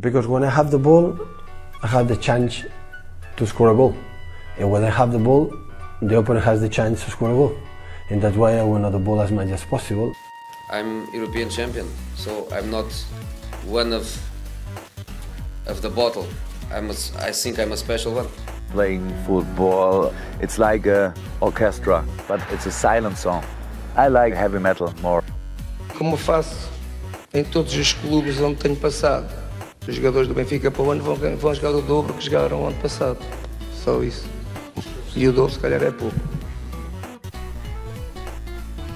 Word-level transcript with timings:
Because 0.00 0.26
when 0.26 0.42
I 0.42 0.50
have 0.50 0.72
the 0.72 0.78
ball, 0.78 1.16
I 1.82 1.86
have 1.86 2.08
the 2.08 2.16
chance 2.16 2.64
to 3.36 3.46
score 3.46 3.70
a 3.70 3.74
goal. 3.76 3.94
And 4.58 4.68
when 4.68 4.82
I 4.82 4.90
have 4.90 5.12
the 5.12 5.20
ball, 5.20 5.54
the 6.02 6.18
opponent 6.18 6.44
has 6.44 6.60
the 6.60 6.68
chance 6.68 7.04
to 7.04 7.10
score 7.12 7.30
a 7.30 7.34
goal. 7.34 7.56
And 8.10 8.20
that's 8.20 8.36
why 8.36 8.58
I 8.58 8.64
want 8.64 8.90
the 8.90 8.98
ball 8.98 9.20
as 9.20 9.30
much 9.30 9.50
as 9.50 9.64
possible. 9.64 10.12
I'm 10.68 11.06
European 11.14 11.48
champion, 11.48 11.86
so 12.16 12.48
I'm 12.50 12.72
not 12.72 12.90
one 13.66 13.92
of 13.92 14.04
of 15.66 15.80
the 15.80 15.90
bottle. 15.90 16.26
I'm 16.72 16.90
a, 16.90 16.94
I 17.20 17.30
think 17.30 17.60
I'm 17.60 17.70
a 17.70 17.76
special 17.76 18.14
one. 18.14 18.26
Playing 18.72 19.14
football, 19.24 20.12
it's 20.40 20.58
like 20.58 20.86
a 20.86 21.14
orchestra, 21.40 22.04
but 22.26 22.40
it's 22.50 22.66
a 22.66 22.72
silent 22.72 23.16
song. 23.16 23.44
I 23.94 24.08
like 24.08 24.34
heavy 24.34 24.58
metal 24.58 24.92
more. 25.02 25.22
Como 25.96 26.16
faço 26.16 26.68
em 27.32 27.44
todos 27.44 27.74
os 27.76 27.92
clubes 27.92 28.40
onde 28.40 28.56
tenho 28.56 28.76
passado, 28.76 29.43
os 29.86 29.94
jogadores 29.94 30.28
do 30.28 30.34
Benfica 30.34 30.70
para 30.70 30.82
o 30.82 30.90
ano 30.90 31.02
vão, 31.02 31.16
vão 31.36 31.54
jogar 31.54 31.70
o 31.70 31.82
dobro 31.82 32.14
que 32.14 32.24
jogaram 32.24 32.62
o 32.62 32.66
ano 32.66 32.76
passado. 32.76 33.18
Só 33.82 34.02
isso. 34.02 34.26
E 35.14 35.28
o 35.28 35.32
dobro 35.32 35.52
se 35.52 35.58
calhar 35.58 35.82
é 35.82 35.90
pouco. 35.90 36.16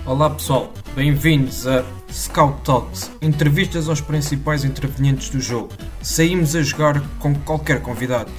Olá 0.07 0.31
pessoal, 0.31 0.73
bem-vindos 0.95 1.67
a 1.67 1.85
Scout 2.11 2.63
Talks, 2.63 3.11
entrevistas 3.21 3.89
aos 3.89 4.01
principais 4.01 4.65
intervenientes 4.65 5.29
do 5.29 5.39
jogo. 5.39 5.69
Saímos 6.01 6.57
a 6.57 6.63
jogar 6.63 7.03
com 7.19 7.35
qualquer 7.35 7.83
convidado. 7.83 8.33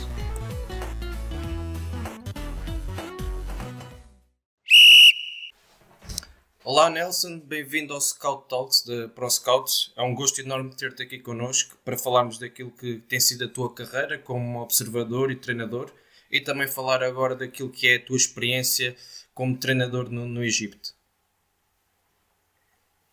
Olá 6.71 6.87
Nelson, 6.87 7.39
bem-vindo 7.39 7.95
ao 7.95 7.99
Scout 7.99 8.47
Talks 8.47 8.83
de 8.83 9.07
Pro 9.07 9.27
Scouts. 9.27 9.91
É 9.97 10.03
um 10.03 10.13
gosto 10.13 10.39
enorme 10.39 10.75
ter-te 10.75 11.01
aqui 11.01 11.17
connosco 11.19 11.75
para 11.83 11.97
falarmos 11.97 12.37
daquilo 12.37 12.69
que 12.69 12.99
tem 12.99 13.19
sido 13.19 13.45
a 13.45 13.49
tua 13.49 13.73
carreira 13.73 14.19
como 14.19 14.61
observador 14.61 15.31
e 15.31 15.35
treinador 15.35 15.91
e 16.29 16.39
também 16.39 16.67
falar 16.67 17.01
agora 17.01 17.35
daquilo 17.35 17.71
que 17.71 17.89
é 17.89 17.95
a 17.95 18.05
tua 18.05 18.17
experiência 18.17 18.95
como 19.33 19.57
treinador 19.57 20.11
no, 20.11 20.27
no 20.27 20.43
Egito. 20.43 20.95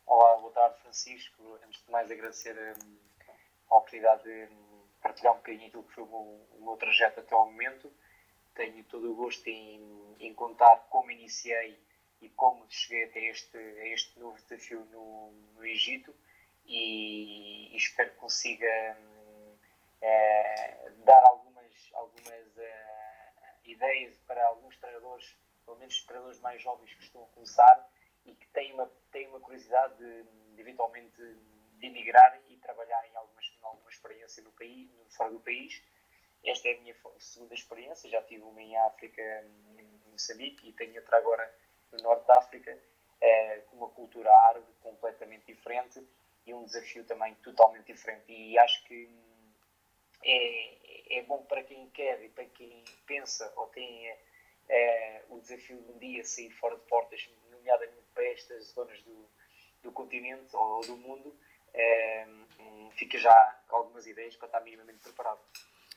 Olá, 0.05 0.37
boa 0.37 0.53
tarde 0.53 0.79
Francisco. 0.83 1.59
Antes 1.67 1.83
de 1.83 1.91
mais 1.91 2.11
agradecer 2.11 2.55
hum, 2.85 2.99
a 3.71 3.77
oportunidade 3.77 4.23
de 4.23 4.53
hum, 4.53 4.83
partilhar 5.01 5.33
um 5.33 5.37
bocadinho 5.39 5.69
aquilo 5.69 5.83
que 5.85 5.95
foi 5.95 6.05
o 6.05 6.09
meu, 6.09 6.47
o 6.59 6.63
meu 6.63 6.77
trajeto 6.77 7.21
até 7.21 7.35
ao 7.35 7.47
momento. 7.47 7.91
Tenho 8.55 8.85
todo 8.85 9.11
o 9.11 9.15
gosto 9.15 9.49
em, 9.49 9.81
em 10.21 10.35
contar 10.35 10.77
como 10.91 11.11
iniciei 11.11 11.86
e 12.21 12.29
como 12.31 12.67
cheguei 12.71 13.05
até 13.05 13.21
este, 13.27 13.57
a 13.57 13.89
este 13.89 14.19
novo 14.19 14.41
desafio 14.43 14.85
no, 14.87 15.33
no 15.55 15.67
Egito 15.67 16.15
e, 16.65 17.73
e, 17.73 17.77
espero 17.77 18.11
que 18.11 18.17
consiga 18.17 18.97
hum, 18.99 19.57
é, 20.01 20.91
dar 21.05 21.23
algumas, 21.25 21.91
algumas 21.93 22.59
é, 22.59 23.33
ideias 23.65 24.17
para 24.27 24.45
alguns 24.47 24.77
treinadores, 24.79 25.37
pelo 25.65 25.79
menos 25.79 26.03
treinadores 26.05 26.41
mais 26.41 26.63
jovens 26.63 26.93
que 26.95 27.03
estão 27.03 27.23
a 27.23 27.27
começar 27.29 27.91
e 28.25 28.35
que 28.35 28.47
têm 28.49 28.73
uma, 28.73 28.91
têm 29.13 29.29
uma 29.29 29.41
curiosidade 29.41 29.97
de, 29.99 30.23
de 30.55 30.61
eventualmente 30.61 31.17
de 31.79 31.87
emigrar 31.87 32.41
e 32.49 32.57
trabalhar 32.57 33.07
em 33.07 33.17
algumas, 33.17 33.45
em 33.47 33.65
alguma 33.65 33.91
experiência 33.91 34.43
no 34.43 34.51
país, 34.53 34.91
fora 35.11 35.31
do 35.31 35.41
país. 35.41 35.83
Esta 36.45 36.69
é 36.69 36.77
a 36.77 36.81
minha 36.81 36.95
segunda 37.19 37.55
experiência, 37.55 38.11
já 38.11 38.23
tive 38.23 38.43
uma 38.43 38.61
em 38.61 38.77
África, 38.77 39.23
em 39.79 40.11
Moçambique, 40.11 40.69
e 40.69 40.73
tenho 40.73 40.97
outra 40.97 41.19
agora 41.19 41.53
no 41.93 41.99
Norte 42.03 42.27
da 42.27 42.35
África, 42.35 42.79
é, 43.21 43.59
com 43.69 43.77
uma 43.77 43.89
cultura 43.91 44.31
árabe 44.49 44.67
completamente 44.83 45.47
diferente 45.47 46.07
e 46.47 46.55
um 46.55 46.65
desafio 46.65 47.05
também 47.05 47.35
totalmente 47.37 47.87
diferente. 47.87 48.25
E 48.29 48.59
acho 48.59 48.85
que 48.85 49.09
é, 50.25 51.19
é 51.19 51.23
bom 51.23 51.43
para 51.45 51.63
quem 51.63 51.89
quer 51.91 52.23
e 52.23 52.29
para 52.29 52.45
quem 52.47 52.85
pensa 53.07 53.53
ou 53.57 53.67
tem 53.69 54.09
é, 54.09 54.19
é, 54.69 55.25
o 55.29 55.41
desafio 55.41 55.81
de 55.83 55.93
um 55.93 55.99
dia 55.99 56.25
sair 56.25 56.51
fora 56.51 56.77
de 56.77 56.83
portas, 56.83 57.29
nomeadamente 57.51 58.07
para 58.15 58.25
estas 58.27 58.65
zonas 58.73 59.01
do, 59.03 59.29
do 59.83 59.93
continente 59.93 60.55
ou 60.55 60.81
do 60.83 60.97
mundo, 60.97 61.37
é, 61.75 62.27
fica 62.93 63.19
já 63.19 63.61
com 63.69 63.77
algumas 63.77 64.07
ideias 64.07 64.35
para 64.37 64.47
estar 64.47 64.61
minimamente 64.61 65.01
preparado. 65.01 65.41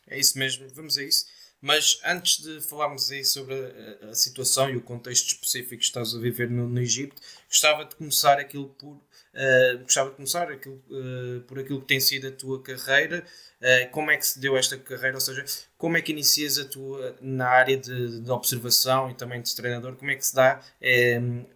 É 0.07 0.17
isso 0.17 0.37
mesmo, 0.37 0.67
vamos 0.69 0.97
a 0.97 1.03
isso. 1.03 1.27
Mas 1.61 1.99
antes 2.05 2.41
de 2.41 2.61
falarmos 2.61 3.11
aí 3.11 3.23
sobre 3.25 3.53
a, 3.53 4.09
a, 4.09 4.13
situação 4.13 4.69
e 4.69 4.77
o 4.77 4.81
contexto 4.81 5.27
específico 5.27 5.77
que 5.77 5.83
estás 5.83 6.15
a 6.15 6.19
viver 6.19 6.49
no, 6.49 6.69
no 6.69 6.79
Egito, 6.79 7.21
gostava 7.47 7.83
de 7.83 7.95
começar 7.95 8.39
aquilo 8.39 8.69
por 8.69 9.01
uh, 9.33 9.79
gostava 9.79 10.09
de 10.09 10.15
começar 10.15 10.51
aquilo, 10.51 10.81
uh, 10.89 11.41
por 11.41 11.59
aquilo 11.59 11.81
que 11.81 11.87
tem 11.87 11.99
sido 11.99 12.27
a 12.27 12.31
tua 12.31 12.61
carreira. 12.61 13.23
Uh, 13.59 13.91
como 13.91 14.11
é 14.11 14.17
que 14.17 14.25
se 14.25 14.39
deu 14.39 14.57
esta 14.57 14.77
carreira? 14.77 15.15
Ou 15.17 15.21
seja, 15.21 15.43
como 15.77 15.97
é 15.97 16.01
que 16.01 16.11
inicias 16.11 16.57
a 16.57 16.65
tua 16.65 17.15
na 17.21 17.47
área 17.47 17.77
de, 17.77 18.21
de 18.21 18.31
observação 18.31 19.09
e 19.09 19.13
também 19.13 19.41
de 19.41 19.55
treinador? 19.55 19.95
Como 19.95 20.11
é 20.11 20.15
que 20.15 20.25
se 20.25 20.35
dá 20.35 20.61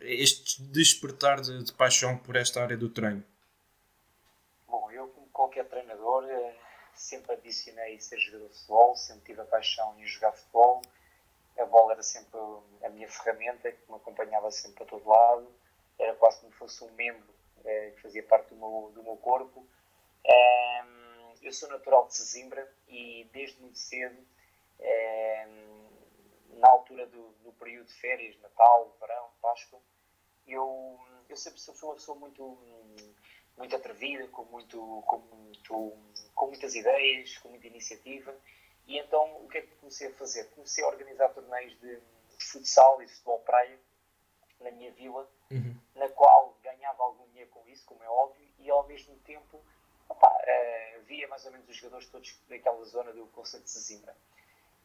este 0.01 0.61
despertar 0.63 1.41
de, 1.41 1.63
de 1.63 1.73
paixão 1.73 2.17
por 2.17 2.35
esta 2.35 2.61
área 2.61 2.77
do 2.77 2.89
treino? 2.89 3.23
Bom, 4.67 4.91
eu 4.91 5.07
como 5.07 5.27
qualquer 5.27 5.65
treinador 5.65 5.92
sempre 6.95 7.33
adicionei 7.33 7.99
ser 7.99 8.19
jogador 8.19 8.49
de 8.49 8.55
futebol, 8.55 8.95
sempre 8.95 9.25
tive 9.25 9.41
a 9.41 9.45
paixão 9.45 9.99
em 9.99 10.05
jogar 10.05 10.31
futebol. 10.33 10.81
A 11.57 11.65
bola 11.65 11.93
era 11.93 12.03
sempre 12.03 12.39
a 12.83 12.89
minha 12.89 13.07
ferramenta 13.09 13.71
que 13.71 13.89
me 13.89 13.95
acompanhava 13.95 14.49
sempre 14.51 14.77
para 14.77 14.85
todo 14.87 15.07
lado. 15.07 15.53
Era 15.99 16.15
quase 16.15 16.39
como 16.39 16.51
se 16.51 16.57
fosse 16.57 16.83
um 16.83 16.91
membro 16.91 17.33
eh, 17.63 17.91
que 17.95 18.01
fazia 18.01 18.23
parte 18.23 18.49
do 18.49 18.55
meu, 18.55 18.91
do 18.93 19.03
meu 19.03 19.17
corpo. 19.17 19.65
Eu 21.43 21.51
sou 21.51 21.67
natural 21.67 22.07
de 22.07 22.15
Sesimbra 22.15 22.73
e 22.87 23.29
desde 23.33 23.59
muito 23.59 23.77
cedo, 23.77 24.17
na 26.49 26.69
altura 26.69 27.05
do, 27.05 27.33
do, 27.43 27.51
período 27.53 27.87
de 27.87 27.93
férias, 27.93 28.39
Natal, 28.41 28.95
Verão, 28.99 29.29
Páscoa, 29.41 29.79
eu, 30.47 30.97
eu 31.27 31.35
sempre 31.35 31.59
fui 31.59 31.89
uma 31.89 31.95
pessoa 31.95 32.17
muito 32.17 32.57
muito 33.57 33.75
atrevida, 33.75 34.27
com, 34.29 34.45
muito, 34.45 35.03
com, 35.05 35.17
muito, 35.19 35.93
com 36.33 36.47
muitas 36.47 36.75
ideias, 36.75 37.37
com 37.37 37.49
muita 37.49 37.67
iniciativa. 37.67 38.35
E 38.87 38.97
então 38.97 39.43
o 39.43 39.47
que 39.47 39.59
é 39.59 39.61
que 39.61 39.75
comecei 39.75 40.07
a 40.07 40.13
fazer? 40.13 40.49
Comecei 40.51 40.83
a 40.83 40.87
organizar 40.87 41.29
torneios 41.29 41.79
de, 41.79 41.99
futsal 42.39 43.01
e 43.01 43.07
futebol 43.07 43.39
praia 43.39 43.79
na 44.59 44.71
minha 44.71 44.91
vila, 44.91 45.29
uhum. 45.51 45.75
na 45.95 46.09
qual 46.09 46.57
ganhava 46.63 47.03
algum 47.03 47.25
dinheiro 47.29 47.49
com 47.51 47.67
isso, 47.67 47.85
como 47.85 48.03
é 48.03 48.09
óbvio, 48.09 48.47
e 48.59 48.69
ao 48.69 48.87
mesmo 48.87 49.15
tempo 49.19 49.61
opa, 50.07 50.29
uh, 50.29 51.01
via 51.03 51.27
mais 51.27 51.45
ou 51.45 51.51
menos 51.51 51.67
os 51.67 51.75
jogadores 51.75 52.07
todos 52.09 52.37
daquela 52.47 52.83
zona 52.85 53.11
do 53.11 53.25
Conselho 53.27 53.63
de 53.63 53.69
Sesimbra. 53.69 54.15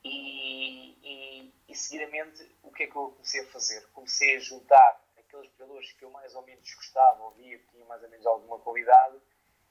E, 0.04 0.96
e, 1.02 1.52
e 1.68 1.74
seguidamente 1.74 2.48
o 2.62 2.72
que 2.72 2.84
é 2.84 2.86
que 2.86 2.96
eu 2.96 3.10
comecei 3.10 3.42
a 3.42 3.48
fazer? 3.48 3.86
Comecei 3.92 4.36
a 4.36 4.40
juntar 4.40 5.04
aqueles 5.18 5.50
jogadores 5.52 5.92
que 5.92 6.04
eu 6.04 6.10
mais 6.10 6.34
ou 6.34 6.42
menos 6.42 6.74
gostava, 6.74 7.22
ou 7.24 7.30
via 7.32 7.58
que 7.58 7.66
tinham 7.68 7.86
mais 7.86 8.02
ou 8.02 8.08
menos 8.08 8.26
alguma 8.26 8.58
qualidade, 8.60 9.18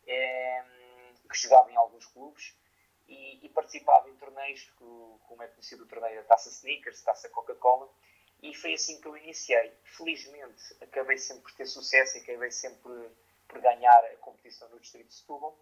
é, 0.06 0.64
que 1.28 1.38
jogavam 1.38 1.70
em 1.72 1.76
alguns 1.76 2.06
clubes 2.06 2.56
e, 3.08 3.46
e 3.46 3.50
participava 3.50 4.10
em 4.10 4.16
torneios, 4.16 4.70
como 4.78 5.42
é 5.42 5.48
conhecido 5.48 5.84
o 5.84 5.88
torneio 5.88 6.22
da 6.22 6.28
Taça 6.28 6.50
Sneakers, 6.50 7.02
Taça 7.02 7.30
Coca-Cola, 7.30 7.90
e 8.42 8.54
foi 8.54 8.74
assim 8.74 9.00
que 9.02 9.08
eu 9.08 9.18
iniciei. 9.18 9.74
Felizmente, 9.84 10.62
acabei 10.82 11.18
sempre 11.18 11.44
por 11.44 11.54
ter 11.54 11.66
sucesso 11.66 12.18
e 12.18 12.22
acabei 12.22 12.52
sempre 12.52 12.80
por, 13.48 13.62
ganhar 13.62 14.06
a 14.06 14.16
competição 14.18 14.70
no 14.70 14.80
Distrito 14.80 15.08
de 15.08 15.14
Setúbal, 15.14 15.58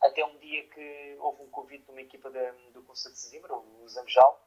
até 0.00 0.24
um 0.24 0.38
dia 0.38 0.66
que 0.68 1.16
houve 1.18 1.42
um 1.42 1.50
convite 1.50 1.84
de 1.84 1.90
uma 1.90 2.00
equipa 2.00 2.30
da, 2.30 2.52
do 2.72 2.82
Conselho 2.82 3.14
de 3.14 3.20
Sesimbra, 3.20 3.54
o 3.54 3.88
Zamjal, 3.88 4.40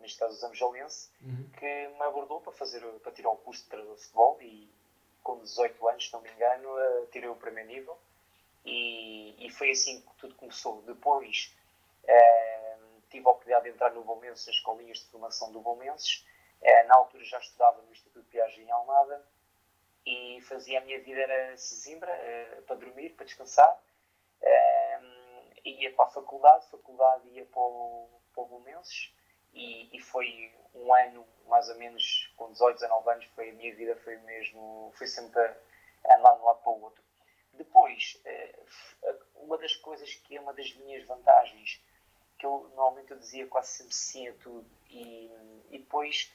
neste 0.00 0.18
caso 0.18 0.34
o 0.34 0.38
Zamjolense, 0.38 1.10
uhum. 1.22 1.50
que 1.58 1.88
me 1.88 2.02
abordou 2.02 2.40
para, 2.40 2.52
fazer, 2.52 2.80
para 3.00 3.12
tirar 3.12 3.30
o 3.30 3.36
curso 3.38 3.62
de 3.62 3.68
treinador 3.70 3.96
de 3.96 4.02
futebol 4.02 4.38
e 4.42 4.70
com 5.22 5.40
18 5.40 5.88
anos, 5.88 6.06
se 6.06 6.12
não 6.12 6.20
me 6.20 6.30
engano, 6.30 6.68
tirei 7.10 7.28
o 7.28 7.34
primeiro 7.34 7.68
nível 7.68 7.98
e, 8.66 9.46
e 9.46 9.50
foi 9.50 9.70
assim 9.70 10.00
que 10.00 10.14
tudo 10.16 10.34
começou. 10.34 10.82
Depois 10.82 11.56
eh, 12.04 12.76
tive 13.08 13.26
a 13.26 13.30
oportunidade 13.30 13.64
de 13.64 13.70
entrar 13.70 13.92
no 13.92 14.02
Bolmenses, 14.02 14.46
nas 14.46 14.56
escolinhas 14.56 14.98
de 14.98 15.06
formação 15.06 15.52
do 15.52 15.60
Bolmenses. 15.60 16.26
Eh, 16.60 16.82
na 16.84 16.96
altura 16.96 17.24
já 17.24 17.38
estudava 17.38 17.80
no 17.80 17.92
Instituto 17.92 18.26
Piaget 18.28 18.60
em 18.60 18.70
Almada 18.70 19.24
e 20.04 20.40
fazia 20.42 20.80
a 20.80 20.84
minha 20.84 21.00
vida 21.00 21.20
era 21.20 21.56
Sesimbra, 21.56 22.10
eh, 22.10 22.62
para 22.66 22.76
dormir, 22.76 23.10
para 23.10 23.24
descansar. 23.24 23.80
ia 25.64 25.92
para 25.94 26.04
a 26.06 26.08
faculdade, 26.08 26.66
faculdade 26.70 27.28
ia 27.30 27.44
para 27.44 27.60
o, 27.60 28.08
para 28.32 28.42
o 28.44 28.46
Bolmenses 28.46 29.12
e, 29.52 29.96
e, 29.96 30.00
foi 30.00 30.54
um 30.74 30.94
ano, 30.94 31.26
mais 31.48 31.68
ou 31.68 31.76
menos, 31.76 32.32
com 32.36 32.52
18, 32.52 32.76
19 32.76 33.10
anos, 33.10 33.24
foi 33.34 33.50
a 33.50 33.52
minha 33.52 33.74
vida, 33.74 33.96
foi 33.96 34.16
mesmo, 34.18 34.92
foi 34.94 35.06
sempre 35.06 35.40
a 35.42 36.18
andar 36.18 36.34
de 36.34 36.40
um 36.40 36.44
lado 36.44 36.60
para 36.62 36.72
o 36.72 36.82
outro. 36.82 37.05
Depois, 37.56 38.20
eh, 38.24 38.58
uma 39.36 39.58
das 39.58 39.74
coisas 39.76 40.14
que 40.14 40.36
é 40.36 40.40
uma 40.40 40.52
das 40.52 40.72
minhas 40.74 41.04
vantagens, 41.04 41.80
que 42.38 42.46
eu 42.46 42.70
normalmente 42.74 43.10
eu 43.10 43.18
dizia 43.18 43.46
quase 43.46 43.90
sempre 43.92 44.38
tudo, 44.40 44.66
e, 44.90 45.30
e 45.70 45.78
depois 45.78 46.32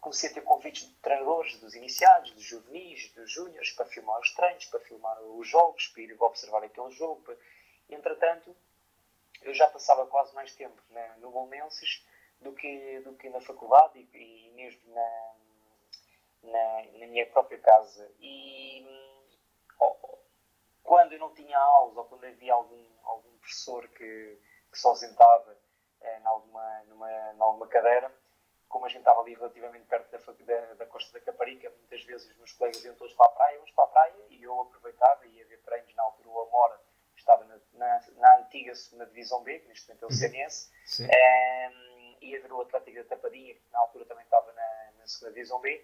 comecei 0.00 0.30
a 0.30 0.34
ter 0.34 0.42
convites 0.42 0.86
de 0.86 0.94
treinadores, 0.96 1.58
dos 1.60 1.74
iniciados, 1.74 2.30
dos 2.32 2.44
juvenis, 2.44 3.10
dos 3.12 3.30
júniores, 3.30 3.70
para 3.70 3.86
filmar 3.86 4.20
os 4.20 4.34
treinos, 4.34 4.66
para 4.66 4.80
filmar 4.80 5.22
os 5.22 5.48
jogos, 5.48 5.86
para 5.88 6.02
ir 6.02 6.14
observar 6.20 6.62
aquele 6.62 6.90
jogo, 6.90 7.22
Entretanto, 7.88 8.54
eu 9.42 9.52
já 9.54 9.68
passava 9.68 10.06
quase 10.06 10.34
mais 10.34 10.54
tempo 10.54 10.80
no 11.18 11.30
Bolmenses 11.30 12.04
do 12.40 12.52
que, 12.52 13.00
do 13.00 13.14
que 13.14 13.28
na 13.28 13.40
faculdade 13.40 14.06
e, 14.12 14.48
e 14.48 14.50
mesmo 14.52 14.80
na, 14.94 15.34
na, 16.42 16.84
na, 16.98 17.06
minha 17.06 17.26
própria 17.26 17.58
casa. 17.58 18.10
E 18.20 18.84
oh, 19.80 20.13
quando 20.84 21.12
eu 21.12 21.18
não 21.18 21.34
tinha 21.34 21.58
aulas 21.58 21.96
ou 21.96 22.04
quando 22.04 22.24
havia 22.24 22.52
algum, 22.52 22.84
algum 23.02 23.36
professor 23.38 23.88
que, 23.88 24.38
que 24.70 24.78
se 24.78 24.86
ausentava 24.86 25.56
eh, 26.02 26.18
em 26.20 26.26
alguma, 26.26 26.82
numa, 26.84 27.32
numa 27.32 27.66
cadeira, 27.66 28.12
como 28.68 28.84
a 28.84 28.88
gente 28.88 28.98
estava 28.98 29.20
ali 29.20 29.34
relativamente 29.34 29.86
perto 29.86 30.10
da, 30.10 30.18
da, 30.18 30.74
da, 30.74 30.86
costa 30.86 31.18
da 31.18 31.24
Caparica, 31.24 31.70
muitas 31.70 32.02
vezes 32.04 32.30
os 32.30 32.36
meus 32.36 32.52
colegas 32.52 32.84
iam 32.84 32.94
todos 32.96 33.14
para 33.14 33.26
a 33.26 33.30
praia, 33.30 33.56
vamos 33.56 33.70
para 33.72 33.84
a 33.84 33.88
praia, 33.88 34.14
e 34.28 34.42
eu 34.42 34.60
aproveitava 34.60 35.26
e 35.26 35.38
ia 35.38 35.46
ver 35.46 35.58
treinos 35.62 35.94
na 35.94 36.02
altura 36.02 36.28
o 36.28 36.40
Amora, 36.42 36.80
estava 37.16 37.44
na, 37.44 37.56
na, 37.72 38.00
na 38.16 38.38
antiga 38.40 38.74
segunda 38.74 39.06
divisão 39.06 39.42
B, 39.42 39.60
que 39.60 39.68
neste 39.68 39.88
momento 39.88 40.04
é 40.04 40.06
o 40.06 40.12
CNS, 40.12 40.70
um, 41.00 41.04
ehm, 41.04 42.16
ia 42.20 42.42
ver 42.42 42.52
o 42.52 42.60
Atlético 42.60 42.96
da 42.96 43.04
Tapadinha, 43.04 43.54
que 43.54 43.62
na 43.72 43.78
altura 43.78 44.04
também 44.04 44.24
estava 44.24 44.52
na, 44.52 44.90
na 44.98 45.06
segunda 45.06 45.32
divisão 45.32 45.60
B, 45.60 45.82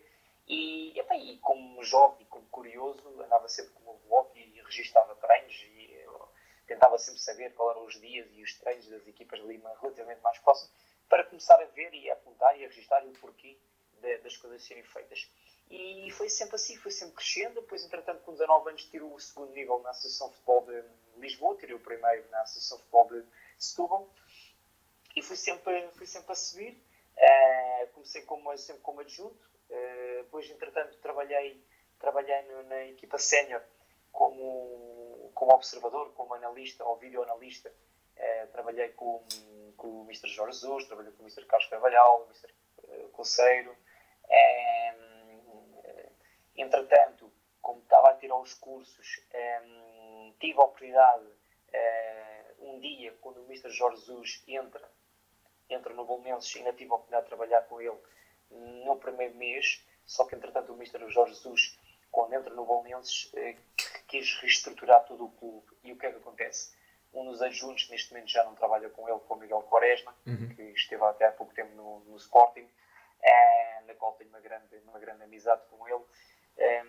e, 0.49 0.99
epa, 0.99 1.15
e 1.15 1.39
como 1.39 1.83
jovem 1.85 2.23
e 2.23 2.25
como 2.25 2.45
curioso, 2.47 3.23
andava 3.23 3.49
sempre 3.49 3.73
com 3.75 3.91
o 3.93 4.31
e, 4.35 4.40
e 4.40 4.40
registava 4.77 5.15
treinos, 5.17 5.55
e 5.55 6.07
tentava 6.67 6.97
sempre 6.99 7.21
saber 7.21 7.53
qual 7.55 7.73
eram 7.73 7.85
os 7.85 8.01
dias 8.01 8.29
e 8.33 8.43
os 8.43 8.55
treinos 8.55 8.89
das 8.89 9.07
equipas 9.07 9.41
de 9.41 9.47
Lima 9.47 9.77
relativamente 9.81 10.21
mais 10.23 10.39
próximos, 10.39 10.73
para 11.09 11.25
começar 11.25 11.61
a 11.61 11.65
ver 11.67 11.93
e 11.93 12.09
a 12.09 12.13
apontar 12.13 12.57
e 12.59 12.65
a 12.65 12.69
registrar 12.69 13.05
o 13.05 13.13
porquê 13.15 13.59
de, 14.01 14.19
das 14.19 14.37
coisas 14.37 14.63
serem 14.63 14.85
feitas. 14.85 15.29
E 15.69 16.11
foi 16.13 16.29
sempre 16.29 16.57
assim, 16.57 16.77
foi 16.77 16.91
sempre 16.91 17.15
crescendo. 17.15 17.61
Depois, 17.61 17.85
entretanto, 17.85 18.23
com 18.23 18.33
19 18.33 18.71
anos, 18.71 18.85
tirou 18.85 19.15
o 19.15 19.21
segundo 19.21 19.53
nível 19.53 19.81
na 19.81 19.91
Associação 19.91 20.29
de 20.29 20.35
Futebol 20.35 20.67
de 20.67 21.21
Lisboa, 21.21 21.57
tirei 21.57 21.75
o 21.75 21.81
primeiro 21.81 22.29
na 22.31 22.43
Associação 22.43 22.79
de 22.79 22.85
Futebol 22.85 23.09
de 23.09 23.27
Setúbal 23.59 24.11
e 25.15 25.23
fui 25.23 25.37
sempre, 25.37 25.89
fui 25.93 26.07
sempre 26.07 26.33
a 26.33 26.35
subir. 26.35 26.83
Uh, 27.17 27.87
comecei 27.93 28.23
como, 28.23 28.57
sempre 28.57 28.83
como 28.83 29.01
adjunto, 29.01 29.49
uh, 29.69 30.23
depois, 30.23 30.49
entretanto, 30.49 30.97
trabalhei, 30.99 31.63
trabalhei 31.99 32.43
no, 32.43 32.63
na 32.65 32.87
equipa 32.87 33.19
sénior 33.19 33.63
como, 34.13 35.31
como 35.35 35.55
observador, 35.55 36.13
como 36.15 36.35
analista 36.35 36.85
ou 36.85 36.97
videoanalista. 36.97 37.73
Uh, 38.17 38.47
trabalhei 38.53 38.89
com 38.91 39.25
com 39.81 40.03
o 40.03 40.05
Mr. 40.05 40.29
Jorge 40.29 40.59
Jesus, 40.59 40.85
trabalhei 40.85 41.11
com 41.13 41.23
o 41.23 41.27
Mr. 41.27 41.47
Carlos 41.47 41.69
Carvalhal, 41.71 42.23
o 42.23 42.25
Mr. 42.27 42.55
Eh, 42.85 43.09
Coceiro. 43.13 43.75
entretanto, 46.55 47.33
como 47.63 47.81
estava 47.81 48.11
a 48.11 48.17
tirar 48.17 48.37
os 48.37 48.53
cursos, 48.55 49.27
tive 50.39 50.59
a 50.59 50.65
oportunidade, 50.65 51.27
eh, 51.73 52.55
um 52.59 52.79
dia, 52.79 53.17
quando 53.23 53.41
o 53.41 53.45
Mr. 53.47 53.71
Jorge 53.71 54.01
Jesus 54.03 54.45
entra, 54.47 54.87
entra 55.71 55.95
no 55.95 56.05
Bolmenses, 56.05 56.55
ainda 56.57 56.75
tive 56.75 56.93
a 56.93 56.97
oportunidade 56.97 57.25
de 57.25 57.29
trabalhar 57.31 57.63
com 57.63 57.81
ele 57.81 57.99
no 58.85 58.97
primeiro 58.97 59.35
mês, 59.37 59.83
só 60.05 60.27
que 60.27 60.35
entretanto 60.35 60.73
o 60.73 60.77
Mr. 60.77 61.09
Jorge 61.09 61.35
Jesus, 61.35 61.79
quando 62.11 62.35
entra 62.35 62.53
no 62.53 62.67
Bolmenses, 62.67 63.33
eh, 63.35 63.57
quis 64.11 64.39
reestruturar 64.41 65.05
todo 65.05 65.25
o 65.25 65.31
clube. 65.31 65.67
E 65.85 65.93
o 65.93 65.97
que 65.97 66.07
é 66.07 66.11
que 66.11 66.19
acontece? 66.19 66.79
um 67.13 67.25
dos 67.25 67.43
adjuntos 67.43 67.89
neste 67.91 68.13
momento 68.13 68.31
já 68.31 68.45
não 68.45 68.55
trabalha 68.55 68.89
com 68.91 69.09
ele, 69.09 69.19
com 69.21 69.35
o 69.35 69.39
Miguel 69.39 69.63
Quaresma, 69.63 70.15
uhum. 70.27 70.49
que 70.55 70.63
esteve 70.63 71.03
até 71.05 71.27
há 71.27 71.33
pouco 71.33 71.53
tempo 71.53 71.75
no, 71.75 72.01
no 72.01 72.17
Sporting, 72.17 72.69
é, 73.23 73.83
na 73.87 73.95
qual 73.95 74.13
tenho 74.13 74.31
uma 74.31 74.41
grande, 74.41 74.77
uma 74.87 74.99
grande 74.99 75.25
amizade 75.25 75.63
com 75.69 75.89
ele. 75.89 76.05
É, 76.57 76.85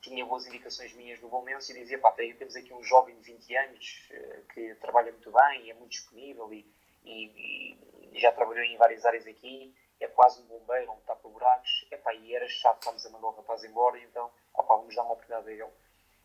tinha 0.00 0.26
boas 0.26 0.46
indicações 0.46 0.92
minhas 0.94 1.20
no 1.20 1.28
Bolmense 1.28 1.72
e 1.72 1.78
dizia, 1.78 1.98
pá, 1.98 2.10
temos 2.10 2.56
aqui 2.56 2.74
um 2.74 2.82
jovem 2.82 3.14
de 3.20 3.32
20 3.32 3.56
anos 3.56 4.08
eh, 4.10 4.42
que 4.52 4.74
trabalha 4.76 5.12
muito 5.12 5.30
bem, 5.30 5.70
é 5.70 5.74
muito 5.74 5.92
disponível 5.92 6.52
e, 6.52 6.66
e, 7.04 7.78
e, 8.12 8.20
já 8.20 8.32
trabalhou 8.32 8.64
em 8.64 8.76
várias 8.76 9.06
áreas 9.06 9.26
aqui, 9.28 9.72
é 10.00 10.08
quase 10.08 10.42
um 10.42 10.46
bombeiro, 10.46 10.90
um 10.90 11.00
tapa-buracos, 11.02 11.86
e 12.20 12.34
era 12.34 12.48
chato, 12.48 12.78
estamos 12.78 13.06
a 13.06 13.10
mandar 13.10 13.28
o 13.28 13.30
rapaz 13.30 13.62
embora, 13.62 13.96
então, 14.00 14.28
opa, 14.52 14.74
vamos 14.74 14.94
dar 14.96 15.04
uma 15.04 15.12
oportunidade 15.12 15.48
a 15.48 15.52
ele. 15.52 15.72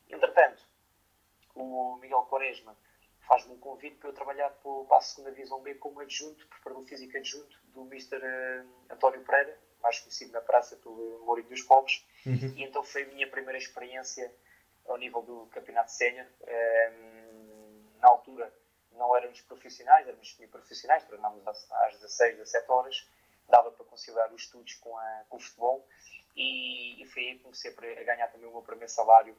Entretanto, 0.10 0.64
o 1.56 1.98
Miguel 1.98 2.24
Quaresma 2.24 2.78
faz-me 3.28 3.54
um 3.54 3.60
convite 3.60 3.98
para 3.98 4.10
eu 4.10 4.14
trabalhar 4.14 4.50
para 4.50 4.98
a 4.98 5.02
segunda 5.02 5.32
Divisão 5.32 5.62
B 5.62 5.76
como 5.76 6.00
adjunto, 6.00 6.48
preparador 6.48 6.86
físico 6.86 7.18
adjunto 7.18 7.60
do 7.74 7.82
Mr. 7.82 8.16
Uh, 8.18 8.94
António 8.94 9.22
Pereira, 9.24 9.58
mais 9.82 10.00
conhecido 10.00 10.32
na 10.32 10.42
praça 10.42 10.78
pelo 10.78 11.24
Mourinho 11.26 11.50
dos 11.50 11.62
Pobres, 11.62 12.06
uhum. 12.26 12.54
e 12.56 12.64
então 12.64 12.84
foi 12.84 13.04
a 13.04 13.08
minha 13.08 13.30
primeira 13.30 13.58
experiência 13.58 14.34
ao 14.88 14.98
nível 14.98 15.22
do 15.22 15.46
campeonato 15.48 15.92
sénior. 15.92 16.26
Um, 16.42 17.84
na 18.00 18.08
altura 18.08 18.54
não 18.94 19.16
éramos 19.16 19.42
profissionais, 19.42 20.08
éramos 20.08 20.34
semi-profissionais, 20.34 21.04
treinámos 21.06 21.46
às 21.48 21.94
16, 22.00 22.38
17 22.38 22.72
horas, 22.72 23.08
dava 23.48 23.72
para 23.72 23.86
conciliar 23.86 24.32
os 24.34 24.44
estudos 24.44 24.74
com, 24.76 24.98
a, 24.98 25.24
com 25.30 25.38
o 25.38 25.40
futebol, 25.40 25.88
e, 26.36 27.02
e 27.02 27.06
foi 27.08 27.24
aí 27.24 27.38
que 27.38 27.44
comecei 27.44 27.72
a 27.72 28.04
ganhar 28.04 28.28
também 28.28 28.48
o 28.48 28.52
meu 28.52 28.62
primeiro 28.62 28.92
salário, 28.92 29.36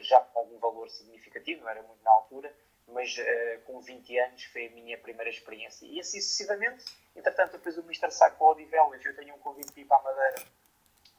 já 0.00 0.20
com 0.20 0.40
algum 0.40 0.58
valor 0.58 0.88
significativo, 0.90 1.62
não 1.62 1.68
era 1.68 1.82
muito 1.82 2.02
na 2.02 2.10
altura, 2.10 2.54
mas 2.88 3.16
uh, 3.16 3.62
com 3.64 3.80
20 3.80 4.18
anos 4.18 4.44
foi 4.44 4.66
a 4.66 4.70
minha 4.70 4.98
primeira 4.98 5.30
experiência. 5.30 5.86
E 5.86 6.00
assim 6.00 6.20
sucessivamente, 6.20 6.84
entretanto, 7.16 7.52
depois 7.52 7.78
o 7.78 7.82
Mister 7.84 8.10
Saco 8.10 8.38
para 8.38 8.46
Odivelas, 8.48 9.04
eu 9.04 9.16
tenho 9.16 9.34
um 9.34 9.38
convite 9.38 9.72
para 9.72 9.80
ir 9.80 9.84
para 9.84 9.96
a 9.98 10.02
Madeira 10.02 10.46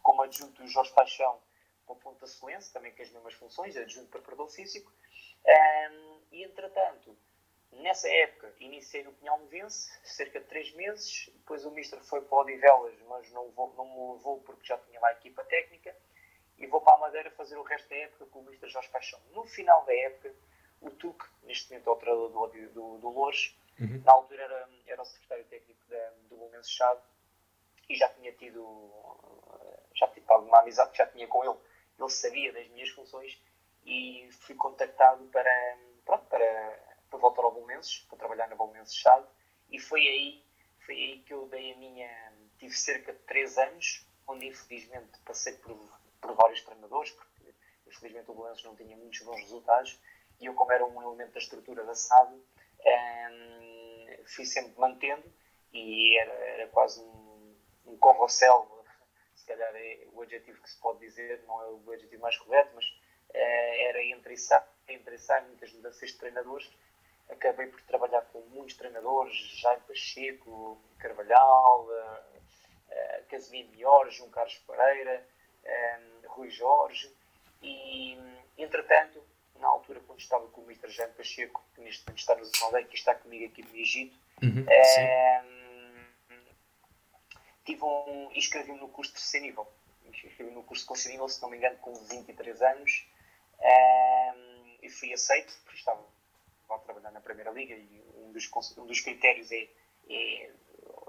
como 0.01 0.21
adjunto 0.21 0.61
do 0.61 0.67
Jorge 0.67 0.94
Paixão 0.94 1.39
para 1.85 1.94
o 1.94 1.95
Ponto 1.97 2.19
da 2.19 2.27
Solense, 2.27 2.71
também 2.71 2.94
com 2.94 3.01
as 3.01 3.09
mesmas 3.09 3.33
funções, 3.33 3.75
adjunto 3.77 4.09
preparador 4.09 4.50
físico. 4.50 4.91
E 6.31 6.44
entretanto, 6.44 7.15
nessa 7.71 8.09
época, 8.09 8.53
iniciei 8.59 9.03
no 9.03 9.13
Pinhal 9.13 9.39
Movense, 9.39 9.91
cerca 10.03 10.39
de 10.39 10.47
3 10.47 10.73
meses. 10.73 11.29
Depois 11.35 11.63
o 11.63 11.71
Mister 11.71 11.99
foi 12.03 12.21
para 12.21 12.39
Odivelas, 12.39 12.95
mas 13.07 13.29
não, 13.31 13.49
vou, 13.51 13.73
não 13.75 13.85
me 13.85 14.13
levou 14.13 14.41
porque 14.41 14.65
já 14.65 14.77
tinha 14.79 14.99
lá 14.99 15.09
a 15.09 15.13
equipa 15.13 15.44
técnica. 15.44 15.95
E 16.57 16.67
vou 16.67 16.81
para 16.81 16.94
a 16.94 17.00
Madeira 17.00 17.31
fazer 17.31 17.57
o 17.57 17.63
resto 17.63 17.89
da 17.89 17.95
época 17.95 18.25
com 18.27 18.39
o 18.39 18.44
Mister 18.44 18.69
Jorge 18.69 18.89
Paixão. 18.89 19.19
No 19.31 19.45
final 19.45 19.83
da 19.85 19.94
época, 19.94 20.33
o 20.81 20.91
Tuque, 20.91 21.25
neste 21.44 21.69
momento 21.71 21.89
é 21.89 21.94
o 21.94 21.95
treinador 21.95 22.29
do, 22.51 22.69
do, 22.69 22.97
do 22.97 23.09
Loures, 23.09 23.57
uhum. 23.79 24.01
na 24.03 24.11
altura 24.11 24.44
era, 24.44 24.69
era 24.85 25.01
o 25.01 25.05
secretário 25.05 25.45
técnico 25.45 25.81
da, 25.89 26.09
do 26.29 26.38
Bolonense 26.38 26.71
Chado 26.71 27.01
e 27.89 27.95
já 27.95 28.09
tinha 28.09 28.31
tido 28.33 28.63
já 29.95 30.07
tive 30.07 30.25
alguma 30.29 30.59
amizade 30.59 30.91
que 30.91 30.97
já 30.97 31.07
tinha 31.07 31.27
com 31.27 31.44
ele. 31.44 31.57
Ele 32.00 32.09
sabia 32.09 32.51
das 32.51 32.67
minhas 32.69 32.89
funções 32.89 33.39
e 33.85 34.27
fui 34.31 34.56
contactado 34.56 35.23
para, 35.25 35.77
pronto, 36.06 36.25
para, 36.25 36.99
para 37.09 37.19
voltar 37.19 37.44
ao 37.44 37.51
Bolonenses, 37.51 37.99
para 38.09 38.17
trabalhar 38.17 38.47
na 38.47 38.56
Bolonenses 38.56 38.95
Chado 38.95 39.27
e 39.69 39.80
foi 39.80 40.01
aí, 40.01 40.45
foi 40.85 40.95
aí 40.95 41.19
que 41.19 41.33
eu 41.33 41.47
dei 41.47 41.73
a 41.73 41.78
minha. 41.78 42.33
Tive 42.57 42.73
cerca 42.75 43.11
de 43.11 43.19
3 43.19 43.57
anos, 43.57 44.07
onde 44.28 44.47
infelizmente 44.47 45.19
passei 45.25 45.54
por, 45.54 45.78
por 46.23 46.33
vários 46.35 46.61
treinadores, 46.61 47.11
porque 47.11 47.53
infelizmente 47.85 48.31
o 48.31 48.33
Bolonenses 48.33 48.63
não 48.63 48.75
tinha 48.75 48.95
muitos 48.95 49.21
bons 49.21 49.42
resultados 49.42 49.99
e 50.39 50.45
eu, 50.45 50.53
como 50.56 50.71
era 50.71 50.85
um 50.85 51.01
elemento 51.01 51.33
da 51.33 51.39
estrutura 51.39 51.83
da 51.83 51.94
SAD, 51.94 52.33
um, 52.33 52.42
ehm, 52.85 54.23
fui 54.25 54.45
sempre 54.45 54.73
mantendo 54.80 55.23
e 55.73 56.18
era, 56.18 56.33
era 56.33 56.68
quase 56.69 57.01
um, 57.01 57.56
um 57.85 57.97
se 59.44 59.47
calhar 59.47 59.75
é 59.75 60.07
o 60.13 60.21
adjetivo 60.21 60.61
que 60.61 60.69
se 60.69 60.80
pode 60.80 60.99
dizer, 60.99 61.44
não 61.45 61.61
é 61.61 61.68
o 61.68 61.92
adjetivo 61.92 62.21
mais 62.21 62.37
correto, 62.37 62.71
mas 62.75 62.85
uh, 62.85 63.33
era 63.33 64.01
entre 64.06 64.35
entre 64.87 65.18
sai, 65.18 65.42
muitas 65.47 65.73
mudanças 65.73 66.09
de 66.11 66.18
treinadores. 66.18 66.71
Acabei 67.30 67.68
por 67.68 67.81
trabalhar 67.81 68.21
com 68.31 68.39
muitos 68.49 68.75
treinadores, 68.75 69.35
Jaime 69.59 69.81
Pacheco, 69.87 70.81
Carvalhal, 70.97 71.87
uh, 71.87 72.37
uh, 72.89 73.25
Casimiro 73.30 73.69
Mior, 73.71 74.09
João 74.11 74.30
Carlos 74.30 74.57
Pereira, 74.59 75.27
um, 75.65 76.12
Rui 76.33 76.49
Jorge, 76.49 77.11
e 77.61 78.18
entretanto 78.57 79.23
na 79.59 79.68
altura, 79.68 80.02
quando 80.06 80.19
estava 80.19 80.47
com 80.49 80.61
o 80.61 80.66
Mr. 80.66 80.90
Jaime 80.90 81.13
Pacheco, 81.13 81.63
que 81.73 81.81
neste 81.81 82.06
momento 82.06 82.19
está 82.19 82.35
no 82.35 82.45
Zimaldei, 82.45 82.83
que 82.85 82.95
está 82.95 83.16
comigo 83.16 83.45
aqui 83.45 83.63
no 83.63 83.75
Egito, 83.75 84.18
uhum, 84.42 84.66
é, 84.69 85.44
tive 87.63 87.83
um, 87.83 88.30
inscrevi-me 88.33 88.80
no 88.80 88.90
curso 88.90 89.11
de 89.11 89.19
terceiro 89.19 89.45
nível. 89.45 89.68
Inscrevi-me 90.06 90.52
no 90.52 90.63
curso 90.63 90.83
de 90.83 90.90
terceiro 90.90 91.13
nível, 91.13 91.30
se 91.30 91.42
não 91.42 91.49
me 91.49 91.57
engano, 91.57 91.78
com 91.78 91.94
23 91.94 92.61
anos, 92.61 93.07
é, 93.59 94.33
e 94.81 94.90
fui 94.90 95.13
aceito, 95.13 95.54
porque 95.63 95.80
estava 95.80 96.04
a 96.69 96.78
trabalhar 96.80 97.11
na 97.11 97.21
Primeira 97.21 97.52
Liga, 97.52 97.73
e 97.73 98.04
um 98.18 98.31
dos, 98.33 98.49
um 98.78 98.85
dos 98.85 98.99
critérios 98.99 99.49
é, 99.52 99.69
é 100.09 100.52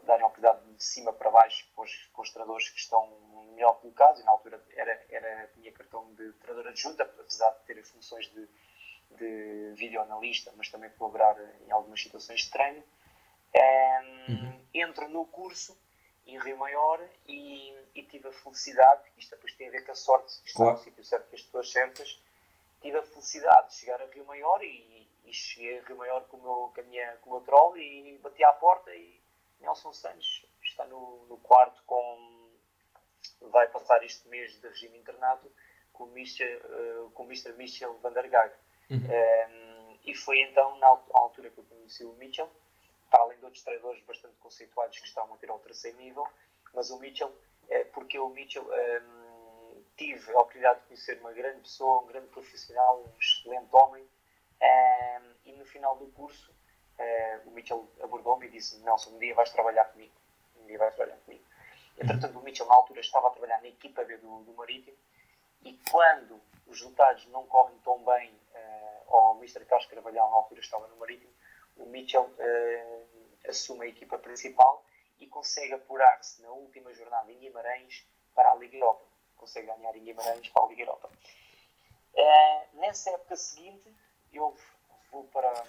dar 0.04 0.20
a 0.20 0.26
oportunidade 0.26 0.64
de 0.72 0.84
cima 0.84 1.12
para 1.12 1.30
baixo 1.30 1.66
para 1.74 1.84
os, 1.84 1.92
para 2.12 2.22
os 2.22 2.30
treinadores 2.30 2.68
que 2.68 2.78
estão 2.78 3.08
melhor 3.54 3.74
colocados, 3.80 4.20
e 4.20 4.24
na 4.24 4.32
altura 4.32 4.62
era, 4.76 5.06
era, 5.08 5.46
tinha 5.54 5.72
cartão 5.72 6.12
de 6.14 6.32
treinador 6.34 6.70
adjunto, 6.70 7.02
apesar 7.02 7.50
de 7.50 7.64
ter 7.64 7.82
funções 7.84 8.26
de, 8.32 8.48
de 9.12 9.72
videoanalista, 9.76 10.52
mas 10.56 10.68
também 10.68 10.90
colaborar 10.90 11.36
em 11.66 11.70
algumas 11.70 12.00
situações 12.02 12.42
de 12.42 12.50
treino. 12.50 12.82
Um, 13.54 14.32
uhum. 14.32 14.66
Entro 14.74 15.08
no 15.08 15.26
curso 15.26 15.78
em 16.26 16.38
Rio 16.38 16.56
Maior 16.56 17.00
e, 17.26 17.72
e, 17.94 18.02
tive 18.04 18.28
a 18.28 18.32
felicidade, 18.32 19.02
isto 19.16 19.30
depois 19.30 19.54
tem 19.54 19.68
a 19.68 19.70
ver 19.70 19.84
com 19.84 19.92
a 19.92 19.94
sorte, 19.94 20.32
estar 20.44 20.56
claro. 20.56 20.78
no 20.78 20.84
sítio 20.84 21.04
certo 21.04 21.28
com 21.28 21.36
as 21.36 21.42
pessoas 21.42 21.70
certas, 21.70 22.22
tive 22.80 22.98
a 22.98 23.02
felicidade 23.02 23.68
de 23.68 23.74
chegar 23.74 24.00
a 24.00 24.06
Rio 24.06 24.24
Maior 24.24 24.62
e, 24.62 25.08
e 25.24 25.32
cheguei 25.32 25.78
a 25.78 25.82
Rio 25.82 25.96
Maior 25.96 26.22
com 26.28 26.38
o 26.38 26.42
meu, 26.42 26.72
com 26.74 26.80
a 26.80 26.84
minha, 26.84 27.16
com 27.18 27.30
o 27.30 27.32
meu 27.34 27.42
troll 27.42 27.76
e 27.76 28.18
bati 28.22 28.42
à 28.42 28.52
porta 28.54 28.94
e 28.94 29.20
Nelson 29.60 29.92
Santos 29.92 30.46
está 30.62 30.84
no, 30.86 31.26
no 31.28 31.36
quarto 31.38 31.82
com 31.86 32.33
vai 33.40 33.68
passar 33.68 34.02
este 34.02 34.26
mês 34.28 34.52
de 34.60 34.68
regime 34.68 34.98
internato 34.98 35.50
com 35.92 36.04
o 36.04 36.10
Mr. 36.10 36.44
Uh, 36.44 37.10
com 37.10 37.24
o 37.24 37.26
Mr. 37.26 37.52
Michel 37.54 37.94
van 37.98 38.12
der 38.12 38.28
Gaag. 38.28 38.52
Uhum. 38.90 38.98
Um, 38.98 39.98
e 40.04 40.14
foi 40.14 40.40
então 40.42 40.76
na 40.78 40.88
altura 40.88 41.50
que 41.50 41.58
eu 41.58 41.64
conheci 41.64 42.04
o 42.04 42.12
Mitchell, 42.14 42.50
para 43.10 43.22
além 43.22 43.38
de 43.38 43.44
outros 43.44 43.62
treinadores 43.62 44.02
bastante 44.04 44.34
conceituados 44.36 44.98
que 44.98 45.06
estavam 45.06 45.34
a 45.34 45.38
ter 45.38 45.48
ao 45.50 45.58
terceiro 45.60 45.96
nível, 45.98 46.26
mas 46.74 46.90
o 46.90 46.98
Mitchell, 46.98 47.32
é, 47.68 47.84
porque 47.84 48.18
o 48.18 48.28
Mitchell 48.28 48.64
um, 48.64 49.82
tive 49.96 50.32
a 50.32 50.40
oportunidade 50.40 50.80
de 50.80 50.86
conhecer 50.86 51.18
uma 51.20 51.32
grande 51.32 51.60
pessoa, 51.60 52.02
um 52.02 52.06
grande 52.06 52.26
profissional, 52.28 53.02
um 53.02 53.18
excelente 53.18 53.74
homem, 53.74 54.02
um, 54.04 55.34
e 55.44 55.52
no 55.52 55.64
final 55.64 55.96
do 55.96 56.06
curso 56.08 56.52
uh, 56.98 57.48
o 57.48 57.52
Mitchell 57.52 57.88
abordou-me 58.02 58.46
e 58.46 58.50
disse: 58.50 58.78
Nelson, 58.82 59.10
um 59.10 59.18
dia 59.18 59.34
vais 59.34 59.50
trabalhar 59.50 59.84
comigo. 59.86 60.14
Um 60.56 60.66
dia 60.66 60.78
vais 60.78 60.94
trabalhar 60.94 61.18
comigo. 61.18 61.44
Entretanto, 61.98 62.38
o 62.38 62.42
Mitchell, 62.42 62.66
na 62.66 62.74
altura, 62.74 63.00
estava 63.00 63.28
a 63.28 63.30
trabalhar 63.30 63.60
na 63.60 63.68
equipa 63.68 64.04
B 64.04 64.16
do, 64.18 64.42
do 64.42 64.52
Marítimo 64.54 64.96
e 65.62 65.78
quando 65.90 66.40
os 66.66 66.80
resultados 66.80 67.26
não 67.26 67.46
correm 67.46 67.78
tão 67.78 67.98
bem, 68.04 68.30
uh, 68.30 69.02
ou 69.06 69.32
o 69.32 69.38
Mr. 69.38 69.64
Carlos 69.64 69.86
Carvalhal, 69.86 70.28
na 70.30 70.36
altura, 70.36 70.60
estava 70.60 70.86
no 70.88 70.96
Marítimo, 70.96 71.32
o 71.76 71.86
Mitchell 71.86 72.24
uh, 72.24 73.48
assume 73.48 73.86
a 73.86 73.88
equipa 73.88 74.18
principal 74.18 74.84
e 75.18 75.26
consegue 75.26 75.72
apurar-se 75.72 76.42
na 76.42 76.50
última 76.50 76.92
jornada 76.92 77.30
em 77.30 77.38
Guimarães 77.38 78.06
para 78.34 78.50
a 78.50 78.54
Liga 78.56 78.76
Europa. 78.76 79.04
Consegue 79.36 79.66
ganhar 79.66 79.96
em 79.96 80.04
Guimarães 80.04 80.48
para 80.48 80.64
a 80.64 80.66
Liga 80.66 80.82
Europa. 80.82 81.08
Uh, 82.14 82.78
nessa 82.78 83.10
época 83.10 83.36
seguinte, 83.36 83.94
eu 84.32 84.54
vou 85.10 85.24
para. 85.24 85.64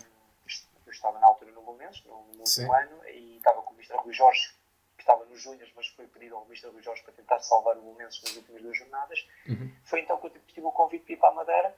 Eu 0.86 0.92
estava 0.92 1.20
na 1.20 1.26
altura 1.26 1.52
no 1.52 1.64
Momentos, 1.64 2.04
no, 2.06 2.26
no 2.28 2.40
último 2.40 2.72
ano, 2.72 3.08
e 3.10 3.38
estava 3.38 3.62
com 3.64 3.74
o 3.74 3.78
Mr. 3.78 3.98
Rui 3.98 4.14
Jorge 4.14 4.54
que 4.96 5.04
estava 5.04 5.26
nos 5.26 5.42
Júniors, 5.42 5.72
mas 5.76 5.88
foi 5.88 6.08
pedido 6.08 6.36
ao 6.36 6.46
Mr. 6.46 6.68
Luís 6.68 6.86
Jorge 6.86 7.04
para 7.04 7.14
tentar 7.14 7.40
salvar 7.40 7.78
o 7.78 7.82
Momentos 7.82 8.22
nas 8.24 8.36
últimas 8.36 8.62
duas 8.62 8.78
jornadas. 8.78 9.28
Uhum. 9.48 9.72
Foi 9.84 10.02
então 10.02 10.18
que 10.18 10.28
eu 10.28 10.32
tive 10.48 10.66
o 10.66 10.72
convite 10.72 11.06
de 11.06 11.14
ir 11.14 11.18
para 11.18 11.30
a 11.30 11.34
Madeira, 11.34 11.76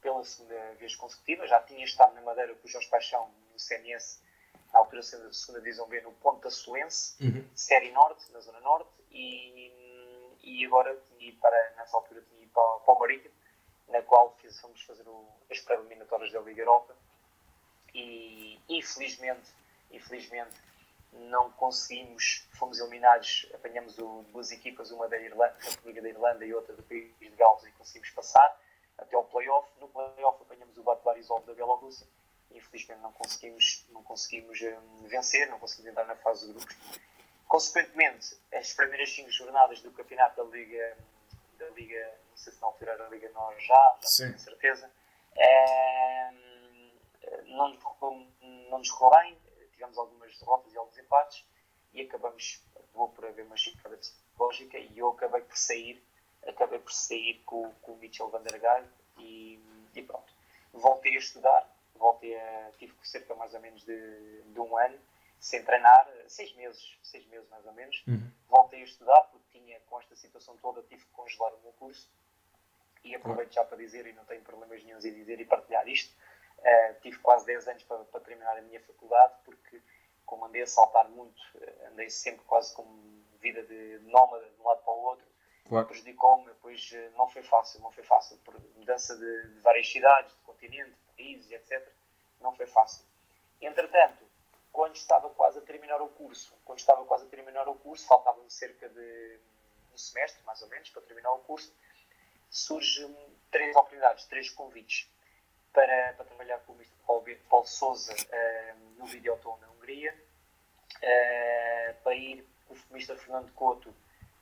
pela 0.00 0.22
segunda 0.24 0.74
vez 0.74 0.94
consecutiva. 0.94 1.46
Já 1.46 1.60
tinha 1.60 1.84
estado 1.84 2.14
na 2.14 2.20
Madeira 2.20 2.54
com 2.54 2.66
o 2.66 2.70
Jorge 2.70 2.88
Paixão 2.88 3.30
no 3.52 3.58
CMS, 3.58 4.22
na 4.72 4.80
altura 4.80 5.02
sendo 5.02 5.28
a 5.28 5.32
segunda 5.32 5.60
divisão 5.60 5.88
B, 5.88 6.00
no 6.02 6.12
Ponto 6.12 6.42
da 6.42 6.50
Soense, 6.50 7.16
uhum. 7.24 7.48
Série 7.54 7.90
Norte, 7.92 8.30
na 8.32 8.40
Zona 8.40 8.60
Norte, 8.60 8.90
e, 9.10 10.36
e 10.42 10.66
agora 10.66 10.96
tinha 11.08 11.30
ido 11.30 11.40
para, 11.40 11.74
nessa 11.76 11.96
altura, 11.96 12.22
tinha 12.22 12.42
ido 12.42 12.52
para, 12.52 12.78
para 12.80 12.94
o 12.94 12.98
Marítimo, 12.98 13.34
na 13.88 14.02
qual 14.02 14.36
fiz, 14.40 14.60
fomos 14.60 14.82
fazer 14.82 15.06
o, 15.08 15.26
as 15.50 15.60
pré-eliminatórias 15.60 16.32
da 16.32 16.40
Liga 16.40 16.62
Europa. 16.62 16.94
E 17.94 18.60
infelizmente, 18.68 19.48
infelizmente, 19.90 20.54
não 21.14 21.50
conseguimos, 21.52 22.46
fomos 22.52 22.78
eliminados, 22.78 23.46
apanhamos 23.54 23.98
o, 23.98 24.24
duas 24.30 24.50
equipas, 24.50 24.90
uma 24.90 25.08
da 25.08 25.18
Irlanda, 25.18 25.56
República 25.60 26.02
da 26.02 26.08
Irlanda 26.08 26.44
e 26.44 26.54
outra 26.54 26.74
do 26.74 26.82
país 26.82 27.16
de 27.18 27.28
Gales 27.30 27.64
e 27.64 27.72
conseguimos 27.72 28.10
passar 28.10 28.60
até 28.98 29.16
ao 29.16 29.24
playoff. 29.24 29.68
No 29.80 29.88
playoff 29.88 30.42
apanhamos 30.42 30.76
o 30.76 30.82
Batlarizov 30.82 31.44
da 31.46 31.54
Bielorrússia 31.54 32.06
e 32.50 32.58
infelizmente 32.58 33.00
não 33.00 33.12
conseguimos, 33.12 33.86
não 33.90 34.02
conseguimos 34.02 34.60
um, 34.60 35.06
vencer, 35.06 35.48
não 35.48 35.58
conseguimos 35.58 35.92
entrar 35.92 36.04
na 36.04 36.16
fase 36.16 36.46
de 36.46 36.52
grupos. 36.52 36.76
Consequentemente, 37.46 38.36
as 38.52 38.72
primeiras 38.72 39.12
cinco 39.12 39.30
jornadas 39.30 39.80
do 39.82 39.92
campeonato 39.92 40.42
da 40.42 40.50
Liga, 40.50 40.96
da 41.58 41.68
Liga 41.70 42.18
não 42.30 42.36
sei 42.36 42.52
se 42.52 42.60
na 42.60 42.66
altura 42.66 42.92
era 42.92 43.06
a 43.06 43.10
Liga 43.10 43.30
Nós 43.32 43.62
já, 43.62 43.98
não 44.02 44.16
tenho 44.16 44.38
certeza, 44.38 44.90
é, 45.36 46.30
não, 47.46 47.78
não 48.70 48.78
nos 48.78 48.90
correu 48.90 49.20
bem, 49.20 49.38
tivemos 49.84 49.98
algumas 49.98 50.38
derrotas 50.38 50.72
e 50.72 50.78
alguns 50.78 50.98
empates 50.98 51.44
e 51.92 52.02
acabamos, 52.02 52.62
vou 52.92 53.08
por 53.10 53.26
haver 53.26 53.44
uma 53.44 53.56
chicada 53.56 53.96
psicológica 53.96 54.78
e 54.78 54.98
eu 54.98 55.10
acabei 55.10 55.42
por 55.42 55.56
sair, 55.56 56.02
acabei 56.46 56.78
por 56.78 56.92
sair 56.92 57.42
com, 57.44 57.70
com 57.82 57.92
o 57.92 57.96
Mitchell 57.96 58.30
van 58.30 58.42
der 58.42 58.58
Gaal 58.58 58.84
e, 59.18 59.60
e, 59.94 60.02
pronto. 60.02 60.32
Voltei 60.72 61.14
a 61.14 61.18
estudar, 61.18 61.70
voltei 61.94 62.36
a, 62.36 62.72
tive 62.78 62.94
cerca 63.02 63.34
mais 63.34 63.54
ou 63.54 63.60
menos 63.60 63.84
de, 63.84 64.42
de 64.42 64.60
um 64.60 64.76
ano 64.76 64.98
sem 65.38 65.62
treinar, 65.62 66.08
seis 66.26 66.54
meses, 66.54 66.98
seis 67.02 67.26
meses 67.26 67.48
mais 67.50 67.64
ou 67.66 67.72
menos. 67.72 68.02
Uhum. 68.06 68.30
Voltei 68.48 68.80
a 68.80 68.84
estudar 68.84 69.20
porque 69.24 69.58
tinha, 69.58 69.78
com 69.80 70.00
esta 70.00 70.16
situação 70.16 70.56
toda, 70.56 70.82
tive 70.82 71.04
que 71.04 71.10
congelar 71.12 71.52
o 71.54 71.60
meu 71.60 71.72
curso 71.72 72.08
e 73.04 73.14
aproveito 73.14 73.52
já 73.52 73.62
para 73.62 73.76
dizer, 73.76 74.06
e 74.06 74.14
não 74.14 74.24
tenho 74.24 74.40
problemas 74.40 74.82
nenhums 74.82 75.04
em 75.04 75.12
dizer 75.12 75.38
e 75.38 75.44
partilhar 75.44 75.86
isto, 75.86 76.16
Uh, 76.64 77.00
tive 77.02 77.18
quase 77.18 77.44
10 77.44 77.68
anos 77.68 77.82
para, 77.82 77.98
para, 78.04 78.20
terminar 78.20 78.56
a 78.56 78.62
minha 78.62 78.80
faculdade, 78.80 79.34
porque, 79.44 79.82
como 80.24 80.46
andei 80.46 80.62
a 80.62 80.66
saltar 80.66 81.06
muito, 81.10 81.38
uh, 81.56 81.88
andei 81.92 82.08
sempre 82.08 82.42
quase 82.46 82.74
com 82.74 82.86
vida 83.38 83.62
de 83.64 84.00
nómada 84.04 84.48
de 84.48 84.58
um 84.58 84.64
lado 84.64 84.82
para 84.82 84.94
o 84.94 85.02
outro, 85.02 85.26
claro. 85.68 85.86
prejudicou-me. 85.86 86.46
Depois 86.46 86.90
uh, 86.92 87.16
não 87.18 87.28
foi 87.28 87.42
fácil, 87.42 87.82
não 87.82 87.92
foi 87.92 88.02
fácil, 88.02 88.38
por 88.38 88.58
mudança 88.76 89.14
de, 89.14 89.48
de, 89.48 89.60
várias 89.60 89.86
cidades, 89.86 90.32
de 90.32 90.40
continente, 90.40 90.90
de 90.90 91.14
países, 91.14 91.50
etc. 91.50 91.86
Não 92.40 92.56
foi 92.56 92.66
fácil. 92.66 93.04
Entretanto, 93.60 94.24
quando 94.72 94.96
estava 94.96 95.28
quase 95.30 95.58
a 95.58 95.62
terminar 95.62 96.00
o 96.00 96.08
curso, 96.08 96.56
quando 96.64 96.78
estava 96.78 97.04
quase 97.04 97.26
a 97.26 97.28
terminar 97.28 97.68
o 97.68 97.74
curso, 97.74 98.06
faltava-me 98.06 98.50
cerca 98.50 98.88
de 98.88 99.38
um 99.92 99.98
semestre, 99.98 100.42
mais 100.44 100.62
ou 100.62 100.68
menos, 100.68 100.88
para 100.88 101.02
terminar 101.02 101.30
o 101.32 101.40
curso, 101.40 101.70
surgem 102.48 103.14
três 103.50 103.76
oportunidades, 103.76 104.24
três 104.24 104.48
convites 104.48 105.10
para, 105.74 106.14
para 106.14 106.24
trabalhar 106.24 106.58
com 106.60 106.72
o 106.72 106.76
Mr. 106.76 106.94
Paulo, 107.04 107.24
Paulo 107.50 107.66
Souza 107.66 108.14
uh, 108.14 108.78
no 108.96 109.04
Videoton 109.04 109.58
na 109.58 109.68
Hungria, 109.72 110.14
uh, 110.14 112.02
para 112.02 112.14
ir 112.14 112.46
com 112.66 112.74
o 112.74 112.78
Mr. 112.92 113.18
Fernando 113.18 113.52
Couto 113.52 113.90
um, 113.90 113.94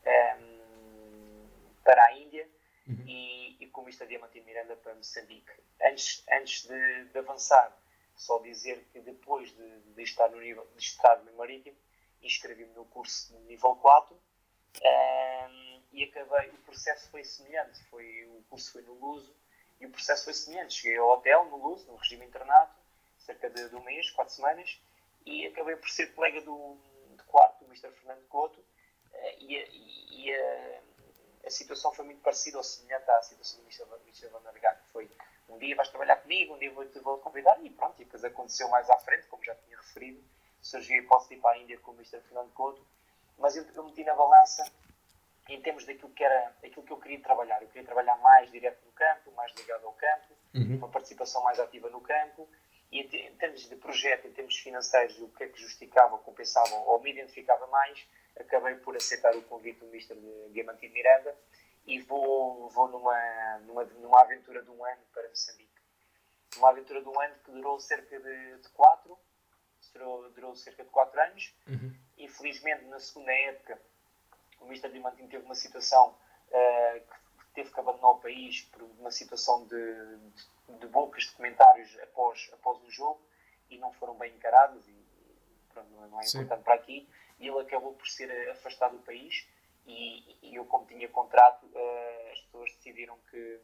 ehm, 0.05 1.49
para 1.83 2.05
a 2.05 2.13
Índia 2.13 2.47
uhum. 2.87 3.05
e, 3.07 3.57
e, 3.61 3.67
com 3.69 3.81
o 3.81 3.85
Mr. 3.85 4.07
Diamantino 4.07 4.45
Miranda 4.45 4.77
para 4.77 4.95
Moçambique. 4.95 5.51
Antes, 5.83 6.23
antes 6.31 6.69
de, 6.69 7.05
de, 7.07 7.19
avançar, 7.19 7.77
só 8.15 8.39
dizer 8.41 8.85
que 8.93 9.01
depois 9.01 9.51
de, 9.57 9.81
de, 9.81 10.03
estar, 10.03 10.29
no 10.29 10.39
nível, 10.39 10.69
de 10.77 10.85
estar 10.85 11.17
no 11.25 11.33
Marítimo, 11.33 11.77
inscrevi-me 12.23 12.73
no 12.75 12.85
curso 12.85 13.33
de 13.33 13.43
nível 13.45 13.75
4 13.77 14.15
um, 14.15 15.83
e 15.93 16.05
acabei, 16.05 16.51
o 16.51 16.59
processo 16.59 17.11
foi 17.11 17.25
semelhante, 17.25 17.83
foi, 17.85 18.27
o 18.27 18.45
curso 18.49 18.73
foi 18.73 18.83
no 18.83 18.95
Luso, 18.95 19.35
e 19.83 19.87
o 19.87 19.91
processo 19.91 20.25
foi 20.25 20.33
semelhante. 20.33 20.75
Cheguei 20.75 20.97
ao 20.97 21.11
hotel, 21.11 21.45
no 21.47 21.57
Luz, 21.57 21.85
no 21.87 21.97
regime 21.97 22.25
internato, 22.25 22.73
cerca 23.19 23.51
de, 23.51 23.69
de 23.69 23.75
um 23.75 23.83
mês, 23.83 24.11
quatro 24.11 24.33
semanas, 24.33 24.81
e 25.27 25.47
acabei 25.49 25.77
por 25.77 25.91
ser 25.91 26.15
colega 26.15 26.41
do, 26.41 26.77
de 27.17 27.23
quarto 27.25 27.65
do 27.65 27.67
Mr. 27.67 27.91
Fernando 27.91 28.25
Couto, 28.29 28.65
eh, 29.13 29.37
e, 29.41 29.57
e, 29.57 30.27
e 30.27 30.35
a, 30.35 30.81
a, 31.47 31.51
situação 31.51 31.93
foi 31.93 32.05
muito 32.05 32.21
parecida 32.23 32.59
ou 32.59 32.65
semelhante 32.65 33.11
à 33.11 33.23
situação 33.23 33.59
do 33.61 33.65
Mr. 33.65 33.85
Mr. 34.05 34.29
Van 34.29 34.41
der 34.43 34.61
Gaag, 34.61 34.81
foi 34.93 35.11
um 35.49 35.59
dia 35.59 35.77
vais 35.77 35.89
trabalhar 35.89 36.17
comigo, 36.17 36.55
um 36.55 36.59
dia 36.59 36.73
vou-te 36.73 36.99
vou 37.01 37.19
convidar, 37.19 37.63
e 37.63 37.71
pronto, 37.71 38.01
e 38.01 38.05
depois 38.05 38.25
aconteceu 38.25 38.69
mais 38.69 38.89
à 38.89 38.97
frente, 38.99 39.27
como 39.27 39.45
já 39.45 39.55
tinha 39.55 39.77
referido, 39.77 40.23
surgiu 40.61 40.97
a 40.97 40.99
hipótese 41.03 41.29
de 41.31 41.35
ir 41.35 41.41
para 41.41 41.51
a 41.51 41.59
Índia 41.59 41.79
com 41.81 41.91
o 41.91 41.95
Mr. 41.95 42.21
Fernando 42.21 42.53
Couto, 42.53 42.85
mas 43.37 43.57
eu, 43.57 43.65
eu 43.75 43.85
meti 43.85 44.05
na 44.05 44.15
balança 44.15 44.65
em 45.49 45.61
termos 45.61 45.85
daquilo 45.85 46.11
que 46.11 46.23
era 46.23 46.55
aquilo 46.63 46.85
que 46.85 46.93
eu 46.93 47.01
queria 47.01 47.21
trabalhar. 47.21 47.61
Eu 47.61 47.69
queria 47.69 47.85
trabalhar 47.85 48.17
mais 48.19 48.51
direto 48.51 48.85
no 48.85 48.93
campo, 48.93 49.33
mais 49.33 49.53
ligado 49.55 49.87
ao 49.87 49.93
campo, 49.93 50.35
uhum. 50.55 50.77
uma 50.77 50.89
participação 50.89 51.43
mais 51.43 51.59
ativa 51.59 51.91
no 51.91 52.01
campo. 52.01 52.49
E 52.91 53.01
em 53.01 53.35
termos 53.37 53.67
de 53.69 53.77
projeto, 53.77 54.29
em 54.29 54.33
termos 54.33 54.55
financeiros, 54.59 55.19
o 55.19 55.29
que 55.29 55.45
é 55.45 55.49
que 55.49 55.59
justificava, 55.59 56.19
compensava 56.19 56.75
ou 56.77 57.01
me 57.01 57.11
identificava 57.11 57.67
mais, 57.69 58.07
acabei 58.39 58.75
por 58.77 58.95
aceitar 58.95 59.35
o 59.35 59.43
convite 59.43 59.81
do 59.81 59.87
Mr. 59.87 60.15
Diamantino 60.51 60.93
Miranda 60.93 61.35
e 61.87 62.01
vou, 62.01 62.69
vou 62.69 62.89
numa, 62.89 63.59
numa, 63.67 63.85
numa 63.85 64.21
aventura 64.21 64.63
de 64.63 64.71
um 64.71 64.85
ano 64.85 65.03
para 65.13 65.29
Moçambique. 65.29 65.73
Uma 66.59 66.69
aventura 66.69 67.01
de 67.01 67.09
um 67.09 67.19
ano 67.19 67.35
que 67.43 67.51
durou 67.51 67.81
cerca 67.81 68.21
de, 68.21 68.59
de 68.59 68.69
quatro, 68.71 69.19
durou, 69.95 70.31
durou 70.31 70.55
cerca 70.55 70.85
de 70.85 70.91
quatro 70.91 71.19
anos. 71.21 71.55
Uhum. 71.67 71.97
Infelizmente, 72.19 72.85
na 72.85 73.01
segunda 73.01 73.33
época, 73.33 73.81
o 74.63 74.67
Mr. 74.67 74.89
Diamantino 74.91 75.29
teve 75.29 75.45
uma 75.45 75.55
situação 75.55 76.15
uh, 76.49 77.01
que 77.01 77.47
teve 77.55 77.71
que 77.71 77.81
abandonar 77.81 78.13
o 78.13 78.19
país 78.19 78.63
por 78.63 78.83
uma 78.83 79.11
situação 79.11 79.67
de, 79.67 80.17
de, 80.69 80.79
de 80.79 80.87
bocas 80.87 81.25
de 81.25 81.33
comentários 81.33 81.99
após, 82.03 82.51
após 82.53 82.83
o 82.83 82.91
jogo 82.91 83.21
e 83.71 83.79
não 83.79 83.93
foram 83.93 84.15
bem 84.15 84.35
encarados 84.35 84.87
e 84.89 84.95
pronto, 85.73 85.91
não 85.91 86.21
é 86.21 86.27
importante 86.27 86.63
para 86.63 86.75
aqui 86.75 87.09
e 87.39 87.49
ele 87.49 87.61
acabou 87.61 87.95
por 87.95 88.07
ser 88.07 88.31
afastado 88.51 88.97
do 88.97 89.03
país 89.03 89.47
e, 89.87 90.37
e 90.43 90.55
eu 90.55 90.65
como 90.67 90.87
tinha 90.87 91.09
contrato 91.09 91.67
uh, 91.67 92.33
as 92.33 92.41
pessoas 92.41 92.73
decidiram 92.77 93.19
que 93.31 93.61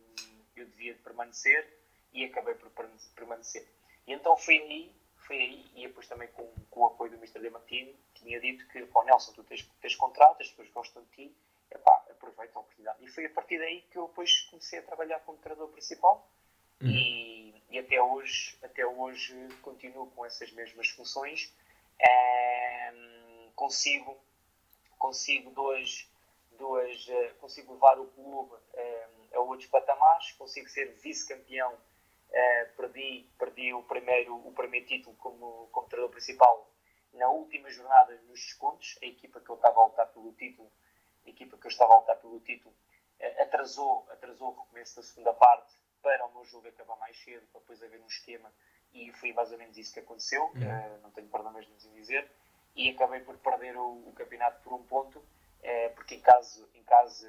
eu 0.56 0.66
devia 0.66 0.94
permanecer 0.96 1.78
e 2.12 2.24
acabei 2.24 2.54
por 2.54 2.70
permanecer 3.14 3.66
e 4.06 4.12
então 4.12 4.36
foi 4.36 4.58
aí 4.58 4.96
foi 5.28 5.36
aí, 5.36 5.70
e 5.76 5.86
depois 5.86 6.08
também 6.08 6.26
com, 6.28 6.50
com 6.70 6.80
o 6.80 6.86
apoio 6.86 7.10
do 7.10 7.18
Mr. 7.18 7.38
Diamantino, 7.38 7.94
tinha 8.14 8.40
dito 8.40 8.66
que, 8.68 8.84
pô, 8.86 9.04
Nelson, 9.04 9.32
tu 9.34 9.44
tens, 9.44 9.62
tens 9.80 9.94
contrato, 9.94 10.40
as 10.40 10.48
pessoas 10.48 10.70
gostam 10.70 11.02
de 11.02 11.08
ti, 11.10 11.36
epá, 11.70 12.02
aproveita 12.10 12.58
a 12.58 12.60
oportunidade. 12.60 13.04
E 13.04 13.08
foi 13.08 13.26
a 13.26 13.30
partir 13.30 13.58
daí 13.58 13.82
que 13.82 13.98
eu 13.98 14.08
depois 14.08 14.40
comecei 14.50 14.78
a 14.78 14.82
trabalhar 14.82 15.20
como 15.20 15.36
treinador 15.36 15.68
principal 15.68 16.26
uhum. 16.80 16.88
e, 16.88 17.62
e 17.70 17.78
até 17.78 18.02
hoje, 18.02 18.58
até 18.62 18.86
hoje 18.86 19.34
continuo 19.60 20.10
com 20.12 20.24
essas 20.24 20.50
mesmas 20.52 20.88
funções. 20.88 21.52
Um, 22.00 23.50
consigo, 23.54 24.16
consigo 24.98 25.50
dois, 25.50 26.10
dois, 26.52 27.06
uh, 27.06 27.34
consigo 27.38 27.74
levar 27.74 28.00
o 28.00 28.06
clube 28.06 28.54
um, 28.54 29.36
a 29.36 29.40
outros 29.40 29.68
patamares, 29.68 30.32
consigo 30.32 30.68
ser 30.70 30.90
vice-campeão. 31.02 31.76
Uh, 32.28 32.76
perdi, 32.76 33.26
perdi 33.38 33.72
o 33.72 33.82
primeiro, 33.84 34.36
o 34.46 34.52
primeiro 34.52 34.86
título 34.86 35.16
como, 35.16 35.68
como 35.72 35.88
treinador 35.88 36.12
principal 36.12 36.70
na 37.14 37.28
última 37.30 37.70
jornada 37.70 38.14
nos 38.28 38.38
descontos. 38.40 38.98
A 39.02 39.06
equipa 39.06 39.40
que 39.40 39.50
eu 39.50 39.56
estava 39.56 39.80
a 39.80 39.84
lutar 39.86 40.06
pelo 40.08 40.32
título, 40.34 40.70
a 41.26 41.30
equipa 41.30 41.56
que 41.56 41.66
eu 41.66 41.70
estava 41.70 41.94
a 41.94 41.98
lutar 41.98 42.16
pelo 42.16 42.38
título, 42.40 42.74
uh, 43.20 43.42
atrasou, 43.42 44.06
atrasou 44.10 44.48
o 44.48 44.60
recomeço 44.60 44.96
da 44.96 45.02
segunda 45.02 45.32
parte 45.32 45.74
para 46.02 46.26
o 46.26 46.34
meu 46.34 46.44
jogo 46.44 46.68
acabar 46.68 46.96
mais 46.96 47.18
cedo, 47.18 47.46
para 47.50 47.60
depois 47.60 47.82
haver 47.82 48.00
um 48.00 48.06
esquema, 48.06 48.52
e 48.92 49.10
foi 49.12 49.32
mais 49.32 49.50
ou 49.50 49.58
menos 49.58 49.76
isso 49.76 49.92
que 49.92 50.00
aconteceu, 50.00 50.44
uh, 50.44 51.00
não 51.02 51.10
tenho 51.10 51.28
problemas 51.28 51.66
em 51.66 51.94
dizer, 51.94 52.30
e 52.76 52.90
acabei 52.90 53.20
por 53.20 53.36
perder 53.38 53.76
o, 53.76 54.08
o 54.08 54.12
campeonato 54.12 54.62
por 54.62 54.74
um 54.74 54.84
ponto, 54.84 55.22
porque 55.96 56.14
em 56.14 56.20
caso, 56.20 56.70
em 56.72 56.84
caso 56.84 57.26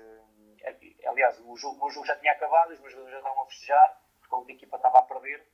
aliás, 1.06 1.40
o, 1.40 1.56
jogo, 1.58 1.78
o 1.78 1.80
meu 1.80 1.90
jogo 1.90 2.06
já 2.06 2.16
tinha 2.18 2.32
acabado, 2.32 2.72
os 2.72 2.80
meus 2.80 2.92
jogadores 2.92 3.14
já 3.14 3.20
estavam 3.20 3.44
a 3.44 3.46
festejar, 3.48 4.02
porque 4.30 4.52
a 4.52 4.56
equipa 4.56 4.78
estava 4.78 5.00
a 5.00 5.04
perder, 5.04 5.46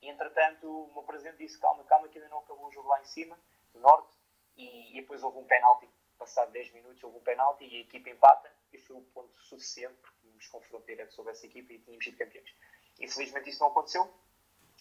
e 0.00 0.08
entretanto 0.08 0.66
o 0.66 0.92
meu 0.92 1.02
presidente 1.02 1.38
disse, 1.38 1.58
calma, 1.58 1.84
calma, 1.84 2.08
que 2.08 2.18
ainda 2.18 2.30
não 2.30 2.38
acabou 2.38 2.66
o 2.66 2.72
jogo 2.72 2.88
lá 2.88 3.00
em 3.00 3.04
cima, 3.04 3.38
no 3.74 3.80
norte, 3.80 4.16
e, 4.56 4.98
e 4.98 5.00
depois 5.00 5.22
houve 5.22 5.38
um 5.38 5.44
penalti, 5.44 5.88
passado 6.18 6.52
10 6.52 6.72
minutos 6.72 7.02
houve 7.02 7.18
um 7.18 7.22
penalti, 7.22 7.64
e 7.64 7.76
a 7.76 7.80
equipa 7.80 8.10
empata, 8.10 8.52
e 8.72 8.78
foi 8.78 8.96
o 8.96 9.02
ponto 9.02 9.40
suficiente, 9.42 10.00
tínhamos 10.20 10.46
confronto 10.48 10.86
direto 10.86 11.14
sobre 11.14 11.32
essa 11.32 11.46
equipa 11.46 11.72
e 11.72 11.78
tínhamos 11.78 12.04
sido 12.04 12.18
campeões. 12.18 12.54
Infelizmente 12.98 13.50
isso 13.50 13.60
não 13.60 13.68
aconteceu. 13.68 14.12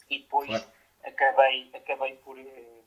E 0.10 0.20
depois 0.20 0.48
claro. 0.48 0.66
acabei, 1.04 1.72
acabei 1.74 2.16
por, 2.18 2.38
eh, 2.38 2.82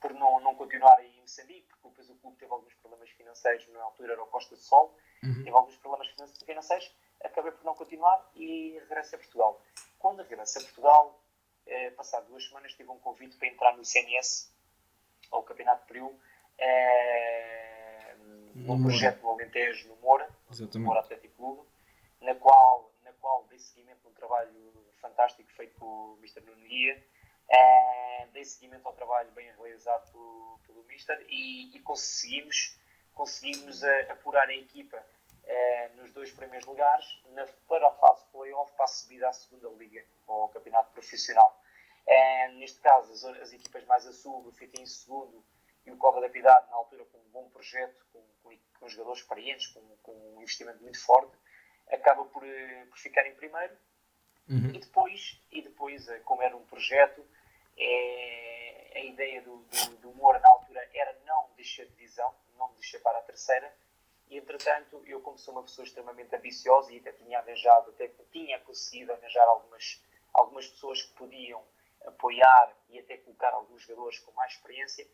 por 0.00 0.14
não, 0.14 0.40
não 0.40 0.54
continuar 0.54 1.02
em 1.04 1.20
Moçambique, 1.20 1.68
porque 1.80 1.88
depois 1.88 2.10
o 2.10 2.14
clube 2.20 2.36
teve 2.36 2.52
alguns 2.52 2.74
problemas 2.74 3.10
financeiros, 3.10 3.68
na 3.68 3.82
altura 3.82 4.12
era 4.12 4.22
o 4.22 4.26
Costa 4.26 4.54
do 4.54 4.60
Sol, 4.60 4.96
uhum. 5.22 5.44
teve 5.44 5.50
alguns 5.50 5.76
problemas 5.76 6.08
financeiros, 6.44 6.94
acabei 7.22 7.52
por 7.52 7.64
não 7.64 7.74
continuar 7.74 8.30
e 8.34 8.78
regresso 8.80 9.14
a 9.14 9.18
Portugal. 9.18 9.62
Quando 9.98 10.22
regresso 10.22 10.58
a 10.58 10.62
Portugal, 10.62 11.20
eh, 11.66 11.90
passado 11.90 12.26
duas 12.28 12.44
semanas, 12.44 12.72
tive 12.72 12.90
um 12.90 12.98
convite 12.98 13.36
para 13.36 13.48
entrar 13.48 13.76
no 13.76 13.84
CNS, 13.84 14.52
ao 15.30 15.42
Campeonato 15.42 15.82
de 15.82 15.92
Peru, 15.92 16.18
eh, 16.58 18.16
num 18.54 18.82
projeto 18.82 19.22
no 19.22 19.30
Alentejo, 19.30 19.88
no 19.88 19.96
Moura, 19.96 20.28
no 20.74 20.80
Moura 20.80 21.00
Atlético 21.00 21.34
Clube, 21.36 21.68
na 22.20 22.34
qual, 22.34 22.92
na 23.02 23.12
qual 23.14 23.44
dei 23.48 23.58
seguimento 23.58 24.06
a 24.06 24.10
um 24.10 24.14
trabalho 24.14 24.72
fantástico 25.00 25.50
feito 25.52 25.78
pelo 25.78 26.16
Mr. 26.20 26.40
Nuno 26.42 26.66
Guia, 26.66 27.02
uh, 27.48 28.30
dei 28.32 28.44
seguimento 28.44 28.86
ao 28.86 28.94
trabalho 28.94 29.30
bem 29.32 29.50
realizado 29.52 30.10
pelo, 30.10 30.60
pelo 30.66 30.84
Mr. 30.84 31.24
e, 31.28 31.76
e 31.76 31.80
conseguimos, 31.80 32.78
conseguimos 33.14 33.82
uh, 33.82 34.12
apurar 34.12 34.48
a 34.48 34.54
equipa 34.54 35.02
uh, 35.50 35.96
nos 35.96 36.12
dois 36.12 36.30
primeiros 36.32 36.66
lugares 36.66 37.20
na, 37.30 37.46
para 37.68 37.88
a 37.88 37.92
fase 37.92 38.24
playoff 38.32 38.72
para 38.74 38.84
a 38.84 38.88
subida 38.88 39.28
à 39.28 39.32
segunda 39.32 39.68
liga, 39.70 40.04
ao 40.26 40.48
campeonato 40.48 40.92
profissional. 40.92 41.60
Uh, 42.06 42.52
neste 42.54 42.80
caso, 42.80 43.12
as, 43.12 43.24
as, 43.42 43.52
equipas 43.52 43.84
mais 43.84 44.06
a 44.06 44.12
sul, 44.12 44.46
o 44.46 44.52
Fita 44.52 44.80
em 44.80 44.86
segundo 44.86 45.44
e 45.84 45.90
o 45.90 45.96
Cova 45.96 46.20
da 46.20 46.28
Piedade, 46.28 46.68
na 46.70 46.76
altura 46.76 47.04
com 47.06 47.18
um 47.18 47.30
bom 47.30 47.48
projeto, 47.50 48.06
com, 48.12 48.22
com, 48.42 48.56
com 48.78 48.88
jogadores 48.88 49.22
experientes, 49.22 49.66
com, 49.68 49.80
com 50.02 50.12
um 50.36 50.40
investimento 50.40 50.82
muito 50.82 51.00
forte, 51.00 51.36
acaba 51.90 52.24
por, 52.26 52.44
eh, 52.44 52.86
por 52.88 52.98
ficar 52.98 53.26
em 53.26 53.34
primeiro. 53.34 53.76
Uhum. 54.48 54.70
E 54.74 54.78
depois, 54.78 55.40
e 55.50 55.62
depois, 55.62 56.08
eh, 56.08 56.18
como 56.20 56.42
era 56.42 56.56
um 56.56 56.64
projeto, 56.66 57.24
é, 57.78 58.92
a 58.96 59.00
ideia 59.00 59.42
do, 59.42 59.58
do, 59.58 59.96
do 59.98 60.14
Moura 60.14 60.38
na 60.38 60.48
altura 60.48 60.86
era 60.92 61.16
não 61.24 61.50
descer 61.56 61.86
de 61.86 61.94
divisão, 61.94 62.34
não 62.58 62.72
descer 62.74 63.00
para 63.00 63.18
a 63.18 63.22
terceira. 63.22 63.72
E 64.30 64.38
entretanto, 64.38 65.02
eu, 65.06 65.20
como 65.20 65.36
sou 65.36 65.52
uma 65.52 65.64
pessoa 65.64 65.84
extremamente 65.84 66.34
ambiciosa 66.34 66.92
e 66.92 66.98
até 66.98 67.12
tinha 67.12 67.40
arranjado, 67.40 67.90
até 67.90 68.08
tinha 68.30 68.60
conseguido 68.60 69.12
arranjar 69.12 69.46
algumas, 69.48 70.00
algumas 70.32 70.68
pessoas 70.68 71.02
que 71.02 71.12
podiam 71.14 71.62
apoiar 72.06 72.72
e 72.88 73.00
até 73.00 73.16
colocar 73.18 73.52
alguns 73.52 73.82
jogadores 73.82 74.20
com 74.20 74.30
mais 74.32 74.52
experiência 74.52 75.06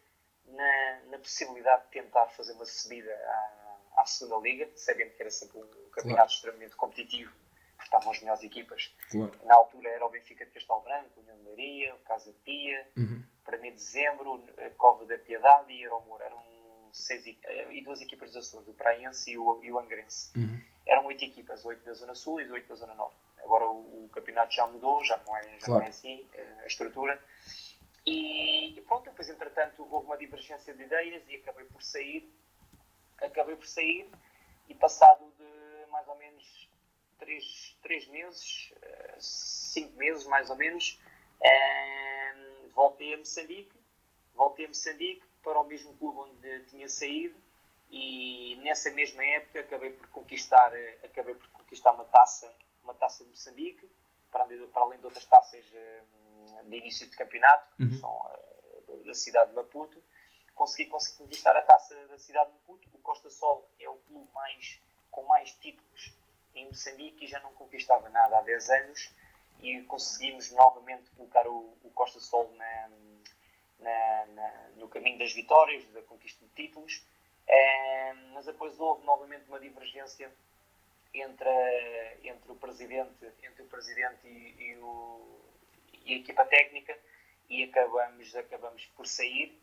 na, 0.44 1.00
na 1.06 1.18
possibilidade 1.18 1.84
de 1.84 1.90
tentar 1.92 2.28
fazer 2.28 2.52
uma 2.52 2.66
subida 2.66 3.10
à, 3.10 4.02
à 4.02 4.06
segunda 4.06 4.46
liga, 4.46 4.70
sabendo 4.76 5.14
que 5.14 5.22
era 5.22 5.30
sempre 5.30 5.58
um 5.58 5.66
campeonato 5.66 6.02
claro. 6.04 6.30
extremamente 6.30 6.76
competitivo, 6.76 7.32
porque 7.70 7.84
estavam 7.84 8.12
as 8.12 8.20
melhores 8.20 8.42
equipas. 8.44 8.94
Claro. 9.10 9.32
Na 9.44 9.54
altura 9.54 9.88
era 9.88 10.04
o 10.04 10.10
Benfica 10.10 10.44
de 10.44 10.52
Castelo 10.52 10.80
Branco, 10.82 11.20
União 11.20 11.36
de 11.38 11.42
Leiria, 11.42 11.94
o 11.94 11.98
Casa 12.00 12.34
Pia, 12.44 12.86
uhum. 12.96 13.24
para 13.44 13.56
mim 13.56 13.72
dezembro, 13.72 14.44
a 14.58 14.70
Cova 14.76 15.06
da 15.06 15.18
Piedade 15.18 15.72
e 15.72 15.82
Euromor. 15.82 16.20
Eram 16.20 16.55
seis 16.96 17.26
eh, 17.26 17.74
e 17.74 17.82
duas 17.82 18.00
equipas 18.00 18.32
dos 18.32 18.46
Açores, 18.46 18.68
o 18.68 18.74
Praense 18.74 19.32
e 19.32 19.38
o, 19.38 19.62
e 19.62 19.72
o 19.72 19.78
Angrense. 19.78 20.36
Uhum. 20.36 20.60
Eram 20.86 21.06
oito 21.06 21.24
equipas, 21.24 21.64
oito 21.64 21.84
da 21.84 21.92
Zona 21.92 22.14
Sul 22.14 22.40
e 22.40 22.50
oito 22.50 22.68
da 22.68 22.74
Zona 22.74 22.94
Norte. 22.94 23.16
Agora 23.38 23.66
o, 23.66 24.04
o, 24.04 24.08
campeonato 24.08 24.54
já 24.54 24.66
mudou, 24.66 25.04
já 25.04 25.20
não 25.26 25.36
é, 25.36 25.42
já 25.42 25.66
claro. 25.66 25.80
não 25.80 25.86
é 25.86 25.88
assim 25.88 26.26
eh, 26.34 26.60
a 26.62 26.66
estrutura. 26.66 27.22
E, 28.04 28.78
e 28.78 28.80
pronto, 28.82 29.04
depois 29.04 29.28
entretanto 29.28 29.86
houve 29.90 30.06
uma 30.06 30.16
divergência 30.16 30.72
de 30.74 30.82
ideias 30.82 31.22
e 31.28 31.36
acabei 31.36 31.64
por 31.64 31.82
sair 31.82 32.32
acabei 33.20 33.56
por 33.56 33.66
sair 33.66 34.08
e 34.68 34.74
passado 34.74 35.32
de 35.38 35.90
mais 35.90 36.06
ou 36.08 36.16
menos 36.16 36.68
3, 37.18 37.76
três 37.82 38.06
meses, 38.08 38.72
5 39.18 39.88
eh, 39.88 39.98
meses 39.98 40.26
mais 40.26 40.50
ou 40.50 40.56
menos, 40.56 41.00
voltei 42.74 43.14
a 43.14 43.18
Moçambique, 43.18 43.72
voltei 44.34 44.66
a 44.66 44.68
Moçambique 44.68 45.24
para 45.46 45.60
o 45.60 45.64
mesmo 45.64 45.96
clube 45.96 46.18
onde 46.18 46.64
tinha 46.64 46.88
saído 46.88 47.40
e 47.88 48.58
nessa 48.64 48.90
mesma 48.90 49.24
época 49.24 49.60
acabei 49.60 49.92
por 49.92 50.08
conquistar, 50.08 50.74
eh, 50.74 50.98
acabei 51.04 51.36
por 51.36 51.48
conquistar 51.50 51.92
uma 51.92 52.04
taça, 52.06 52.52
uma 52.82 52.92
taça 52.94 53.22
de 53.22 53.30
Moçambique, 53.30 53.88
para, 54.32 54.42
além 54.42 54.98
de 54.98 55.04
outras 55.04 55.24
taças 55.24 55.64
ehm, 55.72 56.68
de 56.68 56.76
início 56.78 57.08
de 57.08 57.16
campeonato, 57.16 57.76
que 57.76 57.84
uhum. 57.84 57.98
são 58.00 58.30
eh, 58.88 59.04
da 59.04 59.14
cidade 59.14 59.50
de 59.50 59.56
Maputo 59.56 60.02
consegui, 60.56 60.90
consegui 60.90 61.18
conquistar 61.18 61.56
a 61.56 61.62
taça 61.62 61.94
da 62.08 62.18
cidade 62.18 62.50
de 62.50 62.54
Maputo. 62.54 62.88
O 62.92 62.98
Costa 62.98 63.30
Sol 63.30 63.70
é 63.78 63.88
o 63.88 63.94
clube 63.98 64.28
mais, 64.34 64.80
com 65.12 65.22
mais 65.26 65.52
títulos 65.52 66.12
em 66.56 66.66
Moçambique 66.66 67.24
e 67.24 67.28
já 67.28 67.38
não 67.38 67.52
conquistava 67.52 68.08
nada 68.08 68.38
há 68.38 68.42
10 68.42 68.70
anos 68.70 69.14
e 69.60 69.80
conseguimos 69.82 70.50
novamente 70.50 71.08
colocar 71.10 71.46
o, 71.46 71.76
o 71.84 71.90
Costa 71.94 72.18
Sol 72.18 72.50
na, 72.56 72.90
na, 73.78 74.26
na, 74.26 74.68
no 74.76 74.88
caminho 74.88 75.18
das 75.18 75.32
vitórias, 75.32 75.84
da 75.88 76.02
conquista 76.02 76.44
de 76.44 76.52
títulos. 76.52 77.04
É, 77.46 78.12
mas 78.32 78.46
depois 78.46 78.78
houve 78.80 79.04
novamente 79.04 79.48
uma 79.48 79.60
divergência 79.60 80.32
entre, 81.14 82.18
entre 82.24 82.52
o 82.52 82.56
presidente, 82.56 83.24
entre 83.42 83.62
o 83.62 83.66
presidente 83.66 84.26
e, 84.26 84.62
e, 84.62 84.76
o, 84.78 85.40
e 86.04 86.14
a 86.14 86.16
equipa 86.18 86.44
técnica 86.44 86.98
e 87.48 87.62
acabamos, 87.64 88.34
acabamos 88.34 88.84
por 88.96 89.06
sair 89.06 89.56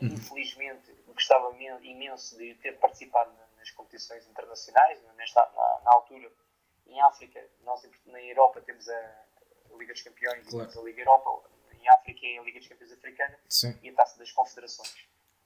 Uhum. 0.00 0.08
Infelizmente, 0.08 0.92
gostava 1.06 1.54
imenso 1.82 2.36
de 2.38 2.54
ter 2.56 2.78
participado 2.78 3.30
nas 3.56 3.70
competições 3.70 4.26
internacionais. 4.26 4.98
Nesta, 5.16 5.40
na, 5.54 5.80
na 5.84 5.92
altura, 5.92 6.30
em 6.86 7.00
África, 7.02 7.44
nós 7.62 7.86
na 8.06 8.22
Europa 8.22 8.60
temos 8.62 8.88
a 8.88 9.24
Liga 9.76 9.92
dos 9.92 10.02
Campeões 10.02 10.46
claro. 10.48 10.68
e 10.68 10.72
temos 10.72 10.76
a 10.76 10.82
Liga 10.82 11.02
Europa. 11.02 11.50
Em 11.82 11.88
África 11.88 12.20
a 12.26 12.44
Liga 12.44 12.58
dos 12.60 12.68
Campeões 12.68 12.92
Africana 12.92 13.38
Sim. 13.48 13.78
e 13.82 13.90
a 13.90 13.94
Taça 13.94 14.18
das 14.18 14.30
Confederações. 14.30 14.94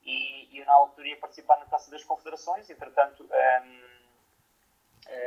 E, 0.03 0.59
eu, 0.59 0.65
na 0.65 0.73
altura, 0.73 1.07
ia 1.07 1.17
participar 1.17 1.57
na 1.57 1.65
Taça 1.65 1.89
das 1.91 2.03
Confederações. 2.03 2.69
Entretanto, 2.69 3.23
um, 3.23 3.97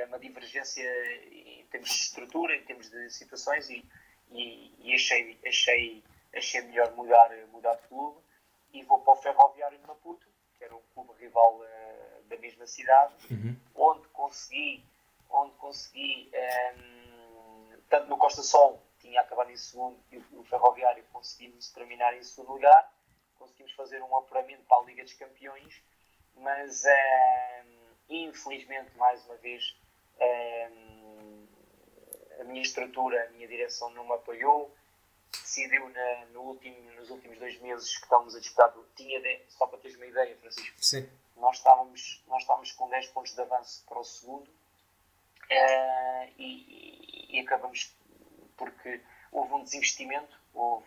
uma 0.08 0.18
divergência 0.18 0.84
em 1.26 1.66
termos 1.66 1.90
de 1.90 1.96
estrutura, 1.96 2.54
em 2.54 2.64
termos 2.64 2.88
de 2.88 3.10
situações, 3.10 3.68
e, 3.68 3.84
e, 4.30 4.74
e 4.78 4.94
achei, 4.94 5.38
achei, 5.46 6.04
achei 6.34 6.62
melhor 6.62 6.92
mudar, 6.92 7.30
mudar 7.48 7.74
de 7.74 7.88
clube 7.88 8.20
e 8.72 8.82
vou 8.84 9.00
para 9.00 9.14
o 9.14 9.16
Ferroviário 9.16 9.78
de 9.78 9.86
Maputo, 9.86 10.26
que 10.56 10.64
era 10.64 10.74
um 10.74 10.82
clube 10.94 11.12
rival 11.20 11.58
uh, 11.58 12.22
da 12.28 12.36
mesma 12.36 12.66
cidade, 12.66 13.14
uhum. 13.30 13.56
onde 13.74 14.06
consegui, 14.08 14.84
onde 15.28 15.52
consegui 15.56 16.30
um, 16.76 17.78
tanto 17.88 18.08
no 18.08 18.16
Costa 18.16 18.42
Sol, 18.42 18.80
tinha 19.10 19.20
acabado 19.22 19.50
em 19.50 19.56
segundo, 19.56 19.98
e 20.12 20.18
o, 20.18 20.40
o 20.40 20.44
Ferroviário 20.44 21.04
conseguimos 21.12 21.68
terminar 21.70 22.16
em 22.16 22.22
segundo 22.22 22.52
lugar, 22.52 22.92
conseguimos 23.38 23.72
fazer 23.72 24.00
um 24.02 24.16
apuramento 24.16 24.62
para 24.68 24.78
a 24.78 24.84
Liga 24.84 25.02
dos 25.02 25.14
Campeões, 25.14 25.82
mas 26.36 26.84
ehm, 26.84 27.66
infelizmente, 28.08 28.96
mais 28.96 29.24
uma 29.26 29.34
vez, 29.36 29.76
ehm, 30.20 31.46
a 32.40 32.44
minha 32.44 32.62
estrutura, 32.62 33.26
a 33.26 33.30
minha 33.30 33.48
direção 33.48 33.90
não 33.90 34.04
me 34.04 34.12
apoiou, 34.12 34.72
decidiu 35.32 35.88
na, 35.88 36.26
no 36.26 36.42
último, 36.42 36.92
nos 36.92 37.10
últimos 37.10 37.38
dois 37.38 37.60
meses 37.60 37.96
que 37.96 38.04
estávamos 38.04 38.36
a 38.36 38.40
disputar, 38.40 38.72
tinha 38.94 39.20
de, 39.20 39.40
só 39.48 39.66
para 39.66 39.78
teres 39.78 39.96
uma 39.96 40.06
ideia, 40.06 40.36
Francisco, 40.36 40.76
Sim. 40.78 41.08
Nós, 41.36 41.56
estávamos, 41.56 42.22
nós 42.28 42.42
estávamos 42.42 42.72
com 42.72 42.88
10 42.88 43.06
pontos 43.08 43.34
de 43.34 43.40
avanço 43.40 43.84
para 43.86 43.98
o 43.98 44.04
segundo 44.04 44.46
uh, 44.46 46.32
e, 46.38 47.28
e, 47.30 47.40
acabamos 47.40 47.94
porque 48.60 49.00
houve 49.32 49.54
um 49.54 49.62
desinvestimento, 49.62 50.38
houve, 50.52 50.86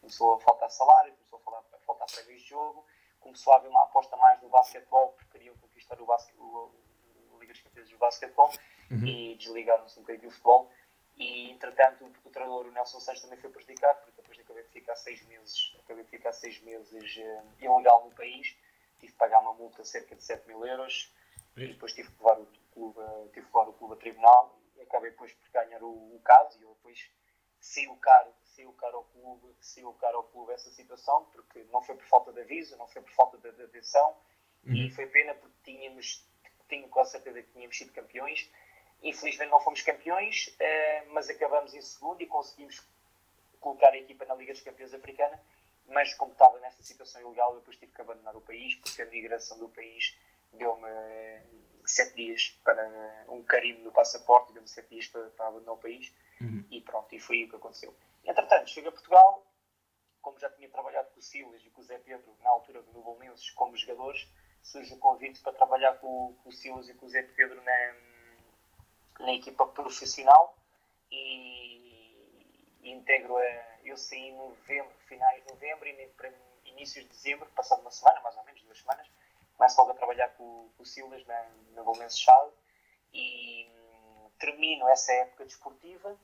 começou 0.00 0.34
a 0.34 0.40
faltar 0.40 0.68
salário, 0.70 1.14
começou 1.14 1.38
a 1.38 1.42
faltar, 1.42 1.62
a 1.72 1.78
faltar 1.86 2.06
prémios 2.10 2.42
de 2.42 2.48
jogo, 2.48 2.84
começou 3.20 3.52
a 3.52 3.56
haver 3.56 3.68
uma 3.68 3.84
aposta 3.84 4.16
mais 4.16 4.42
no 4.42 4.48
basquetebol, 4.48 5.12
porque 5.12 5.38
queriam 5.38 5.56
conquistar 5.58 6.00
o, 6.00 6.04
basquete, 6.04 6.36
Liga 7.38 7.52
dos 7.52 7.62
Campeões 7.62 7.90
do 7.90 7.98
basquetebol 7.98 8.50
uhum. 8.90 9.06
e 9.06 9.36
desligaram-se 9.36 9.98
um 9.98 10.02
bocadinho 10.02 10.28
do 10.28 10.32
futebol. 10.32 10.70
E, 11.16 11.50
entretanto, 11.50 12.04
o, 12.04 12.28
o 12.28 12.30
treinador, 12.30 12.66
o 12.66 12.72
Nelson 12.72 12.98
Santos, 12.98 13.22
também 13.22 13.38
foi 13.38 13.50
prejudicado, 13.50 14.00
porque 14.00 14.20
depois 14.20 14.36
de 14.36 14.42
acabei 14.42 14.64
de 14.64 14.70
ficar 14.70 14.96
seis 14.96 15.24
meses, 15.26 15.76
acabei 15.84 16.02
de 16.02 16.10
ficar 16.10 16.32
seis 16.32 16.60
meses 16.62 17.16
uh, 17.18 17.64
ilegal 17.64 18.04
no 18.04 18.10
país, 18.16 18.56
tive 18.98 19.12
que 19.12 19.18
pagar 19.18 19.40
uma 19.40 19.54
multa 19.54 19.82
de 19.82 19.88
cerca 19.88 20.16
de 20.16 20.22
7 20.22 20.48
mil 20.48 20.66
euros, 20.66 21.12
e 21.56 21.66
depois 21.66 21.92
tive 21.92 22.08
que 22.10 22.18
levar 22.18 22.40
o 22.40 22.46
clube, 22.72 22.98
tive 23.32 23.46
que 23.46 23.56
levar 23.56 23.68
o 23.68 23.72
clube 23.74 23.94
a 23.94 23.96
tribunal, 23.96 24.58
acabei 24.82 25.10
depois 25.10 25.32
por 25.32 25.50
ganhar 25.50 25.82
o, 25.82 26.16
o 26.16 26.20
caso, 26.24 26.58
e 26.58 26.62
eu 26.62 26.74
depois 26.74 27.10
saiu 27.60 27.96
caro, 27.96 28.32
saiu 28.44 28.72
caro 28.72 28.98
ao 28.98 29.04
clube, 29.04 29.54
saiu 29.60 29.92
caro 29.94 30.18
ao 30.18 30.24
clube 30.24 30.52
essa 30.52 30.70
situação, 30.70 31.24
porque 31.32 31.64
não 31.70 31.82
foi 31.82 31.94
por 31.96 32.06
falta 32.06 32.32
de 32.32 32.40
aviso, 32.40 32.76
não 32.76 32.88
foi 32.88 33.02
por 33.02 33.12
falta 33.12 33.38
de, 33.38 33.52
de 33.52 33.62
atenção, 33.62 34.16
uhum. 34.66 34.74
e 34.74 34.90
foi 34.90 35.06
pena 35.06 35.34
porque 35.34 35.56
tínhamos, 35.64 36.26
tinha 36.68 36.88
com 36.88 37.00
a 37.00 37.04
certeza 37.04 37.42
que 37.42 37.52
tínhamos 37.52 37.76
sido 37.76 37.92
campeões, 37.92 38.50
Infelizmente 39.02 39.50
não 39.50 39.60
fomos 39.60 39.82
campeões, 39.82 40.46
uh, 40.46 41.12
mas 41.12 41.28
acabamos 41.28 41.74
em 41.74 41.82
segundo 41.82 42.22
e 42.22 42.26
conseguimos 42.26 42.86
colocar 43.58 43.88
a 43.88 43.96
equipa 43.96 44.24
na 44.24 44.34
Liga 44.34 44.52
dos 44.52 44.62
Campeões 44.62 44.94
Africana. 44.94 45.40
Mas 45.88 46.14
como 46.14 46.32
estava 46.32 46.58
nessa 46.60 46.82
situação 46.82 47.20
ilegal, 47.20 47.52
eu 47.52 47.58
depois 47.58 47.76
tive 47.76 47.92
que 47.92 48.00
abandonar 48.00 48.36
o 48.36 48.40
país, 48.40 48.76
porque 48.76 49.02
a 49.02 49.06
migração 49.06 49.58
do 49.58 49.68
país 49.68 50.16
deu-me 50.52 50.88
sete 51.84 52.14
dias 52.14 52.58
para 52.64 53.24
um 53.28 53.42
carimbo 53.42 53.84
no 53.84 53.92
passaporte, 53.92 54.52
deu-me 54.52 54.68
sete 54.68 54.88
dias 54.90 55.06
para, 55.08 55.28
para, 55.30 55.48
abandonar 55.48 55.74
o 55.74 55.78
país. 55.78 56.12
Uhum. 56.40 56.64
E 56.70 56.80
pronto, 56.80 57.14
e 57.14 57.20
foi 57.20 57.44
o 57.44 57.48
que 57.48 57.56
aconteceu. 57.56 57.94
Entretanto, 58.24 58.70
chego 58.70 58.88
a 58.88 58.92
Portugal, 58.92 59.46
como 60.20 60.38
já 60.38 60.50
tinha 60.50 60.68
trabalhado 60.68 61.08
com 61.10 61.18
o 61.18 61.22
Silas 61.22 61.62
e 61.64 61.70
com 61.70 61.80
o 61.80 61.84
Zé 61.84 61.98
Pedro, 61.98 62.36
na 62.42 62.50
altura 62.50 62.82
do 62.82 62.92
Bolonenses, 62.92 63.50
como 63.50 63.76
jogadores, 63.76 64.28
surge 64.62 64.94
o 64.94 64.98
convite 64.98 65.40
para 65.40 65.52
trabalhar 65.52 65.94
com, 65.94 66.34
com 66.42 66.48
o 66.48 66.52
Silas 66.52 66.88
e 66.88 66.94
com 66.94 67.06
o 67.06 67.08
Zé 67.08 67.22
Pedro 67.22 67.60
na 67.62 67.94
na 69.22 69.32
equipa 69.32 69.66
profissional 69.66 70.56
e, 71.10 72.16
e 72.82 72.90
integro 72.90 73.36
a. 73.36 73.72
Eu 73.84 73.96
saí 73.96 74.28
em 74.28 74.36
novembro, 74.36 74.92
finais 75.08 75.42
de 75.42 75.52
novembro 75.52 75.88
e 75.88 76.70
inícios 76.70 77.04
de 77.04 77.10
dezembro, 77.10 77.46
passado 77.50 77.80
uma 77.80 77.90
semana, 77.90 78.20
mais 78.20 78.36
ou 78.36 78.44
menos, 78.44 78.62
duas 78.62 78.78
semanas, 78.78 79.08
começo 79.56 79.80
logo 79.80 79.92
a 79.92 79.94
trabalhar 79.94 80.28
com, 80.30 80.68
com 80.76 80.82
o 80.82 80.86
Silas 80.86 81.24
na, 81.26 81.46
na 81.74 81.82
Bolonense 81.82 82.18
Chale 82.18 82.50
e 83.12 83.68
hum, 83.68 84.30
termino 84.38 84.88
essa 84.88 85.12
época 85.12 85.44
desportiva 85.44 86.16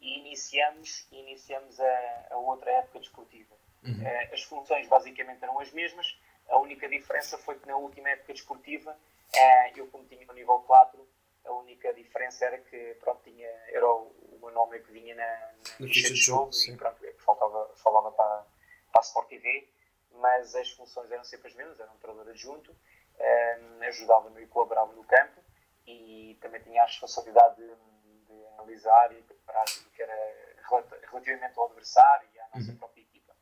e 0.00 0.18
iniciamos, 0.18 1.06
iniciamos 1.10 1.80
a, 1.80 2.26
a 2.30 2.36
outra 2.36 2.70
época 2.70 3.00
desportiva. 3.00 3.54
Uhum. 3.84 4.02
Uh, 4.02 4.34
as 4.34 4.42
funções 4.42 4.86
basicamente 4.88 5.42
eram 5.42 5.58
as 5.60 5.72
mesmas, 5.72 6.18
a 6.48 6.58
única 6.58 6.88
diferença 6.88 7.38
foi 7.38 7.58
que 7.58 7.66
na 7.66 7.76
última 7.76 8.10
época 8.10 8.32
desportiva, 8.32 8.92
uh, 8.92 9.78
eu 9.78 9.86
como 9.88 10.04
tinha 10.04 10.26
no 10.26 10.32
nível 10.34 10.58
4, 10.60 11.06
a 11.44 11.52
única 11.52 11.92
diferença 11.92 12.44
era 12.44 12.58
que 12.58 12.96
pronto, 13.00 13.22
tinha, 13.22 13.48
era 13.68 13.86
o, 13.86 14.38
meu 14.40 14.50
nome 14.50 14.78
que 14.80 14.92
vinha 14.92 15.14
na, 15.14 15.50
na 15.80 15.86
ficha 15.88 16.08
de 16.08 16.16
jogo 16.16 16.52
sim. 16.52 16.74
e 16.74 16.76
pronto, 16.76 17.04
é 17.04 17.12
faltava, 17.14 17.70
falava 17.76 18.12
para, 18.12 18.46
para 18.92 19.00
a 19.00 19.04
Sport 19.04 19.28
TV, 19.28 19.68
mas 20.14 20.54
as 20.54 20.70
funções 20.70 21.10
eram 21.10 21.24
sempre 21.24 21.48
as 21.48 21.54
mesmas, 21.54 21.80
era 21.80 21.90
um 21.90 21.98
treinador 21.98 22.30
adjunto, 22.32 22.74
um, 23.18 23.82
ajudava-me 23.82 24.42
e 24.42 24.46
colaborava 24.46 24.92
no 24.92 25.04
campo 25.04 25.42
e 25.86 26.38
também 26.40 26.60
tinha 26.62 26.82
a 26.82 26.86
responsabilidade 26.86 27.56
de, 27.56 28.18
de 28.26 28.46
analisar 28.54 29.12
e 29.12 29.22
preparar 29.22 29.64
tudo 29.66 29.90
que 29.90 30.02
era 30.02 31.06
relativamente 31.10 31.58
ao 31.58 31.66
adversário 31.66 32.28
e 32.34 32.40
à 32.40 32.48
nossa 32.54 32.70
uhum. 32.70 32.78
própria 32.78 33.02
equipa. 33.02 33.34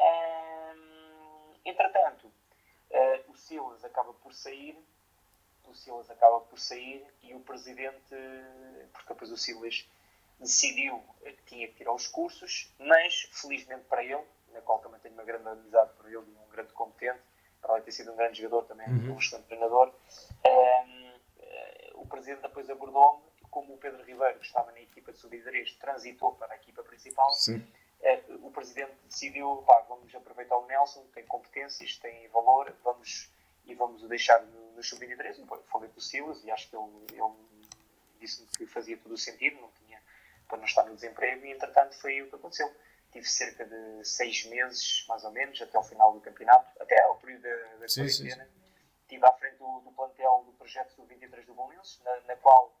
Um, 0.00 1.54
entretanto, 1.64 2.26
uh, 2.26 3.30
o 3.30 3.36
Silas 3.36 3.84
acaba 3.84 4.12
por 4.14 4.32
sair 4.32 4.78
o 5.72 5.74
Silas 5.74 6.10
acaba 6.10 6.40
por 6.40 6.58
sair 6.58 7.04
e 7.22 7.34
o 7.34 7.40
presidente, 7.40 8.14
porque 8.92 9.08
depois 9.08 9.30
o 9.30 9.36
Silas 9.36 9.88
decidiu 10.38 11.02
que 11.24 11.42
tinha 11.44 11.68
que 11.68 11.74
tirar 11.74 11.94
os 11.94 12.06
cursos, 12.06 12.72
mas 12.78 13.28
felizmente 13.32 13.84
para 13.84 14.04
ele, 14.04 14.22
na 14.52 14.60
qual 14.60 14.78
também 14.78 15.00
tenho 15.00 15.14
uma 15.14 15.24
grande 15.24 15.48
amizade 15.48 15.92
por 15.94 16.06
ele 16.06 16.16
e 16.16 16.18
um 16.18 16.50
grande 16.50 16.72
competente, 16.72 17.20
para 17.60 17.74
ele 17.74 17.84
ter 17.84 17.92
sido 17.92 18.12
um 18.12 18.16
grande 18.16 18.40
jogador 18.40 18.64
também, 18.64 18.88
uhum. 18.88 19.14
um 19.14 19.18
excelente 19.18 19.46
treinador, 19.46 19.88
um, 19.88 19.92
ehm, 20.44 21.12
o 21.94 22.06
presidente 22.06 22.42
depois 22.42 22.68
abordou-me, 22.68 23.22
como 23.50 23.74
o 23.74 23.78
Pedro 23.78 24.02
Ribeiro, 24.02 24.38
que 24.38 24.46
estava 24.46 24.72
na 24.72 24.80
equipa 24.80 25.12
de 25.12 25.18
sub-23, 25.18 25.78
transitou 25.78 26.32
para 26.34 26.54
a 26.54 26.56
equipa 26.56 26.82
principal, 26.82 27.30
Sim. 27.32 27.64
Uh, 28.02 28.48
o 28.48 28.50
presidente 28.50 28.92
decidiu, 29.08 29.62
pá, 29.64 29.78
vamos 29.88 30.12
aproveitar 30.12 30.56
o 30.56 30.66
Nelson, 30.66 31.06
tem 31.14 31.24
competências, 31.24 31.96
tem 31.98 32.26
valor, 32.28 32.74
vamos 32.82 33.30
e 33.64 33.74
vamos 33.74 34.02
o 34.02 34.08
deixar 34.08 34.42
no, 34.42 34.72
no 34.72 34.82
sub-23. 34.82 35.46
Falei 35.66 35.88
com 35.88 35.98
o 35.98 36.00
Silas 36.00 36.42
e 36.42 36.50
acho 36.50 36.68
que 36.68 36.76
ele, 36.76 36.86
ele 37.12 37.68
disse-me 38.18 38.48
que 38.48 38.66
fazia 38.66 38.96
todo 38.96 39.12
o 39.12 39.18
sentido, 39.18 39.60
não 39.60 39.70
tinha 39.84 40.02
para 40.48 40.58
não 40.58 40.64
estar 40.64 40.84
no 40.84 40.94
desemprego, 40.94 41.46
e 41.46 41.52
entretanto 41.52 41.94
foi 41.94 42.22
o 42.22 42.28
que 42.28 42.34
aconteceu. 42.34 42.70
Tive 43.12 43.26
cerca 43.26 43.64
de 43.64 44.04
seis 44.04 44.44
meses, 44.46 45.04
mais 45.08 45.22
ou 45.24 45.30
menos, 45.30 45.60
até 45.60 45.76
ao 45.76 45.84
final 45.84 46.12
do 46.12 46.20
campeonato, 46.20 46.82
até 46.82 47.00
ao 47.02 47.16
período 47.16 47.42
da, 47.42 47.76
da 47.76 47.88
sim, 47.88 48.00
quarentena. 48.00 48.44
Sim, 48.44 48.50
sim. 48.50 48.62
Estive 49.02 49.26
à 49.26 49.32
frente 49.32 49.58
do, 49.58 49.80
do 49.80 49.92
plantel 49.92 50.44
do 50.46 50.52
projeto 50.52 50.96
do 50.96 51.04
23 51.04 51.44
do 51.44 51.54
Bolonenses, 51.54 52.00
na, 52.02 52.20
na, 52.22 52.36
qual, 52.36 52.74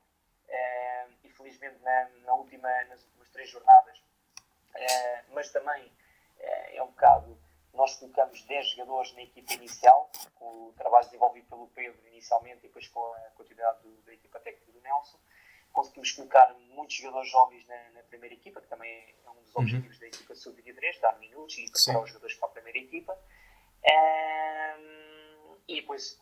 eh, 0.48 1.06
infelizmente, 1.24 1.78
na, 1.82 2.08
na, 2.24 2.34
última, 2.34 2.68
nas 2.84 3.02
últimas 3.04 3.28
três 3.28 3.50
jornadas, 3.50 4.02
eh, 4.74 5.24
mas 5.28 5.50
também 5.50 5.92
eh, 6.38 6.76
é 6.76 6.82
um 6.82 6.88
bocado 6.88 7.38
nós 7.74 7.94
colocamos 7.96 8.42
10 8.44 8.70
jogadores 8.70 9.12
na 9.14 9.22
equipa 9.22 9.54
inicial, 9.54 10.10
com 10.34 10.68
o 10.68 10.72
trabalho 10.76 11.06
desenvolvido 11.06 11.46
pelo 11.48 11.68
Pedro 11.68 12.06
inicialmente 12.08 12.58
e 12.58 12.68
depois 12.68 12.86
com 12.88 13.00
a 13.00 13.30
continuidade 13.34 13.82
do, 13.82 14.02
da 14.02 14.12
equipa 14.12 14.38
técnica 14.40 14.72
do 14.72 14.80
Nelson. 14.80 15.18
Conseguimos 15.72 16.12
colocar 16.12 16.54
muitos 16.70 16.96
jogadores 16.96 17.30
jovens 17.30 17.66
na, 17.66 17.90
na 17.90 18.02
primeira 18.02 18.34
equipa, 18.34 18.60
que 18.60 18.68
também 18.68 18.90
é 18.92 19.30
um 19.30 19.42
dos 19.42 19.54
uhum. 19.54 19.62
objetivos 19.62 19.98
da 19.98 20.06
equipa 20.06 20.34
sub-23, 20.34 21.00
dar 21.00 21.18
minutos 21.18 21.56
e 21.58 21.70
preparar 21.70 22.02
os 22.02 22.08
jogadores 22.10 22.36
para 22.36 22.48
a 22.48 22.52
primeira 22.52 22.78
equipa. 22.78 23.18
Um, 23.84 25.56
e 25.68 25.80
depois, 25.80 26.18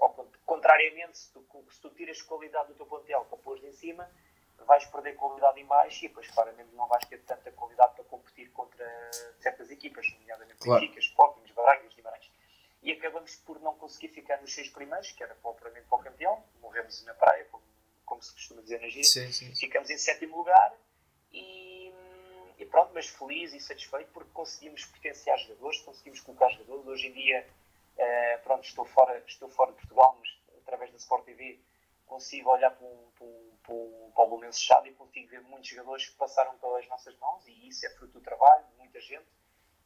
contrariamente, 0.47 1.19
se 1.19 1.33
tu, 1.33 1.45
se 1.71 1.81
tu 1.81 1.91
tiras 1.91 2.23
qualidade 2.23 2.69
do 2.69 2.75
teu 2.75 2.87
plantel 2.87 3.25
para 3.25 3.39
pôr 3.39 3.59
em 3.65 3.73
cima, 3.73 4.09
vais 4.67 4.85
perder 4.87 5.17
qualidade 5.17 5.61
em 5.61 5.67
baixo 5.67 6.05
e 6.05 6.09
depois 6.09 6.29
claramente 6.31 6.75
não 6.75 6.87
vais 6.87 7.05
ter 7.07 7.19
tanta 7.23 7.51
qualidade 7.53 7.95
para 7.95 8.05
competir 8.05 8.51
contra 8.53 8.87
certas 9.41 9.71
equipas, 9.71 10.07
nomeadamente 10.19 10.59
claro. 10.59 10.81
Benfica, 10.81 11.01
Sporting, 11.01 11.53
Braga 11.55 11.85
e 11.85 11.95
Guimarães. 11.95 12.31
E 12.83 12.93
acabamos 12.93 13.37
por 13.37 13.61
não 13.61 13.75
conseguir 13.75 14.09
ficar 14.09 14.41
nos 14.41 14.55
seis 14.55 14.69
primeiros, 14.71 15.13
que 15.13 15.23
era 15.23 15.35
propriamente 15.37 15.87
para 15.87 15.99
o 15.99 16.03
campeão, 16.03 16.45
morremos 16.61 17.05
na 17.05 17.15
praia, 17.15 17.45
como, 17.47 17.63
como 18.11 18.21
se 18.21 18.33
costuma 18.33 18.61
dizer 18.61 18.81
na 18.81 18.89
gira. 18.89 19.05
Sim, 19.05 19.31
sim. 19.31 19.55
Ficamos 19.55 19.89
em 19.89 19.97
sétimo 19.97 20.37
lugar 20.37 20.77
e, 21.33 21.95
e, 22.59 22.67
pronto, 22.67 22.91
mas 22.93 23.07
feliz 23.07 23.55
e 23.55 23.61
satisfeito 23.61 24.11
porque 24.13 24.31
conseguimos 24.33 24.85
potenciar 24.85 25.39
jogadores, 25.39 25.81
conseguimos 25.83 26.21
colocar 26.21 26.51
jogadores. 26.51 26.87
Hoje 26.89 27.07
em 27.07 27.13
dia, 27.13 27.47
uh, 27.97 28.43
pronto, 28.43 28.65
estou 28.65 28.85
fora, 28.85 29.23
estou 29.29 29.49
fora 29.49 29.71
de 29.71 29.79
Portugal, 29.79 30.19
mas 30.19 30.29
através 30.59 30.91
da 30.91 30.97
Sport 30.97 31.25
TV 31.25 31.61
consigo 32.05 32.51
olhar 32.51 32.73
para, 32.73 32.85
um, 32.85 33.11
para, 33.17 33.25
um, 33.25 33.57
para, 33.63 33.75
um, 33.75 34.11
para 34.13 34.25
o 34.25 34.29
Bolonense 34.29 34.61
Chado 34.61 34.89
e 34.89 34.93
consigo 34.93 35.29
ver 35.29 35.43
muitos 35.43 35.71
jogadores 35.71 36.09
que 36.09 36.17
passaram 36.17 36.59
pelas 36.59 36.89
nossas 36.89 37.17
mãos 37.19 37.47
e 37.47 37.69
isso 37.69 37.87
é 37.87 37.91
fruto 37.91 38.15
do 38.15 38.21
trabalho 38.21 38.65
de 38.73 38.77
muita 38.79 39.01
gente, 39.01 39.29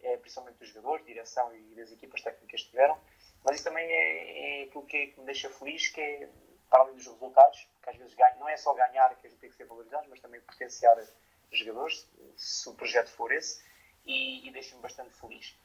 é, 0.01 0.17
principalmente 0.17 0.57
dos 0.57 0.69
jogadores, 0.69 1.05
direção 1.05 1.55
e 1.55 1.75
das 1.75 1.93
equipas 1.93 2.23
técnicas 2.23 2.63
que 2.63 2.71
tiveram. 2.71 2.99
Mas 3.45 3.57
isso 3.57 3.65
também 3.65 3.87
é, 3.87 4.63
é 4.63 4.65
aquilo 4.65 4.87
que, 4.87 4.97
é, 4.97 5.07
que, 5.09 5.21
me 5.21 5.27
deixa 5.27 5.51
feliz, 5.51 5.89
que 5.89 6.01
é, 6.01 6.31
para 6.75 6.83
além 6.83 6.97
dos 6.97 7.07
resultados, 7.07 7.69
que 7.81 7.89
às 7.89 7.97
vezes 7.97 8.15
ganho, 8.17 8.37
não 8.41 8.49
é 8.49 8.57
só 8.57 8.75
ganhar 8.75 9.15
que 9.15 9.29
a 9.29 9.31
gente 9.31 9.39
tem 9.39 9.49
que 9.49 9.55
ser 9.55 9.65
valorizado, 9.65 10.09
mas 10.11 10.19
também 10.19 10.41
potenciar 10.41 10.97
jogadores, 11.53 12.05
se 12.37 12.69
o 12.69 12.75
projeto 12.75 13.11
for 13.11 13.31
esse, 13.31 13.63
e, 14.05 14.49
e 14.49 14.51
deixa-me 14.51 14.83
bastante 14.83 15.15
feliz. 15.15 15.57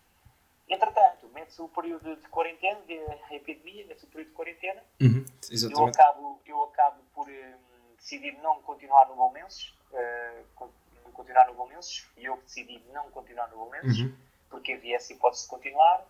Entretanto, 0.68 1.28
mete-se 1.30 1.60
o 1.64 1.68
período 1.68 2.16
de 2.16 2.28
quarentena, 2.28 2.80
de 2.82 2.94
epidemia, 3.34 3.88
mete-se 3.88 4.06
o 4.06 4.10
período 4.10 4.30
de 4.30 4.36
quarentena. 4.36 4.84
Uhum, 5.02 5.26
eu, 5.52 5.86
acabo, 5.88 6.40
eu 6.46 6.64
acabo 6.66 7.02
por 7.16 7.28
um, 7.28 7.96
decidir 7.98 8.34
não 8.44 8.62
continuar 8.62 9.08
no 9.08 9.16
Bolmenses, 9.16 9.74
uh, 9.92 10.70
continuar 11.12 11.48
no 11.48 11.56
Bolmenses, 11.56 12.08
e 12.18 12.26
eu 12.26 12.38
decidi 12.38 12.84
não 12.94 13.10
continuar 13.10 13.48
no 13.48 13.58
Bolmenses, 13.58 13.98
uhum. 13.98 14.16
porque 14.48 14.74
havia 14.74 14.98
essa 14.98 15.12
hipótese 15.12 15.46
de 15.46 15.50
continuar. 15.50 16.06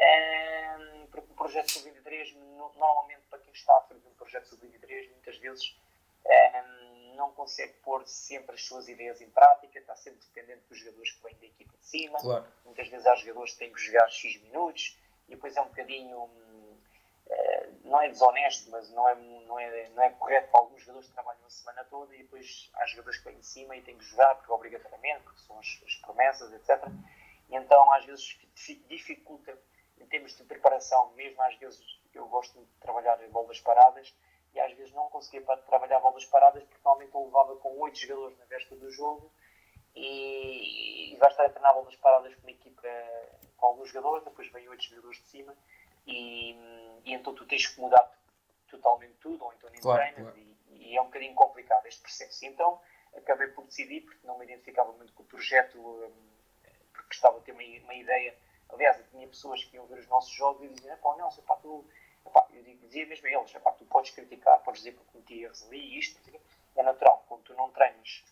Um, 0.00 1.06
porque 1.08 1.32
o 1.32 1.34
projeto 1.34 1.72
Sub-23, 1.72 2.36
normalmente 2.36 3.22
para 3.28 3.40
quem 3.40 3.52
está 3.52 3.80
frente 3.88 4.02
de 4.02 4.08
um 4.08 4.14
projeto 4.14 4.46
Sub-23, 4.46 5.10
muitas 5.10 5.36
vezes 5.38 5.76
um, 6.24 7.14
não 7.16 7.32
consegue 7.32 7.72
pôr 7.82 8.06
sempre 8.06 8.54
as 8.54 8.64
suas 8.64 8.88
ideias 8.88 9.20
em 9.20 9.28
prática, 9.30 9.78
está 9.78 9.96
sempre 9.96 10.20
dependente 10.20 10.62
dos 10.68 10.78
jogadores 10.78 11.10
que 11.12 11.22
vêm 11.22 11.34
da 11.34 11.46
equipa 11.46 11.76
de 11.76 11.86
cima. 11.86 12.18
Claro. 12.20 12.46
Muitas 12.64 12.88
vezes 12.88 13.06
há 13.06 13.14
jogadores 13.16 13.52
que 13.52 13.58
têm 13.58 13.72
que 13.72 13.80
jogar 13.80 14.08
X 14.08 14.40
minutos 14.42 14.96
e 15.28 15.34
depois 15.34 15.56
é 15.56 15.60
um 15.60 15.68
bocadinho. 15.68 16.30
Uh, 17.26 17.68
não 17.84 18.00
é 18.00 18.08
desonesto, 18.08 18.70
mas 18.70 18.90
não 18.90 19.06
é, 19.06 19.14
não, 19.14 19.58
é, 19.58 19.88
não 19.90 20.02
é 20.02 20.10
correto 20.10 20.50
para 20.50 20.60
alguns 20.60 20.80
jogadores 20.80 21.08
que 21.08 21.14
trabalham 21.14 21.44
a 21.44 21.50
semana 21.50 21.84
toda 21.84 22.14
e 22.14 22.22
depois 22.22 22.70
há 22.74 22.86
jogadores 22.86 23.18
que 23.18 23.24
vêm 23.24 23.38
em 23.38 23.42
cima 23.42 23.76
e 23.76 23.82
têm 23.82 23.98
que 23.98 24.04
jogar 24.04 24.34
porque 24.36 24.50
obrigatoriamente, 24.50 25.24
porque 25.24 25.40
são 25.40 25.58
as, 25.58 25.82
as 25.86 25.94
promessas, 25.96 26.52
etc. 26.54 26.86
E 27.50 27.56
então 27.56 27.92
às 27.92 28.06
vezes 28.06 28.38
dificulta 28.88 29.58
em 30.00 30.06
termos 30.06 30.36
de 30.36 30.44
preparação, 30.44 31.12
mesmo 31.12 31.40
às 31.42 31.56
vezes 31.56 32.00
eu 32.14 32.26
gosto 32.28 32.58
de 32.58 32.66
trabalhar 32.80 33.22
em 33.22 33.30
bolas 33.30 33.60
paradas 33.60 34.14
e 34.54 34.60
às 34.60 34.72
vezes 34.74 34.92
não 34.92 35.08
conseguia 35.08 35.42
trabalhar 35.66 36.00
bolas 36.00 36.24
paradas 36.24 36.62
porque 36.64 36.80
normalmente 36.84 37.14
eu 37.14 37.24
levava 37.24 37.56
com 37.56 37.78
oito 37.80 37.98
jogadores 37.98 38.38
na 38.38 38.44
véspera 38.46 38.80
do 38.80 38.90
jogo 38.90 39.30
e, 39.94 41.12
e 41.12 41.16
vai 41.16 41.30
estar 41.30 41.44
a 41.44 41.50
treinar 41.50 41.74
bolas 41.74 41.96
paradas 41.96 42.34
com 42.34 42.40
uma 42.42 42.50
equipa 42.50 42.88
com 43.56 43.66
alguns 43.66 43.88
jogadores, 43.90 44.24
depois 44.24 44.50
vem 44.52 44.68
oito 44.68 44.84
jogadores 44.84 45.18
de 45.18 45.28
cima 45.28 45.54
e, 46.06 46.52
e, 47.04 47.12
então 47.12 47.34
tu 47.34 47.44
tens 47.46 47.66
que 47.66 47.80
mudar 47.80 48.10
totalmente 48.68 49.14
tudo, 49.20 49.44
ou 49.44 49.52
então 49.52 49.68
nem 49.70 49.80
claro, 49.80 50.00
treinas 50.00 50.34
claro. 50.34 50.38
E, 50.70 50.92
e, 50.92 50.96
é 50.96 51.02
um 51.02 51.06
bocadinho 51.06 51.34
complicado 51.34 51.86
este 51.86 52.00
processo. 52.00 52.46
Então 52.46 52.80
acabei 53.14 53.48
por 53.48 53.64
decidir, 53.66 54.02
porque 54.02 54.26
não 54.26 54.38
me 54.38 54.44
identificava 54.44 54.92
muito 54.92 55.12
com 55.12 55.22
o 55.22 55.26
projeto, 55.26 55.78
hum, 55.78 56.30
porque 56.92 57.14
estava 57.14 57.38
a 57.38 57.40
ter 57.40 57.52
uma, 57.52 57.62
uma 57.62 57.94
ideia. 57.94 58.34
Aliás, 58.70 58.98
eu 58.98 59.06
tinha 59.08 59.26
pessoas 59.26 59.64
que 59.64 59.76
iam 59.76 59.86
ver 59.86 59.98
os 59.98 60.08
nossos 60.08 60.32
jogos 60.32 60.64
e 60.64 60.68
diziam: 60.74 60.96
pá, 60.98 61.16
Nelson, 61.16 61.42
pá, 61.42 61.56
tu. 61.56 61.84
Epá, 62.26 62.46
eu 62.52 62.62
dizia 62.62 63.06
mesmo 63.06 63.26
a 63.26 63.30
eles: 63.30 63.52
pá, 63.52 63.72
tu 63.72 63.84
podes 63.86 64.10
criticar, 64.10 64.62
podes 64.62 64.82
dizer 64.82 64.92
que 64.92 65.00
eu 65.00 65.06
cometi 65.12 65.42
erros 65.42 65.62
ali 65.64 65.78
e 65.78 65.98
isto, 65.98 66.20
é 66.76 66.82
natural, 66.82 67.24
quando 67.28 67.42
tu 67.42 67.54
não 67.54 67.70
treinas 67.70 68.24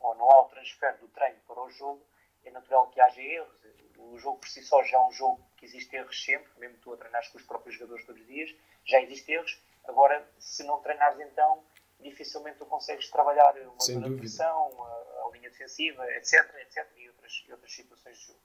ou 0.00 0.14
não 0.16 0.30
há 0.30 0.42
o 0.42 0.48
transfer 0.48 0.98
do 0.98 1.08
treino 1.08 1.38
para 1.46 1.62
o 1.62 1.70
jogo, 1.70 2.04
é 2.44 2.50
natural 2.50 2.88
que 2.88 3.00
haja 3.00 3.22
erros. 3.22 3.54
O 3.96 4.18
jogo 4.18 4.38
por 4.38 4.48
si 4.48 4.62
só 4.62 4.82
já 4.82 4.98
é 4.98 5.00
um 5.00 5.12
jogo 5.12 5.40
que 5.56 5.64
existe 5.64 5.96
erros 5.96 6.22
sempre, 6.22 6.50
mesmo 6.58 6.76
tu 6.78 6.92
a 6.92 6.96
treinar 6.96 7.30
com 7.30 7.38
os 7.38 7.44
próprios 7.44 7.76
jogadores 7.76 8.04
todos 8.04 8.20
os 8.20 8.26
dias, 8.26 8.54
já 8.84 9.00
existem 9.00 9.36
erros. 9.36 9.62
Agora, 9.84 10.28
se 10.38 10.62
não 10.64 10.80
treinares 10.80 11.18
então, 11.20 11.64
dificilmente 12.00 12.58
tu 12.58 12.66
consegues 12.66 13.08
trabalhar 13.10 13.56
uma 13.56 14.16
pressão, 14.16 14.84
a, 14.84 15.26
a, 15.26 15.30
linha 15.32 15.48
defensiva, 15.48 16.04
etc, 16.12 16.54
etc, 16.60 16.86
e 16.96 17.08
outras, 17.08 17.44
e 17.48 17.52
outras 17.52 17.72
situações 17.72 18.18
de 18.18 18.26
jogo. 18.26 18.40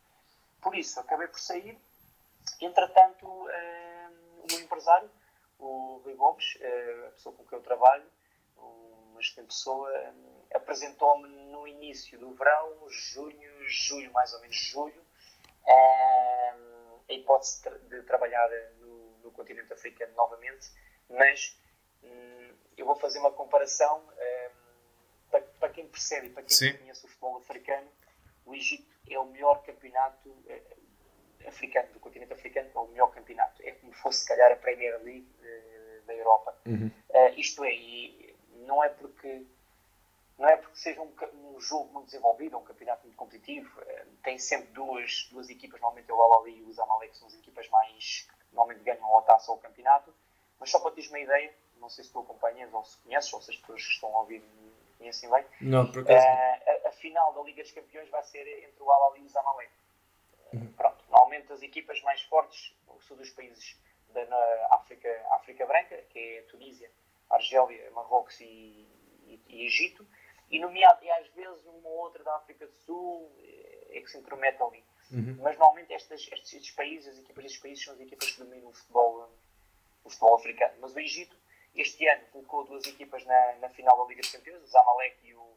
Por 0.62 0.76
isso, 0.76 1.00
acabei 1.00 1.28
por 1.28 1.40
sair. 1.40 1.80
Entretanto, 2.62 3.26
um, 3.26 4.42
o 4.42 4.46
meu 4.50 4.60
empresário, 4.60 5.10
o 5.58 6.02
Rui 6.04 6.16
Gomes, 6.16 6.58
eh, 6.62 7.06
a 7.08 7.12
pessoa 7.12 7.36
com 7.36 7.46
quem 7.46 7.58
eu 7.58 7.64
trabalho, 7.64 8.06
uma 8.58 9.20
excelente 9.20 9.48
pessoa, 9.48 9.90
um, 10.12 10.44
apresentou-me 10.54 11.28
no 11.52 11.68
início 11.68 12.18
do 12.18 12.34
verão, 12.34 12.90
junho, 12.90 13.68
julho, 13.68 14.12
mais 14.14 14.34
ou 14.34 14.42
menos 14.42 14.56
julho, 14.56 15.06
a 15.68 17.14
hipótese 17.14 17.62
de 17.90 18.02
trabalhar 18.04 18.50
no, 18.80 19.18
no 19.20 19.32
continente 19.32 19.72
africano 19.74 20.14
novamente, 20.16 20.72
mas 21.10 21.58
hum, 22.04 22.54
eu 22.78 22.86
vou 22.86 22.96
fazer 22.96 23.20
uma 23.20 23.32
comparação 23.32 24.08
para, 25.30 25.42
para, 25.42 25.70
quem 25.70 25.88
percebe 25.88 26.28
e 26.28 26.30
para 26.32 26.44
quem 26.44 26.56
Sim. 26.56 26.78
conhece 26.78 27.06
o 27.06 27.08
futebol 27.08 27.38
africano, 27.38 27.90
o 28.50 28.56
Egito 28.56 28.88
é 29.10 29.20
o 29.20 29.26
melhor 29.26 29.64
campeonato 29.64 30.36
eh, 30.48 30.62
africano, 31.48 31.88
do 31.94 32.00
continente 32.00 32.34
africano, 32.34 32.70
é 32.74 32.80
o 32.80 32.88
melhor 32.88 33.12
campeonato. 33.12 33.62
É 33.64 33.72
como 33.74 33.94
fosse, 33.94 34.22
se 34.22 34.28
calhar, 34.28 34.52
a 34.52 34.56
Premier 34.56 35.02
League 35.04 35.28
eh, 35.44 36.02
da 36.06 36.14
Europa. 36.14 36.56
Uhum. 36.66 36.92
Uh, 37.10 37.40
isto 37.40 37.64
é, 37.64 37.74
e 37.74 38.36
não 38.66 38.84
é 38.84 38.90
porque 38.90 39.46
não 40.40 40.48
é 40.48 40.56
porque 40.56 40.78
seja 40.78 41.02
um, 41.02 41.12
um 41.54 41.60
jogo 41.60 41.92
muito 41.94 42.06
desenvolvido, 42.06 42.58
um 42.58 42.64
campeonato 42.64 43.04
muito 43.04 43.18
competitivo, 43.18 43.70
eh, 43.82 44.06
tem 44.24 44.40
sempre 44.40 44.68
duas, 44.68 45.28
duas 45.34 45.50
equipas, 45.50 45.82
normalmente 45.82 46.10
é 46.10 46.14
o 46.14 46.22
Al 46.22 46.48
e 46.48 46.64
o 46.64 46.72
Zamalek 46.72 47.18
são 47.18 47.28
as 47.28 47.34
equipas 47.34 47.68
mais 47.70 48.26
que 48.30 48.56
normalmente 48.56 48.86
ganham 48.86 49.18
a 49.18 49.22
taça 49.24 49.52
ou 49.52 49.58
o 49.58 49.60
campeonato, 49.60 50.16
mas 50.58 50.72
só 50.72 50.80
para 50.80 50.92
teres 50.92 51.10
uma 51.10 51.20
ideia, 51.20 51.54
não 51.82 51.90
sei 51.90 52.06
se 52.06 52.12
tu 52.14 52.20
acompanhas 52.20 52.74
ou 52.74 52.86
se 52.86 52.98
conheces, 53.00 53.34
ou 53.34 53.42
se 53.42 53.52
as 53.52 53.58
pessoas 53.58 53.86
que 53.86 53.92
estão 53.92 54.16
a 54.16 54.20
ouvir 54.22 54.42
conhecem 54.98 55.30
bem, 55.30 55.44
não, 55.60 55.92
por 55.92 56.04
acaso. 56.04 56.26
Uh, 56.26 56.79
final 57.00 57.34
da 57.34 57.42
Liga 57.42 57.64
dos 57.64 57.72
Campeões 57.72 58.10
vai 58.10 58.24
ser 58.24 58.48
entre 58.64 58.84
o 58.84 58.92
Al 58.92 59.18
e 59.18 59.22
o 59.22 59.30
Zamalek. 59.30 59.72
Uhum. 60.54 60.74
Pronto, 60.74 61.04
normalmente 61.10 61.52
as 61.52 61.62
equipas 61.62 62.02
mais 62.02 62.22
fortes 62.24 62.76
são 63.08 63.18
dos 63.18 63.30
países 63.32 63.80
da 64.10 64.68
África, 64.72 65.10
África 65.32 65.66
Branca, 65.66 65.98
que 66.10 66.20
é 66.20 66.42
Tunísia, 66.44 66.92
Argélia, 67.30 67.92
Marrocos 67.92 68.40
e, 68.42 68.88
e, 69.26 69.42
e 69.48 69.66
Egito, 69.66 70.06
e, 70.50 70.60
nomeado, 70.60 71.04
e 71.04 71.12
às 71.12 71.28
vezes 71.30 71.64
uma 71.66 71.88
ou 71.88 71.98
outra 72.00 72.24
da 72.24 72.36
África 72.38 72.66
do 72.66 72.74
Sul 72.74 73.32
eh, 73.38 73.98
é 73.98 74.02
que 74.02 74.10
se 74.10 74.18
intromete 74.18 74.62
ali. 74.62 74.84
Uhum. 75.12 75.38
Mas 75.42 75.58
normalmente 75.58 75.94
estes, 75.94 76.28
estes, 76.32 76.54
estes, 76.54 76.72
países, 76.72 77.08
as 77.08 77.20
equipas 77.20 77.44
destes 77.44 77.62
países 77.62 77.84
são 77.84 77.94
as 77.94 78.00
equipas 78.00 78.32
que 78.32 78.40
dominam 78.44 78.70
o 78.70 78.74
futebol, 78.74 79.30
o 80.04 80.10
futebol 80.10 80.36
africano. 80.36 80.74
Mas 80.80 80.96
o 80.96 81.00
Egito, 81.00 81.38
este 81.76 82.08
ano, 82.08 82.26
colocou 82.32 82.66
duas 82.66 82.86
equipas 82.88 83.24
na, 83.26 83.56
na 83.58 83.70
final 83.70 83.96
da 83.98 84.10
Liga 84.10 84.22
dos 84.22 84.32
Campeões, 84.32 84.64
o 84.64 84.68
Zamalek 84.68 85.18
e 85.24 85.36
o, 85.36 85.49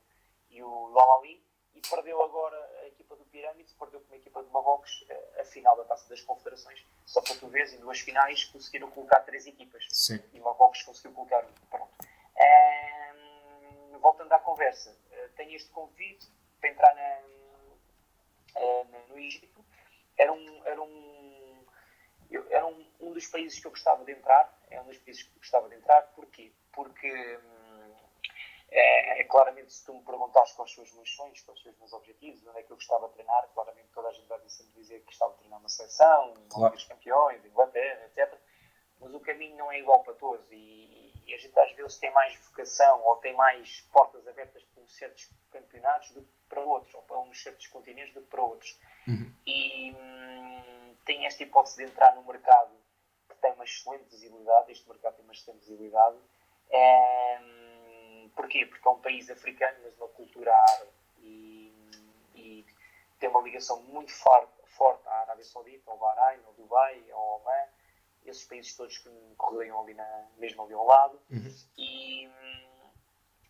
e 0.52 0.62
o 0.62 0.98
Al-Ali, 0.98 1.42
e 1.74 1.80
perdeu 1.80 2.22
agora 2.22 2.56
a 2.82 2.86
equipa 2.86 3.16
do 3.16 3.24
Pirâmides, 3.24 3.72
perdeu 3.72 4.00
com 4.02 4.14
a 4.14 4.16
equipa 4.16 4.42
de 4.42 4.50
Marrocos 4.50 5.04
a, 5.08 5.12
eh, 5.12 5.40
a 5.40 5.44
final 5.44 5.74
da 5.76 5.84
Taça 5.84 6.06
das 6.08 6.20
Confederações. 6.20 6.84
Só 7.06 7.22
para 7.22 7.34
tu 7.36 7.48
veres, 7.48 7.72
em 7.72 7.78
duas 7.78 7.98
finais 8.00 8.44
conseguiram 8.44 8.90
colocar 8.90 9.20
três 9.20 9.46
equipas. 9.46 9.86
Sim. 9.90 10.22
E 10.34 10.40
Marrocos 10.40 10.82
conseguiu 10.82 11.12
colocar 11.12 11.42
um. 11.44 11.52
Pronto. 11.70 11.90
Um, 13.94 13.98
voltando 13.98 14.32
à 14.32 14.38
conversa, 14.38 14.90
uh, 14.90 15.28
tenho 15.34 15.56
este 15.56 15.70
convite 15.70 16.28
para 16.60 16.70
entrar 16.70 16.94
na, 16.94 18.60
uh, 18.60 19.08
no 19.08 19.18
Egito. 19.18 19.64
Era 20.18 20.32
um, 20.32 20.66
era 20.66 20.82
um, 20.82 21.66
era 22.50 22.66
um, 22.66 22.86
um 23.00 23.12
dos 23.12 23.26
países 23.28 23.58
que 23.58 23.66
eu 23.66 23.70
gostava 23.70 24.04
de 24.04 24.12
entrar. 24.12 24.60
É 24.70 24.80
um 24.80 24.84
dos 24.84 24.98
países 24.98 25.22
que 25.22 25.30
eu 25.30 25.38
gostava 25.38 25.68
de 25.70 25.76
entrar. 25.76 26.02
Porquê? 26.14 26.52
Porque 26.70 27.38
hum, 27.38 27.61
é, 28.74 29.20
é, 29.20 29.24
claramente, 29.24 29.70
se 29.70 29.84
tu 29.84 29.92
me 29.92 30.02
perguntares 30.02 30.52
quais 30.52 30.72
são 30.72 30.82
os 30.82 30.92
meus 30.94 31.14
sonhos, 31.14 31.40
quais 31.42 31.62
são 31.62 31.70
os 31.70 31.78
meus 31.78 31.92
objetivos, 31.92 32.46
onde 32.46 32.58
é 32.58 32.62
que 32.62 32.72
eu 32.72 32.76
gostava 32.76 33.06
de 33.08 33.14
treinar, 33.14 33.46
claramente 33.52 33.88
toda 33.92 34.08
a 34.08 34.12
gente 34.12 34.26
vai 34.26 34.40
sempre 34.48 34.72
dizer 34.72 35.00
que 35.00 35.06
gostava 35.06 35.32
de 35.32 35.38
treinar 35.40 35.60
uma 35.60 35.68
seleção, 35.68 36.34
claro. 36.50 36.74
dos 36.74 36.84
campeões, 36.84 37.44
Inglaterra, 37.44 38.06
etc. 38.06 38.34
Mas 38.98 39.12
o 39.12 39.20
caminho 39.20 39.58
não 39.58 39.70
é 39.70 39.78
igual 39.78 40.02
para 40.02 40.14
todos 40.14 40.50
e, 40.50 41.12
e 41.26 41.34
a 41.34 41.38
gente 41.38 41.58
às 41.58 41.72
vezes 41.72 41.98
tem 41.98 42.10
mais 42.12 42.34
vocação 42.46 43.02
ou 43.04 43.16
tem 43.16 43.34
mais 43.34 43.82
portas 43.92 44.26
abertas 44.26 44.62
para 44.64 44.82
uns 44.82 44.96
certos 44.96 45.30
campeonatos 45.50 46.10
do 46.12 46.22
que 46.22 46.32
para 46.48 46.60
outros, 46.62 46.94
ou 46.94 47.02
para 47.02 47.20
uns 47.20 47.42
certos 47.42 47.66
continentes 47.66 48.14
do 48.14 48.22
que 48.22 48.28
para 48.28 48.42
outros. 48.42 48.78
Uhum. 49.06 49.34
E 49.46 49.92
hum, 49.92 50.96
tem 51.04 51.26
esta 51.26 51.42
hipótese 51.42 51.76
de 51.76 51.90
entrar 51.90 52.14
no 52.14 52.24
mercado 52.24 52.72
que 53.28 53.36
tem 53.36 53.52
uma 53.52 53.64
excelente 53.64 54.04
visibilidade, 54.04 54.72
este 54.72 54.88
mercado 54.88 55.16
tem 55.16 55.24
uma 55.24 55.34
excelente 55.34 55.60
visibilidade. 55.60 56.16
É, 56.70 57.38
hum, 57.42 57.71
porquê? 58.34 58.66
Porque 58.66 58.86
é 58.86 58.90
um 58.90 59.00
país 59.00 59.30
africano, 59.30 59.78
mas 59.82 59.96
uma 59.96 60.08
cultura 60.08 60.54
árabe 60.54 60.90
e, 61.18 61.72
e 62.34 62.66
tem 63.18 63.28
uma 63.28 63.42
ligação 63.42 63.82
muito 63.82 64.12
forte, 64.12 64.52
forte 64.76 65.06
à 65.08 65.20
Arábia 65.22 65.44
Saudita, 65.44 65.90
ao 65.90 65.98
Bahrein, 65.98 66.40
ao 66.44 66.52
Dubai, 66.54 67.04
ao 67.10 67.40
Oman 67.40 67.68
esses 68.24 68.44
países 68.44 68.74
todos 68.76 68.98
que 68.98 69.08
me 69.08 69.34
rodeiam 69.38 69.80
ali 69.82 69.94
na, 69.94 70.28
mesmo 70.38 70.62
ali 70.62 70.74
ao 70.74 70.86
lado. 70.86 71.20
Uhum. 71.30 71.54
E 71.76 72.28
hum, 72.28 72.90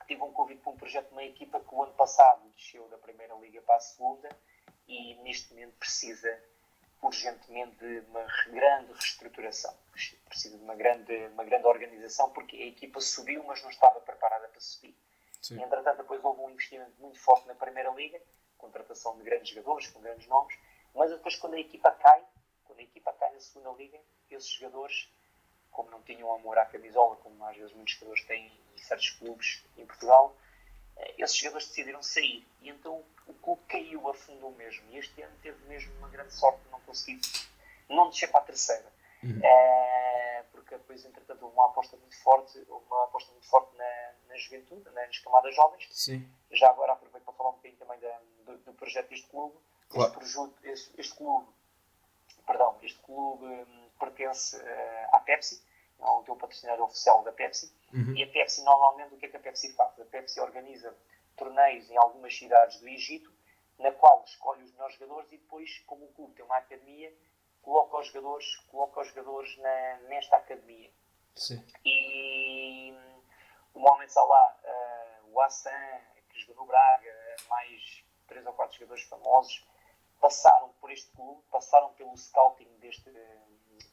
tive 0.07 0.23
um 0.23 0.33
convite 0.33 0.61
para 0.63 0.73
um 0.73 0.77
projeto 0.77 1.09
de 1.09 1.13
uma 1.13 1.25
equipa 1.25 1.61
que 1.61 1.75
o 1.75 1.83
ano 1.83 1.93
passado 1.95 2.49
desceu 2.57 2.89
da 2.89 2.99
primeira 2.99 3.35
liga 3.35 3.61
para 3.63 3.77
a 3.77 3.81
segunda 3.81 4.29
e 4.87 5.15
neste 5.17 5.53
momento 5.53 5.77
precisa 5.79 6.43
urgentemente 7.03 7.77
de 7.77 8.01
uma 8.09 8.25
grande 8.47 8.93
reestruturação. 8.93 9.77
Precisa 10.25 10.57
de 10.57 10.63
uma 10.63 10.75
grande, 10.75 11.27
uma 11.29 11.45
grande 11.45 11.67
organização 11.67 12.31
porque 12.31 12.57
a 12.57 12.67
equipa 12.67 13.01
subiu, 13.01 13.43
mas 13.45 13.63
não 13.63 13.71
estava 13.71 14.01
preparada 14.01 14.49
para 14.49 14.61
subir. 14.61 14.97
Sim. 15.41 15.59
E, 15.59 15.63
entretanto, 15.63 15.99
depois 15.99 16.23
houve 16.25 16.41
um 16.41 16.51
investimento 16.51 16.93
muito 17.01 17.19
forte 17.19 17.47
na 17.49 17.55
Primeira 17.55 17.91
Liga, 17.91 18.21
contratação 18.57 19.17
de 19.19 19.25
grandes 19.25 19.49
jogadores, 19.49 19.89
com 19.89 20.01
grandes 20.01 20.27
nomes, 20.29 20.57
mas 20.95 21.11
depois, 21.11 21.35
quando 21.37 21.55
a 21.55 21.61
equipa 21.61 21.91
cai, 21.91 22.25
quando 22.65 22.79
a 22.79 22.83
equipa 22.83 23.13
cai 23.15 23.33
na 23.33 23.41
Segunda 23.41 23.71
Liga, 23.77 23.99
esses 24.31 24.49
jogadores, 24.51 25.11
como 25.71 25.91
não 25.91 26.01
tinham 26.03 26.33
amor 26.33 26.57
à 26.59 26.67
camisola, 26.67 27.17
como 27.17 27.45
às 27.45 27.57
vezes 27.57 27.73
muitos 27.73 27.95
jogadores 27.95 28.25
têm 28.27 28.47
em 28.75 28.79
certos 28.79 29.11
clubes 29.11 29.65
em 29.77 29.85
Portugal, 29.85 30.37
esses 31.19 31.37
jogadores 31.37 31.69
decidiram 31.69 32.03
sair. 32.03 32.47
E 32.61 32.69
então 32.69 33.05
o 33.27 33.35
clube 33.35 33.63
caiu, 33.69 34.09
afundou 34.09 34.53
mesmo. 34.53 34.85
E 34.91 34.99
este 34.99 35.23
ano 35.23 35.37
teve 35.43 35.65
mesmo 35.67 35.93
uma 35.99 36.09
grande 36.09 36.35
sorte 36.35 36.63
de 36.63 36.71
não 36.71 36.81
conseguir, 36.81 37.21
não 37.89 38.11
descer 38.11 38.31
para 38.31 38.41
a 38.41 38.45
terceira. 38.45 38.93
Uhum. 39.23 39.41
É, 39.43 40.45
porque 40.51 40.77
depois, 40.77 41.05
entretanto, 41.05 41.43
houve 41.43 41.55
uma 41.55 41.67
aposta 41.67 41.97
muito 41.97 42.17
forte, 42.23 42.59
uma 42.69 43.05
aposta 43.05 43.31
muito 43.33 43.47
forte 43.47 43.77
na, 43.77 44.13
na 44.29 44.37
juventude, 44.37 44.89
né, 44.91 45.07
nas 45.07 45.19
camadas 45.19 45.55
jovens. 45.55 45.89
Sim. 45.93 46.29
Já 46.51 46.71
agora 46.71 46.93
aproveito 46.93 47.25
para 47.25 47.35
falar 47.35 47.51
um 47.51 47.55
bocadinho 47.55 47.79
também 47.79 48.01
da, 48.01 48.21
do, 48.45 48.59
do, 48.59 48.73
projeto 48.75 49.09
deste 49.09 49.29
clube. 49.29 49.57
Claro. 49.89 50.09
Este, 50.09 50.19
projeto, 50.19 50.59
este, 50.65 51.01
este 51.01 51.15
clube, 51.15 51.47
perdão, 52.47 52.77
este 52.83 52.99
clube 53.01 53.45
hum, 53.45 53.91
pertence 54.01 54.57
uh, 54.57 55.17
à 55.17 55.21
Pepsi, 55.21 55.63
é 56.03 56.11
o 56.11 56.23
teu 56.25 56.37
patrocinador 56.37 56.87
oficial 56.87 57.23
da 57.23 57.33
Pepsi. 57.33 57.73
Uhum. 57.93 58.15
E 58.17 58.23
a 58.23 58.27
Pepsi, 58.27 58.65
normalmente, 58.65 59.15
o 59.15 59.19
que 59.19 59.27
é 59.27 59.29
que 59.29 59.37
a 59.37 59.41
Pepsi 59.41 59.73
faz? 59.75 59.99
A 60.01 60.05
Pepsi 60.05 60.41
organiza 60.41 60.95
torneios 61.37 61.91
em 61.91 61.97
algumas 61.97 62.37
cidades 62.37 62.81
do 62.81 62.89
Egito, 62.89 63.33
na 63.79 63.93
qual 63.93 64.23
escolhe 64.27 64.63
os 64.63 64.73
melhores 64.73 64.95
jogadores 64.97 65.33
e 65.33 65.39
depois, 65.39 65.79
como 65.87 66.05
o 66.05 66.13
clube 66.13 66.35
tem 66.35 66.45
uma 66.45 66.59
academia, 66.59 67.13
coloca 67.63 67.99
os 67.99 68.07
jogadores, 68.09 68.57
coloca 68.71 69.01
os 69.01 69.09
jogadores 69.09 69.57
na, 69.59 69.97
nesta 70.09 70.37
academia. 70.37 70.91
Sim. 71.35 71.65
E 71.85 72.93
o 73.75 73.81
Mohamed 73.81 74.13
Salah, 74.13 74.61
uh, 74.65 75.33
o 75.33 75.41
Hassan, 75.41 76.01
que 76.29 76.41
jogou 76.41 76.57
no 76.57 76.67
Braga, 76.67 77.37
mais 77.49 78.05
três 78.27 78.45
ou 78.47 78.53
quatro 78.53 78.77
jogadores 78.77 79.05
famosos, 79.05 79.67
passaram 80.21 80.69
por 80.81 80.91
este 80.91 81.11
clube, 81.13 81.43
passaram 81.51 81.93
pelo 81.95 82.17
scouting 82.17 82.69
deste, 82.79 83.11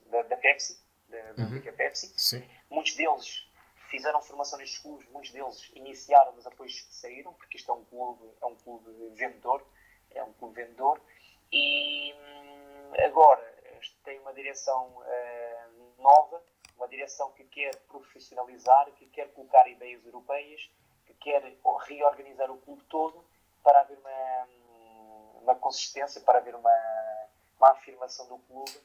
da, 0.08 0.22
da 0.24 0.38
Pepsi, 0.38 0.80
da, 1.10 1.34
da 1.34 1.43
Liga 1.45 1.72
Pepsi. 1.74 2.13
Sim. 2.17 2.48
Muitos 2.69 2.95
deles 2.95 3.48
fizeram 3.89 4.22
formação 4.22 4.60
nestes 4.60 4.80
clubes, 4.80 5.08
muitos 5.10 5.32
deles 5.32 5.72
iniciaram, 5.74 6.34
mas 6.34 6.43
depois 6.43 6.88
saíram, 6.91 7.34
porque 7.34 7.58
isto 7.58 7.72
é 7.72 7.74
um 7.74 7.84
clube, 7.86 8.32
é 8.41 8.45
um 8.45 8.56
clube 8.56 8.91
vendedor, 9.15 9.65
é 10.12 10.24
um 10.24 10.34
clube 10.34 10.62
vendedor. 10.62 11.02
E 11.52 12.13
hum, 12.13 12.91
agora 13.04 13.60
tem 14.04 14.19
uma 14.19 14.34
direção 14.34 14.88
uh, 14.88 16.02
nova, 16.02 16.41
uma 16.78 16.88
direção 16.88 17.32
que 17.34 17.43
quer 17.45 17.76
profissionalizar, 17.88 18.91
que 18.93 19.06
quer 19.08 19.32
colocar 19.34 19.67
ideias 19.67 20.06
europeias, 20.06 20.69
que 21.06 21.13
quer 21.15 21.41
reorganizar 21.88 22.50
o 22.52 22.58
clube 22.58 22.84
todo 22.86 23.26
para 23.63 23.82
haver 23.82 23.98
uma, 23.98 24.48
uma 25.41 25.56
consistência, 25.56 26.22
para 26.22 26.39
haver 26.39 26.56
uma, 26.56 26.72
uma 27.58 27.72
afirmação 27.72 28.28
do 28.28 28.38
clube, 28.39 28.80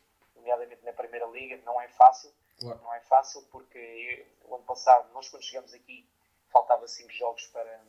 nomeadamente 0.44 0.84
na 0.84 0.92
Primeira 0.92 1.26
Liga, 1.26 1.58
não 1.64 1.80
é 1.80 1.88
fácil, 1.88 2.30
Claro. 2.60 2.78
não 2.84 2.94
é 2.94 3.00
fácil 3.00 3.42
porque 3.50 4.26
o 4.44 4.54
ano 4.54 4.64
passado, 4.64 5.10
nós 5.12 5.28
quando 5.28 5.42
chegamos 5.42 5.72
aqui, 5.72 6.06
faltava 6.52 6.86
5 6.86 7.10
jogos 7.12 7.46
para, 7.48 7.80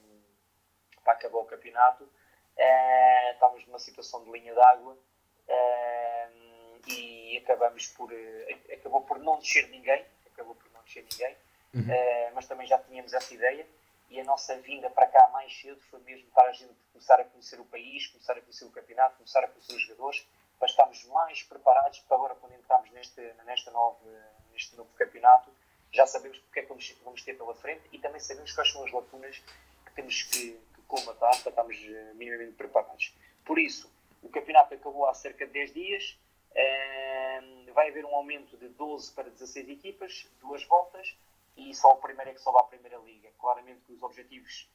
para 1.04 1.14
acabar 1.14 1.38
o 1.38 1.46
campeonato. 1.46 2.04
Uh, 2.04 3.32
estávamos 3.34 3.68
numa 3.68 3.80
situação 3.80 4.24
de 4.24 4.32
linha 4.32 4.56
d'água 4.56 4.94
uh, 4.94 6.90
e 6.90 7.38
acabamos 7.44 7.88
por 7.88 8.12
uh, 8.12 8.74
acabou 8.74 9.02
por 9.02 9.20
não 9.20 9.38
descer 9.38 9.68
ninguém, 9.68 10.06
acabou 10.26 10.56
por 10.56 10.72
não 10.72 10.82
descer 10.84 11.06
ninguém, 11.12 11.38
uhum. 11.74 12.34
mas 12.34 12.48
também 12.48 12.66
já 12.66 12.78
tínhamos 12.80 13.14
essa 13.14 13.34
ideia 13.34 13.68
e 14.10 14.22
a 14.22 14.24
nossa 14.24 14.56
vinda 14.62 14.90
para 14.90 15.08
cá 15.08 15.28
mais 15.34 15.54
cedo 15.54 15.82
foi 15.90 16.00
mesmo 16.00 16.30
para 16.32 16.50
a 16.50 16.54
gente 16.54 16.74
começar 16.94 17.20
a 17.20 17.26
conhecer 17.26 17.60
o 17.60 17.66
país, 17.66 18.08
começar 18.08 18.38
a 18.38 18.42
conhecer 18.42 18.66
o 18.66 18.72
campeonato, 18.72 19.18
começar 19.18 19.44
a 19.44 19.48
conhecer 19.50 19.74
os 19.74 19.82
jogadores, 19.82 20.26
para 20.58 20.68
estarmos 20.68 21.04
mais 21.06 21.44
preparados 21.44 22.00
para 22.02 22.18
agora 22.18 22.36
quando 22.36 22.54
entrarmos 22.54 22.92
neste, 22.92 23.22
neste 23.46 23.72
novo 23.72 24.90
campeonato, 24.96 25.52
já 25.92 26.06
sabemos 26.06 26.40
porque 26.40 26.60
é 26.60 26.64
que 26.64 26.70
vamos, 26.70 26.96
vamos 27.04 27.24
ter 27.24 27.38
pela 27.38 27.56
frente 27.56 27.84
e 27.92 28.00
também 28.00 28.20
sabemos 28.20 28.52
quais 28.52 28.72
são 28.72 28.84
as 28.84 28.92
lacunas 28.92 29.38
que 29.86 29.94
temos 29.94 30.24
que, 30.24 30.52
que 30.76 30.82
colmatar 30.88 31.42
para 31.42 31.50
estarmos 31.50 31.78
minimamente 32.16 32.54
preparados. 32.54 33.14
Por 33.46 33.60
isso, 33.60 33.92
o 34.22 34.30
campeonato 34.30 34.74
acabou 34.74 35.08
há 35.08 35.14
cerca 35.14 35.46
de 35.46 35.54
10 35.54 35.74
dias, 35.74 36.20
uh, 36.52 37.74
vai 37.74 37.90
haver 37.90 38.06
um 38.06 38.16
aumento 38.16 38.58
de 38.58 38.70
12 38.70 39.12
para 39.14 39.30
16 39.30 39.70
equipas, 39.70 40.28
duas 40.42 40.64
voltas, 40.66 41.16
e 41.56 41.74
só 41.74 41.92
o 41.92 41.98
primeiro 41.98 42.32
é 42.32 42.34
que 42.34 42.42
sobe 42.42 42.60
à 42.60 42.64
Primeira 42.64 42.98
Liga. 42.98 43.30
Claramente 43.40 43.82
que 43.86 43.94
os 43.94 44.04
objetivos 44.04 44.70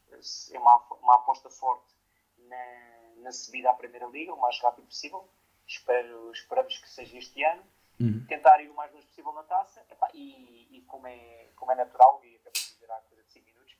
é 0.53 0.59
uma, 0.59 0.77
uma 1.03 1.16
aposta 1.16 1.51
forte 1.51 1.95
na, 2.38 3.12
na 3.16 3.33
subida 3.33 3.71
à 3.71 3.75
Primeira 3.75 4.07
Liga, 4.07 4.33
o 4.33 4.40
mais 4.40 4.59
rápido 4.61 4.87
possível. 4.87 5.29
Espero, 5.70 6.33
esperamos 6.33 6.76
que 6.78 6.88
seja 6.90 7.16
este 7.16 7.44
ano. 7.44 7.62
Uhum. 8.00 8.26
Tentar 8.26 8.61
ir 8.61 8.68
o 8.68 8.74
mais 8.74 8.92
longe 8.92 9.06
possível 9.06 9.33
na 9.33 9.44
taça. 9.44 9.80
Epá, 9.88 10.09
e, 10.12 10.66
e 10.76 10.83
como, 10.83 11.06
é, 11.06 11.46
como 11.54 11.70
é 11.70 11.76
natural, 11.76 12.20
e 12.24 12.35
acabei 12.37 12.61
de 12.61 12.72
dizer 12.74 12.90
há 12.90 13.00
coisa 13.02 13.22
de 13.22 13.30
5 13.30 13.46
minutos, 13.46 13.76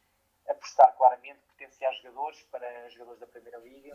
apostar 0.49 0.97
claramente, 0.97 1.41
potenciar 1.49 1.93
jogadores 1.95 2.41
para 2.45 2.89
jogadores 2.91 3.19
da 3.19 3.27
Primeira 3.27 3.59
Liga, 3.59 3.95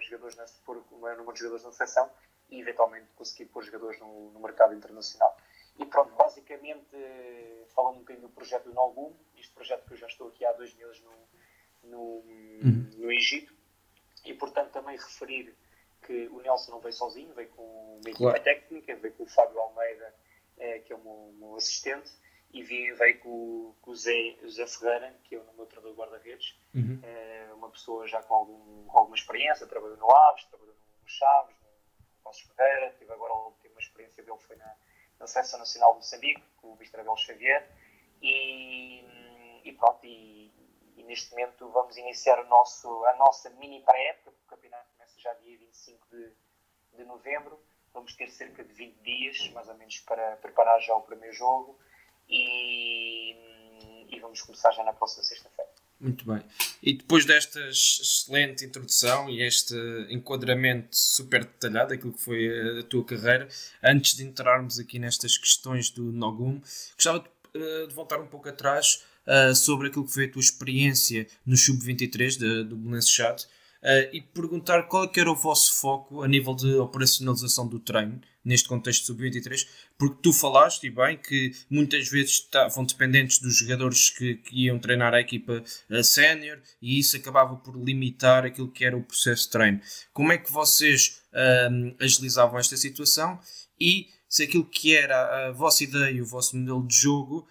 jogadores 0.00 0.36
na, 0.36 0.44
por 0.64 0.78
o 0.90 0.98
maior 0.98 1.18
número 1.18 1.34
de 1.34 1.38
jogadores 1.40 1.64
na 1.64 1.72
seleção 1.72 2.10
e 2.50 2.60
eventualmente 2.60 3.06
conseguir 3.14 3.46
pôr 3.46 3.62
jogadores 3.62 4.00
no, 4.00 4.32
no 4.32 4.40
mercado 4.40 4.74
internacional. 4.74 5.36
E 5.78 5.84
pronto, 5.84 6.14
basicamente, 6.16 6.96
falando 7.74 7.96
um 7.96 8.00
bocadinho 8.00 8.26
do 8.26 8.34
projeto 8.34 8.64
do 8.64 8.74
Nogum, 8.74 9.14
este 9.36 9.52
projeto 9.52 9.86
que 9.86 9.92
eu 9.92 9.98
já 9.98 10.08
estou 10.08 10.28
aqui 10.28 10.44
há 10.44 10.52
dois 10.52 10.74
meses 10.74 11.00
no, 11.02 11.12
no, 11.84 11.98
uhum. 11.98 12.90
no 12.96 13.12
Egito, 13.12 13.54
e 14.24 14.34
portanto 14.34 14.72
também 14.72 14.96
referir 14.96 15.54
que 16.06 16.28
o 16.28 16.40
Nelson 16.40 16.72
não 16.72 16.80
veio 16.80 16.92
sozinho, 16.92 17.34
veio 17.34 17.48
com 17.50 17.62
uma 17.62 18.10
equipa 18.10 18.18
claro. 18.18 18.42
técnica, 18.42 18.96
veio 18.96 19.14
com 19.14 19.24
o 19.24 19.28
Fábio 19.28 19.60
Almeida, 19.60 20.14
é, 20.58 20.78
que 20.80 20.92
é 20.92 20.96
o 20.96 21.00
meu, 21.00 21.34
meu 21.38 21.56
assistente, 21.56 22.10
e 22.52 22.62
veio, 22.62 22.96
veio 22.96 23.18
com, 23.20 23.74
com, 23.82 23.90
o 23.90 23.94
Zé, 23.94 24.36
Zé 24.48 24.66
Ferreira, 24.66 25.14
que 25.24 25.34
é 25.34 25.38
o 25.38 25.54
meu 25.54 25.66
treinador 25.66 25.92
de 25.92 25.98
guarda-redes, 25.98 26.58
uhum. 26.74 27.00
é 27.02 27.52
uma 27.54 27.70
pessoa 27.70 28.06
já 28.06 28.22
com, 28.22 28.34
algum, 28.34 28.86
com 28.86 28.98
alguma 28.98 29.16
experiência, 29.16 29.66
trabalhou 29.66 29.96
no 29.96 30.10
Aves, 30.10 30.44
trabalhou 30.44 30.74
no 30.74 31.08
Chaves, 31.08 31.56
no 31.60 32.22
Passos 32.22 32.42
Ferreira, 32.42 32.94
tive 32.98 33.12
agora 33.12 33.32
a 33.32 33.46
última 33.46 33.80
experiência 33.80 34.22
dele 34.22 34.38
foi 34.38 34.56
na 34.56 34.74
na 35.18 35.26
Seleção 35.26 35.58
Nacional 35.58 35.92
de 35.92 35.98
Moçambique, 35.98 36.42
com 36.60 36.68
o 36.68 36.74
Mr. 36.76 37.00
Abel 37.00 37.16
Xavier, 37.16 37.68
e, 38.22 39.02
e 39.64 39.72
pronto, 39.72 40.04
e, 40.04 40.52
e, 40.96 41.02
neste 41.04 41.30
momento 41.30 41.68
vamos 41.70 41.96
iniciar 41.96 42.38
o 42.40 42.46
nosso, 42.48 43.04
a 43.06 43.16
nossa 43.16 43.50
mini 43.50 43.82
pré-época, 43.82 44.30
porque 44.30 44.44
o 44.44 44.48
campeonato 44.48 44.88
já 45.26 45.34
dia 45.34 45.58
25 45.58 46.06
de, 46.10 46.98
de 46.98 47.04
novembro, 47.04 47.60
vamos 47.92 48.14
ter 48.14 48.30
cerca 48.30 48.62
de 48.62 48.72
20 48.72 49.02
dias, 49.02 49.50
mais 49.50 49.68
ou 49.68 49.76
menos, 49.76 49.98
para 50.00 50.36
preparar 50.36 50.80
já 50.80 50.94
o 50.94 51.02
primeiro 51.02 51.34
jogo, 51.34 51.78
e, 52.28 53.34
e 54.08 54.20
vamos 54.20 54.40
começar 54.42 54.70
já 54.70 54.84
na 54.84 54.92
próxima 54.92 55.24
sexta-feira. 55.24 55.70
Muito 55.98 56.26
bem. 56.26 56.44
E 56.82 56.92
depois 56.92 57.24
desta 57.24 57.58
excelente 57.68 58.64
introdução 58.64 59.30
e 59.30 59.42
este 59.42 59.74
enquadramento 60.10 60.94
super 60.94 61.44
detalhado 61.44 61.88
daquilo 61.88 62.12
que 62.12 62.20
foi 62.20 62.80
a 62.80 62.82
tua 62.84 63.04
carreira, 63.04 63.48
antes 63.82 64.14
de 64.14 64.22
entrarmos 64.22 64.78
aqui 64.78 64.98
nestas 64.98 65.38
questões 65.38 65.90
do 65.90 66.12
Nogum, 66.12 66.60
gostava 66.94 67.20
de, 67.20 67.28
eh, 67.54 67.86
de 67.86 67.94
voltar 67.94 68.20
um 68.20 68.26
pouco 68.26 68.48
atrás 68.48 69.06
uh, 69.26 69.54
sobre 69.54 69.88
aquilo 69.88 70.04
que 70.04 70.12
foi 70.12 70.26
a 70.26 70.30
tua 70.30 70.40
experiência 70.40 71.26
no 71.46 71.56
Sub-23 71.56 72.64
do 72.64 72.76
Belenenses 72.76 73.10
Chat 73.10 73.48
Uh, 73.86 74.10
e 74.12 74.20
perguntar 74.20 74.82
qual 74.88 75.04
é 75.04 75.20
era 75.20 75.30
o 75.30 75.36
vosso 75.36 75.74
foco 75.74 76.24
a 76.24 76.26
nível 76.26 76.56
de 76.56 76.74
operacionalização 76.74 77.68
do 77.68 77.78
treino 77.78 78.20
neste 78.44 78.68
contexto 78.68 79.06
sub-23, 79.06 79.64
porque 79.96 80.18
tu 80.20 80.32
falaste 80.32 80.88
e 80.88 80.90
bem 80.90 81.16
que 81.16 81.52
muitas 81.70 82.08
vezes 82.08 82.32
estavam 82.32 82.84
dependentes 82.84 83.38
dos 83.38 83.56
jogadores 83.56 84.10
que, 84.10 84.38
que 84.38 84.64
iam 84.64 84.80
treinar 84.80 85.14
a 85.14 85.20
equipa 85.20 85.62
uh, 85.88 86.02
sénior 86.02 86.60
e 86.82 86.98
isso 86.98 87.16
acabava 87.16 87.54
por 87.54 87.76
limitar 87.76 88.44
aquilo 88.44 88.72
que 88.72 88.84
era 88.84 88.96
o 88.96 89.04
processo 89.04 89.44
de 89.44 89.50
treino. 89.50 89.80
Como 90.12 90.32
é 90.32 90.38
que 90.38 90.50
vocês 90.50 91.22
uh, 91.32 91.94
agilizavam 92.00 92.58
esta 92.58 92.76
situação 92.76 93.38
e 93.80 94.08
se 94.28 94.42
aquilo 94.42 94.66
que 94.66 94.96
era 94.96 95.46
a 95.46 95.52
vossa 95.52 95.84
ideia, 95.84 96.20
o 96.20 96.26
vosso 96.26 96.56
modelo 96.56 96.84
de 96.84 96.96
jogo 96.96 97.46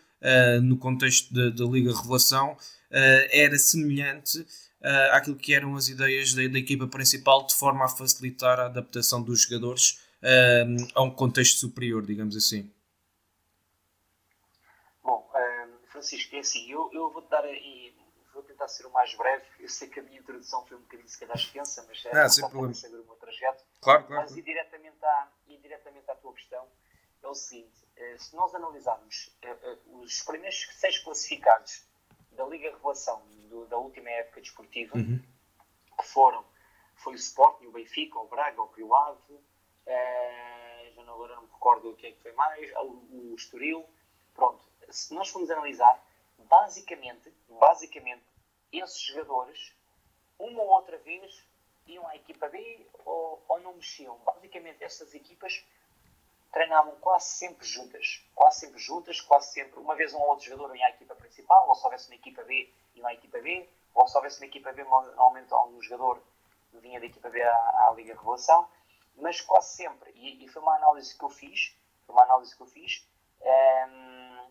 no 0.63 0.78
contexto 0.78 1.32
da 1.34 1.65
Liga 1.65 1.95
Revelação 1.95 2.58
era 2.89 3.58
semelhante 3.60 4.43
uh, 4.86 5.15
àquilo 5.15 5.36
que 5.36 5.54
eram 5.54 5.76
as 5.76 5.88
ideias 5.88 6.34
da, 6.34 6.48
da, 6.48 6.60
equipa 6.60 6.88
principal, 6.88 7.45
de 7.45 7.56
forma 7.56 7.86
a 7.86 7.89
facilitar 7.89 8.60
a 8.60 8.67
adaptação 8.67 9.21
dos 9.21 9.41
jogadores 9.41 10.00
uh, 10.21 10.88
a 10.93 11.02
um 11.02 11.10
contexto 11.10 11.58
superior, 11.58 12.06
digamos 12.06 12.38
assim. 12.38 12.71
Bom, 15.04 15.28
uh, 15.34 15.88
Francisco, 15.88 16.36
é 16.36 16.39
assim, 16.39 16.71
eu, 16.71 16.89
eu 16.93 17.12
vou 17.12 17.24
dar 17.24 17.43
e 17.45 17.93
vou 18.34 18.43
tentar 18.43 18.67
ser 18.67 18.86
o 18.86 18.91
mais 18.91 19.13
breve. 19.15 19.43
Eu 19.60 19.69
sei 19.69 19.88
que 19.88 20.00
a 20.00 20.04
minha 20.04 20.19
introdução 20.19 20.63
foi 20.65 20.78
um 20.78 20.82
bocadinho 20.82 21.10
se 21.10 21.19
calhar 21.19 21.36
extensa, 21.36 21.86
mas 21.88 22.06
é 22.06 22.30
só 22.30 22.50
para 22.50 22.74
saber 22.74 22.98
o 22.98 23.06
meu 23.06 23.15
trajeto. 23.15 23.63
Claro, 23.82 24.04
claro. 24.06 24.21
Mas 24.21 24.38
e 24.38 24.41
diretamente, 24.41 25.04
à, 25.04 25.28
e 25.48 25.58
diretamente 25.58 26.12
à 26.12 26.15
tua 26.15 26.34
questão, 26.34 26.67
é 27.24 27.28
o 27.28 27.34
seguinte: 27.34 27.74
se 28.17 28.36
nós 28.36 28.54
analisarmos 28.54 29.32
os 30.04 30.21
primeiros 30.24 30.67
seis 30.76 30.98
classificados 31.00 31.86
da 32.36 32.45
Liga 32.45 32.71
Revelação 32.71 33.21
do, 33.50 33.65
da 33.65 33.78
última 33.78 34.10
época 34.10 34.41
desportiva, 34.41 34.98
uhum. 34.98 35.21
que 35.98 36.08
foram 36.08 36.43
foi 36.95 37.13
o 37.13 37.15
Sporting, 37.15 37.65
o 37.67 37.71
Benfica, 37.71 38.19
o 38.19 38.28
Braga, 38.28 38.62
o 38.62 38.71
Rio 38.71 38.95
Ave, 38.95 39.34
uh, 39.34 40.93
já 40.93 41.04
não, 41.04 41.13
agora 41.13 41.36
não 41.36 41.43
me 41.43 41.52
recordo 41.52 41.91
o 41.91 41.95
que 41.95 42.08
é 42.08 42.12
que 42.12 42.21
foi 42.21 42.32
mais, 42.32 42.71
o, 42.78 43.32
o 43.32 43.36
Estoril. 43.36 43.86
Pronto, 44.34 44.63
se 44.89 45.13
nós 45.13 45.30
formos 45.30 45.50
analisar, 45.52 46.02
basicamente, 46.39 47.32
basicamente, 47.50 48.24
esses 48.71 49.02
jogadores, 49.02 49.76
uma 50.39 50.62
ou 50.62 50.70
outra 50.70 50.97
vez, 50.97 51.43
iam 51.88 52.07
à 52.07 52.16
equipa 52.16 52.49
B 52.49 52.88
ou, 53.05 53.43
ou 53.47 53.59
não 53.59 53.74
mexiam. 53.76 54.18
Basicamente, 54.20 54.84
essas 54.84 55.14
equipas 55.14 55.64
treinavam 56.56 56.95
quase 57.01 57.26
sempre 57.26 57.68
juntas, 57.68 58.26
quase 58.34 58.62
sempre 58.62 58.80
juntas, 58.80 59.20
quase 59.20 59.51
sempre, 59.51 59.78
uma 59.78 59.93
vez 59.93 60.14
um 60.14 60.20
ou 60.20 60.30
outro 60.30 60.45
jogador 60.45 60.74
ia 60.74 60.86
à 60.86 60.89
equipa 60.89 61.14
principal, 61.14 61.68
ou 61.68 61.76
se 61.76 61.84
houvesse 61.84 62.08
uma 62.08 62.16
equipa 62.16 62.43
B, 62.43 62.74
ia 62.95 63.06
à 63.06 63.14
equipa 63.14 63.39
B, 63.39 63.70
ou 63.93 64.08
se 64.08 64.16
houvesse 64.16 64.39
uma 64.39 64.45
equipa 64.45 64.72
B, 64.72 64.86
normalmente 64.86 65.53
um 65.53 65.82
jogador 65.82 66.24
vinha 66.76 66.97
da 66.97 67.08
equipa 67.08 67.30
B 67.30 67.41
à, 67.41 67.88
à 67.88 67.93
Liga 67.93 68.14
Revelação, 68.14 68.70
mas 69.18 69.41
quase 69.41 69.76
sempre, 69.76 70.10
e, 70.16 70.45
e, 70.45 70.47
foi 70.47 70.62
uma 70.62 70.78
análise 70.78 71.18
que 71.18 71.26
eu 71.26 71.30
fiz, 71.30 71.76
foi 72.06 72.16
uma 72.16 72.24
análise 72.24 72.56
que 72.56 72.62
eu 72.62 72.68
fiz, 72.68 73.06
um, 73.41 73.47
ehm, 73.49 74.47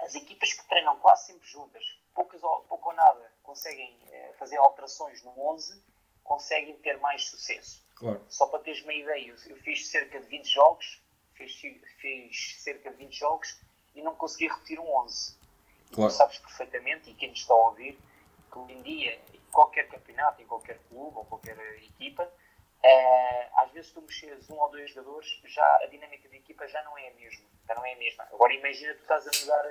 as 0.00 0.14
equipas 0.14 0.52
que 0.52 0.68
treinam 0.68 0.98
quase 0.98 1.28
sempre 1.28 1.48
juntas, 1.48 1.82
poucas 2.14 2.42
ou, 2.42 2.60
pouco 2.64 2.90
ou 2.90 2.94
nada, 2.94 3.32
conseguem 3.42 3.98
uh, 4.02 4.34
fazer 4.34 4.58
alterações 4.58 5.22
no 5.24 5.30
11, 5.52 5.82
conseguem 6.22 6.76
ter 6.80 6.98
mais 6.98 7.26
sucesso. 7.26 7.82
Claro. 7.96 8.22
Só 8.28 8.46
para 8.48 8.58
teres 8.58 8.82
uma 8.82 8.92
ideia, 8.92 9.28
eu, 9.28 9.36
eu 9.46 9.56
fiz 9.62 9.88
cerca 9.88 10.20
de 10.20 10.26
20 10.26 10.44
jogos, 10.46 11.02
fez, 11.38 11.60
fez 12.00 12.56
cerca 12.58 12.90
de 12.90 12.96
20 12.96 13.12
jogos 13.16 13.60
e 13.94 14.02
não 14.02 14.14
conseguia 14.14 14.52
repetir 14.52 14.78
um 14.78 14.90
11. 15.04 15.36
Claro. 15.92 16.10
Tu 16.12 16.16
sabes 16.16 16.38
perfeitamente, 16.38 17.10
e 17.10 17.14
quem 17.14 17.30
nos 17.30 17.38
está 17.40 17.54
a 17.54 17.56
ouvir, 17.56 17.98
que 18.50 18.58
hoje 18.58 18.72
em 18.74 18.82
dia, 18.82 19.20
em 19.32 19.40
qualquer 19.50 19.88
campeonato, 19.88 20.42
em 20.42 20.46
qualquer 20.46 20.78
clube 20.88 21.16
ou 21.16 21.24
qualquer 21.24 21.56
equipa, 21.82 22.30
eh, 22.82 23.48
às 23.56 23.70
vezes 23.72 23.90
tu 23.92 24.02
mexes 24.02 24.50
um 24.50 24.58
ou 24.58 24.70
dois 24.70 24.90
jogadores, 24.90 25.40
já 25.44 25.64
a 25.82 25.86
dinâmica 25.86 26.28
da 26.28 26.36
equipa 26.36 26.66
já 26.68 26.82
não 26.84 26.96
é 26.98 27.08
a 27.08 27.14
mesma. 27.14 27.46
Já 27.66 27.74
não 27.74 27.84
é 27.84 27.94
a 27.94 27.96
mesma. 27.96 28.24
Agora 28.24 28.52
imagina 28.54 28.94
tu 28.94 29.02
estás 29.02 29.26
a 29.26 29.30
mudar 29.40 29.64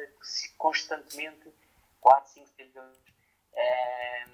constantemente 0.57 1.51
4, 2.01 2.29
5, 2.31 2.47
6 2.55 2.73
jogadores. 2.73 2.99
Eh, 3.53 4.25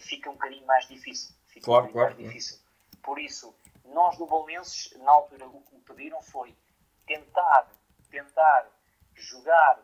fica 0.00 0.30
um 0.30 0.34
bocadinho 0.34 0.66
mais 0.66 0.86
difícil. 0.88 1.34
Fica 1.48 1.64
Claro, 1.64 1.86
um 1.86 1.92
claro, 1.92 2.14
mais 2.14 2.26
difícil. 2.26 2.58
Por 3.02 3.18
isso, 3.18 3.54
nós 3.88 4.16
do 4.16 4.26
Bolonenses, 4.26 4.92
na 4.98 5.10
altura, 5.10 5.46
o 5.46 5.62
que 5.62 5.74
me 5.74 5.80
pediram 5.82 6.20
foi 6.22 6.56
tentar, 7.06 7.70
tentar 8.10 8.68
jogar 9.14 9.80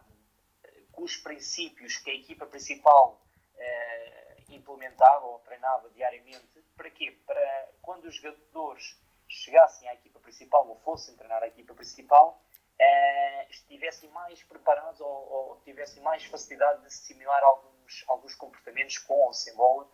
eh, 0.64 0.82
com 0.92 1.02
os 1.02 1.16
princípios 1.16 1.96
que 1.96 2.10
a 2.10 2.14
equipa 2.14 2.46
principal 2.46 3.20
eh, 3.56 4.36
implementava 4.48 5.26
ou 5.26 5.38
treinava 5.40 5.88
diariamente. 5.90 6.62
Para 6.76 6.90
quê? 6.90 7.16
Para 7.26 7.68
quando 7.80 8.04
os 8.06 8.16
jogadores 8.16 9.00
chegassem 9.28 9.88
à 9.88 9.94
equipa 9.94 10.18
principal 10.20 10.68
ou 10.68 10.76
fossem 10.80 11.16
treinar 11.16 11.42
a 11.42 11.48
equipa 11.48 11.74
principal, 11.74 12.42
eh, 12.78 13.46
estivessem 13.50 14.10
mais 14.10 14.42
preparados 14.42 15.00
ou, 15.00 15.08
ou 15.08 15.60
tivessem 15.60 16.02
mais 16.02 16.24
facilidade 16.24 16.80
de 16.80 16.86
assimilar 16.86 17.42
alguns, 17.44 18.04
alguns 18.08 18.34
comportamentos 18.34 18.98
com 18.98 19.14
ou 19.14 19.32
sem 19.32 19.54
bola 19.54 19.88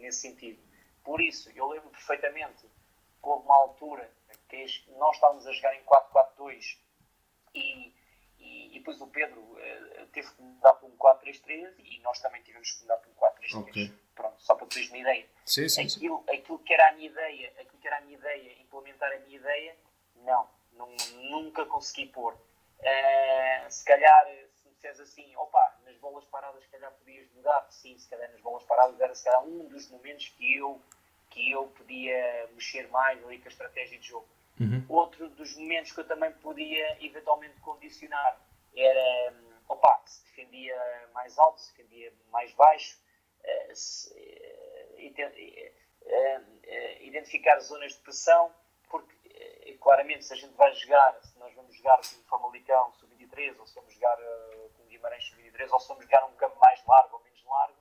nesse 0.00 0.20
sentido. 0.20 0.67
Por 1.04 1.20
isso, 1.20 1.50
eu 1.54 1.66
lembro 1.68 1.90
perfeitamente 1.90 2.62
que 2.62 3.28
houve 3.28 3.44
uma 3.44 3.56
altura 3.56 4.10
que 4.48 4.66
nós 4.96 5.14
estávamos 5.16 5.46
a 5.46 5.52
jogar 5.52 5.74
em 5.74 5.84
4-4-2 5.84 6.78
e, 7.54 7.94
e, 8.38 8.76
e 8.76 8.78
depois 8.78 9.00
o 9.00 9.06
Pedro 9.08 9.58
eh, 9.58 10.06
teve 10.12 10.30
que 10.34 10.42
mudar 10.42 10.74
para 10.74 10.88
um 10.88 10.96
4-3-3 10.96 11.74
e 11.78 12.00
nós 12.00 12.18
também 12.20 12.42
tivemos 12.42 12.70
que 12.72 12.82
mudar 12.82 12.96
para 12.96 13.10
um 13.10 13.14
4-3-3. 13.14 13.68
Ok. 13.68 13.92
Pronto, 14.14 14.42
só 14.42 14.54
para 14.54 14.66
teres 14.66 14.88
uma 14.88 14.98
ideia. 14.98 15.28
Sim, 15.44 15.68
sim, 15.68 15.88
sim. 15.88 15.96
Aquilo, 15.98 16.24
aquilo 16.28 16.58
que 16.60 16.74
era 16.74 16.88
a 16.88 16.92
minha 16.92 17.08
ideia, 17.08 17.52
aquilo 17.60 17.78
que 17.78 17.86
era 17.86 17.98
a 17.98 18.00
minha 18.00 18.18
ideia, 18.18 18.60
implementar 18.60 19.12
a 19.12 19.18
minha 19.20 19.36
ideia, 19.36 19.76
não, 20.16 20.48
não 20.72 20.88
nunca 21.30 21.64
consegui 21.66 22.06
pôr. 22.06 22.36
Eh, 22.80 23.66
se 23.68 23.84
calhar, 23.84 24.26
se 24.54 24.66
me 24.66 24.74
disseres 24.74 25.00
assim, 25.00 25.36
opa, 25.36 25.77
bolas 25.98 26.24
paradas 26.26 26.62
se 26.62 26.70
calhar 26.70 26.92
podias 26.92 27.28
mudar, 27.32 27.66
sim, 27.70 27.96
se 27.98 28.08
calhar 28.08 28.30
nas 28.30 28.40
bolas 28.40 28.64
paradas 28.64 29.00
era 29.00 29.14
se 29.14 29.24
calhar 29.24 29.44
um 29.44 29.66
dos 29.66 29.90
momentos 29.90 30.28
que 30.30 30.56
eu, 30.56 30.80
que 31.30 31.50
eu 31.50 31.66
podia 31.68 32.48
mexer 32.54 32.88
mais 32.88 33.22
ali 33.24 33.38
com 33.38 33.48
a 33.48 33.52
estratégia 33.52 33.98
de 33.98 34.06
jogo. 34.06 34.28
Uhum. 34.60 34.84
Outro 34.88 35.28
dos 35.30 35.56
momentos 35.56 35.92
que 35.92 36.00
eu 36.00 36.06
também 36.06 36.32
podia 36.32 37.04
eventualmente 37.04 37.60
condicionar 37.60 38.40
era, 38.74 39.32
hum, 39.32 39.54
opa, 39.68 40.02
se 40.04 40.24
defendia 40.24 41.08
mais 41.14 41.38
alto, 41.38 41.60
se 41.60 41.76
defendia 41.76 42.12
mais 42.30 42.52
baixo, 42.54 42.98
eh, 43.44 43.74
se, 43.74 44.12
eh, 44.14 45.72
eh, 46.06 47.04
identificar 47.04 47.58
zonas 47.60 47.94
de 47.94 48.00
pressão, 48.00 48.52
porque 48.88 49.76
claramente 49.80 50.24
se 50.24 50.32
a 50.32 50.36
gente 50.36 50.54
vai 50.54 50.74
jogar, 50.74 51.20
se 51.22 51.38
nós 51.38 51.54
vamos 51.54 51.74
jogar 51.76 51.96
com 51.96 52.20
o 52.20 52.24
Famalicão 52.24 52.92
sub-23, 52.94 53.58
ou 53.58 53.66
se 53.66 53.74
vamos 53.74 53.94
jogar 53.94 54.16
com 54.76 54.82
o 54.82 54.86
Guimarães 54.86 55.24
sub-23, 55.58 55.72
ou 55.72 55.80
se 55.80 56.02
jogar 56.02 56.22
num 56.22 56.36
campo 56.36 56.58
mais 56.60 56.84
largo 56.86 57.16
ou 57.16 57.22
menos 57.22 57.44
largo, 57.44 57.76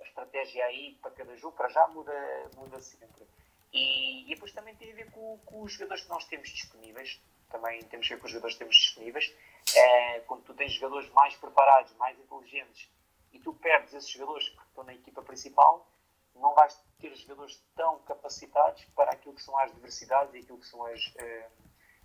a 0.00 0.02
estratégia 0.04 0.64
aí 0.64 0.98
para 1.02 1.10
cada 1.10 1.36
jogo, 1.36 1.56
para 1.56 1.68
já 1.68 1.86
muda, 1.88 2.50
muda 2.56 2.80
sempre. 2.80 3.26
E, 3.72 4.30
e 4.30 4.34
depois 4.34 4.52
também 4.52 4.74
tem 4.76 4.92
a 4.92 4.94
ver 4.94 5.10
com, 5.10 5.38
com 5.44 5.62
os 5.62 5.72
jogadores 5.72 6.04
que 6.04 6.10
nós 6.10 6.24
temos 6.24 6.48
disponíveis, 6.48 7.20
também 7.50 7.82
temos 7.84 8.06
a 8.06 8.14
ver 8.14 8.20
com 8.20 8.26
os 8.26 8.32
jogadores 8.32 8.54
que 8.54 8.60
temos 8.60 8.76
disponíveis. 8.76 9.34
Eh, 9.74 10.20
quando 10.20 10.44
tu 10.44 10.54
tens 10.54 10.72
jogadores 10.72 11.10
mais 11.10 11.36
preparados, 11.36 11.92
mais 11.96 12.18
inteligentes, 12.18 12.90
e 13.32 13.38
tu 13.38 13.52
perdes 13.52 13.92
esses 13.92 14.08
jogadores 14.08 14.48
que 14.48 14.62
estão 14.62 14.84
na 14.84 14.94
equipa 14.94 15.22
principal, 15.22 15.86
não 16.34 16.54
vais 16.54 16.80
ter 16.98 17.14
jogadores 17.14 17.62
tão 17.74 17.98
capacitados 18.00 18.84
para 18.96 19.12
aquilo 19.12 19.34
que 19.34 19.42
são 19.42 19.58
as 19.58 19.70
adversidades 19.70 20.34
e 20.34 20.38
aquilo 20.38 20.58
que 20.58 20.66
são 20.66 20.84
as, 20.86 21.12
eh, 21.16 21.48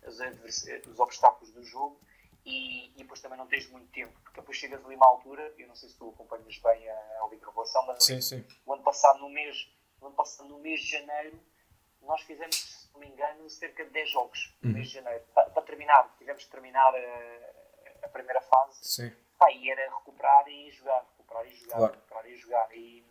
as 0.05 0.87
os 0.87 0.99
obstáculos 0.99 1.51
do 1.53 1.63
jogo 1.63 1.97
e, 2.45 2.89
e 2.91 3.03
depois 3.03 3.21
também 3.21 3.37
não 3.37 3.47
tens 3.47 3.67
muito 3.69 3.91
tempo, 3.91 4.13
porque 4.23 4.39
depois 4.41 4.57
chegas 4.57 4.83
ali 4.85 4.95
uma 4.95 5.07
altura, 5.07 5.53
eu 5.57 5.67
não 5.67 5.75
sei 5.75 5.89
se 5.89 5.97
tu 5.97 6.09
acompanhas 6.09 6.57
bem 6.57 6.89
a, 6.89 6.95
a 7.23 7.27
Liga 7.31 7.45
Revelação, 7.47 7.85
mas 7.87 8.03
Sim, 8.03 8.21
sim. 8.21 8.45
o 8.65 8.73
ano 8.73 8.83
passado, 8.83 9.19
no 9.19 9.29
mês, 9.29 9.69
no 10.01 10.07
ano 10.07 10.15
passado, 10.15 10.49
no 10.49 10.59
mês 10.59 10.81
de 10.81 10.91
janeiro, 10.91 11.39
nós 12.01 12.21
fizemos, 12.21 12.55
se 12.55 12.93
não 12.93 12.99
me 12.99 13.07
engano, 13.07 13.49
cerca 13.49 13.85
de 13.85 13.91
10 13.91 14.11
jogos 14.11 14.53
no 14.61 14.73
mês 14.73 14.87
de 14.89 14.95
janeiro. 14.95 15.23
Para, 15.33 15.49
para 15.51 15.63
terminar, 15.63 16.13
tivemos 16.17 16.43
de 16.43 16.49
terminar 16.49 16.93
a, 16.93 18.05
a 18.05 18.09
primeira 18.09 18.41
fase. 18.41 18.79
Sim. 18.85 19.11
Pá, 19.37 19.49
e 19.51 19.69
era 19.71 19.89
recuperar 19.89 20.45
e 20.49 20.69
jogar, 20.71 20.99
recuperar 21.11 21.47
e 21.47 21.55
jogar, 21.55 21.77
Claro. 21.77 21.93
recuperar 21.93 22.25
e 22.27 22.35
jogar. 22.35 22.75
E, 22.75 23.05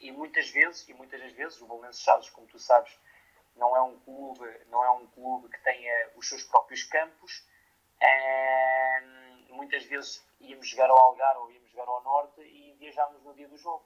e 0.00 0.10
muitas 0.12 0.50
vezes, 0.50 0.88
e 0.88 0.94
muitas 0.94 1.20
das 1.20 1.32
vezes, 1.32 1.60
o 1.60 1.66
Bolonenses 1.66 2.02
Chaves, 2.02 2.28
como 2.30 2.48
tu 2.48 2.58
sabes, 2.58 2.90
não 3.54 3.76
é 3.76 3.80
um 3.82 3.98
clube, 4.00 4.44
não 4.70 4.82
é 4.84 4.90
um 4.90 5.06
clube 5.08 5.48
que 5.48 5.62
tenha 5.62 6.10
os 6.16 6.28
seus 6.28 6.42
próprios 6.42 6.82
campos. 6.84 7.44
Ahm, 8.02 9.54
muitas 9.54 9.84
vezes 9.84 10.24
íamos 10.40 10.68
jogar 10.68 10.90
ao 10.90 10.98
Algarve 10.98 11.40
ou 11.40 11.52
íamos 11.52 11.70
jogar 11.70 11.88
ao 11.88 12.02
Norte 12.02 12.40
e 12.40 12.74
viajámos 12.78 13.22
no 13.22 13.34
dia 13.34 13.48
do 13.48 13.56
jogo. 13.56 13.84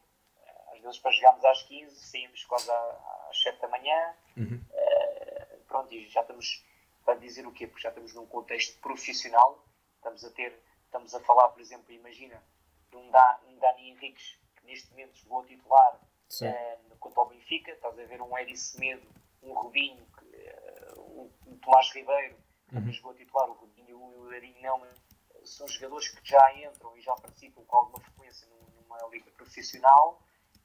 Às 0.72 0.80
vezes 0.80 0.98
para 0.98 1.12
jogarmos 1.12 1.44
às 1.44 1.62
15, 1.62 1.96
saímos 1.96 2.44
quase 2.44 2.70
às 2.70 3.42
7 3.42 3.60
da 3.60 3.68
manhã. 3.68 4.14
Eh, 4.72 5.58
pronto, 5.68 5.92
e 5.92 6.08
já 6.08 6.20
estamos 6.20 6.64
para 7.04 7.14
dizer 7.18 7.46
o 7.46 7.52
quê? 7.52 7.66
Porque 7.66 7.82
já 7.82 7.88
estamos 7.90 8.14
num 8.14 8.26
contexto 8.26 8.80
profissional. 8.80 9.64
Estamos 9.96 10.24
a 10.24 10.30
ter, 10.30 10.58
estamos 10.84 11.14
a 11.14 11.20
falar, 11.20 11.48
por 11.48 11.60
exemplo, 11.60 11.92
imagina, 11.92 12.42
de 12.90 12.96
um, 12.96 13.10
da, 13.10 13.40
um 13.46 13.58
Dani 13.58 13.90
Henriques 13.90 14.38
que 14.56 14.66
neste 14.66 14.90
momento 14.90 15.16
jogou 15.16 15.40
a 15.40 15.46
titular 15.46 16.00
eh, 16.42 16.78
quanto 17.00 17.20
ao 17.20 17.28
Benfica. 17.28 17.72
Estás 17.72 17.98
a 17.98 18.04
ver 18.04 18.20
um 18.20 18.36
Edi 18.38 18.56
Semedo, 18.56 19.06
um 19.42 19.52
Rubinho, 19.52 20.06
eh, 20.32 20.92
um, 20.96 21.30
um 21.46 21.56
Tomás 21.58 21.90
Ribeiro, 21.90 22.36
também 22.74 22.92
jogou 22.92 23.12
a 23.12 23.14
titular. 23.14 23.48
O 23.48 23.54
Rubinho 23.54 23.88
e 23.88 23.94
o 23.94 24.78
mas 24.80 24.94
são 25.44 25.68
jogadores 25.68 26.08
que 26.08 26.28
já 26.28 26.54
entram 26.56 26.96
e 26.96 27.00
já 27.00 27.14
participam 27.14 27.62
com 27.64 27.76
alguma 27.76 28.00
frequência 28.00 28.46
num- 28.48 28.82
numa 28.82 28.98
liga 29.08 29.30
profissional 29.32 30.22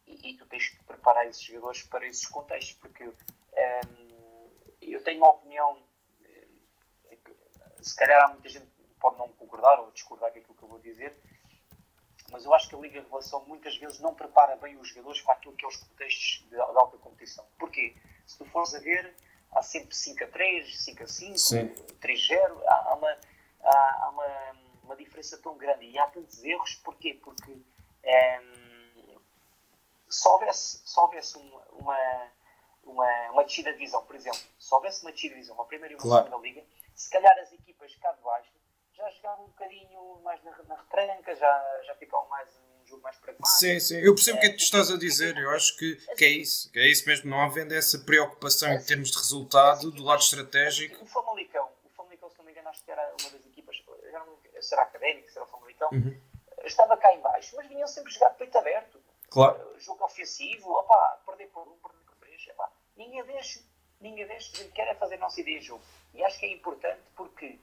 e, 0.07 0.32
e 0.32 0.38
tu 0.38 0.45
tens 0.47 0.70
que 0.70 0.84
preparar 0.84 1.28
esses 1.28 1.41
jogadores 1.41 1.84
para 1.84 2.07
esses 2.07 2.26
contextos, 2.26 2.78
porque 2.78 3.03
hum, 3.05 4.49
eu 4.82 5.03
tenho 5.03 5.20
uma 5.20 5.32
opinião, 5.32 5.84
eh, 6.24 7.16
que, 7.18 7.84
se 7.84 7.95
calhar 7.95 8.24
há 8.24 8.28
muita 8.30 8.49
gente 8.49 8.66
que 8.66 8.84
pode 8.99 9.18
não 9.18 9.30
concordar 9.30 9.80
ou 9.80 9.91
discordar 9.91 10.32
com 10.32 10.39
aquilo 10.39 10.55
que 10.55 10.64
eu 10.64 10.68
vou 10.70 10.80
dizer, 10.80 11.16
mas 12.32 12.45
eu 12.45 12.53
acho 12.53 12.70
que 12.70 12.76
a 12.76 12.80
Liga 12.80 13.01
Revelação 13.01 13.45
muitas 13.45 13.76
vezes 13.78 13.99
não 13.99 14.14
prepara 14.16 14.55
bem 14.55 14.78
os 14.78 14.88
jogadores 14.89 15.22
para 15.22 15.34
aquilo 15.34 15.55
que 15.55 15.66
é 15.66 15.68
os 15.68 15.78
contextos 15.78 16.43
de, 16.43 16.49
de 16.49 16.60
alta 16.60 16.97
competição. 16.97 17.45
Porquê? 17.57 17.95
Se 18.26 18.38
tu 18.38 18.45
fores 18.45 18.74
a 18.76 18.80
ver, 18.80 19.16
há 19.52 19.62
sempre 19.62 19.95
5 19.95 20.24
a 20.24 20.28
3, 20.28 20.84
5 20.84 21.04
a 21.04 21.08
5, 21.08 21.38
Sim. 21.38 21.68
3 22.00 22.24
a 22.24 22.28
0, 22.28 22.64
há, 22.68 22.74
há 22.89 22.93
uma, 22.95 23.18
há, 23.64 24.04
há 24.06 24.10
uma, 24.10 24.58
uma 24.84 24.95
diferença 24.95 25.38
tão 25.41 25.58
grande 25.58 25.86
e 25.86 25.97
há 25.97 26.08
tantos 26.08 26.43
erros. 26.43 26.76
Porquê? 26.76 27.20
Porque 27.24 27.52
hum, 27.52 29.20
se 30.10 30.28
houvesse, 30.28 30.82
se 30.88 31.00
houvesse 31.00 31.38
uma, 31.38 31.62
uma, 31.72 32.32
uma, 32.84 33.32
uma 33.32 33.43
descida 33.43 33.72
de 33.72 33.78
divisão, 33.78 34.04
por 34.06 34.16
exemplo, 34.16 34.39
se 34.58 34.74
houvesse 34.74 35.02
uma 35.04 35.12
descida 35.12 35.34
de 35.34 35.41
divisão, 35.41 35.56
uma 35.56 35.66
primeira 35.66 35.93
e 35.93 35.97
uma 35.97 36.02
Claro. 36.02 36.26
segunda 36.26 36.43
liga, 36.43 36.64
se 36.95 37.10
calhar 37.10 37.38
as 37.39 37.52
equipas 37.54 37.95
cá 37.95 38.12
de 38.14 38.22
baixo 38.22 38.52
já 38.93 39.10
jogavam 39.12 39.45
um 39.45 39.50
bocadinho 39.50 40.20
mais 40.24 40.43
na, 40.43 40.52
na 40.64 40.76
retranca, 40.76 41.34
já, 41.36 41.82
já 41.86 41.95
ficavam 41.95 42.28
mais 42.28 42.50
jogo 42.90 43.02
mais 43.04 43.16
pragmático. 43.18 43.48
Sim, 43.58 43.80
sim. 43.80 43.98
Eu 44.00 44.14
percebo 44.16 44.38
o 44.38 44.42
que 44.42 44.48
é 44.48 44.50
que 44.50 44.58
tu 44.58 44.64
estás 44.64 44.92
a 44.92 44.98
dizer. 44.98 45.38
Eu 45.38 45.50
acho 45.52 45.78
que, 45.78 45.96
que 46.18 46.26
é 46.26 46.30
isso. 46.30 46.72
Que 46.72 46.80
é 46.80 46.88
isso 46.88 47.08
mesmo. 47.08 47.30
Não 47.30 47.42
havendo 47.42 47.74
essa 47.74 48.00
preocupação 48.00 48.72
em 48.74 48.84
termos 48.84 49.12
de 49.12 49.18
resultado 49.18 49.92
do 49.92 50.04
lado 50.04 50.22
estratégico. 50.22 51.04
O 51.04 51.08
Famalicão, 51.08 51.70
o 51.86 51.90
Famalicão, 51.90 52.30
se 52.30 52.38
não 52.38 52.46
me 52.46 52.52
engano, 52.52 52.70
acho 52.70 52.84
que 52.84 52.92
era 52.92 53.02
uma 53.22 53.30
das 53.30 53.46
equipas, 53.46 53.76
já 54.12 54.20
não, 54.26 54.38
será 54.62 54.84
académico, 54.84 55.32
será 55.32 55.46
o 55.46 55.48
Famalicão, 55.48 55.90
Uhum. 55.92 56.20
estava 56.66 56.98
cá 56.98 57.14
em 57.14 57.20
baixo, 57.22 57.56
mas 57.56 57.68
vinham 57.68 57.88
sempre 57.88 58.12
jogar 58.12 58.30
de 58.30 58.38
peito 58.38 58.58
aberto. 58.58 59.00
Claro. 59.30 59.58
Uh, 59.76 59.80
Jogo 59.80 60.04
ofensivo, 60.04 60.72
opá, 60.72 61.20
perder 61.26 61.48
por 61.48 61.68
um, 61.68 61.78
perder 61.78 62.04
por 62.06 62.16
três, 62.20 62.48
opá, 62.54 62.70
ninguém 62.98 63.24
deixa, 63.24 63.60
ninguém 64.02 64.28
deixa, 64.28 64.52
a 64.54 64.58
gente 64.64 64.74
quer 64.74 64.88
é 64.88 64.96
fazer 64.96 65.16
a 65.16 65.20
nossa 65.20 65.40
ideia 65.40 65.60
de 65.60 65.66
jogo. 65.66 65.84
E 66.14 66.24
acho 66.24 66.40
que 66.40 66.46
é 66.46 66.52
importante 66.54 67.02
porque 67.16 67.58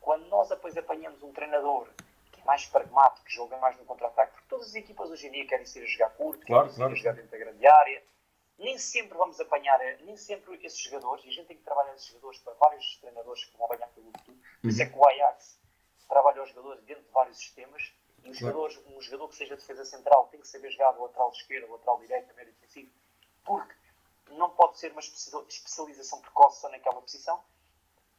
quando 0.00 0.26
nós 0.26 0.48
depois 0.48 0.76
apanhamos 0.76 1.22
um 1.22 1.32
treinador 1.32 1.86
que 1.86 2.02
é 2.02 2.09
mais 2.44 2.66
pragmático, 2.66 3.24
que 3.26 3.32
joga 3.34 3.56
mais 3.58 3.76
no 3.78 3.84
contra-ataque, 3.84 4.32
porque 4.32 4.48
todas 4.48 4.68
as 4.68 4.74
equipas 4.74 5.10
hoje 5.10 5.26
em 5.26 5.32
dia 5.32 5.46
querem 5.46 5.66
ser 5.66 5.82
a 5.82 5.86
jogar 5.86 6.10
curto, 6.10 6.46
Claro, 6.46 6.64
querem 6.64 6.76
claro. 6.76 6.90
ser 6.92 6.98
a 6.98 7.02
jogar 7.02 7.12
dentro 7.14 7.30
da 7.30 7.38
grande 7.38 7.66
área, 7.66 8.02
nem 8.58 8.76
sempre 8.78 9.16
vamos 9.16 9.40
apanhar, 9.40 9.80
eh, 9.80 9.98
nem 10.02 10.16
sempre 10.16 10.54
esses 10.64 10.78
jogadores, 10.80 11.24
e 11.24 11.28
a 11.28 11.32
gente 11.32 11.46
tem 11.46 11.56
que 11.56 11.62
trabalhar 11.64 11.94
esses 11.94 12.08
jogadores 12.08 12.38
para 12.40 12.52
vários 12.54 12.96
treinadores 12.98 13.44
que 13.44 13.56
vão 13.56 13.66
apanhar 13.66 13.88
pelo 13.88 14.10
futuro. 14.12 14.38
Por 14.60 14.68
isso 14.68 14.82
é 14.82 14.84
Uhum. 14.86 14.92
que 14.92 14.98
o 14.98 15.08
Ajax 15.08 15.58
trabalha 16.08 16.42
os 16.42 16.48
jogadores 16.50 16.84
dentro 16.84 17.02
de 17.04 17.10
vários 17.10 17.38
sistemas. 17.38 17.92
E 18.22 18.28
os 18.30 18.36
jogadores, 18.38 18.76
um 18.86 19.00
jogador 19.00 19.28
que 19.28 19.36
seja 19.36 19.56
defesa 19.56 19.82
central 19.86 20.26
tem 20.26 20.40
que 20.40 20.46
saber 20.48 20.70
jogar 20.70 20.92
do 20.92 21.02
lateral 21.04 21.30
esquerdo, 21.30 21.72
lateral 21.72 21.98
direito, 22.00 22.34
médio 22.34 22.52
defensivo, 22.52 22.90
porque 23.44 23.74
não 24.28 24.50
pode 24.50 24.78
ser 24.78 24.92
uma 24.92 25.00
especia- 25.00 25.42
especialização 25.48 26.20
precoce 26.20 26.60
só 26.60 26.68
naquela 26.68 27.00
posição. 27.00 27.42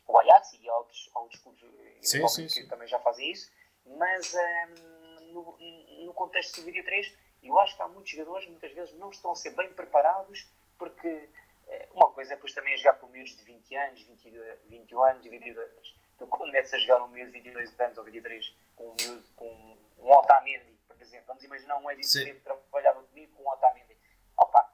o 0.08 0.18
Ajax 0.18 0.54
e 0.54 0.70
outros, 0.72 1.10
outros 1.14 1.40
clubes 1.42 1.62
sim, 2.02 2.28
sim, 2.28 2.44
que 2.48 2.50
sim. 2.50 2.68
também 2.68 2.86
já 2.88 3.00
fazem 3.00 3.32
isso, 3.32 3.50
mas 3.86 4.34
um, 4.34 5.32
no, 5.34 5.58
no 6.06 6.14
contexto 6.14 6.60
do 6.60 6.66
vídeo 6.66 6.84
3, 6.84 7.14
eu 7.44 7.60
acho 7.60 7.76
que 7.76 7.82
há 7.82 7.88
muitos 7.88 8.12
jogadores 8.12 8.48
muitas 8.50 8.72
vezes 8.74 8.94
não 8.96 9.10
estão 9.10 9.32
a 9.32 9.36
ser 9.36 9.52
bem 9.56 9.72
preparados 9.74 10.48
porque 10.78 11.30
eh, 11.68 11.90
uma 11.94 12.12
coisa 12.12 12.34
é 12.34 12.36
depois 12.36 12.54
também 12.54 12.74
é 12.74 12.78
jogar 12.78 12.94
com 13.00 13.08
miúdos 13.08 13.36
de 13.38 13.44
20 13.44 13.76
anos, 13.76 14.02
20, 14.02 14.32
21 14.68 15.04
anos 15.04 15.26
e 15.26 15.30
22 15.30 15.58
anos. 15.72 15.96
Tu 16.18 16.28
quando 16.28 16.52
metes 16.52 16.74
a 16.74 16.78
jogar 16.78 17.04
um 17.04 17.08
miúdo 17.08 17.32
de 17.32 17.40
22 17.40 17.80
anos 17.80 17.98
ou 17.98 18.04
23 18.04 18.56
com 18.76 18.90
um 18.90 18.96
miúdo 19.00 19.24
com 19.36 19.78
um 20.00 20.12
Otamendi, 20.12 20.78
por 20.88 21.00
exemplo, 21.02 21.26
vamos 21.28 21.44
imaginar 21.44 21.78
um 21.78 21.90
Edith 21.92 22.08
que 22.24 22.34
trabalhava 22.42 23.04
comigo 23.04 23.32
com 23.36 23.44
um 23.44 23.50
Otamendi. 23.50 23.98
Opa, 24.38 24.72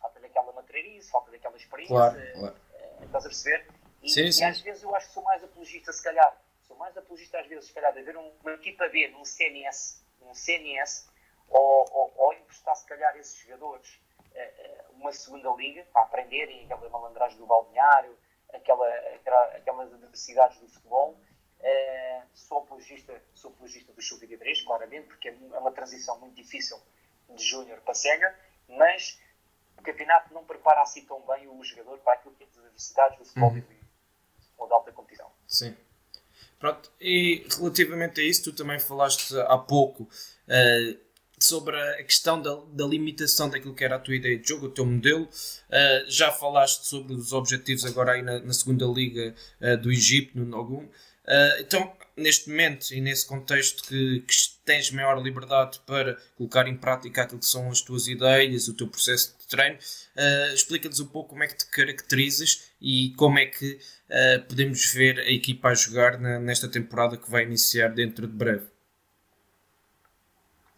falta-lhe 0.00 0.26
aquela 0.26 0.52
materialice, 0.52 1.10
falta-lhe 1.10 1.36
aquela 1.36 1.56
experiência, 1.56 1.94
Claro, 1.94 2.16
claro. 2.38 2.56
eh, 2.74 3.04
estás 3.04 3.24
a 3.26 3.28
perceber? 3.28 3.66
E, 4.02 4.08
Sim, 4.10 4.24
e 4.24 4.32
sim. 4.32 4.44
às 4.44 4.60
vezes 4.60 4.82
eu 4.82 4.94
acho 4.94 5.08
que 5.08 5.14
sou 5.14 5.22
mais 5.22 5.42
apologista, 5.42 5.92
se 5.92 6.02
calhar, 6.02 6.40
sou 6.66 6.76
mais 6.76 6.96
apologista 6.96 7.38
às 7.40 7.46
vezes, 7.46 7.66
se 7.66 7.72
calhar, 7.72 7.92
de 7.92 8.00
haver 8.00 8.16
um- 8.16 8.32
uma 8.42 8.52
equipa 8.52 8.88
B 8.88 9.08
num 9.08 9.24
CNS, 9.24 10.02
num 10.20 10.34
CNS, 10.34 11.08
ou, 11.48 11.86
ou, 11.92 12.12
ou 12.16 12.32
emprestar, 12.34 12.74
se 12.76 12.86
calhar, 12.86 13.16
esses 13.16 13.36
jogadores 13.38 14.00
eh, 14.34 14.54
eh, 14.58 14.84
uma 14.90 15.12
segunda 15.12 15.50
liga 15.52 15.84
para 15.92 16.02
aprenderem 16.02 16.64
aquela 16.64 16.88
malandragem 16.90 17.38
do 17.38 17.46
balneário, 17.46 18.18
aquela, 18.52 18.88
aquela, 19.14 19.44
aquelas 19.56 19.92
adversidades 19.94 20.58
do 20.58 20.68
futebol. 20.68 21.18
Eh, 21.60 22.22
sou 22.34 22.58
apologista, 22.58 23.22
sou 23.34 23.50
apologista 23.52 23.92
do 23.92 24.02
Sub-23, 24.02 24.64
claramente, 24.64 25.06
porque 25.08 25.28
é 25.28 25.32
é 25.32 25.58
uma 25.58 25.72
transição 25.72 26.18
muito 26.20 26.34
difícil 26.34 26.78
de 27.30 27.42
júnior 27.42 27.80
para 27.80 27.94
sénior, 27.94 28.32
mas 28.68 29.18
o 29.78 29.82
campeonato 29.82 30.34
não 30.34 30.44
prepara 30.44 30.82
assim 30.82 31.04
tão 31.06 31.20
bem 31.22 31.48
o 31.48 31.62
jogador 31.64 31.98
para 32.00 32.14
aquilo 32.14 32.34
que 32.34 32.44
é 32.44 32.46
as 32.46 32.58
adversidades 32.58 33.18
do 33.18 33.24
futebol 33.24 33.50
Uhum. 33.52 33.64
ou 34.58 34.66
de 34.66 34.72
alta 34.74 34.92
competição. 34.92 35.30
Sim. 35.46 35.76
Pronto, 36.66 36.90
e 37.00 37.46
relativamente 37.56 38.20
a 38.20 38.24
isso, 38.24 38.42
tu 38.42 38.52
também 38.52 38.80
falaste 38.80 39.38
há 39.38 39.56
pouco 39.56 40.08
eh, 40.48 40.96
sobre 41.38 41.80
a 41.80 42.02
questão 42.02 42.42
da, 42.42 42.58
da 42.72 42.84
limitação 42.84 43.48
daquilo 43.48 43.72
que 43.72 43.84
era 43.84 43.94
a 43.94 43.98
tua 44.00 44.16
ideia 44.16 44.36
de 44.36 44.48
jogo, 44.48 44.66
o 44.66 44.70
teu 44.70 44.84
modelo. 44.84 45.28
Eh, 45.70 46.04
já 46.08 46.32
falaste 46.32 46.88
sobre 46.88 47.14
os 47.14 47.32
objetivos 47.32 47.84
agora 47.84 48.14
aí 48.14 48.22
na, 48.22 48.40
na 48.40 48.52
segunda 48.52 48.84
liga 48.84 49.32
eh, 49.60 49.76
do 49.76 49.92
Egito, 49.92 50.36
no 50.36 50.44
Nogum. 50.44 50.88
Então, 51.60 51.92
neste 52.16 52.48
momento 52.48 52.92
e 52.92 53.00
nesse 53.00 53.26
contexto 53.26 53.84
que, 53.84 54.20
que 54.20 54.34
tens 54.64 54.90
maior 54.90 55.20
liberdade 55.22 55.80
para 55.86 56.16
colocar 56.36 56.66
em 56.66 56.76
prática 56.76 57.22
aquilo 57.22 57.40
que 57.40 57.46
são 57.46 57.68
as 57.68 57.80
tuas 57.80 58.08
ideias, 58.08 58.66
o 58.68 58.74
teu 58.74 58.88
processo 58.88 59.35
de 59.46 59.50
treino, 59.56 59.78
eh, 60.16 60.52
explica-nos 60.52 60.98
um 61.00 61.06
pouco 61.06 61.30
como 61.30 61.44
é 61.44 61.46
que 61.46 61.56
te 61.56 61.66
caracterizas 61.70 62.72
e 62.80 63.14
como 63.16 63.38
é 63.38 63.46
que 63.46 63.78
eh, 64.08 64.38
podemos 64.38 64.84
ver 64.92 65.20
a 65.20 65.30
equipa 65.30 65.68
a 65.68 65.74
jogar 65.74 66.18
na- 66.18 66.38
nesta 66.40 66.68
temporada 66.68 67.16
que 67.16 67.30
vai 67.30 67.44
iniciar 67.44 67.88
dentro 67.94 68.26
de 68.26 68.32
breve. 68.36 68.68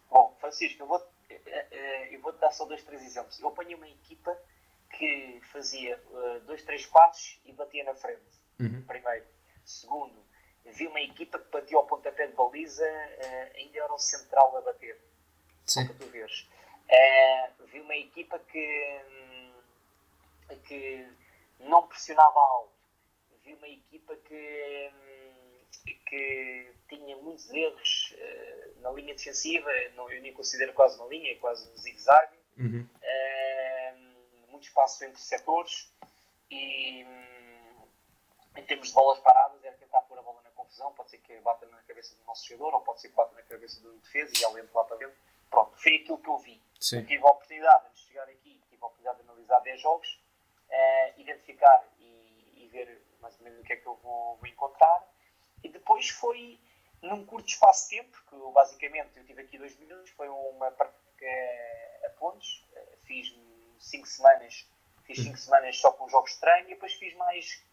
Bom, 0.09 0.35
Francisco, 0.39 0.83
eu 0.83 0.87
vou, 0.87 1.01
eh, 1.29 1.41
eh, 1.71 2.15
eu 2.15 2.21
vou 2.21 2.31
te 2.33 2.39
dar 2.39 2.51
só 2.51 2.65
dois, 2.65 2.83
três 2.83 3.03
exemplos. 3.03 3.39
Eu 3.39 3.47
apanhei 3.49 3.75
uma 3.75 3.87
equipa 3.89 4.37
que 4.97 5.39
fazia 5.51 5.93
eh, 5.95 6.39
dois, 6.45 6.61
três 6.63 6.85
passos 6.85 7.39
e 7.45 7.53
batia 7.53 7.83
na 7.83 7.95
frente. 7.95 8.21
Uhum. 8.59 8.81
Primeiro. 8.87 9.25
Segundo, 9.65 10.15
vi 10.65 10.87
uma 10.87 11.01
equipa 11.01 11.39
que 11.39 11.51
batia 11.51 11.77
ao 11.77 11.85
pontapé 11.85 12.27
de 12.27 12.33
baliza, 12.33 12.83
ainda 13.55 13.77
era 13.79 13.93
o 13.93 13.97
central 13.99 14.57
a 14.57 14.61
bater. 14.61 14.97
Sim. 15.65 15.85
para 15.85 15.95
tu 15.95 16.07
veres. 16.07 16.47
Eh, 16.89 17.49
vi 17.71 17.79
uma 17.81 17.95
equipa 17.95 18.39
que, 18.39 19.01
hum, 19.09 19.53
que 20.65 21.07
não 21.59 21.87
pressionava 21.87 22.39
alto. 22.39 22.73
Vi 23.43 23.53
uma 23.53 23.67
equipa 23.67 24.15
que, 24.15 24.91
hum, 24.93 25.65
que 26.07 26.73
tinha 26.87 27.15
muitos 27.17 27.49
erros 27.51 28.15
eh, 28.17 28.71
na 28.77 28.91
linha 28.91 29.13
defensiva, 29.13 29.69
não, 29.95 30.11
eu 30.11 30.21
nem 30.21 30.33
considero 30.33 30.73
quase 30.73 30.99
uma 30.99 31.07
linha, 31.07 31.31
é 31.31 31.35
quase 31.35 31.69
um 31.71 31.77
zigue-zague. 31.77 32.37
Uhum. 32.57 32.89
Eh, 33.01 33.93
muito 34.49 34.63
espaço 34.63 35.05
entre 35.05 35.21
setores 35.21 35.93
e 36.49 37.05
hum, 37.05 37.87
em 38.57 38.65
termos 38.65 38.89
de 38.89 38.93
bolas 38.93 39.19
paradas 39.19 39.63
era 39.63 39.77
tentar 39.77 40.01
pôr 40.01 40.17
a 40.17 40.21
bola 40.21 40.41
na 40.43 40.49
confusão, 40.51 40.91
pode 40.93 41.11
ser 41.11 41.19
que 41.19 41.37
bata 41.39 41.65
na 41.67 41.77
cabeça 41.83 42.15
do 42.15 42.23
nosso 42.25 42.47
jogador 42.47 42.75
ou 42.75 42.81
pode 42.81 43.01
ser 43.01 43.09
que 43.09 43.15
bata 43.15 43.35
na 43.35 43.43
cabeça 43.43 43.79
do 43.81 43.93
defesa 43.99 44.33
e 44.35 44.43
ele 44.43 44.61
entre 44.61 44.75
lá 44.75 44.83
para 44.83 44.97
dentro. 44.97 45.15
Pronto, 45.49 45.77
foi 45.77 45.95
aquilo 45.95 46.17
que 46.17 46.29
eu 46.29 46.37
vi. 46.39 46.61
Sim. 46.79 47.03
Tive 47.05 47.23
a 47.23 47.31
oportunidade, 47.31 47.87
antes 47.87 48.01
de 48.01 48.07
chegar 48.07 48.23
aqui, 48.23 48.61
tive 48.69 48.83
a 48.83 48.85
oportunidade 48.85 49.17
de 49.17 49.29
analisar 49.29 49.59
10 49.59 49.81
jogos, 49.81 50.19
eh, 50.69 51.13
identificar 51.17 51.83
e, 51.99 52.63
e 52.63 52.67
ver 52.71 53.01
mais 53.19 53.37
ou 53.37 53.43
menos 53.43 53.59
o 53.59 53.63
que 53.63 53.73
é 53.73 53.75
que 53.75 53.85
eu 53.85 53.95
vou, 53.95 54.37
vou 54.37 54.47
encontrar. 54.47 55.07
E 55.63 55.69
depois 55.69 56.09
foi 56.09 56.59
num 57.01 57.25
curto 57.25 57.49
espaço 57.49 57.89
de 57.89 57.97
tempo, 57.97 58.23
que 58.27 58.33
eu, 58.33 58.51
basicamente 58.51 59.17
eu 59.17 59.25
tive 59.25 59.41
aqui 59.41 59.57
dois 59.57 59.77
minutos, 59.77 60.09
foi 60.11 60.29
uma 60.29 60.71
prática 60.71 61.25
a 62.05 62.09
pontos, 62.11 62.65
eh, 62.73 62.97
fiz 63.03 63.35
5 63.79 64.07
semanas, 64.07 64.67
fiz 65.03 65.23
5 65.23 65.37
semanas 65.37 65.77
só 65.77 65.91
com 65.91 66.07
jogos 66.09 66.33
de 66.33 66.39
treino 66.39 66.69
e 66.69 66.73
depois 66.73 66.93
fiz 66.93 67.13
mais 67.15 67.63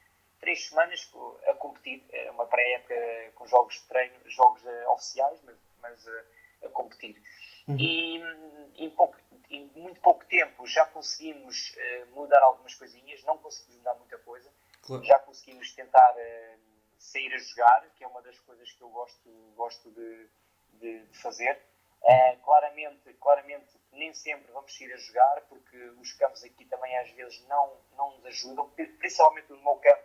3 0.40 0.68
semanas 0.68 1.10
a 1.48 1.54
competir, 1.54 2.04
uma 2.30 2.46
pré-época 2.46 2.94
com 3.34 3.46
jogos 3.46 3.74
de 3.74 3.82
treino, 3.88 4.14
jogos 4.26 4.64
eh, 4.66 4.88
oficiais, 4.88 5.40
mas, 5.44 5.56
mas 5.80 6.06
eh, 6.06 6.24
a 6.66 6.68
competir. 6.68 7.20
E 7.68 8.22
hum, 8.22 8.70
em, 8.76 8.90
pouco, 8.90 9.16
em 9.50 9.66
muito 9.74 10.00
pouco 10.00 10.24
tempo 10.26 10.66
já 10.66 10.86
conseguimos 10.86 11.74
eh, 11.76 12.04
mudar 12.12 12.40
algumas 12.42 12.74
coisinhas, 12.74 13.22
não 13.24 13.38
conseguimos 13.38 13.78
mudar 13.78 13.94
muita 13.94 14.18
coisa, 14.18 14.48
Claro. 14.82 15.02
já 15.04 15.18
conseguimos 15.18 15.72
tentar 15.74 16.14
eh, 16.16 16.58
sair 16.98 17.32
a 17.34 17.38
jogar, 17.38 17.88
que 17.96 18.04
é 18.04 18.06
uma 18.06 18.22
das 18.22 18.38
coisas 18.40 18.70
que 18.70 18.80
eu 18.82 18.88
gosto, 18.90 19.28
gosto 19.56 19.90
de, 19.90 20.28
de- 20.74 21.06
de 21.06 21.18
fazer. 21.18 21.60
Eh, 22.04 22.36
claramente, 22.44 23.12
claramente, 23.14 23.80
nem 23.90 24.14
sempre 24.14 24.52
vamos 24.52 24.76
sair 24.76 24.92
a 24.92 24.96
jogar, 24.96 25.40
porque 25.48 25.76
os 26.00 26.12
campos 26.12 26.44
aqui 26.44 26.64
também 26.66 26.96
às 26.98 27.10
vezes 27.10 27.44
não, 27.48 27.76
não 27.96 28.12
nos 28.12 28.26
ajudam, 28.26 28.68
pri- 28.70 28.86
principalmente 28.98 29.50
no 29.50 29.60
meu 29.60 29.74
campo. 29.76 30.04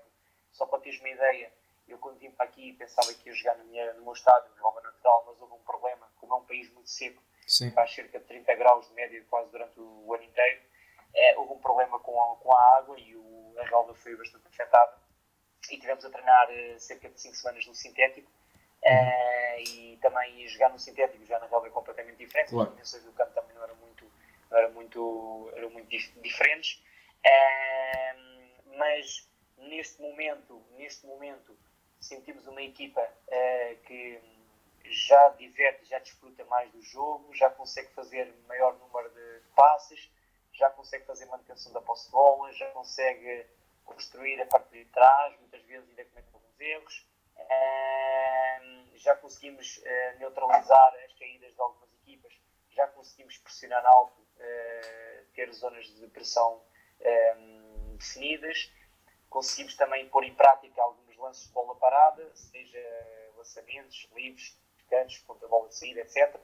Só 0.51 0.65
para 0.65 0.79
teres 0.79 0.99
uma 0.99 1.09
ideia, 1.09 1.53
eu 1.87 1.99
quando 1.99 2.17
vim 2.17 2.31
para 2.31 2.45
aqui 2.45 2.73
pensava 2.73 3.13
que 3.13 3.29
ia 3.29 3.35
jogar 3.35 3.55
minha, 3.59 3.93
no 3.93 4.03
meu 4.03 4.13
estádio, 4.13 4.49
no 4.57 4.65
Alva 4.65 4.81
Natural, 4.81 5.23
mas 5.27 5.39
houve 5.41 5.53
um 5.53 5.63
problema, 5.63 6.09
como 6.19 6.33
é 6.33 6.37
um 6.37 6.45
país 6.45 6.71
muito 6.73 6.89
seco, 6.89 7.21
Sim. 7.47 7.71
faz 7.71 7.93
cerca 7.93 8.19
de 8.19 8.25
30 8.25 8.55
graus 8.55 8.87
de 8.87 8.93
média 8.93 9.23
quase 9.29 9.51
durante 9.51 9.79
o 9.79 10.13
ano 10.13 10.23
inteiro. 10.23 10.61
Eh, 11.13 11.35
houve 11.37 11.53
um 11.53 11.59
problema 11.59 11.99
com 11.99 12.21
a, 12.21 12.35
com 12.37 12.53
a 12.53 12.77
água 12.77 12.97
e 12.99 13.15
o, 13.15 13.55
a 13.59 13.63
relva 13.65 13.93
foi 13.93 14.15
bastante 14.15 14.47
afetada. 14.47 14.97
E 15.69 15.77
tivemos 15.77 16.03
a 16.05 16.09
treinar 16.09 16.47
eh, 16.49 16.79
cerca 16.79 17.09
de 17.09 17.19
5 17.19 17.35
semanas 17.35 17.65
no 17.67 17.75
sintético. 17.75 18.31
Eh, 18.83 19.61
e 19.63 19.97
também 20.01 20.47
jogar 20.47 20.69
no 20.69 20.79
sintético, 20.79 21.25
já 21.25 21.37
na 21.39 21.47
relva 21.47 21.67
é 21.67 21.69
completamente 21.69 22.17
diferente. 22.17 22.49
Claro. 22.49 22.69
As 22.69 22.75
dimensões 22.75 23.03
do 23.03 23.11
campo 23.13 23.31
também 23.33 23.55
não 23.55 23.63
eram 23.63 23.75
muito, 23.75 24.11
não 24.49 24.57
eram 24.57 24.71
muito, 24.71 25.51
eram 25.55 25.69
muito 25.69 25.87
dif- 25.89 26.19
diferentes. 26.21 26.81
Eh, 27.23 28.15
mas 28.77 29.29
neste 29.57 30.01
momento, 30.01 30.61
neste 30.77 31.05
momento 31.05 31.55
sentimos 31.99 32.47
uma 32.47 32.61
equipa 32.63 33.07
eh, 33.27 33.75
que 33.85 34.19
já 34.85 35.29
diverte, 35.29 35.85
já 35.85 35.99
desfruta 35.99 36.43
mais 36.45 36.71
do 36.71 36.81
jogo, 36.81 37.33
já 37.33 37.49
consegue 37.49 37.89
fazer 37.93 38.33
maior 38.47 38.77
número 38.77 39.09
de 39.09 39.41
passes, 39.55 40.11
já 40.53 40.69
consegue 40.69 41.05
fazer 41.05 41.25
manutenção 41.27 41.71
da 41.73 41.81
posse 41.81 42.05
de 42.05 42.11
bola, 42.11 42.51
já 42.53 42.69
consegue 42.71 43.45
construir 43.85 44.41
a 44.41 44.45
partir 44.45 44.85
de 44.85 44.91
trás, 44.91 45.39
muitas 45.39 45.61
vezes 45.63 45.89
ainda 45.89 46.05
comete 46.05 46.29
alguns 46.33 46.59
erros. 46.59 47.07
Já 48.95 49.15
conseguimos 49.15 49.81
eh, 49.83 50.15
neutralizar 50.19 50.93
as 51.05 51.13
caídas 51.13 51.51
de 51.53 51.59
algumas 51.59 51.91
equipas, 51.93 52.33
já 52.69 52.87
conseguimos 52.87 53.35
pressionar 53.39 53.83
alto, 53.83 54.21
eh, 54.37 55.23
ter 55.33 55.51
zonas 55.51 55.85
de 55.87 56.07
pressão 56.07 56.61
definidas, 57.97 58.71
conseguimos 59.27 59.75
também 59.75 60.07
pôr 60.09 60.23
em 60.23 60.35
prática 60.35 60.81
alguns 60.81 61.17
lances 61.17 61.47
de 61.47 61.53
bola 61.53 61.75
parada, 61.75 62.35
seja 62.35 63.31
lançamentos, 63.35 64.07
livres, 64.91 64.99
cantos, 64.99 65.17
ponta 65.19 65.47
bola 65.47 65.67
de 65.69 65.75
saída, 65.75 66.01
etc. 66.01 66.35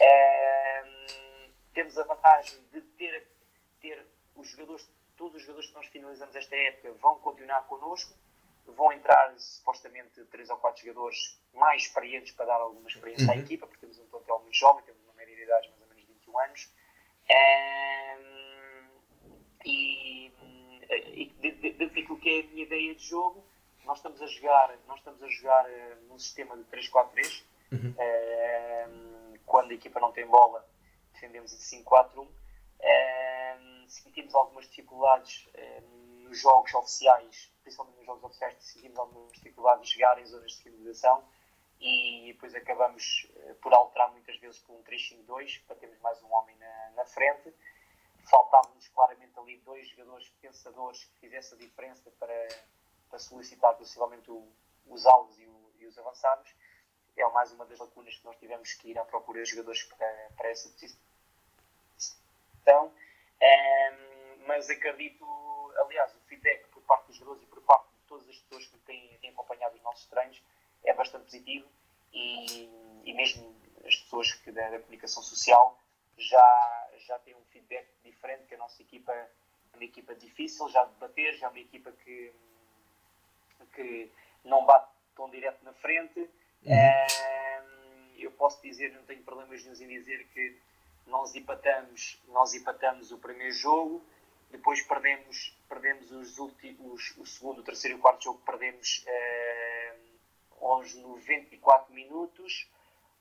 Ahm, 0.00 1.50
temos 1.74 1.98
a 1.98 2.04
vantagem 2.04 2.58
de 2.72 2.80
ter, 2.80 3.26
ter 3.80 4.06
os 4.36 4.48
jogadores, 4.48 4.88
todos 5.16 5.36
os 5.36 5.42
jogadores 5.42 5.68
que 5.68 5.74
nós 5.74 5.86
finalizamos 5.86 6.34
esta 6.36 6.56
época 6.56 6.92
vão 6.94 7.18
continuar 7.18 7.62
connosco, 7.66 8.14
vão 8.66 8.92
entrar 8.92 9.34
supostamente 9.38 10.22
três 10.26 10.48
ou 10.50 10.56
quatro 10.58 10.82
jogadores 10.84 11.40
mais 11.54 11.82
experientes 11.82 12.32
para 12.32 12.46
dar 12.46 12.56
alguma 12.60 12.88
experiência 12.88 13.32
à 13.32 13.36
equipa, 13.36 13.66
porque 13.66 13.80
temos 13.80 13.98
um 13.98 14.06
plantel 14.06 14.38
muito 14.40 14.56
jovem, 14.56 14.84
temos 14.84 15.02
uma 15.04 15.14
média 15.14 15.34
de 15.34 15.42
idade 15.42 15.62
de 15.66 15.70
mais 15.70 15.82
ou 15.82 15.88
menos 15.88 16.04
21 16.04 16.38
anos. 16.38 16.70
Ahm, 17.30 18.88
e, 19.64 20.26
e 21.14 21.24
de- 21.40 21.50
de- 21.52 21.72
dentro 21.72 21.94
daquilo 21.96 22.18
que 22.20 22.28
é 22.28 22.40
a 22.40 22.46
minha 22.48 22.62
ideia 22.62 22.94
de 22.94 23.04
jogo, 23.04 23.44
nós 23.84 23.98
estamos 23.98 24.20
a 24.20 24.26
jogar, 24.26 24.76
nós 24.86 24.98
estamos 24.98 25.22
a 25.22 25.28
jogar 25.28 25.70
eh, 25.70 25.96
num 26.08 26.18
sistema 26.18 26.56
de 26.56 26.64
3-4-3. 26.64 27.42
Ahm, 27.72 29.38
quando 29.46 29.70
a 29.70 29.74
equipa 29.74 30.00
não 30.00 30.12
tem 30.12 30.26
bola, 30.26 30.68
defendemos 31.12 31.52
em 31.52 31.82
5-4-1. 31.84 32.28
Ahm, 32.80 33.86
sentimos 33.88 34.34
algumas 34.34 34.68
dificuldades 34.68 35.48
ahm, 35.56 36.24
nos 36.28 36.40
jogos 36.40 36.72
oficiais, 36.74 37.52
principalmente 37.62 37.96
nos 37.96 38.06
jogos 38.06 38.24
oficiais, 38.24 38.54
sentimos 38.60 38.98
alguma 38.98 39.30
dificuldade 39.32 39.82
de 39.82 39.88
chegar 39.88 40.18
em 40.18 40.26
zonas 40.26 40.52
de 40.52 40.62
finalização 40.62 41.24
e 41.80 42.32
depois 42.32 42.54
acabamos 42.54 43.28
uh, 43.30 43.54
por 43.56 43.72
alterar 43.72 44.10
muitas 44.12 44.36
vezes 44.38 44.58
por 44.60 44.74
um 44.74 44.82
3-5-2 44.82 45.62
para 45.66 45.76
termos 45.76 45.98
mais 46.00 46.20
um 46.22 46.32
homem 46.32 46.56
na, 46.56 46.90
na 46.96 47.04
frente. 47.06 47.54
Faltavam-nos 48.28 48.88
claramente 48.88 49.38
ali 49.38 49.58
dois 49.58 49.88
jogadores 49.88 50.28
pensadores 50.40 51.04
que 51.04 51.20
fizessem 51.20 51.56
a 51.56 51.60
diferença 51.60 52.10
para, 52.18 52.48
para 53.08 53.18
solicitar 53.18 53.74
possivelmente 53.76 54.30
o, 54.30 54.46
os 54.86 55.06
alvos 55.06 55.38
e, 55.38 55.46
o, 55.46 55.72
e, 55.78 55.86
os 55.86 55.96
avançados. 55.98 56.52
É 57.18 57.28
mais 57.30 57.52
uma 57.52 57.66
das 57.66 57.78
lacunas 57.78 58.16
que 58.16 58.24
nós 58.24 58.36
tivemos 58.36 58.72
que 58.74 58.90
ir 58.90 58.98
à 58.98 59.04
procura 59.04 59.42
de 59.42 59.50
jogadores 59.50 59.82
para, 59.82 60.30
para 60.36 60.50
essa 60.50 60.68
posição. 60.70 60.98
Um, 62.68 62.92
ehm, 63.40 64.46
mas 64.46 64.70
acredito, 64.70 65.26
aliás, 65.78 66.14
o 66.14 66.20
feedback 66.20 66.66
por 66.68 66.82
parte 66.82 67.08
dos 67.08 67.16
jogadores 67.16 67.42
e 67.42 67.46
por 67.46 67.60
parte 67.62 67.88
de 67.88 68.06
todas 68.06 68.28
as 68.28 68.38
pessoas 68.38 68.66
que 68.66 68.78
têm, 68.78 69.18
têm 69.18 69.30
acompanhado 69.30 69.76
os 69.76 69.82
nossos 69.82 70.06
treinos 70.06 70.42
é 70.84 70.94
bastante 70.94 71.24
positivo 71.24 71.68
e, 72.12 72.64
e 73.04 73.12
mesmo 73.14 73.54
as 73.84 73.96
pessoas 73.96 74.32
que 74.32 74.52
da, 74.52 74.70
da, 74.70 74.78
comunicação 74.78 75.22
social 75.22 75.78
já, 76.16 76.90
já 76.98 77.18
têm 77.20 77.34
um 77.34 77.44
feedback 77.46 77.88
diferente 78.02 78.46
que 78.46 78.54
a 78.54 78.58
nossa 78.58 78.80
equipa 78.80 79.12
é 79.12 79.28
uma 79.74 79.84
equipa 79.84 80.14
difícil 80.14 80.68
já 80.68 80.84
de 80.84 80.94
bater, 80.94 81.34
já 81.36 81.46
é 81.46 81.50
uma 81.50 81.58
equipa 81.58 81.92
que, 81.92 82.32
que 83.74 84.10
não 84.44 84.64
bate 84.64 84.90
tão 85.14 85.28
direto 85.30 85.64
na 85.64 85.72
frente. 85.74 86.28
Uhum. 86.64 88.14
Eu 88.18 88.30
posso 88.32 88.60
dizer, 88.62 88.92
não 88.92 89.02
tenho 89.04 89.22
problemas 89.22 89.64
nenhum 89.64 89.92
em 89.92 89.98
dizer 89.98 90.26
que 90.28 90.58
nós 91.06 91.34
empatamos, 91.34 92.20
nós 92.28 92.54
empatamos 92.54 93.10
o 93.10 93.18
primeiro 93.18 93.54
jogo, 93.54 94.04
depois 94.50 94.80
perdemos, 94.82 95.56
perdemos 95.68 96.10
os 96.10 96.38
últimos, 96.38 97.14
o 97.18 97.26
segundo, 97.26 97.60
o 97.60 97.64
terceiro 97.64 97.96
e 97.96 97.98
o 97.98 98.02
quarto 98.02 98.24
jogo 98.24 98.40
perdemos 98.44 99.04
é, 99.06 99.94
aos 100.60 100.94
94 100.94 101.92
minutos, 101.92 102.68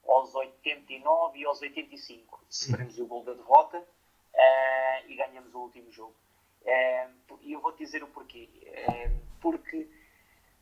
aos 0.07 0.33
89 0.33 1.39
e 1.39 1.45
aos 1.45 1.61
85. 1.61 2.45
Sofremos 2.49 2.97
o 2.99 3.05
gol 3.05 3.23
da 3.23 3.33
derrota 3.33 3.77
uh, 3.79 5.07
e 5.07 5.15
ganhamos 5.15 5.53
o 5.53 5.59
último 5.59 5.91
jogo. 5.91 6.15
Uh, 6.61 7.39
e 7.41 7.53
eu 7.53 7.59
vou-te 7.59 7.79
dizer 7.79 8.03
o 8.03 8.07
porquê. 8.07 8.49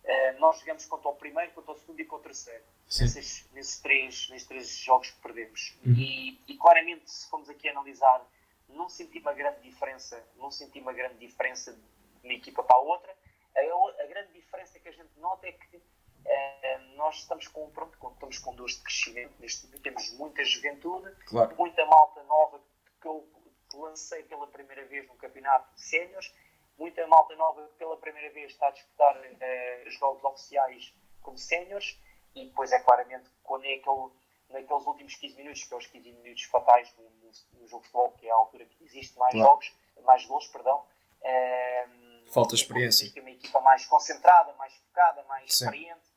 Uh, 0.05 0.35
porque 0.35 0.39
nós 0.39 0.59
jogamos 0.59 0.85
contra 0.85 1.09
o 1.09 1.15
primeiro, 1.15 1.51
contra 1.53 1.71
o 1.71 1.75
segundo 1.75 1.99
e 1.99 2.05
contra 2.05 2.27
o 2.27 2.33
terceiro. 2.33 2.63
Nesses, 2.85 3.49
nesses, 3.51 3.79
três, 3.79 4.29
nesses 4.29 4.47
três 4.47 4.77
jogos 4.77 5.11
que 5.11 5.21
perdemos. 5.21 5.75
Uhum. 5.85 5.93
E, 5.93 6.39
e, 6.47 6.57
claramente, 6.57 7.09
se 7.09 7.29
formos 7.29 7.49
aqui 7.49 7.69
analisar, 7.69 8.23
não 8.69 8.89
senti 8.89 9.19
uma 9.19 9.33
grande 9.33 9.61
diferença, 9.61 10.23
não 10.37 10.51
senti 10.51 10.79
uma 10.79 10.93
grande 10.93 11.17
diferença 11.17 11.73
de 11.73 11.81
uma 12.23 12.33
equipa 12.33 12.63
para 12.63 12.75
a 12.75 12.79
outra. 12.79 13.15
A, 13.55 14.03
a 14.03 14.05
grande 14.07 14.33
diferença 14.33 14.79
que 14.79 14.89
a 14.89 14.91
gente 14.91 15.17
nota 15.17 15.47
é 15.47 15.51
que 15.51 15.81
eh, 16.25 16.77
nós 16.95 17.17
estamos 17.17 17.47
com, 17.47 17.69
pronto, 17.71 17.95
estamos 18.13 18.37
com 18.39 18.55
dores 18.55 18.75
de 18.75 18.83
crescimento 18.83 19.33
neste 19.39 19.65
momento, 19.65 19.81
temos 19.81 20.11
muita 20.17 20.43
juventude, 20.43 21.15
claro. 21.27 21.55
muita 21.55 21.85
malta 21.85 22.23
nova 22.23 22.59
que 22.99 23.07
eu 23.07 23.27
lancei 23.73 24.23
pela 24.23 24.47
primeira 24.47 24.85
vez 24.85 25.07
no 25.07 25.15
campeonato 25.15 25.73
de 25.75 25.81
séniores, 25.81 26.33
muita 26.77 27.05
malta 27.07 27.35
nova 27.35 27.67
que 27.67 27.75
pela 27.75 27.97
primeira 27.97 28.33
vez 28.33 28.51
está 28.51 28.67
a 28.67 28.71
disputar 28.71 29.15
uh, 29.17 29.89
jogos 29.91 30.23
oficiais 30.23 30.93
como 31.21 31.37
séniores, 31.37 31.99
e 32.35 32.45
depois 32.45 32.71
é 32.71 32.79
claramente 32.79 33.29
quando 33.43 33.65
é 33.65 33.75
aquele, 33.75 34.09
naqueles 34.49 34.85
últimos 34.85 35.15
15 35.15 35.35
minutos, 35.37 35.63
que 35.63 35.73
é 35.73 35.77
os 35.77 35.87
15 35.87 36.11
minutos 36.11 36.43
fatais 36.43 36.93
no, 36.97 37.03
no, 37.03 37.31
no 37.61 37.67
jogo 37.67 37.83
de 37.83 37.89
futebol, 37.89 38.11
que 38.11 38.27
é 38.27 38.31
a 38.31 38.35
altura 38.35 38.65
que 38.65 38.83
existe 38.83 39.17
mais 39.17 39.33
jogos, 39.33 39.73
mais 40.03 40.25
gols, 40.25 40.47
perdão. 40.47 40.85
Uh, 41.21 42.31
Falta 42.31 42.55
experiência. 42.55 43.11
Tem 43.13 43.21
uma 43.21 43.31
equipa 43.31 43.61
mais 43.61 43.85
concentrada, 43.85 44.53
mais 44.53 44.73
focada, 44.75 45.23
mais 45.23 45.55
Sim. 45.55 45.65
experiente 45.65 46.15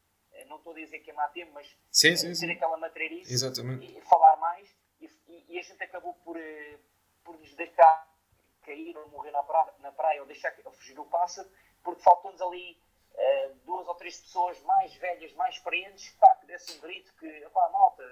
não 0.49 0.57
estou 0.57 0.73
a 0.73 0.77
dizer 0.77 0.99
que 1.01 1.11
é 1.11 1.15
má 1.15 1.29
tempo, 1.29 1.53
mas 1.55 1.67
sim, 1.91 2.17
sim, 2.17 2.35
ter 2.35 2.53
aquela 2.53 2.77
matreirice 2.77 3.33
Exatamente. 3.33 3.87
e 3.87 4.01
falar 4.03 4.37
mais. 4.37 4.69
E, 5.01 5.09
e, 5.49 5.59
a 5.59 5.63
gente 5.63 5.83
acabou 5.83 6.15
por, 6.15 6.37
por 7.25 7.39
nos 7.39 7.55
deixar 7.55 8.09
cair 8.69 8.97
ou 8.97 9.09
morrer 9.09 9.31
na 9.31 9.43
praia, 9.43 9.73
na 9.81 9.93
praia 9.93 10.21
ou 10.21 10.27
deixar 10.27 10.55
ou 10.65 10.73
fugir 10.73 10.99
o 10.99 11.07
pássaro, 11.07 11.49
porque 11.83 12.03
faltou-nos 12.03 12.41
ali 12.43 12.79
uh, 13.15 13.55
duas 13.65 13.89
ou 13.89 13.95
três 13.95 14.21
pessoas 14.21 14.61
mais 14.63 14.95
velhas, 14.97 15.33
mais 15.33 15.55
experientes, 15.55 16.11
pá, 16.21 16.37
que 16.37 16.47
desse 16.47 16.77
um 16.77 16.81
grito 16.81 17.13
que, 17.15 17.49
pá, 17.49 17.69
malta, 17.71 18.03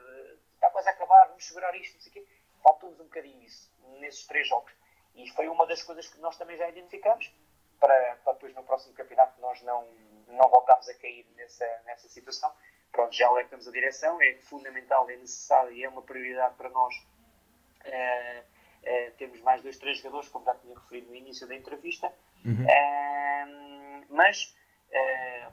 está 0.54 0.70
quase 0.70 0.88
a 0.88 0.92
acabar, 0.92 1.28
vamos 1.28 1.46
segurar 1.46 1.74
isto, 1.76 1.94
não 1.94 2.00
sei 2.00 2.10
o 2.10 2.14
quê. 2.14 2.26
Faltou-nos 2.62 2.98
um 2.98 3.04
bocadinho 3.04 3.42
isso 3.42 3.70
nesses 4.00 4.26
três 4.26 4.48
jogos. 4.48 4.72
E 5.14 5.28
foi 5.30 5.48
uma 5.48 5.66
das 5.66 5.82
coisas 5.82 6.08
que 6.08 6.18
nós 6.18 6.36
também 6.36 6.56
já 6.56 6.68
identificamos 6.68 7.32
para, 7.78 8.16
para 8.24 8.32
depois 8.32 8.54
no 8.54 8.64
próximo 8.64 8.94
campeonato 8.94 9.40
nós 9.40 9.60
não, 9.62 9.86
não 10.28 10.48
voltarmos 10.48 10.88
a 10.88 10.94
cair 10.94 11.26
nessa, 11.36 11.66
nessa 11.84 12.08
situação. 12.08 12.52
Pronto, 12.90 13.14
já 13.14 13.28
alertamos 13.28 13.68
a 13.68 13.70
direção, 13.70 14.20
é 14.22 14.34
fundamental, 14.36 15.08
é 15.10 15.16
necessário 15.16 15.72
e 15.72 15.84
é 15.84 15.88
uma 15.88 16.02
prioridade 16.02 16.54
para 16.54 16.70
nós 16.70 16.94
uh, 16.96 18.55
uh, 18.86 19.16
termos 19.16 19.40
mais 19.40 19.62
dois, 19.62 19.76
três 19.78 19.98
jogadores, 19.98 20.28
como 20.28 20.44
já 20.44 20.54
tinha 20.54 20.74
referido 20.74 21.08
no 21.08 21.14
início 21.14 21.46
da 21.46 21.54
entrevista, 21.54 22.12
uhum. 22.44 22.64
uh, 22.64 24.06
mas 24.10 24.54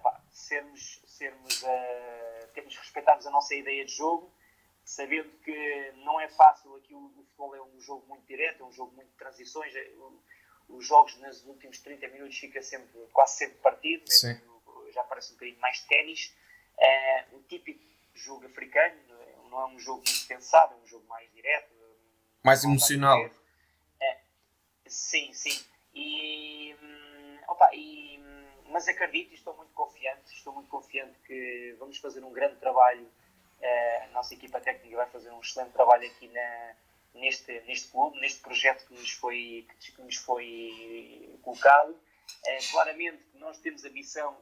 pá, 0.02 0.22
sermos, 0.30 1.02
sermos 1.06 1.66
termos 2.54 2.78
respeitarmos 2.78 3.26
a 3.26 3.32
nossa 3.32 3.56
ideia 3.56 3.84
de 3.84 3.92
jogo, 3.92 4.32
sabendo 4.86 5.30
que 5.40 5.92
não 5.98 6.20
é 6.22 6.30
fácil, 6.30 6.76
aqui 6.76 6.94
o, 6.94 7.06
o 7.06 7.24
futebol 7.24 7.56
é 7.56 7.62
um 7.62 7.80
jogo 7.82 8.06
muito 8.08 8.26
direto, 8.26 8.64
é 8.64 8.66
um 8.66 8.72
jogo 8.72 8.96
muito 8.96 9.10
de 9.10 9.18
transições, 9.18 9.74
os 10.70 10.86
jogos 10.86 11.18
nos 11.18 11.44
últimos 11.46 11.80
30 11.80 12.08
minutos 12.10 12.38
fica 12.38 12.62
sempre, 12.62 13.00
quase 13.12 13.38
sempre 13.38 13.58
partido, 13.58 14.06
já 14.94 15.04
parece 15.04 15.32
um 15.32 15.36
bocadinho 15.36 15.60
mais 15.60 15.82
ténis. 15.84 16.34
É, 16.78 17.26
o 17.34 17.42
típico 17.44 17.84
jogo 18.14 18.46
africano 18.46 18.96
não 19.50 19.62
é 19.62 19.66
um 19.68 19.80
jogo 19.80 20.04
muito 20.06 20.28
pensado, 20.28 20.74
é 20.74 20.78
um 20.78 20.88
jogo 20.88 21.06
mais 21.08 21.32
direto. 21.34 21.73
Mais 22.44 22.64
emocional. 22.66 23.30
É, 24.02 24.18
sim, 24.86 25.32
sim. 25.34 25.64
E, 25.96 26.76
hum, 26.82 27.38
opa, 27.48 27.70
e, 27.74 28.20
hum, 28.20 28.46
mas 28.70 28.86
acredito 28.88 29.32
e 29.32 29.36
estou 29.36 29.56
muito 29.56 29.72
confiante, 29.74 30.34
estou 30.34 30.54
muito 30.54 30.68
confiante 30.70 31.18
que 31.26 31.76
vamos 31.80 31.98
fazer 32.00 32.22
um 32.22 32.34
grande 32.34 32.58
trabalho. 32.58 33.10
É, 33.62 34.04
a 34.04 34.08
nossa 34.08 34.34
equipa 34.34 34.60
técnica 34.60 34.98
vai 34.98 35.10
fazer 35.10 35.32
um 35.32 35.40
excelente 35.40 35.72
trabalho 35.72 36.06
aqui 36.06 36.28
na, 36.28 36.76
neste, 37.14 37.62
neste 37.62 37.90
clube, 37.90 38.20
neste 38.20 38.42
projeto 38.42 38.86
que 38.88 38.94
nos 38.94 39.12
foi, 39.12 39.66
que 39.80 40.02
nos 40.02 40.18
foi 40.18 41.40
colocado. 41.42 41.98
É, 42.46 42.58
claramente 42.72 43.24
nós 43.36 43.58
temos 43.60 43.86
a 43.86 43.90
missão 43.90 44.36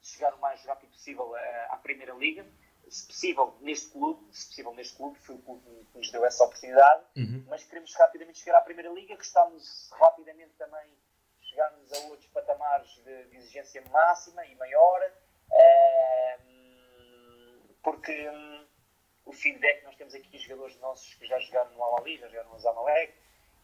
de 0.00 0.08
chegar 0.08 0.32
o 0.34 0.40
mais 0.40 0.64
rápido 0.64 0.90
possível 0.90 1.34
à, 1.34 1.74
à 1.74 1.76
Primeira 1.78 2.14
Liga, 2.14 2.46
se 2.90 3.06
possível 3.06 3.56
neste 3.60 3.90
clube, 3.90 4.20
se 4.34 4.48
possível 4.48 4.74
neste 4.74 4.96
clube, 4.96 5.18
foi 5.20 5.36
o 5.36 5.38
clube 5.38 5.86
que 5.92 5.98
nos 5.98 6.10
deu 6.10 6.24
essa 6.24 6.44
oportunidade, 6.44 7.04
uhum. 7.16 7.44
mas 7.48 7.64
queremos 7.64 7.94
rapidamente 7.94 8.40
chegar 8.40 8.58
à 8.58 8.62
Primeira 8.62 8.90
Liga, 8.90 9.14
gostamos 9.14 9.88
rapidamente 9.92 10.52
também 10.58 10.92
chegarmos 11.40 11.92
a 11.92 11.98
outros 12.08 12.28
patamares 12.28 12.90
de, 13.04 13.24
de 13.26 13.36
exigência 13.36 13.82
máxima 13.90 14.44
e 14.44 14.54
maior, 14.56 15.02
é, 15.52 16.38
porque 17.82 18.28
hum, 18.28 18.66
o 19.24 19.32
feedback, 19.32 19.84
nós 19.84 19.96
temos 19.96 20.14
aqui 20.14 20.38
jogadores 20.38 20.76
nossos 20.80 21.14
que 21.14 21.26
já 21.26 21.38
jogaram 21.38 21.70
no 21.72 21.82
Al-Ali, 21.82 22.18
já 22.18 22.28
jogaram 22.28 22.50
no 22.50 22.58
Zamalek, 22.58 23.14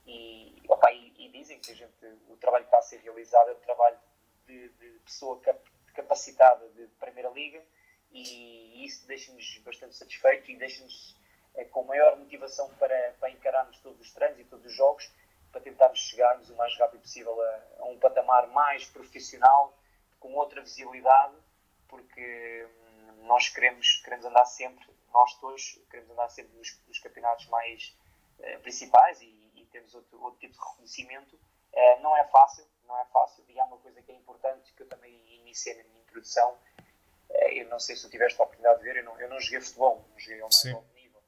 e, 0.07 0.63
opa, 0.69 0.93
e, 0.93 1.13
e, 1.19 1.29
dizem 1.31 1.59
que 1.59 1.73
a 1.73 1.75
gente, 1.75 2.07
o 2.29 2.37
trabalho 2.37 2.65
que 2.65 2.69
está 2.69 2.79
a 2.79 2.83
ser 2.83 2.99
realizado 2.99 3.51
é 3.51 3.53
o 3.53 3.57
trabalho 3.57 3.99
de, 4.47 4.69
de 4.69 5.01
pessoa 5.01 5.41
cap, 5.41 5.61
capacitada 5.95 6.69
de 6.69 6.87
Primeira 7.01 7.29
Liga, 7.31 7.61
e 8.13 8.85
isso 8.85 9.07
deixa-nos 9.07 9.59
bastante 9.59 9.95
satisfeitos 9.95 10.49
e 10.49 10.57
deixa-nos 10.57 11.17
é, 11.55 11.65
com 11.65 11.85
maior 11.85 12.17
motivação 12.19 12.69
para, 12.75 13.15
para 13.21 13.31
encararmos 13.31 13.79
todos 13.79 14.01
os 14.01 14.13
treinos 14.13 14.39
e 14.41 14.45
todos 14.45 14.67
os 14.67 14.75
jogos, 14.75 15.11
para 15.53 15.61
tentarmos 15.61 15.99
chegarmos 15.99 16.51
o 16.51 16.57
mais 16.57 16.77
rápido 16.79 17.01
possível 17.01 17.41
a, 17.41 17.63
a 17.81 17.85
um 17.87 17.99
patamar 17.99 18.47
mais 18.49 18.85
profissional, 18.87 19.77
com 20.19 20.35
outra 20.35 20.61
visibilidade, 20.61 21.37
porque 21.89 22.67
hum, 22.67 23.27
nós 23.27 23.49
queremos, 23.49 24.01
queremos 24.03 24.25
andar 24.27 24.45
sempre 24.45 24.97
nós 25.17 25.35
todos 25.39 25.81
queremos 25.91 26.11
andar 26.11 26.29
sempre 26.29 26.55
nos, 26.59 26.79
nos 26.87 26.99
campeonatos 26.99 27.47
mais 27.47 27.97
uh, 28.39 28.61
principais 28.61 29.21
e, 29.23 29.51
e, 29.55 29.67
temos 29.73 29.95
outro, 29.95 30.23
outro 30.23 30.39
tipo 30.39 30.53
de 30.53 30.59
reconhecimento. 30.59 31.37
Uh, 31.73 32.03
não 32.03 32.15
é 32.15 32.25
fácil, 32.25 32.67
não 32.87 32.99
é 33.01 33.05
fácil. 33.07 33.43
E 33.49 33.59
há 33.59 33.65
uma 33.65 33.79
coisa 33.79 34.03
que 34.03 34.13
é 34.13 34.15
importante 34.15 34.75
que 34.75 34.83
eu 34.83 34.89
também 34.89 35.15
iniciei 35.41 35.75
na 35.75 35.85
minha 35.85 36.03
introdução. 36.03 36.59
Uh, 37.31 37.53
eu 37.53 37.69
não 37.69 37.79
sei 37.79 37.97
se 37.97 38.03
tu 38.03 38.11
tiveste 38.11 38.41
a 38.41 38.45
oportunidade 38.45 38.79
de 38.79 38.85
ver, 38.85 38.97
eu 38.97 39.05
não, 39.05 39.21
eu 39.21 39.29
não 39.29 39.41
joguei 39.41 39.61
futebol, 39.61 40.05
não 40.11 40.19
joguei 40.19 40.41
ao 40.41 40.47
mais 40.47 40.57
Sim. 40.57 40.73
alto 40.73 40.95
nível. 40.95 41.23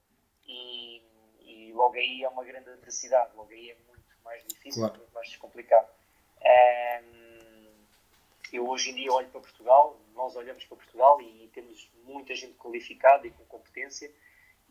E, 0.46 1.02
e, 1.40 1.72
logo 1.72 1.94
aí 1.94 2.22
é 2.22 2.28
uma 2.28 2.44
grande 2.44 2.70
adversidade, 2.70 3.36
logo 3.36 3.50
aí 3.50 3.70
é 3.70 3.76
muito 3.86 4.04
mais 4.24 4.44
difícil, 4.46 4.82
claro. 4.82 4.98
muito 4.98 5.12
mais 5.12 5.36
complicado. 5.36 5.88
eu 8.52 8.66
hoje 8.68 8.90
em 8.90 8.94
dia 8.94 9.12
olho 9.12 9.28
para 9.28 9.40
Portugal, 9.40 10.00
nós 10.14 10.34
olhamos 10.34 10.64
para 10.64 10.76
Portugal 10.76 11.20
e 11.20 11.48
temos 11.52 11.90
muita 12.04 12.34
gente 12.34 12.54
qualificada 12.54 13.26
e 13.26 13.30
com 13.30 13.44
competência 13.44 14.10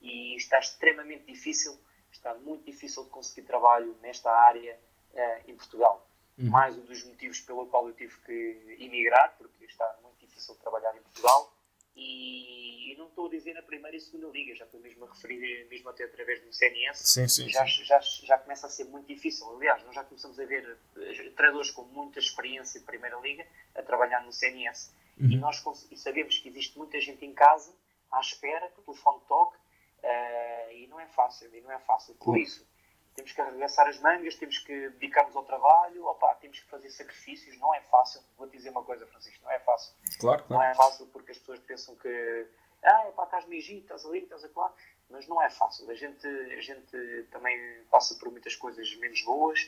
e 0.01 0.35
está 0.35 0.59
extremamente 0.59 1.25
difícil, 1.25 1.79
está 2.11 2.33
muito 2.33 2.65
difícil 2.65 3.03
de 3.03 3.09
conseguir 3.09 3.47
trabalho 3.47 3.95
nesta 4.01 4.31
área 4.31 4.79
uh, 5.13 5.49
em 5.49 5.55
Portugal. 5.55 6.07
uhum. 6.37 6.49
mais 6.49 6.77
um 6.77 6.85
dos 6.85 7.03
motivos 7.03 7.39
pelo 7.41 7.65
qual 7.67 7.87
eu 7.87 7.93
tive 7.95 8.15
que 8.21 8.77
emigrar, 8.79 9.35
porque 9.37 9.65
está 9.65 9.97
difícil 10.37 10.55
trabalhar 10.55 10.95
em 10.95 11.01
Portugal. 11.01 11.53
E, 11.95 12.93
e, 12.93 12.95
não 12.95 13.07
estou 13.07 13.25
a 13.25 13.29
dizer 13.29 13.53
na 13.53 13.63
primeira 13.63 13.97
e 13.97 13.99
segunda 13.99 14.27
liga, 14.27 14.53
já 14.55 14.65
estou 14.65 14.79
mesmo 14.79 15.05
a 15.05 15.09
referir, 15.09 15.67
mesmo 15.67 15.89
até 15.89 16.03
através 16.03 16.39
do 16.43 16.53
CNS, 16.53 16.99
sim, 16.99 17.27
sim, 17.27 17.49
já, 17.49 17.65
sim. 17.65 17.83
Já, 17.83 17.99
já 17.99 18.37
começa 18.37 18.67
a 18.67 18.69
ser 18.69 18.83
muito 18.83 19.07
difícil. 19.07 19.49
Aliás, 19.55 19.83
nós 19.83 19.95
já 19.95 20.03
começamos 20.03 20.39
a 20.39 20.45
ver 20.45 20.77
eh, 20.95 21.31
treinadores 21.35 21.71
com 21.71 21.81
muita 21.85 22.19
experiência 22.19 22.79
de 22.79 22.85
primeira 22.85 23.17
liga 23.19 23.47
a 23.73 23.81
trabalhar 23.81 24.23
no 24.23 24.31
CNS. 24.31 24.93
Uhum. 25.19 25.31
E 25.31 25.37
nós 25.37 25.63
e 25.89 25.97
sabemos 25.97 26.37
que 26.37 26.49
existe 26.49 26.77
muita 26.77 27.01
gente 27.01 27.25
em 27.25 27.33
casa 27.33 27.73
à 28.11 28.19
espera 28.19 28.69
que 28.69 28.79
o 28.79 28.83
telefone 28.83 29.19
toque 29.27 29.57
uh, 29.57 30.71
e 30.73 30.85
não 30.87 30.99
é 30.99 31.07
fácil, 31.07 31.53
e 31.55 31.61
não 31.61 31.71
é 31.71 31.79
fácil. 31.79 32.13
Por 32.15 32.37
isso, 32.37 32.63
temos 33.17 33.31
que 33.31 33.41
arregaçar 33.41 33.87
as 33.87 33.99
mangas, 33.99 34.35
temos 34.35 34.59
que 34.59 34.89
dedicar-nos 34.89 35.35
ao 35.35 35.43
trabalho, 35.43 36.05
opa, 36.05 36.35
temos 36.35 36.59
que 36.59 36.69
fazer 36.69 36.91
sacrifícios, 36.91 37.57
não 37.57 37.73
é 37.73 37.81
fácil. 37.81 38.21
Vou-te 38.37 38.55
dizer 38.55 38.69
uma 38.69 38.83
coisa, 38.83 39.07
Francisco, 39.07 39.43
não 39.43 39.51
é 39.51 39.59
fácil. 39.59 39.91
Claro, 40.19 40.43
claro. 40.43 40.63
Não 40.63 40.69
é 40.69 40.75
fácil 40.75 41.07
porque 41.07 41.31
as 41.31 41.39
pessoas 41.39 41.59
pensam 41.59 41.95
que, 41.95 42.47
ah, 42.83 43.09
epá, 43.09 43.23
estás 43.23 43.47
no 43.47 43.53
Egito, 43.55 43.81
estás 43.81 44.05
ali, 44.05 44.19
estás 44.19 44.43
lá, 44.55 44.71
mas 45.09 45.27
não 45.27 45.41
é 45.41 45.49
fácil. 45.49 45.89
A 45.89 45.95
gente, 45.95 46.27
a 46.27 46.61
gente 46.61 47.27
também 47.31 47.83
passa 47.89 48.13
por 48.19 48.29
muitas 48.29 48.55
coisas 48.55 48.95
menos 48.97 49.19
boas, 49.23 49.63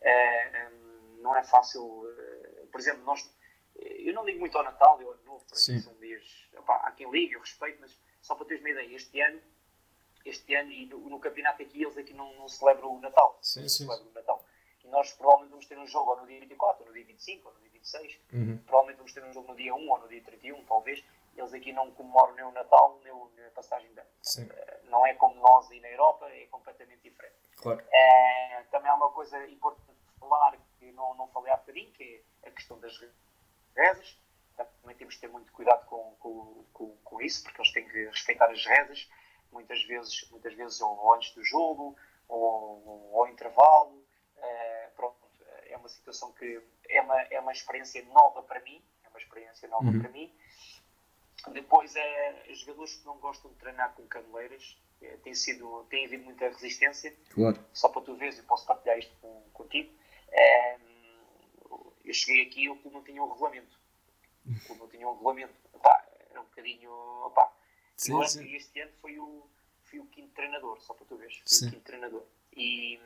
uh, 0.00 1.20
não 1.20 1.36
é 1.36 1.44
fácil. 1.44 1.84
Uh, 1.84 2.66
por 2.72 2.80
exemplo, 2.80 3.04
nós, 3.04 3.30
eu 3.76 4.14
não 4.14 4.24
ligo 4.24 4.40
muito 4.40 4.56
ao 4.56 4.64
Natal, 4.64 5.00
eu 5.02 5.14
de 5.14 5.24
novo, 5.26 5.44
são 5.52 5.94
dias, 6.00 6.24
há 6.66 6.90
quem 6.92 7.10
ligue, 7.10 7.34
eu 7.34 7.40
respeito, 7.40 7.78
mas 7.82 7.94
só 8.22 8.34
para 8.34 8.46
teres 8.46 8.62
uma 8.62 8.70
ideia, 8.70 8.96
este 8.96 9.20
ano 9.20 9.42
este 10.24 10.54
ano 10.54 10.72
e 10.72 10.86
no, 10.86 10.98
no, 11.08 11.20
campeonato 11.20 11.62
aqui 11.62 11.82
eles 11.82 11.96
aqui 11.96 12.14
não, 12.14 12.32
não 12.34 12.48
celebram 12.48 12.96
o 12.96 13.00
Natal. 13.00 13.38
Sim, 13.42 13.68
sim. 13.68 13.86
Celebram 13.86 14.10
o 14.10 14.14
Natal. 14.14 14.44
E 14.82 14.88
nós 14.88 15.12
provavelmente 15.12 15.50
vamos 15.50 15.66
ter 15.66 15.78
um 15.78 15.86
jogo 15.86 16.12
ou 16.12 16.20
no 16.20 16.26
dia 16.26 16.40
24, 16.40 16.82
ou 16.82 16.88
no 16.88 16.94
dia 16.94 17.04
25, 17.04 17.48
ou 17.48 17.54
no 17.54 17.60
dia 17.60 17.70
26. 17.70 18.20
Uhum. 18.32 18.58
Provavelmente 18.58 18.96
vamos 18.96 19.12
ter 19.12 19.24
um 19.24 19.32
jogo 19.32 19.48
no 19.48 19.56
dia 19.56 19.74
1 19.74 19.90
ou 19.90 19.98
no 19.98 20.08
dia 20.08 20.22
31, 20.22 20.64
talvez. 20.64 21.04
Eles 21.36 21.52
aqui 21.52 21.72
não 21.72 21.90
comemoram 21.92 22.34
nem 22.34 22.44
o 22.44 22.52
Natal 22.52 23.00
nem 23.02 23.12
a 23.46 23.50
passagem 23.50 23.92
de 23.92 24.00
ano. 24.00 24.08
Uh, 24.38 24.90
não 24.90 25.06
é 25.06 25.14
como 25.14 25.34
nós 25.36 25.70
aí 25.70 25.80
na 25.80 25.88
Europa, 25.88 26.26
é 26.30 26.46
completamente 26.46 27.02
diferente. 27.02 27.34
Claro. 27.56 27.80
Uh, 27.80 28.70
também 28.70 28.90
há 28.90 28.94
uma 28.94 29.10
coisa 29.10 29.44
importante 29.48 29.98
de 29.98 30.20
falar 30.20 30.56
que 30.78 30.92
não, 30.92 31.14
não 31.14 31.28
falei 31.28 31.52
há 31.52 31.56
bocadinho, 31.56 31.90
que 31.92 32.24
é 32.42 32.48
a 32.48 32.52
questão 32.52 32.78
das 32.78 32.98
rezas. 33.76 34.18
Também 34.56 34.96
temos 34.96 35.16
que 35.16 35.20
ter 35.22 35.28
muito 35.28 35.52
cuidado 35.52 35.84
com, 35.86 36.14
com, 36.20 36.64
com, 36.72 36.96
com 36.98 37.20
isso, 37.20 37.42
porque 37.42 37.60
eles 37.60 37.72
têm 37.72 37.88
que 37.88 38.04
respeitar 38.06 38.48
as 38.50 38.64
rezas 38.64 39.08
muitas 39.54 39.82
vezes, 39.84 40.28
muitas 40.30 40.52
vezes 40.54 40.80
ou 40.80 41.14
antes 41.14 41.32
do 41.34 41.42
jogo, 41.42 41.96
ou, 42.28 43.10
ao 43.14 43.28
intervalo. 43.28 44.04
Uh, 44.36 44.96
pronto, 44.96 45.16
é 45.66 45.76
uma 45.76 45.88
situação 45.88 46.32
que 46.32 46.60
é 46.88 47.00
uma, 47.00 47.20
é 47.22 47.40
uma 47.40 47.52
experiência 47.52 48.04
nova 48.06 48.42
para 48.42 48.60
mim, 48.60 48.82
é 49.04 49.08
uma 49.08 49.18
experiência 49.18 49.68
nova 49.68 49.86
uhum. 49.86 50.00
para 50.00 50.10
mim. 50.10 50.30
Depois, 51.52 51.94
é, 51.94 52.44
jogadores 52.54 52.96
que 52.96 53.06
não 53.06 53.18
gostam 53.18 53.50
de 53.50 53.56
treinar 53.58 53.94
com 53.94 54.06
caneleiras, 54.06 54.78
é, 55.02 55.16
tem, 55.18 55.34
sido, 55.34 55.84
tem 55.90 56.06
havido 56.06 56.24
muita 56.24 56.48
resistência. 56.48 57.14
Claro. 57.30 57.62
Só 57.72 57.88
para 57.88 58.02
tu 58.02 58.14
veres, 58.16 58.38
eu 58.38 58.44
posso 58.44 58.66
partilhar 58.66 58.98
isto 58.98 59.14
com, 59.20 59.42
contigo. 59.52 59.92
É, 60.30 60.78
eu 62.04 62.14
cheguei 62.14 62.46
aqui 62.46 62.64
e 62.64 62.70
o 62.70 62.76
clube 62.76 62.96
não 62.96 63.04
tinha 63.04 63.22
um 63.22 63.28
regulamento. 63.28 63.78
O 64.46 64.66
clube 64.66 64.80
não 64.80 64.88
tinha 64.88 65.08
um 65.08 65.12
regulamento. 65.12 65.54
Epá, 65.74 66.06
era 66.30 66.40
um 66.40 66.44
bocadinho. 66.44 67.26
Epá, 67.30 67.52
Sim, 67.96 68.12
eu 68.12 68.24
sim. 68.24 68.54
este 68.54 68.80
ano 68.80 68.92
foi 69.00 69.18
o, 69.18 69.48
fui 69.82 70.00
o 70.00 70.06
quinto 70.06 70.34
treinador, 70.34 70.80
só 70.80 70.94
para 70.94 71.06
tu 71.06 71.16
veres, 71.16 71.36
fui 71.38 71.44
sim. 71.46 71.68
o 71.68 71.70
quinto 71.70 71.84
treinador. 71.84 72.24
E, 72.56 72.98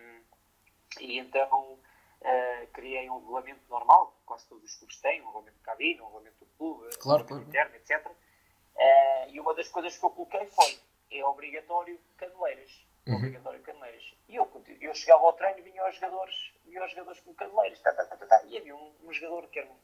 e 1.01 1.19
então 1.19 1.79
uh, 2.21 2.67
criei 2.73 3.09
um 3.11 3.19
regulamento 3.19 3.61
normal, 3.69 4.13
que 4.13 4.27
quase 4.27 4.47
todos 4.47 4.65
os 4.65 4.77
clubes 4.77 4.97
têm, 4.99 5.21
um 5.23 5.27
regulamento 5.27 5.57
de 5.57 5.65
cabine, 5.65 6.01
um 6.01 6.07
regulamento 6.07 6.37
do 6.41 6.47
clube, 6.57 6.97
claro, 6.99 7.23
um 7.23 7.27
claro. 7.27 7.43
interno, 7.43 7.75
etc. 7.77 8.07
Uh, 8.07 9.31
e 9.31 9.41
uma 9.41 9.55
das 9.55 9.69
coisas 9.69 9.97
que 9.97 10.05
eu 10.05 10.11
coloquei 10.11 10.47
foi, 10.47 10.79
é 11.11 11.25
obrigatório 11.25 11.99
caneleiras. 12.17 12.87
Uhum. 13.07 13.17
Obrigatório 13.17 13.61
caneleiras. 13.63 14.15
E 14.29 14.37
eu, 14.37 14.65
eu 14.81 14.95
chegava 14.95 15.25
ao 15.25 15.33
treino 15.33 15.59
e 15.59 15.63
vinha 15.63 15.83
aos 15.83 15.95
jogadores, 15.95 16.53
vinha 16.65 16.83
aos 16.83 16.91
jogadores 16.91 17.21
com 17.21 17.35
caneleiras. 17.35 17.81
Tá, 17.81 17.93
tá, 17.93 18.05
tá, 18.05 18.17
tá, 18.17 18.45
e 18.45 18.57
havia 18.57 18.77
um, 18.77 18.93
um 19.05 19.13
jogador 19.13 19.49
que 19.49 19.59
era 19.59 19.69
um, 19.69 19.77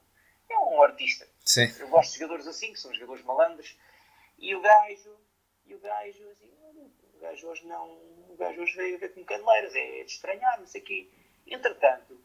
é 0.51 0.59
um 0.59 0.83
artista. 0.83 1.27
Sim. 1.45 1.75
Eu 1.79 1.89
gosto 1.89 2.13
de 2.13 2.19
jogadores 2.19 2.47
assim, 2.47 2.73
que 2.73 2.79
são 2.79 2.93
jogadores 2.93 3.25
malandros, 3.25 3.77
e 4.39 4.55
o 4.55 4.61
gajo, 4.61 5.17
e 5.67 5.75
o 5.75 5.79
gajo 5.79 6.31
assim, 6.31 6.53
o 7.15 7.19
gajo 7.21 7.49
hoje 7.49 7.67
não, 7.67 7.89
o 8.29 8.37
gajo 8.39 8.63
hoje 8.63 8.77
veio 8.77 8.99
ver 8.99 9.15
com 9.15 9.25
caneleiras, 9.25 9.75
é, 9.75 10.05
de 10.05 10.11
estranhar, 10.11 10.59
não 10.59 10.67
sei 10.67 10.81
o 10.81 10.85
quê. 10.85 11.09
Entretanto, 11.47 12.21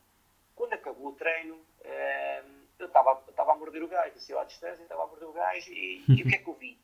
quando 0.56 0.74
acabou 0.74 1.08
o 1.08 1.16
treino, 1.16 1.56
hum, 1.56 2.66
eu 2.80 2.88
estava 2.88 3.22
a 3.38 3.56
morder 3.56 3.84
o 3.84 3.88
gajo, 3.88 4.16
assim, 4.16 4.34
à 4.34 4.44
distância, 4.44 4.82
estava 4.82 5.04
a 5.04 5.08
morder 5.08 5.28
o 5.28 5.34
gajo, 5.34 5.72
e, 5.72 6.04
e 6.08 6.24
o 6.24 6.28
que 6.28 6.36
é 6.36 6.40
que 6.40 6.48
eu 6.48 6.54
vi? 6.54 6.80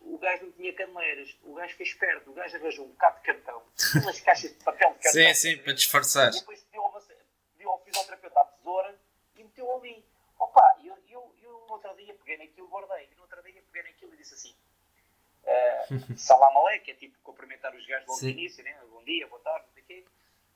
O 0.00 0.18
gajo 0.18 0.44
não 0.44 0.52
tinha 0.52 0.72
caneleiras, 0.72 1.36
o 1.42 1.54
gajo 1.54 1.76
fez 1.76 1.88
esperto, 1.90 2.30
o 2.30 2.34
gajo 2.34 2.56
arranjou 2.56 2.84
um 2.84 2.90
bocado 2.90 3.18
de 3.18 3.22
cartão, 3.22 3.62
umas 4.02 4.20
caixas 4.20 4.52
de 4.52 4.64
papel 4.64 4.92
de 4.94 4.98
cartão. 5.00 5.12
Sim, 5.12 5.34
sim, 5.34 5.56
para 5.58 5.72
disfarçar. 5.72 6.32
E 6.32 6.38
depois 6.38 6.62
deu, 6.72 6.82
deu 7.58 7.70
ao 7.70 7.84
fisioterapeuta 7.84 8.40
a 8.40 8.44
tesoura 8.44 8.98
e 9.36 9.42
meteu 9.42 9.76
ali. 9.76 10.04
Opa, 10.38 10.75
no 11.66 11.74
outro 11.74 11.94
dia 11.96 12.14
peguei 12.14 12.38
naquilo, 12.38 12.68
guardei, 12.68 13.08
no 13.16 13.22
outro 13.22 13.42
dia 13.42 13.62
peguei 13.70 13.90
naquilo 13.90 14.14
e 14.14 14.16
disse 14.16 14.34
assim, 14.34 14.54
uh, 15.44 16.16
salam 16.18 16.56
aleikum, 16.58 16.90
é 16.90 16.94
tipo 16.94 17.18
cumprimentar 17.22 17.74
os 17.74 17.86
gajos 17.86 18.08
logo 18.08 18.20
no 18.20 18.28
início, 18.28 18.64
né? 18.64 18.78
bom 18.90 19.02
dia, 19.04 19.26
boa 19.26 19.40
tarde, 19.42 19.66
não 19.66 19.74
sei 19.74 19.82
o 19.82 19.86
quê. 19.86 20.04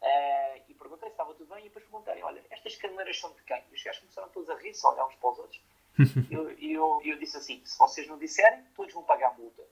Uh, 0.01 0.63
e 0.69 0.75
perguntei 0.75 1.09
se 1.09 1.15
estava 1.15 1.35
tudo 1.35 1.55
bem 1.55 1.61
e 1.61 1.69
depois 1.69 1.85
perguntei, 1.85 2.23
olha, 2.23 2.43
estas 2.51 2.77
caneiras 2.77 3.19
são 3.19 3.33
de 3.35 3.43
quem? 3.43 3.63
E 3.71 3.75
os 3.75 3.83
gajos 3.83 4.01
começaram 4.01 4.29
todos 4.31 4.49
a 4.49 4.57
rir, 4.57 4.75
só 4.75 4.93
olhar 4.93 5.07
uns 5.07 5.15
para 5.17 5.31
os 5.31 5.39
outros. 5.39 5.61
E 6.31 6.33
eu, 6.33 6.51
eu, 6.59 7.03
eu, 7.05 7.19
disse 7.19 7.37
assim, 7.37 7.63
se 7.65 7.77
vocês 7.77 8.07
não 8.07 8.17
disserem, 8.17 8.65
todos 8.75 8.95
vão 8.95 9.03
pagar 9.03 9.33
a 9.33 9.35
multa. 9.35 9.63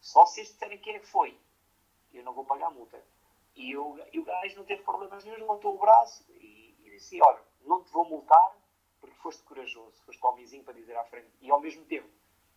Se 0.00 0.14
vocês 0.14 0.48
disserem 0.48 0.78
quem 0.78 0.94
é 0.94 0.98
que 1.00 1.06
foi, 1.06 1.36
eu 2.12 2.22
não 2.22 2.32
vou 2.32 2.44
pagar 2.44 2.66
a 2.66 2.70
multa. 2.70 3.02
E, 3.56 3.72
eu, 3.72 3.98
e 4.12 4.20
o 4.20 4.24
gajo 4.24 4.56
não 4.56 4.64
teve 4.64 4.82
problemas 4.82 5.24
nenhum, 5.24 5.38
levantou 5.38 5.74
o 5.74 5.78
braço 5.78 6.24
e, 6.30 6.74
e 6.84 6.90
disse, 6.90 7.20
olha, 7.20 7.40
não 7.64 7.82
te 7.82 7.90
vou 7.90 8.04
multar 8.04 8.56
porque 9.02 9.16
foste 9.16 9.42
corajoso, 9.42 10.00
foste 10.06 10.24
homenzinho 10.24 10.62
para 10.62 10.74
dizer 10.74 10.96
à 10.96 11.04
frente. 11.04 11.28
E 11.40 11.50
ao 11.50 11.60
mesmo 11.60 11.84
tempo, 11.86 12.08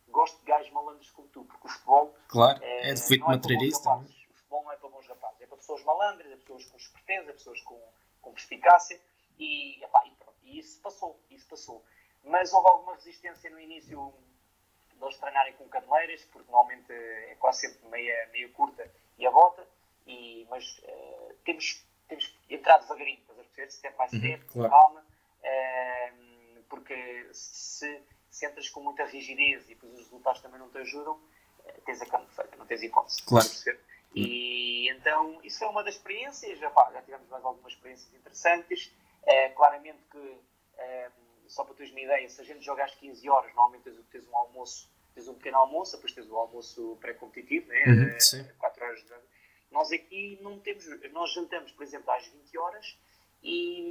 gosto 0.09 0.39
de 0.39 0.45
gajos 0.45 0.71
malandros 0.71 1.09
como 1.09 1.27
tu, 1.29 1.43
porque 1.43 1.67
o 1.67 1.69
futebol 1.69 2.15
claro, 2.27 2.63
é, 2.63 2.91
é 2.91 2.93
de 2.93 3.01
feito 3.01 3.25
materialista. 3.25 3.89
É 3.89 3.93
o 3.95 4.33
futebol 4.33 4.63
não 4.63 4.71
é 4.71 4.77
para 4.77 4.89
bons 4.89 5.07
rapazes, 5.07 5.41
é 5.41 5.47
para 5.47 5.57
pessoas 5.57 5.83
malandras, 5.83 6.31
é 6.31 6.35
para 6.35 6.45
pessoas 6.45 6.65
com 6.65 6.77
esperteza, 6.77 7.29
é 7.31 7.33
pessoas 7.33 7.61
com, 7.61 7.81
com 8.21 8.31
perspicácia 8.31 9.01
e, 9.39 9.83
epá, 9.83 10.05
e, 10.05 10.11
pronto, 10.11 10.37
e 10.43 10.59
isso 10.59 10.79
passou, 10.81 11.19
isso 11.31 11.47
passou. 11.47 11.83
Mas 12.23 12.53
houve 12.53 12.69
alguma 12.69 12.93
resistência 12.93 13.49
no 13.49 13.59
início 13.59 14.13
de 14.93 15.03
eles 15.03 15.17
treinarem 15.17 15.53
com 15.53 15.67
caneleiras, 15.67 16.23
porque 16.25 16.49
normalmente 16.51 16.91
é 16.91 17.35
quase 17.39 17.61
sempre 17.61 17.87
meia, 17.89 18.29
meia 18.31 18.49
curta 18.49 18.89
e 19.17 19.25
a 19.25 19.31
bota, 19.31 19.67
e, 20.07 20.45
mas 20.49 20.77
uh, 20.79 21.33
temos, 21.43 21.83
temos 22.07 22.37
entrar 22.49 22.77
devagarinho, 22.77 23.19
estás 23.19 23.39
a 23.39 23.43
perceber? 23.43 23.71
Step 23.71 23.97
by 23.97 24.07
step, 24.07 24.43
uhum, 24.43 24.47
claro. 24.51 24.69
calma, 24.69 24.99
uh, 25.01 26.04
se 28.35 28.45
entras 28.45 28.67
com 28.67 28.81
muita 28.81 29.05
rigidez 29.05 29.63
e 29.63 29.69
depois 29.69 29.93
os 29.93 29.99
resultados 29.99 30.41
também 30.41 30.59
não 30.59 30.69
te 30.69 30.77
ajudam, 30.79 31.17
eh, 31.65 31.79
tens 31.85 32.01
a 32.01 32.05
cama 32.05 32.27
feita, 32.35 32.57
não 32.57 32.65
tens 32.65 32.83
hipótese. 32.83 33.23
Claro. 33.23 33.47
E 34.13 34.89
então, 34.89 35.39
isso 35.41 35.63
é 35.63 35.67
uma 35.67 35.81
das 35.81 35.95
experiências, 35.95 36.59
já, 36.59 36.69
pá, 36.69 36.91
já 36.91 37.01
tivemos 37.01 37.29
mais 37.29 37.45
algumas 37.45 37.71
experiências 37.71 38.13
interessantes. 38.13 38.91
É, 39.25 39.49
claramente 39.49 39.99
que, 40.11 40.37
é, 40.77 41.09
só 41.47 41.63
para 41.63 41.75
teres 41.75 41.93
uma 41.93 42.01
ideia, 42.01 42.29
se 42.29 42.41
a 42.41 42.43
gente 42.43 42.63
joga 42.63 42.83
às 42.83 42.93
15 42.95 43.29
horas, 43.29 43.55
normalmente 43.55 43.83
tens, 43.83 44.05
tens 44.11 44.27
um 44.27 44.35
almoço, 44.35 44.91
tens 45.13 45.29
um 45.29 45.33
pequeno 45.35 45.57
almoço, 45.57 45.95
depois 45.95 46.13
tens 46.13 46.29
o 46.29 46.35
almoço 46.35 46.97
pré-competitivo, 46.99 47.69
né? 47.69 47.83
Uhum, 47.87 48.19
sim. 48.19 48.45
4 48.59 48.83
horas 48.83 49.01
de... 49.01 49.13
Nós 49.71 49.91
aqui 49.93 50.37
não 50.41 50.59
temos, 50.59 50.85
nós 51.13 51.31
jantamos, 51.33 51.71
por 51.71 51.83
exemplo, 51.83 52.11
às 52.11 52.27
20 52.27 52.57
horas 52.57 52.97
e, 53.41 53.81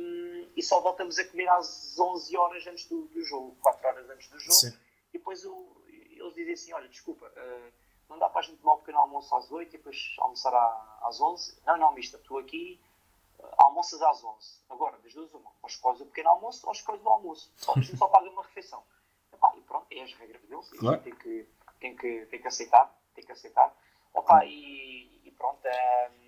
e, 0.57 0.63
só 0.63 0.81
voltamos 0.81 1.19
a 1.19 1.25
comer 1.27 1.49
às 1.49 1.99
11 1.99 2.37
horas 2.37 2.67
antes 2.67 2.89
do, 2.89 3.07
do 3.07 3.23
jogo, 3.23 3.57
4 3.63 3.87
horas 3.87 4.11
antes 4.11 4.29
do 4.29 4.39
jogo. 4.39 4.53
Sim. 4.53 4.79
E 5.13 5.19
depois 5.19 5.45
eu, 5.45 5.83
eles 5.89 6.35
dizem 6.35 6.55
assim: 6.55 6.73
Olha, 6.73 6.89
desculpa, 6.89 7.27
uh, 7.27 7.73
não 8.09 8.19
dá 8.19 8.29
para 8.29 8.41
a 8.41 8.43
gente 8.43 8.59
tomar 8.59 8.75
um 8.75 8.79
pequeno 8.79 8.99
almoço 8.99 9.35
às 9.35 9.51
8 9.51 9.69
e 9.69 9.79
depois 9.79 10.15
almoçar 10.19 10.53
às 11.03 11.21
11? 11.21 11.59
Não, 11.67 11.77
não, 11.77 11.93
mister, 11.93 12.21
tu 12.23 12.39
aqui 12.39 12.81
uh, 13.39 13.47
almoças 13.59 14.01
às 14.03 14.23
11. 14.23 14.61
Agora, 14.71 14.99
das 14.99 15.15
duas, 15.15 15.33
uma, 15.35 15.51
ou 15.63 15.69
escolhes 15.69 16.01
o 16.01 16.07
pequeno 16.07 16.31
almoço 16.31 16.67
ou 16.67 16.73
escolhes 16.73 17.03
o 17.03 17.09
almoço. 17.09 17.53
Só, 17.57 17.73
a 17.77 17.81
gente 17.81 17.97
só 17.97 18.09
paga 18.09 18.29
uma 18.29 18.43
refeição. 18.43 18.83
Epá, 19.33 19.53
e 19.57 19.61
pronto, 19.63 19.87
é 19.91 20.03
as 20.03 20.13
regras 20.15 20.43
deles, 20.43 20.71
claro. 20.71 21.01
tem, 21.03 21.15
que, 21.15 21.49
tem, 21.81 21.97
que, 21.97 22.27
tem 22.27 22.41
que 22.41 22.49
aceitar. 22.49 22.95
Tem 23.15 23.25
que 23.25 23.33
aceitar. 23.33 23.75
Epá, 24.15 24.45
e, 24.45 25.21
e 25.25 25.31
pronto. 25.33 25.61
Um, 25.67 26.24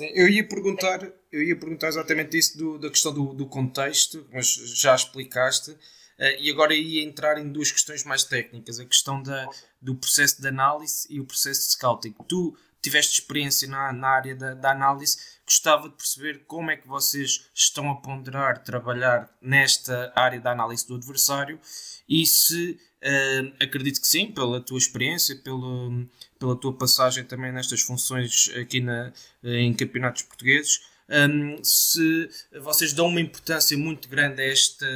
eu 0.00 0.28
ia 0.28 0.46
perguntar, 0.46 1.02
eu 1.30 1.42
ia 1.42 1.56
perguntar 1.56 1.88
exatamente 1.88 2.36
isso 2.38 2.56
do, 2.56 2.78
da 2.78 2.88
questão 2.88 3.12
do, 3.12 3.34
do, 3.34 3.46
contexto, 3.46 4.26
mas 4.32 4.46
já 4.48 4.94
explicaste. 4.94 5.72
Uh, 5.72 6.38
e 6.38 6.50
agora 6.50 6.74
ia 6.74 7.02
entrar 7.02 7.38
em 7.38 7.50
duas 7.50 7.70
questões 7.70 8.04
mais 8.04 8.24
técnicas: 8.24 8.78
a 8.78 8.84
questão 8.84 9.22
da, 9.22 9.46
do 9.80 9.94
processo 9.94 10.40
de 10.40 10.48
análise 10.48 11.06
e 11.10 11.20
o 11.20 11.24
processo 11.24 11.60
de 11.60 11.72
scouting. 11.72 12.14
Tu 12.28 12.56
tiveste 12.80 13.20
experiência 13.20 13.68
na, 13.68 13.92
na 13.92 14.08
área 14.08 14.34
da, 14.34 14.54
da, 14.54 14.70
análise, 14.72 15.18
gostava 15.52 15.86
de 15.86 15.94
perceber 15.94 16.44
como 16.46 16.70
é 16.70 16.76
que 16.76 16.88
vocês 16.88 17.50
estão 17.54 17.90
a 17.90 17.96
ponderar 17.96 18.64
trabalhar 18.64 19.30
nesta 19.40 20.10
área 20.16 20.40
da 20.40 20.50
análise 20.50 20.88
do 20.88 20.94
adversário 20.94 21.60
e 22.08 22.24
se 22.24 22.78
uh, 23.02 23.54
acredito 23.62 24.00
que 24.00 24.08
sim, 24.08 24.32
pela 24.32 24.62
tua 24.62 24.78
experiência, 24.78 25.36
pelo, 25.36 26.06
pela 26.38 26.56
tua 26.56 26.72
passagem 26.72 27.24
também 27.24 27.52
nestas 27.52 27.82
funções 27.82 28.50
aqui 28.58 28.80
na, 28.80 29.12
em 29.44 29.74
campeonatos 29.74 30.22
portugueses. 30.22 30.80
Um, 31.08 31.62
se 31.62 32.30
vocês 32.62 32.94
dão 32.94 33.08
uma 33.08 33.20
importância 33.20 33.76
muito 33.76 34.08
grande 34.08 34.40
a 34.40 34.46
esta, 34.46 34.86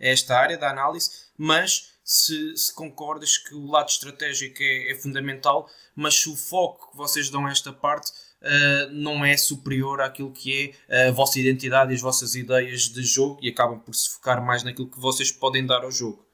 a 0.00 0.06
esta 0.06 0.38
área 0.38 0.56
da 0.56 0.70
análise, 0.70 1.10
mas 1.36 1.92
se, 2.04 2.56
se 2.56 2.72
concordas 2.72 3.38
que 3.38 3.54
o 3.54 3.66
lado 3.66 3.88
estratégico 3.88 4.62
é, 4.62 4.92
é, 4.92 4.94
fundamental, 4.94 5.68
mas 5.96 6.20
se 6.20 6.28
o 6.28 6.36
foco 6.36 6.92
que 6.92 6.96
vocês 6.96 7.30
dão 7.30 7.46
a 7.46 7.50
esta 7.50 7.72
parte 7.72 8.12
uh, 8.44 8.90
não 8.92 9.24
é 9.24 9.36
superior 9.36 10.00
àquilo 10.00 10.30
que 10.30 10.74
é 10.88 11.08
a 11.08 11.10
vossa 11.10 11.38
identidade 11.38 11.92
e 11.92 11.94
as 11.94 12.00
vossas 12.00 12.34
ideias 12.34 12.82
de 12.82 13.02
jogo 13.02 13.38
e 13.42 13.48
acabam 13.48 13.80
por 13.80 13.94
se 13.94 14.10
focar 14.10 14.44
mais 14.44 14.62
naquilo 14.62 14.88
que 14.88 14.98
vocês 14.98 15.32
podem 15.32 15.66
dar 15.66 15.82
ao 15.82 15.90
jogo. 15.90 16.24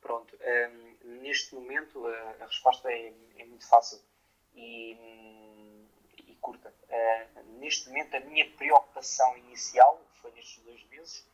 Pronto, 0.00 0.34
um, 0.34 0.46
ehm, 0.46 1.22
neste 1.22 1.54
momento 1.54 2.06
a, 2.06 2.36
a 2.40 2.46
resposta 2.46 2.88
é, 2.90 3.12
é, 3.38 3.44
muito 3.44 3.66
fácil 3.68 3.98
e, 4.54 4.96
e 6.26 6.34
curta. 6.40 6.72
Uh, 6.88 7.60
neste 7.60 7.88
momento 7.88 8.14
a 8.14 8.20
minha 8.20 8.48
preocupação 8.50 9.36
inicial 9.38 10.00
foi 10.22 10.30
nestes 10.32 10.62
dois 10.64 10.82
meses 10.88 11.26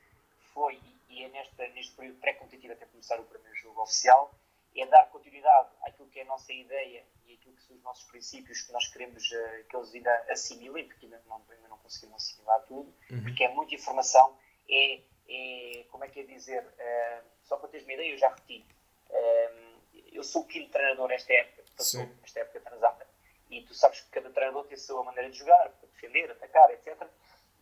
foi 0.55 0.81
e 1.09 1.25
é 1.25 1.29
nesta, 1.29 1.69
neste 1.69 1.93
período 1.97 2.19
pré-competitivo 2.21 2.73
até 2.73 2.87
começar 2.87 3.19
o 3.19 3.25
primeiro 3.25 3.57
jogo 3.57 3.83
oficial, 3.83 4.33
é 4.77 4.87
dar 4.87 5.07
continuidade 5.11 5.69
àquilo 5.83 6.09
que 6.09 6.21
é 6.21 6.23
a 6.23 6.27
nossa 6.27 6.53
ideia 6.53 7.05
e 7.27 7.35
àquilo 7.35 7.55
que 7.55 7.63
são 7.63 7.77
os 7.77 7.83
nossos 7.83 8.05
princípios 8.05 8.63
que 8.63 8.73
nós 8.73 8.87
queremos 8.89 9.31
uh, 9.31 9.65
que 9.69 9.77
eles 9.77 9.95
ainda 9.95 10.27
assimilem, 10.31 10.87
porque 10.87 11.07
ainda 11.07 11.21
não, 11.27 11.43
ainda 11.51 11.69
não 11.69 11.79
conseguimos 11.79 12.23
assimilar 12.23 12.61
tudo, 12.67 12.95
uhum. 13.11 13.23
porque 13.23 13.45
é 13.45 13.49
muita 13.49 13.75
informação, 13.75 14.37
é, 14.69 15.01
é, 15.29 15.85
como 15.91 16.05
é 16.05 16.09
que 16.09 16.21
é 16.21 16.23
dizer, 16.23 16.63
uh, 16.63 17.25
só 17.43 17.57
para 17.57 17.69
teres 17.69 17.85
uma 17.87 17.95
ideia, 17.95 18.13
eu 18.13 18.19
já 18.19 18.29
repeti, 18.29 18.65
uh, 19.11 19.81
eu 20.13 20.23
sou 20.23 20.43
o 20.43 20.47
quinto 20.47 20.71
treinador 20.71 21.11
esta 21.11 21.33
época, 21.33 21.65
passou, 21.77 22.09
esta 22.23 22.41
época 22.41 22.61
transata, 22.61 23.07
e 23.51 23.63
tu 23.63 23.75
sabes 23.75 24.01
que 24.01 24.11
cada 24.11 24.31
treinador 24.31 24.65
tem 24.67 24.75
a 24.75 24.81
sua 24.81 25.03
maneira 25.03 25.31
de 25.31 25.39
jogar, 25.39 25.71
para 25.71 25.89
defender, 25.89 26.31
atacar, 26.31 26.71
etc. 26.71 27.09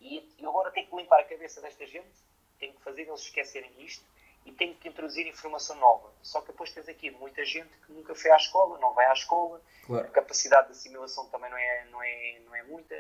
E 0.01 0.35
eu 0.39 0.51
agora 0.51 0.71
tenho 0.71 0.87
que 0.87 0.97
limpar 0.97 1.21
a 1.21 1.25
cabeça 1.25 1.61
desta 1.61 1.87
gente 1.87 2.29
tenho 2.59 2.75
que 2.75 2.83
fazer 2.83 3.03
eles 3.03 3.21
esquecerem 3.21 3.71
isto 3.79 4.05
e 4.49 4.53
tenho 4.53 4.75
que 4.77 4.89
introduzir 4.89 5.27
informação 5.27 5.77
nova. 5.77 6.11
Só 6.23 6.41
que 6.41 6.49
depois 6.49 6.73
tens 6.73 6.89
aqui 6.89 7.11
muita 7.11 7.45
gente 7.45 7.69
que 7.85 7.93
nunca 7.93 8.15
foi 8.15 8.31
à 8.31 8.37
escola, 8.37 8.79
não 8.79 8.95
vai 8.95 9.05
à 9.07 9.13
escola, 9.13 9.61
claro. 9.85 10.07
a 10.07 10.11
capacidade 10.11 10.69
de 10.69 10.73
assimilação 10.73 11.27
também 11.27 11.51
não 11.51 11.59
é, 11.59 11.85
não 11.91 12.03
é, 12.03 12.41
não 12.47 12.55
é 12.55 12.63
muita 12.63 12.95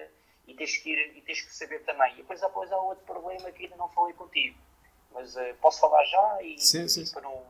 e 0.46 0.54
tens 0.54 0.76
que 0.76 0.90
ir 0.90 1.16
e 1.16 1.22
tens 1.22 1.40
que 1.40 1.54
saber 1.54 1.82
também. 1.84 2.12
E 2.12 2.16
depois, 2.16 2.40
depois 2.40 2.70
há 2.70 2.76
outro 2.76 3.04
problema 3.04 3.50
que 3.50 3.64
ainda 3.64 3.76
não 3.76 3.88
falei 3.88 4.14
contigo, 4.14 4.58
mas 5.10 5.36
uh, 5.36 5.54
posso 5.60 5.80
falar 5.80 6.04
já 6.04 6.42
e, 6.42 6.58
sim, 6.58 6.86
sim. 6.86 7.02
e 7.02 7.10
para 7.10 7.22
não 7.22 7.42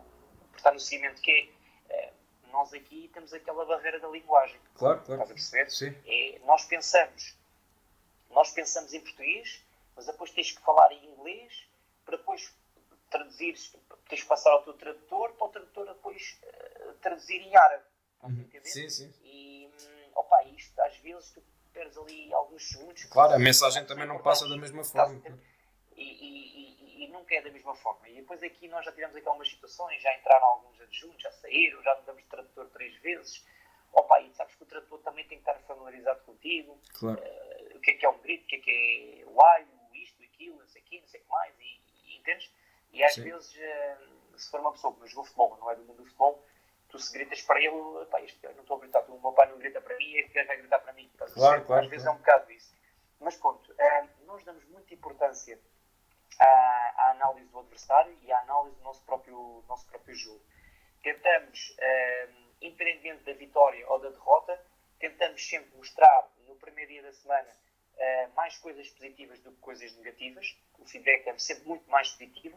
estar 0.57 0.73
no 0.73 0.79
seguimento 0.79 1.21
que 1.21 1.53
é, 1.89 2.13
uh, 2.45 2.49
nós 2.53 2.73
aqui 2.73 3.11
temos 3.13 3.33
aquela 3.33 3.65
barreira 3.65 3.99
da 3.99 4.09
linguagem. 4.09 4.61
Claro, 4.77 5.01
claro. 5.01 5.23
Estás 5.23 5.31
a 5.31 5.35
perceber? 5.35 5.71
Sim. 5.71 5.97
É, 6.07 6.39
nós 6.45 6.65
pensamos, 6.67 7.37
nós 8.31 8.53
pensamos 8.53 8.93
em 8.95 9.01
português, 9.01 9.61
mas 9.97 10.07
depois 10.07 10.31
tens 10.31 10.53
que 10.53 10.63
falar 10.63 10.93
em 10.93 11.05
inglês 11.13 11.67
para 12.05 12.17
depois 12.17 12.53
traduzir, 13.11 13.55
tens 14.09 14.23
que 14.23 14.29
passar 14.29 14.51
ao 14.51 14.63
teu 14.63 14.75
tradutor, 14.75 15.33
para 15.33 15.47
o 15.47 15.51
tradutor 15.51 15.87
depois 15.87 16.41
uh, 16.43 16.95
traduzir 16.95 17.41
em 17.41 17.57
árabe. 17.57 17.85
Uhum. 18.23 18.49
Sim, 18.65 18.89
sim. 18.89 19.13
E, 19.23 19.67
hum, 19.67 20.11
opa, 20.15 20.45
isto 20.45 20.79
às 20.81 20.97
vezes 20.99 21.31
tu 21.33 21.43
perdes 21.73 21.97
ali 21.97 22.33
alguns 22.33 22.69
segundos. 22.69 23.05
Claro, 23.05 23.35
a 23.35 23.39
mensagem 23.39 23.87
também 23.87 24.07
não 24.07 24.19
passa 24.21 24.49
da 24.49 24.57
mesma 24.57 24.83
forma. 24.83 25.23
E, 25.97 26.03
e, 26.03 27.03
e, 27.03 27.05
e, 27.05 27.09
nunca 27.09 27.35
é 27.35 27.43
da 27.43 27.51
mesma 27.51 27.75
forma. 27.77 28.09
E 28.09 28.17
depois 28.17 28.43
aqui 28.43 28.69
nós 28.69 28.85
já 28.85 28.93
tivemos 28.93 29.17
aqui 29.17 29.27
algumas 29.27 29.49
situações, 29.49 30.03
já 30.03 30.17
entraram 30.17 30.47
alguns 30.47 30.81
adjuntos, 30.81 31.23
já 31.23 31.31
saíram, 31.33 31.83
já 31.83 31.95
mudamos 31.97 32.23
de 32.23 32.29
tradutor 32.29 32.67
três 32.71 32.95
vezes. 32.97 33.45
Opa, 33.93 34.21
e 34.21 34.33
sabes 34.35 34.55
que 34.55 34.63
o 34.63 34.67
tradutor 34.67 34.99
também 35.01 35.27
tem 35.27 35.41
que 35.41 35.51
estar 35.51 35.59
familiarizado 35.67 36.21
contigo. 36.25 36.79
Claro. 36.95 37.21
Uh, 37.21 37.77
o 37.77 37.81
que 37.81 37.93
é 37.93 37.95
que 37.95 38.07
é 38.07 38.09
um 38.09 38.19
grito, 38.19 38.45
o 38.45 38.47
que 38.49 38.57
é 38.57 38.59
que 38.59 38.71
é 38.71 39.27
o 39.27 39.41
alho, 39.41 39.67
isto, 39.95 40.23
aquilo, 40.23 40.59
não 40.59 40.69
sei 40.69 40.83
o 40.83 40.85
que, 40.85 41.01
não 41.01 41.09
sei 41.09 41.21
o 41.21 41.23
que 41.23 41.31
mais. 41.31 41.55
E, 41.59 42.17
entendes? 42.19 42.51
E 42.93 43.05
às 43.05 43.15
Sim. 43.15 43.25
vezes, 43.25 43.57
eh, 43.59 43.97
se 44.37 44.51
for 44.51 44.61
uma 44.61 44.73
pessoa 44.73 44.95
que 44.95 45.01
não 45.01 45.07
jogou 45.07 45.25
futebol, 45.25 45.57
não 45.61 45.71
é 45.71 45.77
do 45.77 45.85
mundo 45.85 45.99
do 45.99 46.05
futebol, 46.05 46.45
tu 46.89 46.99
se 46.99 47.13
gritas 47.13 47.43
para 47.43 47.61
ele, 47.61 48.07
pá, 48.11 48.21
este 48.23 48.39
não 48.55 48.63
estou 48.63 48.77
a 48.77 48.81
gritar, 48.81 49.01
o 49.09 49.21
meu 49.21 49.33
pai 49.33 49.49
não 49.51 49.59
grita 49.59 49.81
para 49.81 49.97
mim, 49.97 50.15
este 50.15 50.33
gajo 50.33 50.49
vai 50.49 50.57
gritar 50.57 50.79
para 50.81 50.93
mim. 50.93 51.11
Claro, 51.17 51.65
claro, 51.65 51.85
às 51.85 51.91
vezes 51.91 52.05
claro. 52.05 52.19
é 52.19 52.21
um 52.21 52.23
bocado 52.23 52.53
isso. 52.53 52.75
Mas 53.21 53.37
pronto, 53.37 53.75
eh, 53.79 54.07
nós 54.25 54.45
damos 54.45 54.65
muita 54.67 54.95
importância 54.95 55.59
à, 56.39 56.45
à, 56.45 57.11
análise 57.11 57.49
do 57.49 57.59
adversário 57.59 58.17
e 58.23 58.33
à 58.33 58.41
análise 58.41 58.77
do 58.77 58.83
nosso 58.83 59.05
próprio, 59.05 59.65
nosso 59.69 59.87
próprio 59.89 60.15
jogo. 60.15 60.41
Tentamos, 61.03 61.75
eh, 61.79 62.29
independentemente 62.63 63.25
da 63.25 63.33
vitória 63.33 63.87
ou 63.89 63.99
da 63.99 64.09
derrota, 64.11 64.61
tentamos 64.99 65.47
sempre 65.47 65.77
mostrar 65.77 66.31
no 66.47 66.57
primeiro 66.57 66.91
dia 66.91 67.03
da 67.03 67.13
semana 67.13 67.49
mais 68.37 68.57
coisas 68.59 68.89
positivas 68.91 69.41
do 69.41 69.51
que 69.51 69.59
coisas 69.59 69.93
negativas. 69.97 70.57
O 70.79 70.87
feedback 70.87 71.27
é 71.27 71.37
sempre 71.39 71.67
muito 71.67 71.91
mais 71.91 72.09
positivo. 72.13 72.57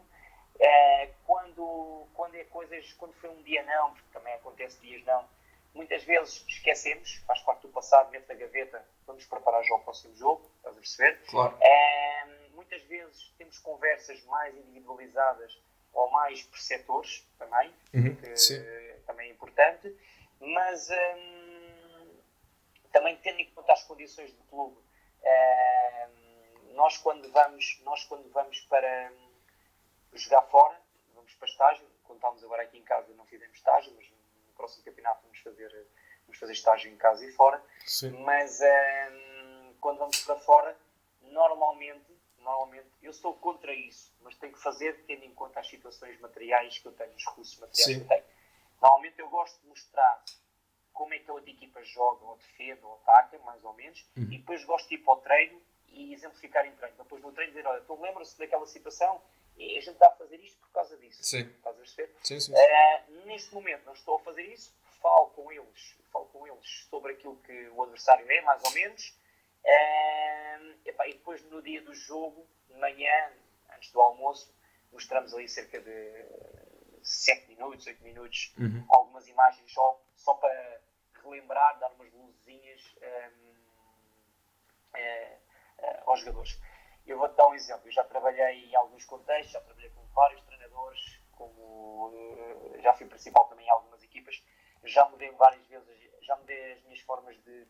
Uh, 0.62 1.12
quando, 1.26 2.06
quando 2.14 2.36
é 2.36 2.44
coisas, 2.44 2.92
quando 2.94 3.12
foi 3.14 3.30
um 3.30 3.42
dia 3.42 3.62
não, 3.64 3.92
porque 3.92 4.08
também 4.12 4.32
acontece 4.34 4.80
dias 4.80 5.04
não, 5.04 5.28
muitas 5.74 6.04
vezes 6.04 6.44
esquecemos, 6.46 7.16
faz 7.26 7.40
parte 7.40 7.62
do 7.62 7.68
passado, 7.68 8.10
mete 8.10 8.28
na 8.28 8.34
gaveta, 8.34 8.86
vamos 9.06 9.24
preparar 9.26 9.64
já 9.64 9.74
o 9.74 9.80
próximo 9.80 10.14
jogo, 10.14 10.48
estás 10.56 10.76
a 10.76 10.78
perceber? 10.78 11.20
Claro. 11.28 11.56
Uh, 11.56 12.54
muitas 12.54 12.82
vezes 12.82 13.34
temos 13.36 13.58
conversas 13.58 14.22
mais 14.26 14.56
individualizadas 14.56 15.58
ou 15.92 16.10
mais 16.10 16.42
perceptores 16.44 17.26
também, 17.38 17.74
uhum, 17.92 18.14
que 18.14 18.36
sim. 18.36 18.62
também 19.06 19.28
é 19.28 19.32
importante, 19.32 19.94
mas 20.40 20.88
um, 20.90 22.20
também 22.92 23.16
tendo 23.16 23.40
em 23.40 23.50
conta 23.50 23.72
as 23.72 23.82
condições 23.82 24.32
do 24.32 24.42
clube 24.44 24.82
nós 26.74 26.98
quando 26.98 27.30
vamos, 27.30 27.80
nós 27.84 28.04
quando 28.04 28.28
vamos 28.32 28.60
para 28.62 29.12
jogar 30.14 30.42
fora, 30.42 30.80
vamos 31.14 31.32
para 31.34 31.48
estágio, 31.48 31.86
quando 32.04 32.18
estávamos 32.18 32.44
agora 32.44 32.62
aqui 32.62 32.78
em 32.78 32.82
casa 32.82 33.12
não 33.14 33.24
fizemos 33.26 33.56
estágio, 33.56 33.92
mas 33.96 34.08
no 34.08 34.54
próximo 34.54 34.84
campeonato 34.84 35.22
vamos 35.22 35.38
fazer, 35.40 35.86
vamos 36.26 36.38
fazer 36.38 36.52
estágio 36.52 36.92
em 36.92 36.96
casa 36.96 37.24
e 37.24 37.32
fora. 37.32 37.62
Sim. 37.86 38.10
Mas 38.22 38.60
quando 39.80 39.98
vamos 39.98 40.20
para 40.22 40.36
fora, 40.36 40.76
normalmente, 41.22 42.12
normalmente, 42.38 42.88
eu 43.02 43.12
sou 43.12 43.34
contra 43.34 43.72
isso, 43.74 44.12
mas 44.20 44.36
tenho 44.36 44.52
que 44.52 44.62
fazer 44.62 45.04
tendo 45.06 45.24
em 45.24 45.34
conta 45.34 45.60
as 45.60 45.68
situações 45.68 46.20
materiais 46.20 46.78
que 46.78 46.86
eu 46.86 46.92
tenho, 46.92 47.14
os 47.14 47.24
recursos 47.24 47.58
materiais 47.58 47.84
Sim. 47.84 47.94
que 47.98 48.04
eu 48.04 48.08
tenho. 48.08 48.24
Normalmente 48.80 49.18
eu 49.18 49.28
gosto 49.28 49.60
de 49.60 49.68
mostrar 49.68 50.24
como 50.92 51.14
é 51.14 51.18
que 51.18 51.30
a 51.30 51.34
outra 51.34 51.50
equipa 51.50 51.82
joga, 51.84 52.24
ou 52.24 52.36
defende, 52.36 52.80
ou 52.82 52.94
ataca, 52.94 53.38
mais 53.38 53.64
ou 53.64 53.72
menos, 53.72 54.04
uhum. 54.16 54.24
e 54.24 54.38
depois 54.38 54.62
gosto 54.64 54.88
de 54.88 54.96
ir 54.96 54.98
para 54.98 55.14
o 55.14 55.16
treino 55.18 55.62
e 55.88 56.12
exemplificar 56.12 56.66
em 56.66 56.72
treino. 56.72 56.96
Depois 56.96 57.22
no 57.22 57.32
treino 57.32 57.52
dizer, 57.52 57.66
olha, 57.66 57.80
tu 57.82 58.00
lembra-se 58.00 58.38
daquela 58.38 58.66
situação 58.66 59.22
e 59.56 59.78
a 59.78 59.80
gente 59.80 59.94
está 59.94 60.08
a 60.08 60.12
fazer 60.12 60.40
isto 60.40 60.58
por 60.60 60.70
causa 60.70 60.96
disso. 60.96 61.22
Sim. 61.22 61.40
Estás 61.40 61.76
a 61.76 61.78
perceber? 61.78 62.14
Sim, 62.22 62.40
sim. 62.40 62.52
Uh, 62.52 63.26
neste 63.26 63.54
momento 63.54 63.84
não 63.84 63.92
estou 63.92 64.16
a 64.16 64.20
fazer 64.20 64.42
isso, 64.42 64.74
falo 65.00 65.26
com 65.30 65.52
eles, 65.52 65.96
falo 66.12 66.26
com 66.26 66.46
eles 66.46 66.86
sobre 66.88 67.12
aquilo 67.12 67.36
que 67.42 67.68
o 67.68 67.82
adversário 67.82 68.30
é, 68.30 68.40
mais 68.42 68.62
ou 68.64 68.70
menos, 68.72 69.18
uh, 69.64 70.78
epá, 70.84 71.06
e 71.08 71.14
depois 71.14 71.42
no 71.44 71.62
dia 71.62 71.82
do 71.82 71.94
jogo, 71.94 72.46
de 72.68 72.74
manhã, 72.78 73.32
antes 73.74 73.90
do 73.92 74.00
almoço, 74.00 74.54
mostramos 74.92 75.34
ali 75.34 75.48
cerca 75.48 75.80
de 75.80 76.26
7 77.02 77.48
minutos, 77.48 77.86
8 77.86 78.02
minutos, 78.02 78.54
uhum. 78.58 78.84
algumas 78.88 79.26
imagens 79.28 79.72
só, 79.72 80.00
só 80.14 80.34
para 80.34 80.80
relembrar, 81.22 81.78
dar 81.78 81.90
umas 81.92 82.12
luzinhas 82.12 82.80
um, 82.98 83.52
é, 84.94 85.38
é, 85.78 86.02
aos 86.06 86.20
jogadores. 86.20 86.60
Eu 87.12 87.18
vou-te 87.18 87.36
dar 87.36 87.46
um 87.46 87.54
exemplo. 87.54 87.86
Eu 87.86 87.92
já 87.92 88.02
trabalhei 88.04 88.64
em 88.64 88.74
alguns 88.74 89.04
contextos, 89.04 89.52
já 89.52 89.60
trabalhei 89.60 89.90
com 89.90 90.02
vários 90.14 90.40
treinadores, 90.44 91.20
como, 91.32 92.10
eh, 92.14 92.80
já 92.80 92.94
fui 92.94 93.06
principal 93.06 93.44
também 93.48 93.66
em 93.66 93.70
algumas 93.70 94.02
equipas. 94.02 94.42
Já 94.84 95.06
mudei 95.10 95.30
várias 95.32 95.64
vezes, 95.66 96.10
já 96.22 96.34
mudei 96.36 96.72
as 96.72 96.82
minhas 96.84 97.00
formas 97.00 97.36
de, 97.44 97.66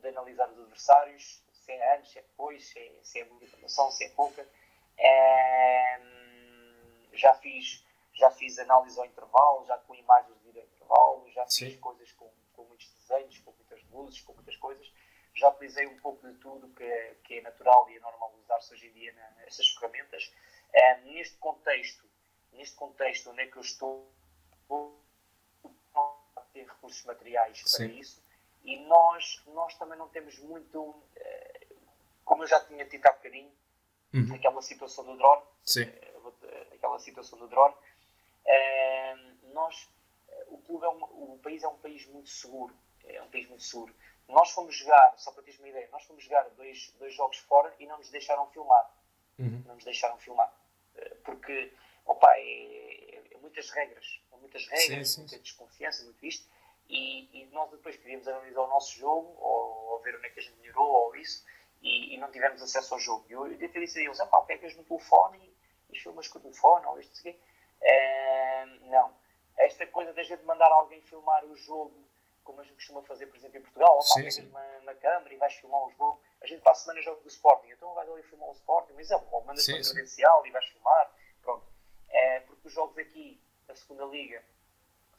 de 0.00 0.08
analisar 0.08 0.48
os 0.48 0.58
adversários, 0.58 1.44
se 1.52 1.70
é 1.70 1.96
antes, 1.96 2.12
se 2.12 2.18
é 2.18 2.22
depois, 2.22 2.66
se 2.66 2.78
é, 2.78 2.98
se 3.02 3.20
é 3.20 3.24
muita 3.26 3.44
informação, 3.44 3.90
se 3.90 4.04
é 4.04 4.08
pouca. 4.08 4.48
É, 4.96 6.00
já 7.12 7.34
fiz 7.34 7.86
já 8.14 8.30
fiz 8.32 8.58
análise 8.58 8.98
ao 8.98 9.04
intervalo, 9.04 9.64
já 9.66 9.78
com 9.78 9.94
imagens 9.94 10.36
de 10.40 10.58
ao 10.58 10.64
intervalo, 10.64 11.30
já 11.30 11.46
Sim. 11.46 11.66
fiz 11.66 11.78
coisas 11.78 12.10
com, 12.12 12.28
com 12.54 12.64
muitos 12.64 12.90
desenhos, 12.94 13.38
com 13.40 13.52
muitas 13.52 13.80
luzes, 13.92 14.20
com 14.22 14.32
muitas 14.32 14.56
coisas. 14.56 14.92
Já 15.38 15.48
utilizei 15.50 15.86
um 15.86 15.98
pouco 16.00 16.26
de 16.26 16.34
tudo 16.38 16.68
que 16.74 16.82
é, 16.82 17.14
que 17.22 17.34
é 17.38 17.40
natural 17.42 17.88
e 17.90 17.96
é 17.96 18.00
normal 18.00 18.34
usar-se 18.42 18.74
hoje 18.74 18.88
em 18.88 18.92
dia 18.92 19.12
nessas 19.36 19.68
ferramentas. 19.68 20.32
É, 20.72 21.00
neste 21.02 21.36
contexto, 21.38 22.04
neste 22.52 22.74
contexto 22.74 23.30
onde 23.30 23.42
é 23.42 23.46
que 23.46 23.56
eu 23.56 23.62
estou, 23.62 24.12
ter 26.52 26.66
recursos 26.66 27.04
materiais 27.04 27.62
Sim. 27.64 27.88
para 27.88 27.96
isso 27.98 28.22
E 28.64 28.76
nós, 28.86 29.42
nós 29.46 29.74
também 29.78 29.96
não 29.96 30.08
temos 30.08 30.38
muito, 30.40 31.02
eh, 31.16 31.66
como 32.24 32.42
eu 32.42 32.46
já 32.48 32.60
tinha 32.66 32.84
dito 32.84 33.06
há 33.06 33.12
bocadinho, 33.12 33.52
Uhum. 34.12 34.34
aquela 34.34 34.60
situação 34.60 35.04
do 35.04 35.16
drone, 35.16 35.42
Sim. 35.62 35.82
eh, 35.82 36.68
aquela 36.74 36.98
situação 36.98 37.38
do 37.38 37.46
drone, 37.48 37.74
nós, 39.52 39.88
eh, 40.28 40.44
o 40.48 40.58
clube 40.58 40.84
é 40.84 40.88
um, 40.88 41.02
o 41.34 41.38
país 41.42 41.62
é 41.62 41.68
um 41.68 41.78
país 41.78 42.06
muito 42.06 42.28
seguro, 42.28 42.76
é 43.04 43.22
um 43.22 43.30
país 43.30 43.48
muito 43.48 43.62
seguro. 43.62 43.94
Nós 44.28 44.50
fomos 44.50 44.76
jogar, 44.76 45.14
só 45.16 45.32
para 45.32 45.42
teres 45.42 45.58
uma 45.58 45.68
ideia, 45.68 45.88
nós 45.90 46.04
fomos 46.04 46.22
jogar 46.22 46.44
dois, 46.50 46.92
dois 46.98 47.14
jogos 47.14 47.38
fora 47.38 47.74
e 47.78 47.86
não 47.86 47.96
nos 47.98 48.10
deixaram 48.10 48.46
filmar. 48.50 48.94
Uhum. 49.38 49.62
Não 49.66 49.74
nos 49.74 49.84
deixaram 49.84 50.18
filmar. 50.18 50.52
Eh, 50.96 51.14
Porque, 51.24 51.72
opa, 52.04 52.28
é, 52.36 53.22
é 53.32 53.38
muitas 53.38 53.70
regras, 53.70 54.20
é 54.32 54.36
muitas 54.36 54.66
regras, 54.66 55.08
Sim, 55.08 55.14
sim, 55.14 55.20
muita 55.22 55.38
desconfiança, 55.38 56.04
muito 56.04 56.24
isto. 56.26 56.48
E, 56.88 57.42
e 57.42 57.46
nós 57.46 57.70
depois 57.70 57.96
queríamos 57.96 58.26
analisar 58.28 58.62
o 58.62 58.68
nosso 58.68 58.98
jogo, 58.98 59.34
ou, 59.40 59.92
ou 59.92 60.00
ver 60.00 60.16
onde 60.16 60.26
é 60.26 60.30
que 60.30 60.40
a 60.40 60.42
gente 60.42 60.58
melhorou, 60.60 60.88
ou 60.88 61.16
isso, 61.16 61.44
e, 61.82 62.14
e 62.14 62.18
não 62.18 62.30
tivemos 62.30 62.62
acesso 62.62 62.94
ao 62.94 63.00
jogo. 63.00 63.24
E 63.28 63.32
eu, 63.32 63.46
eu 63.46 63.54
até 63.54 63.80
disse 63.80 63.98
a 63.98 64.02
eles, 64.02 64.18
pá, 64.18 64.40
pegas 64.42 64.74
no 64.76 64.84
telefone 64.84 65.38
e, 65.90 65.96
e 65.96 65.98
filmas 66.00 66.28
com 66.28 66.38
o 66.38 66.42
telefone, 66.42 66.86
ou 66.86 66.98
isto, 67.00 67.10
não 67.10 67.16
sei 67.16 67.32
o 67.32 67.34
quê. 67.34 67.40
Eh, 67.80 68.66
não. 68.90 69.14
Esta 69.56 69.86
coisa 69.86 70.12
da 70.12 70.22
gente 70.22 70.44
mandar 70.44 70.70
alguém 70.70 71.00
filmar 71.02 71.44
o 71.44 71.56
jogo, 71.56 72.07
como 72.48 72.62
a 72.62 72.64
gente 72.64 72.76
costuma 72.76 73.02
fazer, 73.02 73.26
por 73.26 73.36
exemplo, 73.36 73.58
em 73.58 73.62
Portugal, 73.62 74.00
Sim, 74.00 74.30
sim. 74.30 74.48
na, 74.48 74.80
na 74.80 74.94
câmara 74.94 75.34
e 75.34 75.36
vais 75.36 75.52
filmar 75.52 75.82
o 75.84 75.90
jogo. 75.90 76.18
A 76.42 76.46
gente 76.46 76.62
para 76.62 76.72
a 76.72 76.74
semana 76.74 77.02
joga 77.02 77.20
do 77.20 77.28
Sporting, 77.28 77.68
então 77.70 77.92
vais 77.92 78.08
ali 78.10 78.22
filmar 78.22 78.48
o 78.48 78.52
Sporting, 78.52 78.94
mas 78.94 79.10
é 79.10 79.18
bom, 79.18 79.44
mandas 79.44 79.64
Sim, 79.66 79.74
uma 79.74 79.82
credencial 79.84 80.46
e 80.46 80.50
vais 80.50 80.64
filmar. 80.64 81.12
Pronto. 81.42 81.66
Eh, 82.08 82.40
porque 82.40 82.66
os 82.68 82.72
jogos 82.72 82.96
aqui, 82.96 83.38
da 83.66 83.76
segunda 83.76 84.04
Liga, 84.06 84.42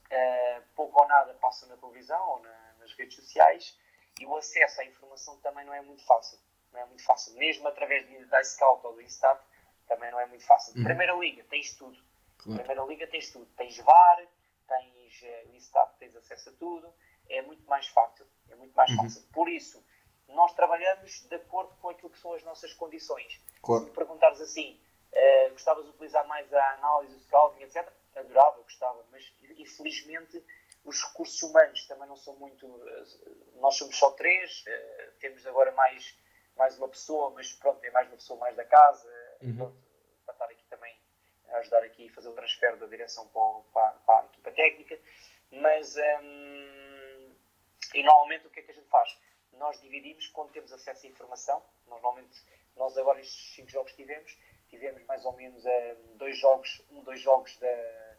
eh, 0.09 0.61
pouco 0.75 0.99
ou 0.99 1.07
nada 1.07 1.35
passam 1.35 1.69
na 1.69 1.77
televisão 1.77 2.29
ou 2.29 2.39
na- 2.39 2.73
nas 2.79 2.91
redes 2.93 3.15
sociais 3.15 3.77
e 4.19 4.25
o 4.25 4.35
acesso 4.35 4.81
à 4.81 4.85
informação 4.85 5.37
também 5.41 5.63
não 5.65 5.73
é 5.73 5.81
muito 5.81 6.03
fácil. 6.07 6.39
Não 6.73 6.79
é 6.79 6.85
muito 6.85 7.03
fácil. 7.03 7.35
Mesmo 7.35 7.67
através 7.67 8.07
de, 8.07 8.25
da 8.25 8.43
Scout 8.43 8.85
ou 8.87 8.93
do 8.93 9.01
Instat, 9.03 9.39
também 9.87 10.09
não 10.11 10.19
é 10.19 10.25
muito 10.25 10.45
fácil. 10.47 10.75
Uhum. 10.75 10.83
Primeira 10.83 11.13
Liga, 11.13 11.43
tens 11.43 11.75
tudo. 11.75 11.95
Claro. 12.39 12.57
Primeira 12.63 12.83
Liga 12.85 13.05
tens 13.07 13.31
tudo. 13.31 13.45
Tens 13.55 13.77
VAR, 13.77 14.27
tens 14.67 15.21
o 15.47 15.55
Instat, 15.55 15.95
tens 15.99 16.15
acesso 16.15 16.49
a 16.49 16.53
tudo. 16.53 16.91
É 17.29 17.41
muito 17.41 17.63
mais 17.69 17.87
fácil. 17.87 18.25
É 18.49 18.55
muito 18.55 18.73
mais 18.75 18.89
Uhum. 18.91 18.97
fácil. 18.97 19.23
Por 19.31 19.47
isso, 19.49 19.83
nós 20.27 20.53
trabalhamos 20.53 21.21
de 21.27 21.35
acordo 21.35 21.75
com 21.81 21.89
aquilo 21.89 22.09
que 22.09 22.19
são 22.19 22.33
as 22.33 22.43
nossas 22.43 22.73
condições. 22.73 23.39
Claro. 23.61 23.85
Se 23.85 23.91
perguntares 23.91 24.41
assim, 24.41 24.79
eh, 25.11 25.49
gostavas 25.49 25.83
de 25.85 25.89
utilizar 25.91 26.25
mais 26.27 26.51
a 26.53 26.73
análise, 26.73 27.15
o 27.15 27.19
scouting, 27.19 27.63
etc., 27.63 27.87
adorava, 28.15 28.61
gostava, 28.61 29.05
mas 29.11 29.23
infelizmente 29.57 30.43
os 30.83 31.01
recursos 31.03 31.41
humanos 31.43 31.85
também 31.87 32.07
não 32.07 32.15
são 32.17 32.35
muito. 32.37 32.65
eh, 32.87 33.49
Nós 33.55 33.75
somos 33.75 33.97
só 33.97 34.11
três, 34.11 34.63
eh, 34.67 35.11
temos 35.19 35.45
agora 35.45 35.71
mais, 35.73 36.17
mais 36.55 36.77
uma 36.77 36.87
pessoa, 36.87 37.29
mas 37.31 37.51
pronto, 37.53 37.83
é 37.83 37.91
mais 37.91 38.07
uma 38.07 38.15
pessoa 38.17 38.39
mais 38.39 38.55
da 38.55 38.65
casa, 38.65 39.07
Uhum. 39.41 39.55
pronto, 39.57 39.77
para 40.25 40.33
estar 40.33 40.45
aqui 40.45 40.63
também 40.69 40.95
a 41.49 41.57
ajudar 41.57 41.83
aqui 41.83 42.05
e 42.05 42.09
fazer 42.09 42.29
o 42.29 42.33
transfer 42.33 42.75
da 42.77 42.85
direção 42.85 43.27
para, 43.29 43.61
para, 43.73 43.91
para 44.05 44.21
a 44.21 44.25
equipa 44.25 44.51
técnica. 44.51 44.99
Mas, 45.51 45.95
hum, 45.97 46.88
e 47.93 48.03
normalmente 48.03 48.47
o 48.47 48.49
que 48.49 48.59
é 48.59 48.63
que 48.63 48.71
a 48.71 48.73
gente 48.73 48.87
faz? 48.87 49.17
Nós 49.53 49.79
dividimos 49.81 50.27
quando 50.27 50.51
temos 50.51 50.71
acesso 50.71 51.05
à 51.05 51.09
informação. 51.09 51.63
Normalmente, 51.87 52.41
nós 52.75 52.97
agora 52.97 53.19
estes 53.19 53.55
cinco 53.55 53.69
jogos 53.69 53.91
que 53.91 54.03
tivemos, 54.03 54.37
tivemos 54.69 55.03
mais 55.05 55.25
ou 55.25 55.33
menos 55.33 55.63
hum, 55.65 56.17
dois 56.17 56.37
jogos, 56.37 56.81
um, 56.91 57.03
dois 57.03 57.19
jogos 57.19 57.57
da, 57.57 58.17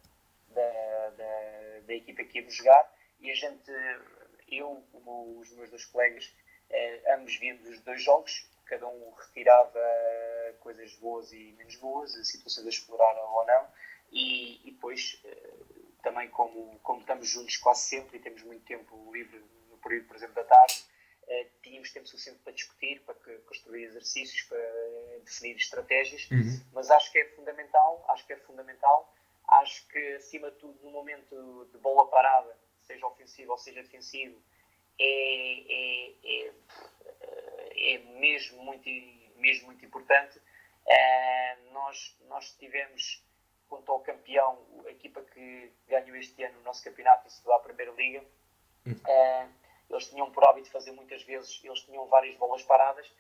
da, 0.48 1.10
da, 1.10 1.80
da 1.86 1.94
equipa 1.94 2.24
que 2.24 2.38
íamos 2.38 2.54
jogar 2.54 2.92
e 3.20 3.30
a 3.30 3.34
gente, 3.34 3.70
eu, 4.48 4.82
como 4.92 5.38
os 5.38 5.50
meus 5.52 5.70
dois 5.70 5.84
colegas, 5.84 6.34
eh, 6.70 7.14
ambos 7.14 7.36
víamos 7.36 7.68
os 7.68 7.80
dois 7.80 8.02
jogos, 8.02 8.48
cada 8.64 8.86
um 8.88 9.10
retirava 9.12 9.80
coisas 10.60 10.94
boas 10.94 11.32
e 11.32 11.52
menos 11.52 11.76
boas, 11.76 12.12
situações 12.26 12.66
a 12.66 12.70
explorar 12.70 13.16
ou 13.16 13.44
não, 13.44 13.68
e, 14.10 14.66
e 14.66 14.72
depois 14.72 15.20
eh, 15.24 15.50
também 16.02 16.28
como, 16.30 16.78
como 16.80 17.00
estamos 17.00 17.28
juntos 17.28 17.56
quase 17.58 17.82
sempre 17.82 18.16
e 18.16 18.20
temos 18.20 18.42
muito 18.42 18.64
tempo 18.64 19.12
livre 19.12 19.42
período, 19.81 20.07
por 20.07 20.16
exemplo, 20.16 20.35
da 20.35 20.45
tarde, 20.45 20.85
eh, 21.28 21.47
tínhamos 21.62 21.91
tempo 21.93 22.07
suficiente 22.07 22.41
para 22.43 22.53
discutir, 22.53 23.01
para 23.03 23.14
construir 23.47 23.85
exercícios, 23.85 24.43
para 24.43 24.59
eh, 24.59 25.20
definir 25.24 25.57
estratégias, 25.57 26.28
Uhum. 26.31 26.61
mas 26.72 26.91
acho 26.91 27.11
que 27.12 27.18
é 27.18 27.24
fundamental, 27.37 28.05
acho 28.09 28.26
que 28.26 28.33
é 28.33 28.37
fundamental, 28.39 29.14
acho 29.49 29.87
que 29.89 30.14
acima 30.14 30.51
de 30.51 30.57
tudo 30.59 30.78
no 30.85 30.91
momento 30.91 31.68
de 31.72 31.78
bola 31.78 32.07
parada, 32.09 32.57
seja 32.83 33.07
ofensivo 33.07 33.53
ou 33.53 33.59
seja 33.59 33.83
defensivo, 33.83 34.41
é, 34.99 35.62
é, 35.68 36.14
é, 36.24 37.95
é 37.95 37.99
mesmo, 38.18 38.62
muito, 38.62 38.89
mesmo 39.37 39.66
muito 39.66 39.85
importante. 39.85 40.41
Eh, 40.87 41.57
nós, 41.72 42.16
nós 42.28 42.51
tivemos, 42.59 43.24
quanto 43.68 43.91
ao 43.93 44.01
campeão, 44.01 44.59
a 44.87 44.91
equipa 44.91 45.22
que 45.22 45.72
ganhou 45.89 46.16
este 46.16 46.43
ano 46.43 46.59
o 46.59 46.62
nosso 46.62 46.83
campeonato 46.85 47.28
e 47.28 47.31
subiu 47.31 47.53
à 47.55 47.61
Primeira 47.61 47.93
Liga, 47.93 48.24
eh, 49.07 49.47
eles 49.91 50.09
tinham 50.09 50.30
por 50.30 50.45
hábito 50.47 50.70
fazer 50.70 50.93
muitas 50.93 51.22
vezes, 51.24 51.61
eles 51.62 51.80
tinham 51.80 52.07
várias 52.07 52.36
bolas 52.36 52.62
paradas 52.62 53.11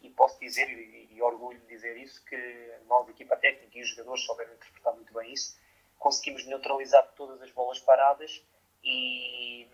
e 0.00 0.10
posso 0.10 0.38
dizer, 0.40 0.68
e, 0.68 1.08
e 1.12 1.22
orgulho 1.22 1.58
de 1.60 1.66
dizer 1.66 1.96
isso, 1.96 2.24
que 2.24 2.36
a 2.36 2.84
nova 2.84 3.10
equipa 3.10 3.36
técnica 3.36 3.78
e 3.78 3.82
os 3.82 3.88
jogadores 3.90 4.24
souberam 4.24 4.54
interpretar 4.54 4.94
muito 4.94 5.12
bem 5.12 5.32
isso. 5.32 5.58
Conseguimos 5.98 6.44
neutralizar 6.46 7.06
todas 7.14 7.40
as 7.42 7.50
bolas 7.52 7.78
paradas 7.78 8.42
e, 8.82 9.68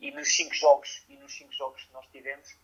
e 0.00 0.10
nos 0.12 0.34
cinco 0.34 0.54
jogos 0.54 1.04
e 1.08 1.16
nos 1.16 1.36
cinco 1.36 1.52
jogos 1.52 1.84
que 1.84 1.92
nós 1.92 2.06
tivemos 2.06 2.56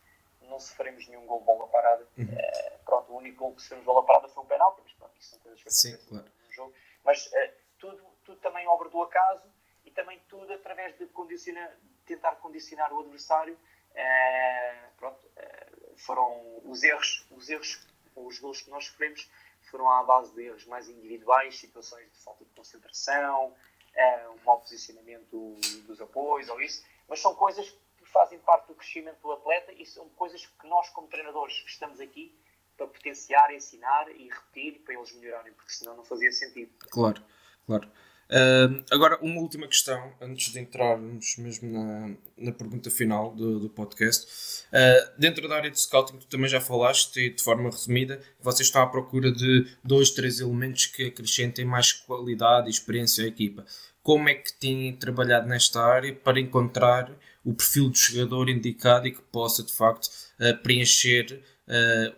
não 0.49 0.61
sofremos 0.61 1.07
nenhum 1.09 1.27
gol 1.27 1.41
de 1.41 1.47
bola 1.47 1.69
parada. 1.69 2.07
Eh, 2.19 2.79
pronto, 2.85 3.13
o 3.13 3.17
único 3.17 3.39
gol 3.39 3.55
que 3.55 3.63
sofremos 3.63 3.85
bola 3.85 4.05
parada 4.05 4.29
foi 4.29 4.43
um 4.43 4.47
penalti, 4.47 4.81
mas 4.83 4.93
pronto, 4.95 5.15
isso 5.19 5.31
são 5.31 5.39
coisas 5.41 5.63
que 5.63 5.71
Sim, 5.71 5.97
claro. 6.09 6.27
no 6.45 6.53
jogo. 6.53 6.75
Mas 7.05 7.33
eh, 7.33 7.55
tudo, 7.79 8.03
tudo 8.25 8.41
também 8.41 8.67
obra 8.67 8.89
do 8.89 9.03
acaso 9.03 9.49
e 9.85 9.91
também 9.91 10.21
tudo 10.29 10.53
através 10.53 10.97
de 10.99 11.07
condicionar, 11.07 11.75
tentar 12.07 12.37
condicionar 12.37 12.93
o 12.93 13.01
adversário. 13.01 13.59
Eh, 13.95 14.89
pronto, 14.97 15.21
eh, 15.37 15.73
foram 15.97 16.61
os 16.65 16.83
erros, 16.83 17.27
os 17.31 17.49
erros, 17.49 17.87
os 18.17 18.39
gols 18.39 18.63
que 18.63 18.71
nós 18.71 18.87
sofremos 18.87 19.31
foram 19.71 19.89
à 19.89 20.03
base 20.03 20.35
de 20.35 20.43
erros 20.43 20.67
mais 20.67 20.89
individuais, 20.89 21.59
situações 21.59 22.11
de 22.13 22.19
falta 22.19 22.45
de 22.45 22.51
concentração, 22.51 23.55
eh, 23.95 24.29
um 24.29 24.45
mau 24.45 24.61
posicionamento 24.61 25.57
dos 25.87 26.01
apoios 26.01 26.49
ou 26.49 26.61
isso, 26.61 26.85
mas 27.09 27.21
são 27.21 27.35
coisas 27.35 27.71
que 27.97 28.05
fazem 28.07 28.39
parte 28.41 28.69
do 28.69 28.75
crescimento 28.75 29.21
do 29.21 29.33
atleta 29.33 29.73
e 29.73 29.87
são 29.87 30.09
coisas 30.11 30.47
que 30.47 30.67
nós, 30.67 30.89
como 30.91 31.09
treinadores, 31.09 31.63
estamos 31.67 32.01
aqui 32.01 32.37
para 32.77 32.87
potenciar, 32.87 33.53
ensinar 33.55 34.11
e 34.11 34.29
repetir 34.29 34.81
para 34.83 34.95
eles 34.95 35.13
melhorarem, 35.13 35.53
porque 35.53 35.73
senão 35.73 35.97
não 35.97 36.05
fazia 36.05 36.33
sentido. 36.33 36.73
Claro, 36.91 37.23
claro. 37.67 37.91
Ah, 38.35 38.83
agora, 38.91 39.18
uma 39.20 39.41
última 39.41 39.68
questão, 39.68 40.11
antes 40.18 40.51
de 40.53 40.59
entrarmos 40.59 41.37
mesmo 41.37 41.70
na, 41.70 42.16
na 42.39 42.53
pergunta 42.53 42.91
final 42.91 43.35
do, 43.35 43.61
do 43.61 43.68
podcast. 43.68 44.64
Ah, 44.72 45.12
dentro 45.18 45.47
da 45.47 45.57
área 45.57 45.70
de 45.70 45.78
scouting, 45.78 46.16
tu 46.18 46.26
também 46.26 46.49
já 46.49 46.61
falaste, 46.61 47.18
e 47.20 47.30
de 47.30 47.43
forma 47.43 47.68
resumida, 47.68 48.22
vocês 48.41 48.68
estão 48.68 48.83
à 48.83 48.87
procura 48.87 49.30
de 49.30 49.66
dois, 49.85 50.11
três 50.11 50.41
elementos 50.41 50.87
que 50.87 51.09
acrescentem 51.09 51.66
mais 51.66 51.93
qualidade 51.93 52.68
e 52.68 52.70
experiência 52.70 53.24
à 53.24 53.28
equipa. 53.28 53.66
Como 54.03 54.28
é 54.28 54.35
que 54.35 54.53
têm 54.55 54.97
trabalhado 54.97 55.47
nesta 55.47 55.83
área 55.83 56.14
para 56.14 56.41
encontrar 56.41 57.12
o 57.45 57.53
perfil 57.53 57.91
do 57.91 57.97
jogador 57.97 58.49
indicado 58.49 59.07
e 59.07 59.12
que 59.12 59.22
possa, 59.30 59.62
de 59.62 59.72
facto, 59.72 60.09
ah, 60.41 60.55
preencher 60.55 61.43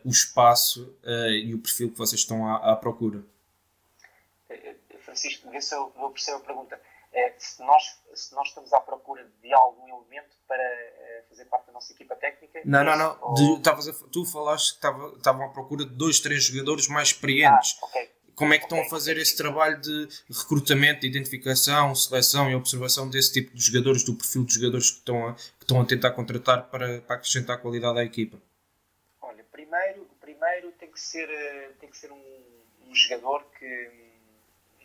o 0.04 0.08
espaço 0.08 0.92
e 1.44 1.54
o 1.54 1.58
perfil 1.58 1.90
que 1.90 1.98
vocês 1.98 2.20
estão 2.20 2.46
à, 2.46 2.72
à 2.72 2.76
procura? 2.76 3.22
Francisco, 5.14 5.50
vê 5.50 5.60
se 5.60 5.74
eu 5.74 5.92
vou 5.96 6.10
perceber 6.10 6.38
a 6.38 6.40
pergunta. 6.40 6.80
Eh, 7.12 7.34
Se 7.38 7.62
nós, 7.62 7.82
se 8.14 8.34
nós 8.34 8.48
estamos 8.48 8.72
à 8.72 8.80
procura 8.80 9.24
de 9.40 9.52
algum 9.54 9.86
elemento 9.88 10.34
para 10.48 10.60
eh, 10.62 11.24
fazer 11.28 11.44
parte 11.44 11.66
da 11.68 11.72
nossa 11.72 11.92
equipa 11.92 12.16
técnica... 12.16 12.60
Não, 12.64 12.82
não, 12.82 12.96
não. 12.98 13.18
ou- 13.22 13.34
De- 13.34 13.58
estavas 13.58 13.88
a- 13.88 13.92
tu 14.10 14.24
falaste 14.26 14.70
que 14.72 14.76
estava- 14.78 15.14
estavam 15.16 15.44
à 15.46 15.48
procura 15.50 15.84
de 15.84 15.94
dois, 15.94 16.18
três 16.18 16.44
jogadores 16.44 16.88
mais 16.88 17.08
experientes. 17.08 17.78
Ah, 17.80 17.86
ok. 17.86 18.10
Como 18.34 18.52
é 18.52 18.58
que 18.58 18.64
estão 18.64 18.80
a 18.80 18.84
fazer 18.86 19.16
esse 19.16 19.36
trabalho 19.36 19.80
de 19.80 20.08
recrutamento, 20.28 21.06
identificação, 21.06 21.94
seleção 21.94 22.50
e 22.50 22.56
observação 22.56 23.08
desse 23.08 23.32
tipo 23.32 23.54
de 23.54 23.60
jogadores, 23.62 24.02
do 24.02 24.16
perfil 24.16 24.44
de 24.44 24.54
jogadores 24.54 24.90
que 24.90 24.98
estão 24.98 25.28
a, 25.28 25.34
que 25.34 25.42
estão 25.62 25.80
a 25.80 25.84
tentar 25.84 26.10
contratar 26.10 26.68
para, 26.68 27.00
para 27.02 27.14
acrescentar 27.14 27.58
qualidade 27.62 27.96
à 28.00 28.02
equipa? 28.02 28.42
Olha, 29.22 29.44
primeiro, 29.52 30.04
primeiro 30.20 30.72
tem 30.72 30.90
que 30.90 31.00
ser, 31.00 31.30
eh, 31.30 31.70
tem 31.78 31.88
que 31.88 31.96
ser 31.96 32.10
um, 32.10 32.44
um 32.88 32.92
jogador 32.92 33.44
que 33.56 34.03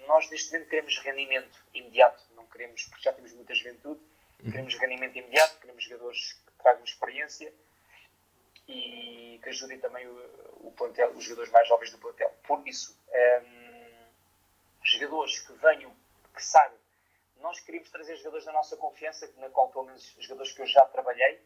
nós 0.10 0.30
neste 0.30 0.52
momento 0.52 0.70
queremos 0.70 0.98
rendimento 0.98 1.66
imediato, 1.74 2.24
não 2.36 2.46
queremos, 2.48 2.84
porque 2.86 3.04
já 3.04 3.14
temos 3.14 3.32
muita 3.34 3.54
juventude, 3.54 4.02
queremos 4.44 4.76
rendimento 4.76 5.18
imediato, 5.18 5.60
queremos 5.60 5.84
jogadores 5.84 6.34
que 6.34 6.52
tragam 6.62 6.84
experiência 6.84 7.54
e 8.68 9.40
que 9.42 9.50
ajudem 9.50 9.80
também 9.80 10.08
o, 10.08 10.68
o 10.68 10.74
plantel, 10.76 11.12
os 11.12 11.24
jogadores 11.24 11.52
mais 11.52 11.68
jovens 11.68 11.92
do 11.92 11.98
plantel. 12.00 12.30
Por 12.44 12.68
isso, 12.68 13.00
hum, 13.08 14.06
jogadores 14.84 15.40
que 15.40 15.54
venham, 15.54 15.96
que 16.36 16.44
saibam 16.44 16.80
nós 17.40 17.60
queríamos 17.62 17.90
trazer 17.90 18.16
jogadores 18.18 18.46
da 18.46 18.52
nossa 18.52 18.78
confiança, 18.78 19.30
na 19.38 19.50
qual 19.50 19.70
pelo 19.70 19.86
menos 19.86 20.16
jogadores 20.20 20.52
que 20.52 20.62
eu 20.62 20.68
já 20.68 20.86
trabalhei, 20.88 21.42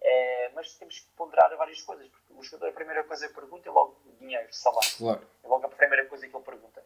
é, 0.00 0.50
mas 0.54 0.74
temos 0.74 1.00
que 1.00 1.10
ponderar 1.12 1.54
várias 1.56 1.82
coisas, 1.82 2.06
porque 2.08 2.32
o 2.32 2.42
jogador 2.42 2.68
a 2.68 2.72
primeira 2.72 3.04
coisa 3.04 3.28
que 3.28 3.34
pergunta 3.34 3.68
é 3.68 3.72
logo 3.72 4.00
dinheiro, 4.20 4.52
salário. 4.52 4.96
Claro. 4.96 5.26
É 5.42 5.48
logo 5.48 5.66
a 5.66 5.70
primeira 5.70 6.06
coisa 6.06 6.28
que 6.28 6.36
ele 6.36 6.44
pergunta. 6.44 6.84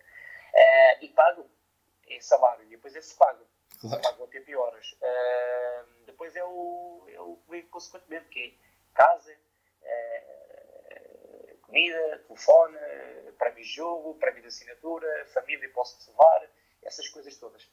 É, 0.52 1.04
e 1.04 1.08
pago 1.08 1.50
é 2.08 2.20
salário, 2.20 2.64
e 2.64 2.68
depois 2.68 2.94
é 2.94 3.00
se 3.00 3.16
pago. 3.16 3.44
Claro. 3.80 3.96
Se 3.96 4.02
pago 4.02 4.24
a 4.24 4.26
tempo 4.28 4.50
e 4.50 4.56
horas. 4.56 4.96
É, 5.00 5.84
depois 6.06 6.36
é 6.36 6.44
o, 6.44 7.06
é 7.08 7.20
o 7.20 7.38
que 7.48 7.62
consequentemente, 7.64 8.28
que 8.28 8.40
é 8.40 8.94
casa, 8.94 9.34
é, 9.82 11.56
comida, 11.62 12.18
telefone, 12.26 12.78
prémio 13.38 13.62
de 13.62 13.68
jogo, 13.68 14.14
prémio 14.18 14.42
de 14.42 14.48
assinatura, 14.48 15.26
família 15.32 15.70
posso 15.70 16.10
levar, 16.10 16.48
essas 16.82 17.08
coisas 17.08 17.36
todas. 17.36 17.68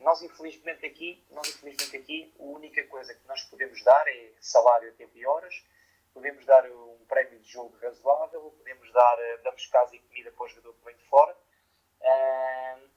Nós 0.00 0.22
infelizmente 0.22 0.84
aqui, 0.84 1.24
nós 1.30 1.48
infelizmente 1.48 1.96
aqui, 1.96 2.34
a 2.38 2.42
única 2.42 2.84
coisa 2.88 3.14
que 3.14 3.26
nós 3.28 3.42
podemos 3.44 3.82
dar 3.84 4.08
é 4.08 4.32
salário 4.40 4.90
a 4.90 4.92
tempo 4.92 5.16
e 5.16 5.26
horas, 5.26 5.64
podemos 6.12 6.44
dar 6.46 6.64
um 6.70 7.04
prémio 7.06 7.38
de 7.40 7.48
jogo 7.48 7.76
razoável, 7.78 8.54
podemos 8.58 8.92
dar, 8.92 9.18
eh, 9.18 9.38
damos 9.38 9.66
casa 9.66 9.94
e 9.96 9.98
comida 9.98 10.30
para 10.32 10.44
o 10.44 10.48
jogador 10.48 10.74
que 10.74 10.84
vem 10.84 10.96
de 10.96 11.04
fora. 11.04 11.36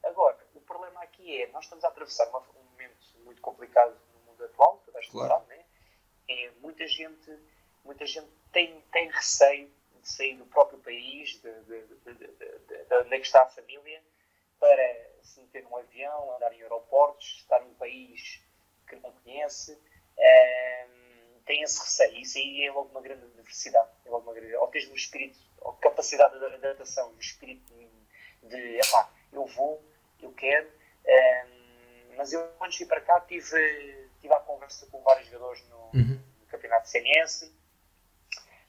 Agora, 0.04 0.38
o 0.56 0.62
problema 0.62 1.02
aqui 1.02 1.42
é, 1.42 1.48
nós 1.48 1.66
estamos 1.66 1.84
a 1.84 1.88
atravessar 1.90 2.28
uma- 2.30 2.40
um 2.56 2.64
momento 2.72 2.98
muito 3.24 3.42
complicado 3.42 3.98
no 4.14 4.20
mundo 4.32 4.44
atual, 4.46 4.82
toda 4.86 4.98
a 4.98 5.02
gente 5.02 5.12
Claro. 5.12 5.30
sabe, 5.34 5.48
né? 5.56 5.66
É, 6.30 6.52
muita 6.60 6.88
gente, 6.88 7.40
muita 7.84 8.06
gente 8.06 8.28
tem, 8.52 8.82
tem 8.92 9.10
receio 9.10 9.72
de 10.02 10.10
sair 10.10 10.36
do 10.36 10.46
próprio 10.46 10.80
país, 10.80 11.42
de, 11.42 11.52
de, 11.64 11.82
de, 11.88 11.96
de, 11.96 12.14
de, 12.14 12.60
de- 12.60 12.84
de 12.86 12.96
onde 12.96 13.16
é 13.16 13.20
que 13.20 13.26
está 13.26 13.44
a 13.44 13.48
família, 13.50 14.04
para 14.60 15.10
se 15.24 15.40
meter 15.42 15.64
num 15.64 15.76
avião, 15.78 16.36
andar 16.36 16.52
em 16.54 16.62
aeroportos, 16.64 17.38
estar 17.42 17.60
num 17.62 17.74
país 17.76 18.42
que 18.88 18.96
não 18.98 19.12
conhece, 19.12 19.78
tem 21.46 21.62
esse 21.62 21.80
receio. 21.80 22.18
Isso 22.20 22.38
aí 22.38 22.66
é 22.66 22.72
logo 22.72 22.90
uma 22.90 23.02
grande 23.02 23.26
diversidade. 23.28 23.90
É 24.06 24.10
logo 24.10 24.24
uma 24.30 24.34
grande, 24.34 24.54
ou 24.56 24.68
tens 24.68 24.90
um 24.90 24.96
espírito, 24.96 25.40
ou 25.62 25.74
capacidade 25.74 26.38
de 26.38 26.46
adaptação, 26.46 27.12
um 27.14 27.20
espírito 27.20 27.74
de, 27.74 27.87
de 28.48 28.78
epá, 28.80 29.10
eu 29.32 29.46
vou, 29.46 29.84
eu 30.22 30.32
quero. 30.34 30.70
ehm, 31.06 32.16
mas 32.18 32.34
eu, 32.34 32.48
quando 32.58 32.72
cheguei 32.72 32.88
para 32.88 33.02
cá, 33.02 33.22
tive, 33.22 34.10
tive 34.20 34.34
a 34.34 34.40
conversa 34.40 34.86
com 34.88 35.02
vários 35.04 35.28
jogadores 35.30 35.64
no, 35.70 35.78
Uhum. 35.94 36.20
no 36.40 36.46
Campeonato 36.48 36.90
CNS. 36.90 37.54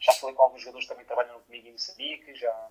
Já 0.01 0.13
falei 0.13 0.35
com 0.37 0.43
alguns 0.43 0.61
jogadores 0.63 0.87
que 0.87 0.93
também 0.93 1.07
trabalham 1.07 1.41
comigo 1.41 1.67
em 1.67 1.73
Moçambique, 1.73 2.35
já 2.35 2.71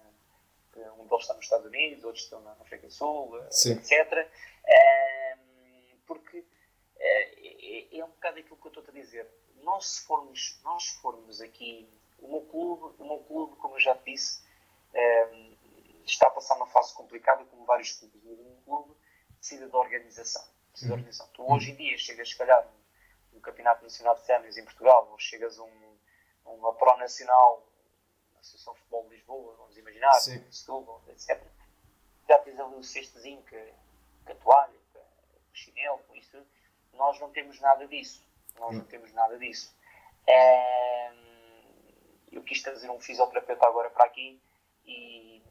um 0.99 1.07
deles 1.07 1.21
está 1.23 1.33
nos 1.33 1.43
Estados 1.45 1.65
Unidos, 1.65 2.03
outros 2.03 2.23
estão 2.23 2.39
na 2.41 2.51
África 2.51 2.85
do 2.87 2.93
Sul, 2.93 3.41
Sim. 3.49 3.73
etc. 3.73 4.29
Ehm, 4.65 5.97
porque 6.05 6.45
eh, 6.99 7.87
é, 7.93 7.97
é 7.99 8.05
um 8.05 8.09
bocado 8.09 8.39
aquilo 8.39 8.55
que 8.57 8.67
eu 8.67 8.69
estou 8.69 8.83
a 8.87 8.91
dizer. 8.91 9.27
Nós 9.63 9.87
se 9.87 10.05
formos, 10.05 10.59
nós 10.63 10.87
formos 11.01 11.41
aqui, 11.41 11.89
o 12.19 12.27
meu 12.27 12.41
clube, 12.41 12.95
o 12.99 13.05
meu 13.05 13.19
clube, 13.19 13.55
como 13.57 13.75
eu 13.75 13.79
já 13.79 13.95
te 13.95 14.11
disse, 14.11 14.43
ehm, 14.93 15.46
está 16.11 16.27
a 16.27 16.31
passar 16.31 16.55
uma 16.55 16.67
fase 16.67 16.93
complicada, 16.93 17.43
como 17.45 17.65
vários 17.65 17.91
clubes, 17.93 18.21
mas 18.23 18.37
meu 18.37 18.61
clube 18.65 18.95
precisa 19.37 19.67
de 19.67 19.75
organização. 19.75 20.43
Precisa 20.71 20.87
de 20.87 20.93
organização. 20.93 21.27
Tu 21.33 21.51
hoje 21.51 21.71
em 21.71 21.75
dia 21.75 21.97
chegas, 21.97 22.29
se 22.29 22.37
calhar, 22.37 22.67
um 23.33 23.39
campeonato 23.39 23.83
nacional 23.83 24.15
de 24.15 24.23
ténis 24.23 24.57
em 24.57 24.63
Portugal, 24.63 25.07
ou 25.11 25.19
chegas 25.19 25.59
a 25.59 25.63
um, 25.63 25.97
uma 26.45 26.73
Pro 26.73 26.97
Nacional, 26.97 27.67
a 28.35 28.39
Associação 28.39 28.73
de 28.73 28.79
Futebol 28.79 29.03
de 29.03 29.15
Lisboa, 29.15 29.55
vamos 29.57 29.77
imaginar. 29.77 30.13
Setúbal, 30.51 31.03
etc. 31.09 31.41
Já 32.27 32.39
tens 32.39 32.59
ali 32.59 32.75
o 32.75 32.83
cestozinho, 32.83 33.41
que, 33.43 33.73
que 34.25 34.31
a 34.31 34.35
toalha, 34.35 34.77
que, 34.91 34.97
o 34.97 35.55
chinelo, 35.55 35.99
com 35.99 36.15
isso 36.15 36.31
tudo. 36.31 36.47
Nós 36.93 37.19
não 37.19 37.31
temos 37.31 37.59
nada 37.59 37.87
disso. 37.87 38.25
Nós 38.59 38.75
não 38.75 38.85
temos 38.85 39.13
nada 39.13 39.37
disso. 39.37 39.75
Ehm, 40.25 41.17
eu 42.31 42.43
quis 42.43 42.61
trazer 42.61 42.89
um 42.89 42.99
fisioterapeuta 42.99 43.65
agora 43.65 43.89
para 43.89 44.05
aqui 44.05 44.41
e, 44.85 45.41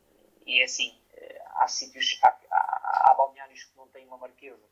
e 0.47 0.61
é 0.61 0.65
assim, 0.65 0.97
eh, 1.15 1.43
há 1.57 1.67
sítios, 1.69 2.19
há, 2.23 2.29
há, 2.51 3.11
há 3.11 3.15
balneários 3.15 3.65
que 3.65 3.77
não 3.77 3.89
têm 3.89 4.07
uma 4.07 4.17
marquesa 4.19 4.63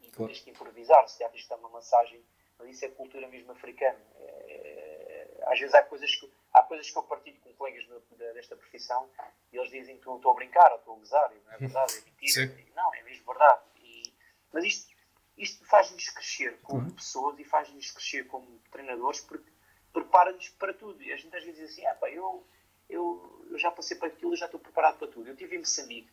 e 0.00 0.10
Claro. 0.10 0.32
tens 0.32 0.42
que 0.42 0.50
improvisar, 0.50 1.08
se 1.08 1.18
tens 1.18 1.42
que 1.42 1.48
dar 1.48 1.56
uma 1.56 1.68
massagem, 1.70 2.22
mas 2.58 2.68
isso 2.68 2.84
é 2.84 2.88
cultura 2.88 3.26
mesmo 3.28 3.52
africana. 3.52 3.98
Eh, 4.16 5.40
às 5.46 5.58
vezes 5.58 5.74
há 5.74 5.82
coisas 5.82 6.14
que, 6.14 6.30
há 6.52 6.62
coisas 6.62 6.90
que 6.90 6.98
eu 6.98 7.02
partilho 7.04 7.38
com 7.40 7.52
colegas 7.54 7.86
desta 8.34 8.56
profissão 8.56 9.08
e 9.52 9.56
eles 9.56 9.70
dizem 9.70 9.98
que 9.98 10.06
eu 10.06 10.16
estou 10.16 10.32
a 10.32 10.34
brincar 10.34 10.70
ou 10.72 10.78
estou 10.78 10.94
a 10.94 10.98
gozar, 10.98 11.32
e 11.32 11.40
não 11.40 11.52
é 11.52 11.58
verdade, 11.58 11.98
é 11.98 12.00
mentira. 12.02 12.32
Sim. 12.46 12.72
Não, 12.74 12.94
é 12.94 13.02
mesmo 13.02 13.24
verdade. 13.26 13.62
E- 13.76 14.12
mas 14.52 14.64
isto, 14.64 14.94
isto 15.36 15.64
faz-nos 15.66 16.08
crescer 16.10 16.58
como 16.62 16.80
Uhum. 16.88 16.94
pessoas 16.94 17.38
e 17.38 17.44
faz-nos 17.44 17.90
crescer 17.90 18.26
como 18.26 18.58
treinadores 18.70 19.20
porque 19.20 19.50
prepara-nos 19.92 20.48
para 20.50 20.72
tudo. 20.74 21.02
E 21.02 21.12
a 21.12 21.16
gente 21.16 21.34
às 21.36 21.44
vezes 21.44 21.60
diz 21.60 21.70
assim, 21.72 21.86
ah, 21.86 21.94
pá, 21.94 22.08
eu, 22.10 22.46
eu, 22.90 23.46
eu 23.50 23.58
já 23.58 23.70
passei 23.70 23.96
para 23.96 24.08
aquilo, 24.08 24.32
eu 24.32 24.36
já 24.36 24.46
estou 24.46 24.60
preparado 24.60 24.98
para 24.98 25.08
tudo. 25.08 25.26
Eu 25.28 25.32
estive 25.34 25.56
em 25.56 25.60
Moçambique 25.60 26.10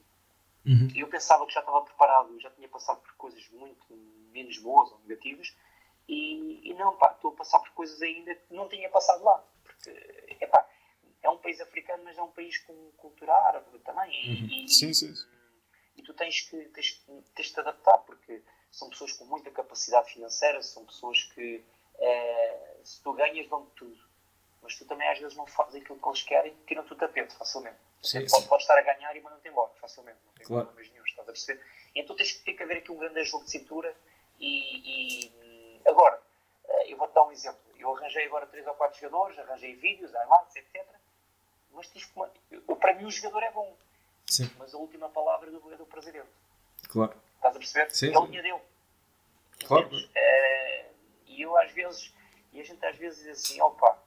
Uhum. 0.66 0.88
e 0.94 1.00
eu 1.00 1.08
pensava 1.08 1.46
que 1.46 1.54
já 1.54 1.62
estava 1.62 1.82
preparado, 1.82 2.34
eu 2.34 2.40
já 2.42 2.50
tinha 2.52 2.68
passado 2.68 3.00
por 3.02 3.14
coisas 3.16 3.48
muito 3.50 3.86
menos 4.34 4.58
boas 4.60 4.92
ou 4.92 5.00
negativas 5.00 5.56
e, 6.10 6.70
e 6.70 6.74
não, 6.74 6.98
pá, 6.98 7.12
estou 7.14 7.32
a 7.32 7.36
passar 7.36 7.60
por 7.60 7.72
coisas 7.72 8.02
ainda 8.02 8.36
que 8.36 8.54
não 8.54 8.68
tinha 8.68 8.90
passado 8.90 9.24
lá. 9.24 9.44
Porque, 9.64 9.90
epá, 10.42 10.68
é 11.22 11.30
um 11.30 11.38
país 11.38 11.60
africano, 11.62 12.04
mas 12.04 12.18
é 12.18 12.22
um 12.22 12.32
país 12.32 12.58
com 12.60 12.92
cultura 12.98 13.34
árabe 13.34 13.80
também. 13.80 14.12
E, 14.12 14.66
e- 14.66 14.70
Sim, 14.70 14.94
sim. 14.94 15.14
e 15.96 16.04
tu 16.04 16.14
tens 16.14 16.42
que 16.42 16.58
tens, 16.70 17.06
tens 17.34 17.48
de 17.48 17.54
te 17.54 17.60
adaptar 17.62 17.98
porque 18.00 18.44
são 18.72 18.90
pessoas 18.90 19.14
com 19.14 19.26
muita 19.26 19.50
capacidade 19.52 20.12
financeira, 20.12 20.62
são 20.62 20.86
pessoas 20.86 21.24
que 21.34 21.64
eh, 22.00 22.80
se 22.84 23.02
tu 23.02 23.14
ganhas 23.14 23.48
dão-te 23.50 23.72
tudo, 23.76 24.07
mas 24.68 24.76
tu 24.78 24.84
também 24.84 25.08
às 25.08 25.18
vezes 25.18 25.38
não 25.38 25.48
fazes 25.48 25.76
aquilo 25.76 25.98
que 25.98 26.08
eles 26.10 26.24
querem, 26.24 26.54
tiram-te 26.68 26.92
o 26.92 26.96
tapete 26.98 27.34
facilmente. 27.38 27.78
Sim, 28.04 28.28
sim. 28.28 28.48
pode 28.48 28.64
estar 28.64 28.78
a 28.78 28.82
ganhar 28.82 29.16
e 29.16 29.22
mandam-te 29.22 29.48
embora 29.48 29.72
facilmente, 29.80 30.18
não 30.26 30.34
tem 30.34 30.46
Claro. 30.46 30.66
problemas 30.66 30.92
nenhum, 30.92 31.06
estás 31.06 31.28
a 31.30 31.32
perceber? 31.32 31.66
Então 31.96 32.16
tens 32.18 32.34
que 32.34 32.44
ter 32.44 32.54
que 32.54 32.64
haver 32.64 32.78
aqui 32.80 32.92
um 32.92 32.98
grande 32.98 33.24
jogo 33.24 33.46
de 33.46 33.52
cintura 33.52 33.96
e, 34.42 35.24
e, 35.26 35.82
agora 35.88 36.22
eh, 36.68 36.92
eu 36.92 36.98
vou-te 36.98 37.14
dar 37.14 37.24
um 37.24 37.32
exemplo. 37.32 37.62
Eu 37.80 37.96
arranjei 37.96 38.26
agora 38.26 38.46
três 38.48 38.68
ou 38.68 38.74
quatro 38.74 39.00
jogadores, 39.00 39.40
arranjei 39.40 39.74
vídeos, 39.76 40.12
highlights, 40.12 40.56
etc. 40.58 40.86
Mas 41.72 41.88
tive 41.88 42.06
uma- 42.14 42.30
eu- 42.52 42.76
para 42.76 42.94
mim 42.94 43.06
o 43.06 43.12
jogador 43.12 43.44
é 43.44 43.52
bom, 43.52 43.74
Sim, 44.26 44.52
mas 44.60 44.74
a 44.74 44.78
última 44.78 45.08
palavra 45.08 45.48
é 45.48 45.52
do, 45.52 45.74
é 45.74 45.78
do 45.78 45.86
presidente. 45.86 46.28
claro. 46.90 47.16
Estás 47.38 47.56
a 47.56 47.60
perceber? 47.60 47.90
Sim, 47.96 48.12
é 48.14 48.18
a 48.18 48.22
linha 48.22 48.42
dele. 48.42 48.62
Claro. 49.66 49.90
Eh, 50.14 50.86
e 51.28 51.42
eu 51.42 51.58
às 51.58 51.72
vezes, 51.72 52.14
e 52.52 52.60
a 52.60 52.64
gente 52.66 52.86
às 52.86 52.98
vezes 52.98 53.24
diz 53.24 53.40
assim, 53.46 53.62
opa, 53.62 53.98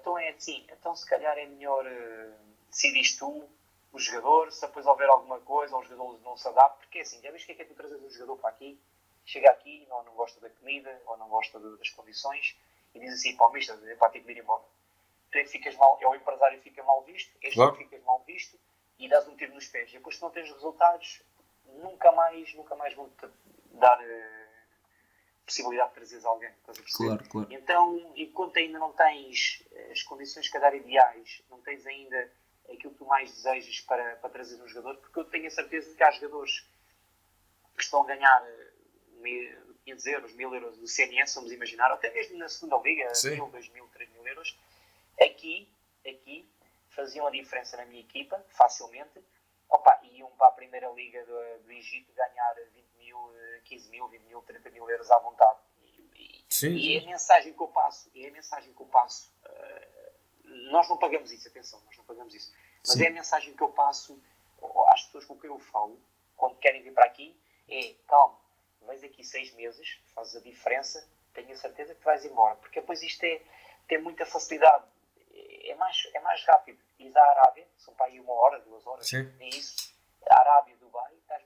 então 0.00 0.18
é 0.18 0.30
assim, 0.30 0.66
então 0.72 0.94
se 0.96 1.06
calhar 1.08 1.36
é 1.38 1.46
melhor 1.46 1.84
uh, 1.86 2.34
decidires 2.68 3.16
tu, 3.16 3.48
o 3.92 3.98
jogador, 3.98 4.50
se 4.52 4.60
depois 4.60 4.86
houver 4.86 5.08
alguma 5.08 5.40
coisa, 5.40 5.74
ou 5.74 5.82
o 5.82 5.84
jogador 5.84 6.18
não 6.22 6.36
se 6.36 6.46
adapta, 6.48 6.78
porque 6.80 6.98
é 6.98 7.02
assim, 7.02 7.20
já 7.20 7.30
vês 7.30 7.42
o 7.42 7.46
que 7.46 7.52
é 7.52 7.54
que 7.56 7.62
é 7.62 7.64
tu 7.64 7.74
trazes 7.74 8.00
um 8.00 8.10
jogador 8.10 8.36
para 8.36 8.50
aqui, 8.50 8.78
chega 9.26 9.50
aqui, 9.50 9.86
não, 9.88 10.02
não 10.04 10.12
gosta 10.14 10.40
da 10.40 10.48
comida, 10.50 11.00
ou 11.06 11.16
não 11.16 11.28
gosta 11.28 11.58
de- 11.58 11.76
das 11.76 11.90
condições, 11.90 12.56
e 12.94 13.00
diz 13.00 13.14
assim, 13.14 13.36
pá, 13.36 13.48
mister, 13.50 13.76
é 13.88 13.94
para 13.96 14.10
ter 14.10 14.20
que 14.20 14.26
vir 14.26 14.38
embora. 14.38 14.62
Tu 15.30 15.38
é 15.38 15.42
que 15.44 15.50
ficas 15.50 15.76
mal, 15.76 15.98
é 16.00 16.06
o 16.06 16.14
empresário 16.14 16.58
que 16.58 16.70
fica 16.70 16.82
mal 16.82 17.02
visto, 17.02 17.30
és 17.42 17.54
Claro. 17.54 17.72
tu 17.72 17.78
que 17.78 17.84
ficas 17.84 18.02
mal 18.04 18.20
visto, 18.26 18.58
e 18.98 19.08
dás 19.08 19.26
um 19.28 19.36
tiro 19.36 19.54
nos 19.54 19.66
pés. 19.68 19.90
E 19.90 19.94
depois 19.94 20.16
se 20.16 20.22
não 20.22 20.30
tens 20.30 20.50
resultados, 20.52 21.22
nunca 21.66 22.10
mais, 22.12 22.52
nunca 22.54 22.74
mais 22.76 22.94
vão-te 22.94 23.26
dar 23.72 23.98
eh, 24.02 24.39
possibilidade 25.50 25.88
de 25.90 25.94
trazeres 25.96 26.24
alguém. 26.24 26.50
Estás 26.50 26.78
a 26.78 26.82
perceber? 26.82 27.08
Claro, 27.08 27.28
claro. 27.28 27.48
Então, 27.52 28.12
enquanto 28.16 28.56
ainda 28.56 28.78
não 28.78 28.92
tens 28.92 29.64
eh, 29.72 29.90
as 29.92 30.02
condições 30.02 30.48
que 30.48 30.58
dar 30.58 30.74
ideais, 30.74 31.42
não 31.50 31.60
tens 31.60 31.84
ainda 31.86 32.32
aquilo 32.72 32.92
que 32.92 32.98
tu 32.98 33.04
mais 33.04 33.30
desejas 33.32 33.80
para, 33.80 34.16
para 34.16 34.30
trazer 34.30 34.62
um 34.62 34.68
jogador, 34.68 34.96
porque 35.00 35.18
eu 35.18 35.24
tenho 35.24 35.46
a 35.48 35.50
certeza 35.50 35.90
de 35.90 35.96
que 35.96 36.04
há 36.04 36.10
jogadores 36.12 36.64
que 37.76 37.82
estão 37.82 38.02
a 38.02 38.06
ganhar 38.06 38.42
eh, 38.46 38.70
me- 39.20 39.70
500 39.84 40.06
euros, 40.06 40.32
1000 40.34 40.54
euros 40.54 40.76
do 40.78 40.86
CNS, 40.86 41.34
vamos 41.34 41.52
imaginar, 41.52 41.90
até 41.90 42.10
mesmo 42.12 42.38
na 42.38 42.48
segunda 42.48 42.76
liga, 42.78 43.12
Sim. 43.14 43.30
1000, 43.30 43.46
2000, 43.48 43.88
3000 43.88 44.26
euros, 44.28 44.58
aqui, 45.20 45.68
aqui, 46.06 46.48
faziam 46.90 47.26
a 47.26 47.30
diferença 47.30 47.76
na 47.76 47.84
minha 47.86 48.00
equipa, 48.00 48.44
facilmente, 48.50 49.20
Opa, 49.68 50.00
iam 50.02 50.28
para 50.32 50.48
a 50.48 50.50
primeira 50.50 50.88
liga 50.90 51.24
do, 51.24 51.62
do 51.64 51.70
Egito 51.70 52.12
ganhar 52.12 52.54
20 52.74 52.79
mil, 53.10 53.32
eh, 53.36 53.60
15 53.64 53.88
mil, 53.90 54.08
20 54.08 54.22
mil, 54.22 54.42
30 54.42 54.70
mil 54.70 54.88
euros 54.88 55.10
à 55.10 55.18
vontade. 55.18 55.58
E, 55.82 56.10
e- 56.14 56.44
Sim, 56.48 56.94
é 56.96 57.02
a 57.02 57.06
mensagem 57.06 57.52
que 57.52 57.60
eu 57.62 57.68
passo, 57.68 58.10
é 58.14 58.28
a 58.28 58.32
mensagem 58.32 58.72
que 58.72 58.80
eu 58.80 58.86
passo. 58.86 59.32
eh, 59.44 60.12
nós 60.70 60.88
não 60.88 60.96
pagamos 60.96 61.30
isso, 61.32 61.48
atenção, 61.48 61.80
nós 61.86 61.96
não 61.96 62.04
pagamos 62.04 62.34
isso. 62.34 62.52
Mas 62.86 62.96
Sim. 62.96 63.04
é 63.04 63.08
a 63.08 63.12
mensagem 63.12 63.54
que 63.56 63.62
eu 63.62 63.68
passo 63.70 64.20
às 64.88 65.02
pessoas 65.04 65.24
com 65.24 65.38
quem 65.38 65.48
eu 65.50 65.58
falo, 65.58 65.98
quando 66.36 66.56
querem 66.58 66.82
vir 66.82 66.92
para 66.92 67.04
aqui, 67.06 67.38
é 67.68 67.94
calma, 68.08 68.38
vais 68.82 69.02
aqui 69.04 69.22
seis 69.24 69.52
meses, 69.54 70.00
fazes 70.14 70.36
a 70.36 70.40
diferença, 70.40 71.06
tenho 71.34 71.52
a 71.52 71.56
certeza 71.56 71.94
que 71.94 72.04
vais 72.04 72.24
embora. 72.24 72.56
Porque 72.56 72.80
depois 72.80 73.02
isto 73.02 73.22
é, 73.24 73.40
tem 73.88 73.98
muita 74.02 74.24
facilidade, 74.26 74.84
é 75.32 75.74
mais, 75.76 75.96
é 76.14 76.20
mais 76.20 76.44
rápido. 76.44 76.78
E 76.98 77.08
da 77.10 77.22
Arábia, 77.22 77.66
são 77.78 77.94
para 77.94 78.06
aí 78.06 78.20
uma 78.20 78.32
hora, 78.34 78.60
duas 78.60 78.86
horas, 78.86 79.06
Sim. 79.08 79.32
é 79.40 79.48
isso. 79.48 79.94
A 80.28 80.40
Arábia, 80.40 80.76
Dubai, 80.76 81.14
estás, 81.14 81.42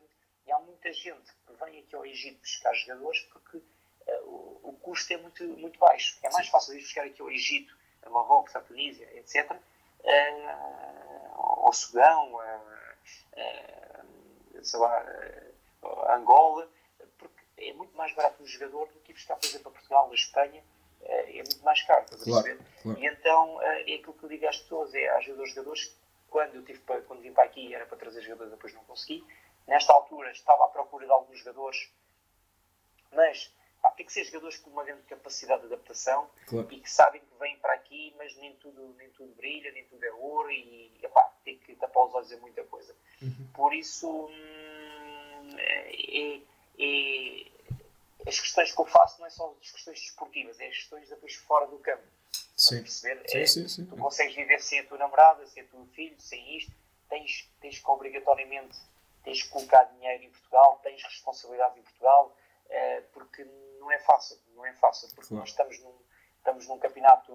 muita 0.85 0.93
gente 0.93 1.33
que 1.47 1.65
vem 1.65 1.81
aqui 1.81 1.97
ao 1.97 2.05
Egito 2.05 2.41
buscar 2.41 2.75
jogadores 2.75 3.21
porque 3.33 3.57
uh, 3.57 3.63
o, 4.27 4.61
o, 4.65 4.73
custo 4.83 5.13
é 5.15 5.17
muito, 5.17 5.43
muito 5.45 5.79
baixo. 5.79 6.19
É 6.23 6.31
mais 6.31 6.47
fácil 6.49 6.75
ir 6.75 6.83
buscar 6.83 7.07
aqui 7.07 7.23
ao 7.23 7.31
Egito, 7.31 7.75
a 8.03 8.11
Marrocos, 8.11 8.55
a 8.55 8.61
Tunísia, 8.61 9.09
etc., 9.17 9.51
uh, 9.53 11.41
ao 11.41 11.73
Sudão, 11.73 12.39
a, 12.39 12.61
sei 14.63 14.79
lá, 14.81 15.05
a 16.07 16.17
Angola, 16.17 16.69
porque 17.19 17.43
é 17.57 17.73
muito 17.73 17.97
mais 17.97 18.15
barato 18.15 18.43
um 18.43 18.47
jogador 18.47 18.87
do 18.89 19.01
que 19.01 19.13
ir 19.13 19.15
buscar, 19.15 19.37
por 19.37 19.47
exemplo, 19.47 19.69
a 19.69 19.73
Portugal, 19.73 20.11
a 20.11 20.15
Espanha, 20.15 20.63
é 21.03 21.43
muito 21.43 21.63
mais 21.63 21.83
caro, 21.83 22.05
estás 22.05 22.23
claro, 22.23 22.41
a 22.41 22.43
perceber? 22.43 22.65
Claro. 22.83 22.99
E 22.99 23.07
então 23.07 23.63
é 23.63 23.81
aquilo 23.81 24.15
que 24.15 24.25
eu 24.25 24.29
digo 24.29 24.49
às 24.49 24.59
pessoas, 24.59 24.95
é 24.95 25.09
às 25.09 25.27
vezes 25.27 25.51
jogadores, 25.51 25.97
quando 26.31 26.55
eu 26.55 26.65
tive 26.65 26.79
para, 26.81 27.03
quando 27.03 27.21
vim 27.21 27.33
para 27.33 27.45
aqui 27.45 27.75
era 27.75 27.85
para 27.85 27.99
trazer 27.99 28.23
jogadores, 28.23 28.53
depois 28.53 28.73
não 28.75 28.85
consegui. 28.85 29.25
Nesta 29.67 29.93
altura 29.93 30.31
estava 30.31 30.65
à 30.65 30.69
procura 30.69 31.07
de 31.07 31.13
alguns 31.13 31.39
jogadores, 31.39 31.91
mas 33.13 33.53
pá, 33.81 33.91
tem 33.91 34.05
que 34.05 34.13
ser 34.13 34.25
jogadores 34.25 34.59
com 34.59 34.71
uma 34.71 34.85
grande 34.85 35.03
capacidade 35.03 35.61
de 35.61 35.67
adaptação 35.67 36.31
claro. 36.47 36.69
e 36.71 36.81
que 36.81 36.91
sabem 36.91 37.21
que 37.21 37.39
vêm 37.39 37.59
para 37.59 37.75
aqui, 37.75 38.15
mas 38.19 38.37
nem 38.37 38.55
tudo, 38.57 38.95
nem 38.99 39.09
tudo 39.11 39.35
brilha, 39.35 39.73
nem 39.73 39.85
tudo 39.85 40.05
é 40.05 40.13
ouro 40.13 40.51
e 40.51 40.93
epá, 41.03 41.33
tem 41.45 41.59
que 41.59 41.75
tapar 41.77 42.07
os 42.07 42.15
olhos 42.15 42.33
a 42.33 42.37
muita 42.39 42.63
coisa. 42.65 42.95
Uhum. 43.23 43.49
Por 43.55 43.75
isso 43.75 44.27
hum, 44.27 45.57
é, 45.59 46.41
é, 46.79 47.47
as 48.27 48.41
questões 48.41 48.73
que 48.73 48.81
eu 48.81 48.87
faço 48.87 49.19
não 49.21 49.27
é 49.27 49.31
só 49.31 49.55
as 49.61 49.71
questões 49.71 50.01
desportivas, 50.01 50.59
é 50.61 50.69
as 50.69 50.77
questões 50.77 51.09
depois 51.09 51.35
fora 51.35 51.67
do 51.67 51.79
campo. 51.79 52.05
Sim. 52.57 52.83
Perceber? 52.83 53.29
Sim, 53.29 53.39
é, 53.39 53.47
sim, 53.47 53.69
sim. 53.69 53.87
Tu 53.87 53.97
consegues 53.97 54.35
viver 54.35 54.61
sem 54.61 54.81
a 54.81 54.87
tua 54.87 54.99
namorada, 54.99 55.47
sem 55.47 55.63
o 55.65 55.67
teu 55.67 55.87
filho, 55.87 56.17
sem 56.19 56.57
isto, 56.57 56.73
tens, 57.09 57.51
tens 57.61 57.79
que 57.79 57.91
obrigatoriamente 57.91 58.77
tens 59.25 59.43
que 59.43 59.49
colocar 59.49 59.85
dinheiro 59.85 60.25
em 60.25 60.31
Portugal, 60.31 60.79
tens 60.83 61.03
responsabilidade 61.03 61.81
em 61.81 61.83
Portugal, 61.83 62.37
uh, 62.67 63.03
porque 63.13 63.45
não 63.81 63.91
é 63.91 63.99
fácil, 63.99 64.39
não 64.55 64.65
é 64.65 64.73
fácil, 64.75 65.09
porque 65.15 65.29
claro. 65.29 65.41
nós 65.41 65.49
estamos 65.51 65.79
num, 65.81 65.99
estamos 66.37 66.69
num 66.69 66.79
campeonato 66.79 67.33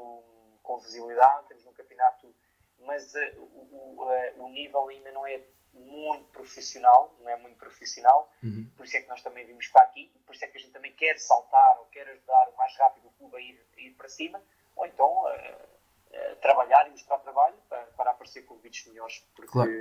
com 0.64 0.78
visibilidade, 0.80 1.44
estamos 1.44 1.66
num 1.66 1.74
campeonato, 1.74 2.34
mas 2.80 3.14
uh, 3.14 3.42
o, 3.42 4.04
uh, 4.04 4.44
o 4.44 4.50
nível 4.50 4.88
ainda 4.88 5.12
não 5.12 5.26
é 5.26 5.42
muito 5.74 6.26
profissional, 6.32 7.16
não 7.20 7.30
é 7.30 7.36
muito 7.38 7.58
profissional, 7.58 8.32
uhum. 8.44 8.70
por 8.76 8.86
isso 8.86 8.98
é 8.98 9.02
que 9.02 9.10
nós 9.10 9.22
também 9.22 9.46
vimos 9.46 9.68
para 9.68 9.84
aqui, 9.84 10.12
por 10.26 10.34
isso 10.34 10.46
é 10.46 10.48
que 10.48 10.58
a 10.58 10.60
gente 10.60 10.74
também 10.74 10.94
quer 10.94 11.18
saltar 11.20 11.80
ou 11.80 11.86
quer 11.88 12.08
ajudar 12.08 12.50
o 12.50 12.58
mais 12.58 12.76
rápido 12.78 13.08
o 13.08 13.12
clube 13.12 13.38
a 13.38 13.40
ir, 13.40 13.68
a 13.78 13.82
ir 13.82 13.92
para 13.92 14.10
cima, 14.10 14.42
ou 14.76 14.86
então 14.86 15.08
uh, 15.08 15.28
uh, 15.28 16.36
trabalhar 16.42 16.88
e 16.88 16.92
mostrar 16.92 17.20
trabalho 17.20 17.58
para, 17.68 17.84
para 17.86 18.12
aparecer 18.12 18.44
com 18.44 18.58
vídeos 18.58 18.86
melhores, 18.88 19.20
porque 19.36 19.52
claro. 19.52 19.72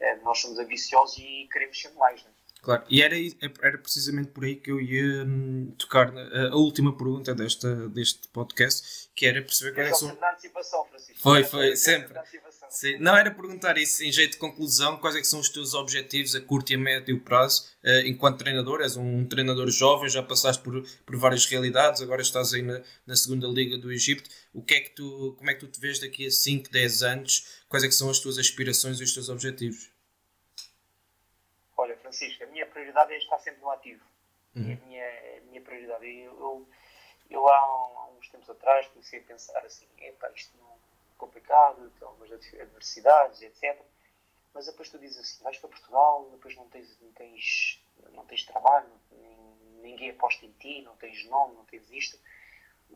Uh, 0.00 0.24
nós 0.24 0.38
somos 0.40 0.58
ambiciosos 0.58 1.18
e 1.18 1.48
queremos 1.52 1.80
ser 1.80 1.90
mais. 1.94 2.22
Né? 2.24 2.30
Claro, 2.62 2.84
e 2.90 3.00
era, 3.00 3.16
era 3.62 3.78
precisamente 3.78 4.30
por 4.32 4.44
aí 4.44 4.56
que 4.56 4.70
eu 4.70 4.80
ia 4.80 5.24
hum, 5.24 5.72
tocar 5.78 6.12
a, 6.16 6.54
última 6.54 6.94
pergunta 6.94 7.34
desta, 7.34 7.88
deste 7.88 8.28
podcast, 8.28 9.08
que 9.14 9.24
era 9.24 9.40
perceber 9.40 9.74
quais 9.74 9.98
são. 9.98 10.14
Na 10.16 10.32
antecipação, 10.32 10.84
Francisco. 10.84 11.22
Foi, 11.22 11.42
foi, 11.42 11.74
sempre. 11.74 12.14
Sim. 12.68 12.98
Não, 12.98 13.16
era 13.16 13.32
perguntar 13.32 13.76
isso 13.78 14.04
em 14.04 14.12
jeito 14.12 14.32
de 14.32 14.36
conclusão, 14.36 14.96
quais 14.98 15.16
é 15.16 15.24
são 15.24 15.40
os 15.40 15.48
teus 15.48 15.74
objetivos 15.74 16.36
a 16.36 16.40
curto 16.40 16.70
e 16.70 16.76
a 16.76 16.78
médio 16.78 17.18
prazo 17.20 17.64
uh, 17.82 18.06
enquanto 18.06 18.38
treinador? 18.38 18.80
És 18.80 18.96
um 18.96 19.26
treinador 19.26 19.68
jovem, 19.70 20.08
já 20.08 20.22
passaste 20.22 20.62
por, 20.62 20.80
por 21.04 21.16
várias 21.16 21.44
realidades, 21.46 22.00
agora 22.00 22.22
estás 22.22 22.54
aí 22.54 22.62
na, 22.62 22.80
na 23.04 23.16
segunda 23.16 23.48
liga 23.48 23.76
do 23.76 23.90
Egito. 23.90 24.30
O 24.52 24.62
que 24.62 24.74
é 24.74 24.80
que 24.80 24.90
tu, 24.90 25.34
como 25.38 25.50
é 25.50 25.54
que 25.54 25.60
tu 25.60 25.68
te 25.68 25.80
vês 25.80 26.00
daqui 26.00 26.26
a 26.26 26.30
5, 26.30 26.70
10 26.70 27.02
anos? 27.02 27.64
Quais 27.68 27.84
é 27.84 27.86
que 27.86 27.94
são 27.94 28.10
as 28.10 28.18
tuas 28.18 28.36
aspirações 28.36 29.00
e 29.00 29.04
os 29.04 29.14
teus 29.14 29.28
objetivos? 29.28 29.90
Olha, 31.76 31.96
Francisco, 31.98 32.42
a 32.42 32.46
minha 32.48 32.66
prioridade 32.66 33.12
é 33.12 33.18
estar 33.18 33.38
sempre 33.38 33.60
no 33.60 33.70
ativo. 33.70 34.04
Uhum. 34.56 34.70
É 34.70 34.74
a 34.74 34.86
minha, 34.86 35.38
a 35.38 35.40
minha 35.42 35.60
prioridade. 35.60 36.04
Eu, 36.04 36.38
eu, 36.40 36.68
eu 37.30 37.48
há, 37.48 38.08
uns 38.18 38.28
tempos 38.28 38.50
atrás 38.50 38.86
comecei 38.88 39.20
a 39.20 39.22
pensar 39.22 39.64
assim, 39.64 39.86
epá, 39.98 40.30
isto 40.34 40.56
não 40.58 40.78
complicado, 41.16 41.90
tem 41.98 42.08
algumas 42.08 42.32
adversidades, 42.32 43.42
etc. 43.42 43.80
Mas 44.52 44.66
depois 44.66 44.88
tu 44.90 44.98
dizes 44.98 45.18
assim, 45.18 45.44
vais 45.44 45.58
para 45.58 45.68
Portugal, 45.68 46.28
depois 46.32 46.56
não 46.56 46.68
tens, 46.68 46.98
não 47.00 47.12
tens, 47.12 47.80
não 48.12 48.24
tens 48.26 48.44
trabalho, 48.44 48.88
nem, 49.12 49.38
ninguém 49.82 50.10
aposta 50.10 50.44
em 50.44 50.52
ti, 50.52 50.82
não 50.82 50.96
tens 50.96 51.24
nome, 51.26 51.54
não 51.54 51.64
tens 51.66 51.88
isto. 51.90 52.18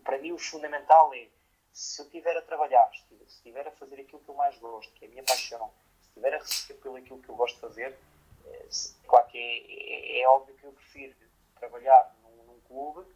Para 0.03 0.19
mim 0.19 0.33
o 0.33 0.39
fundamental 0.39 1.15
é, 1.15 1.29
se 1.75 2.01
eu 2.01 2.07
estiver 2.07 2.37
a 2.37 2.43
trabalhar, 2.43 2.89
se 2.95 3.15
estiver 3.25 3.67
a 3.67 3.73
fazer 3.73 4.01
aquilo 4.01 4.21
que 4.21 4.29
eu 4.29 4.35
mais 4.35 4.57
gosto, 4.59 4.93
que 4.95 5.05
é 5.05 5.09
a 5.09 5.11
minha 5.11 5.25
paixão, 5.25 5.73
se 6.01 6.09
estiver 6.09 6.33
a 6.33 6.39
receber 6.39 6.81
pelo 6.81 6.97
aquilo 6.97 7.21
que 7.21 7.29
eu 7.29 7.35
gosto 7.35 7.57
de 7.57 7.61
fazer, 7.61 7.99
é, 8.47 8.69
claro 9.09 9.27
que 9.27 9.39
é, 9.39 10.19
é, 10.19 10.23
é 10.23 10.29
óbvio 10.29 10.55
que 10.55 10.65
eu 10.65 10.73
prefiro 10.73 11.17
trabalhar 11.59 12.15
num, 12.23 12.45
num 12.45 12.61
clube, 12.61 13.13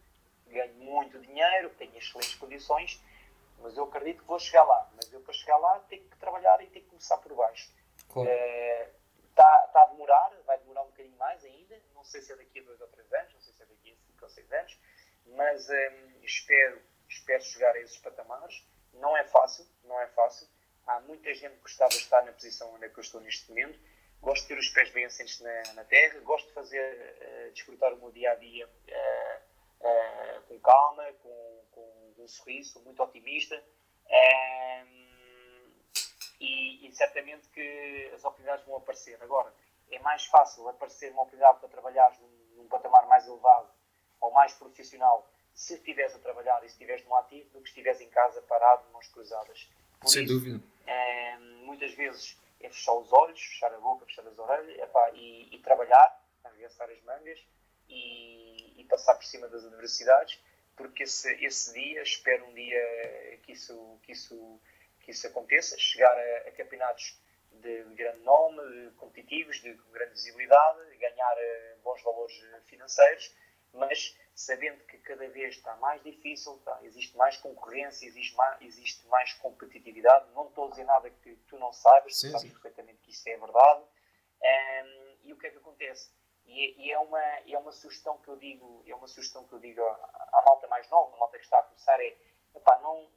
ganho 0.49 0.75
muito 0.75 1.21
dinheiro, 1.21 1.71
tenho 1.79 1.97
excelentes 1.97 2.35
condições, 2.35 3.01
mas 3.61 3.77
eu 3.77 3.85
acredito 3.85 4.23
que 4.23 4.27
vou 4.27 4.41
chegar 4.41 4.65
lá. 4.65 4.91
Mas 4.97 5.13
eu 5.13 5.21
para 5.21 5.35
chegar 5.35 5.57
lá 5.59 5.79
tenho 5.89 6.03
que 6.09 6.17
trabalhar 6.19 6.61
e 6.61 6.67
tenho 6.67 6.85
que 6.85 6.91
começar 6.91 7.19
por 7.19 7.35
baixo. 7.35 7.71
Está 7.97 8.13
claro. 8.13 8.29
é, 8.29 8.91
tá, 9.37 9.71
tá 9.73 9.83
a 9.83 9.87
demorar, 9.87 10.33
vai 10.45 10.59
demorar 10.59 10.83
um 10.83 10.87
bocadinho 10.87 11.17
mais 11.17 11.45
ainda. 11.45 11.81
Não 11.95 12.03
sei 12.03 12.23
se 12.23 12.33
é 12.33 12.37
daqui 12.37 12.59
a 12.59 12.63
dois 12.65 12.81
ou 12.81 12.89
três 12.89 13.13
anos, 13.13 13.35
não 13.35 13.41
sei 13.41 13.53
se 13.53 13.63
é 13.63 13.67
daqui 13.67 13.93
a 13.93 14.07
cinco 14.07 14.25
ou 14.25 14.29
seis 14.29 14.53
anos, 14.53 14.79
mas 15.27 15.69
hum, 15.69 16.21
espero, 16.23 16.81
espero 17.19 17.43
chegar 17.43 17.75
a 17.75 17.81
esses 17.81 17.99
patamares. 17.99 18.65
Não 18.95 19.17
é 19.17 19.25
fácil, 19.25 19.67
não 19.85 20.01
é 20.01 20.07
fácil. 20.09 20.49
Há 20.87 21.01
muita 21.01 21.33
gente 21.35 21.57
que 21.57 21.63
gostava 21.63 21.91
de 21.91 21.99
estar 21.99 22.25
na 22.25 22.33
posição 22.33 22.73
onde 22.75 22.87
é 22.87 22.89
que 22.89 22.99
eu 22.99 23.03
estou 23.03 23.21
neste 23.21 23.49
momento. 23.49 23.79
Gosto 24.21 24.43
de 24.43 24.49
ter 24.49 24.59
os 24.59 24.69
pés 24.71 24.91
bem 24.91 25.05
assentes 25.05 25.41
na, 25.41 25.75
na 25.75 25.85
terra, 25.85 26.19
gosto 26.21 26.49
de 26.49 26.55
fazer, 26.55 27.17
uh, 27.49 27.53
desfrutar 27.53 27.93
o 27.93 27.99
meu 27.99 28.11
dia 28.11 28.33
a 28.33 28.35
dia 28.35 28.67
uh, 28.67 29.87
uh, 29.87 30.43
com 30.49 30.59
calma, 30.61 31.05
com, 31.23 31.65
com, 31.71 32.15
um 32.19 32.27
sorriso, 32.27 32.81
muito 32.81 33.01
otimista. 33.03 33.63
Um, 34.07 35.09
e, 36.41 36.89
e, 36.89 36.93
certamente 36.93 37.49
que 37.51 38.11
as 38.15 38.25
oportunidades 38.25 38.65
vão 38.65 38.77
aparecer. 38.77 39.23
Agora, 39.23 39.53
é 39.91 39.99
mais 40.01 40.25
fácil 40.27 40.69
aparecer 40.69 41.13
uma 41.13 41.23
oportunidade 41.23 41.61
para 41.61 41.69
trabalhar 41.69 42.13
num, 42.19 42.57
num 42.57 42.69
patamar 42.69 43.07
mais 43.07 43.27
elevado 43.27 43.71
ou 44.21 44.33
mais 44.33 44.53
profissional 44.55 45.31
se 45.59 45.75
estiveres 45.75 46.15
a 46.15 46.21
trabalhar 46.21 46.65
e 46.65 46.69
se 46.69 46.75
estiveres 46.75 47.05
no 47.05 47.17
ativo 47.17 47.51
do 47.51 47.61
que 47.61 47.69
estiveres 47.69 48.01
em 48.01 48.09
casa 48.11 48.41
parado, 48.43 48.89
mãos 48.93 49.09
cruzadas. 49.09 49.69
Por 49.99 50.09
Sem 50.09 50.23
isso, 50.23 50.35
dúvida. 50.35 50.63
Um, 50.87 51.67
muitas 51.67 51.93
vezes 51.95 52.39
é 52.61 52.69
fechar 52.69 52.93
os 52.95 53.13
olhos, 53.13 53.41
fechar 53.41 53.75
a 53.75 53.79
boca, 53.81 54.07
fechar 54.07 54.25
as 54.29 54.39
orelhas 54.39 54.79
epá, 54.79 55.11
e, 55.15 55.53
e 55.53 55.59
trabalhar, 55.59 56.25
arregaçar 56.45 56.89
as 56.89 57.03
mangas 57.03 57.45
e, 57.89 58.81
e, 58.81 58.85
passar 58.85 59.17
por 59.17 59.25
cima 59.25 59.49
das 59.49 59.65
adversidades, 59.65 60.41
porque 60.77 61.03
esse, 61.03 61.29
esse 61.45 61.75
dia, 61.75 62.03
espero 62.03 62.47
um 62.47 62.55
dia 62.55 63.41
que 63.43 63.51
isso, 63.51 63.99
que 64.05 64.13
isso, 64.13 64.61
que 65.01 65.11
isso 65.11 65.27
aconteça, 65.27 65.77
chegar 65.77 66.17
a, 66.17 66.49
a 66.49 66.53
campeonatos 66.53 67.19
de, 67.51 67.83
de, 67.83 67.95
grande 67.97 68.21
nome, 68.21 68.61
de 68.61 68.95
competitivos, 68.95 69.57
de, 69.57 69.75
de 69.75 69.91
grande 69.91 70.13
visibilidade, 70.13 70.97
ganhar 70.99 71.37
uh, 71.37 71.81
bons 71.83 72.01
valores 72.05 72.41
financeiros, 72.67 73.35
mas 73.73 74.17
sabendo 74.39 74.85
que 74.85 74.97
cada 74.99 75.29
vez 75.31 75.57
está 75.57 75.75
mais 75.79 76.01
difícil, 76.05 76.57
tá, 76.65 76.79
existe 76.85 77.17
mais 77.17 77.37
concorrência, 77.39 78.07
existe 78.07 78.37
mais, 78.37 78.63
existe 78.63 79.05
mais 79.09 79.33
competitividade. 79.33 80.31
Não 80.33 80.47
estou 80.47 80.69
a 80.69 80.71
dizer 80.71 80.85
nada 80.85 81.11
que 81.11 81.35
tu 81.49 81.59
não 81.59 81.73
saibas, 81.73 82.17
sim, 82.17 82.29
tu 82.29 82.33
sabes 82.33 82.47
sim. 82.47 82.53
perfeitamente 82.53 83.01
que 83.01 83.11
isso 83.11 83.29
é 83.29 83.37
verdade. 83.37 83.83
Um, 83.83 85.17
e 85.25 85.33
o 85.33 85.37
que 85.37 85.49
é 85.49 85.51
que 85.51 85.59
acontece? 85.59 86.13
E, 86.47 86.87
e, 86.87 86.93
é, 86.93 86.99
uma, 87.01 87.21
é 87.21 87.59
uma 87.59 87.73
sugestão 87.73 88.17
que 88.19 88.29
eu 88.29 88.37
digo, 88.37 88.85
é 88.87 88.95
uma 88.95 89.09
sugestão 89.09 89.45
que 89.45 89.55
eu 89.55 89.59
digo 89.59 89.83
à, 89.83 90.31
à 90.33 90.43
malta 90.47 90.69
mais 90.69 90.89
nova, 90.89 91.17
à 91.17 91.19
malta 91.19 91.37
que 91.37 91.45
está 91.45 91.59
a 91.59 91.65
começar, 91.65 92.01
é 92.01 92.17
epá, 92.55 92.79
não, 92.81 93.11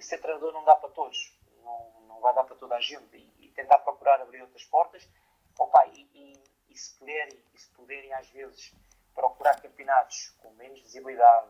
ser 0.00 0.18
treinador 0.18 0.52
não 0.52 0.64
dá 0.64 0.74
para 0.74 0.90
todos, 0.90 1.38
não, 1.62 2.00
não 2.08 2.20
vai 2.20 2.34
dar 2.34 2.42
para 2.42 2.56
toda 2.56 2.74
a 2.74 2.80
gente. 2.80 3.16
E, 3.16 3.46
e 3.46 3.48
tentar 3.52 3.78
procurar 3.78 4.20
abrir 4.20 4.42
outras 4.42 4.64
portas, 4.64 5.08
opa, 5.56 5.86
e, 5.86 6.00
e, 6.12 6.44
e, 6.68 6.76
se 6.76 6.98
puderem, 6.98 7.44
e 7.54 7.58
se 7.58 7.70
puderem 7.70 8.12
às 8.12 8.28
vezes 8.30 8.74
procurar 9.14 9.60
campeonatos 9.60 10.30
com 10.38 10.50
menos 10.54 10.80
visibilidade, 10.80 11.48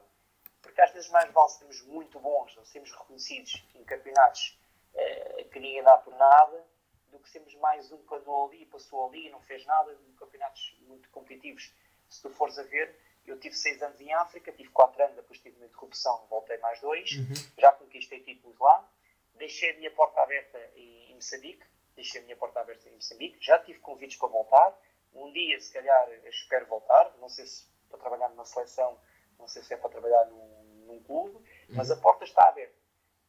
porque 0.61 0.81
às 0.81 0.93
vezes 0.93 1.11
mais 1.11 1.31
vale 1.33 1.49
sermos 1.51 1.83
muito 1.83 2.19
bons 2.21 2.57
ou 2.57 2.65
sermos 2.65 2.93
reconhecidos 2.93 3.65
em 3.75 3.85
campeonatos 3.85 4.59
eh, 4.95 5.45
que 5.53 5.59
ninguém 5.59 5.83
dá 5.83 5.97
por 5.99 6.15
nada 6.17 6.67
do 7.09 7.19
que 7.19 7.29
sermos 7.29 7.55
mais 7.57 7.93
um 7.93 7.99
que 7.99 8.15
andou 8.15 8.49
ali, 8.49 8.65
passou 8.67 9.09
ali 9.09 9.27
e 9.27 9.31
não 9.31 9.41
fez 9.43 9.65
nada, 9.67 9.93
em 9.93 10.13
campeonatos 10.15 10.77
muito 10.81 11.09
competitivos. 11.11 11.73
Se 12.09 12.23
tu 12.23 12.31
fores 12.31 12.59
a 12.59 12.63
ver, 12.63 12.99
eu 13.27 13.39
tive 13.39 13.55
seis 13.55 13.83
anos 13.83 14.01
em 14.01 14.13
África, 14.15 14.51
tive 14.53 14.71
quatro 14.71 15.03
anos, 15.03 15.17
depois 15.17 15.39
tive 15.39 15.57
uma 15.57 15.67
interrupção, 15.67 16.27
voltei 16.29 16.59
mais 16.59 16.81
dois, 16.81 17.11
uhum. 17.13 17.35
já 17.59 17.73
conquistei 17.73 18.21
títulos 18.21 18.59
lá, 18.59 18.89
deixei 19.35 19.71
a 19.71 19.77
minha 19.77 19.91
porta 19.91 20.21
aberta 20.21 20.59
em 20.75 21.15
Moçambique, 21.15 21.65
deixei 21.95 22.21
a 22.21 22.25
minha 22.25 22.37
porta 22.37 22.61
aberta 22.61 22.89
em 22.89 22.95
Moçambique, 22.95 23.39
já 23.41 23.59
tive 23.59 23.79
convites 23.81 24.17
para 24.17 24.29
voltar, 24.29 24.79
um 25.15 25.33
dia 25.33 25.61
se 25.61 25.73
calhar 25.73 26.11
espero 26.27 26.67
voltar, 26.67 27.17
não 27.19 27.29
sei 27.29 27.47
se 27.47 27.71
para 27.89 27.99
trabalhar 27.99 28.29
numa 28.31 28.45
seleção, 28.45 28.99
não 29.39 29.47
sei 29.47 29.63
se 29.63 29.75
é 29.75 29.77
para 29.77 29.91
trabalhar 29.91 30.25
num, 30.27 30.85
num 30.87 31.03
clube, 31.03 31.37
uhum. 31.37 31.45
mas 31.71 31.91
a 31.91 31.97
porta 31.97 32.25
está 32.25 32.49
aberta. 32.49 32.81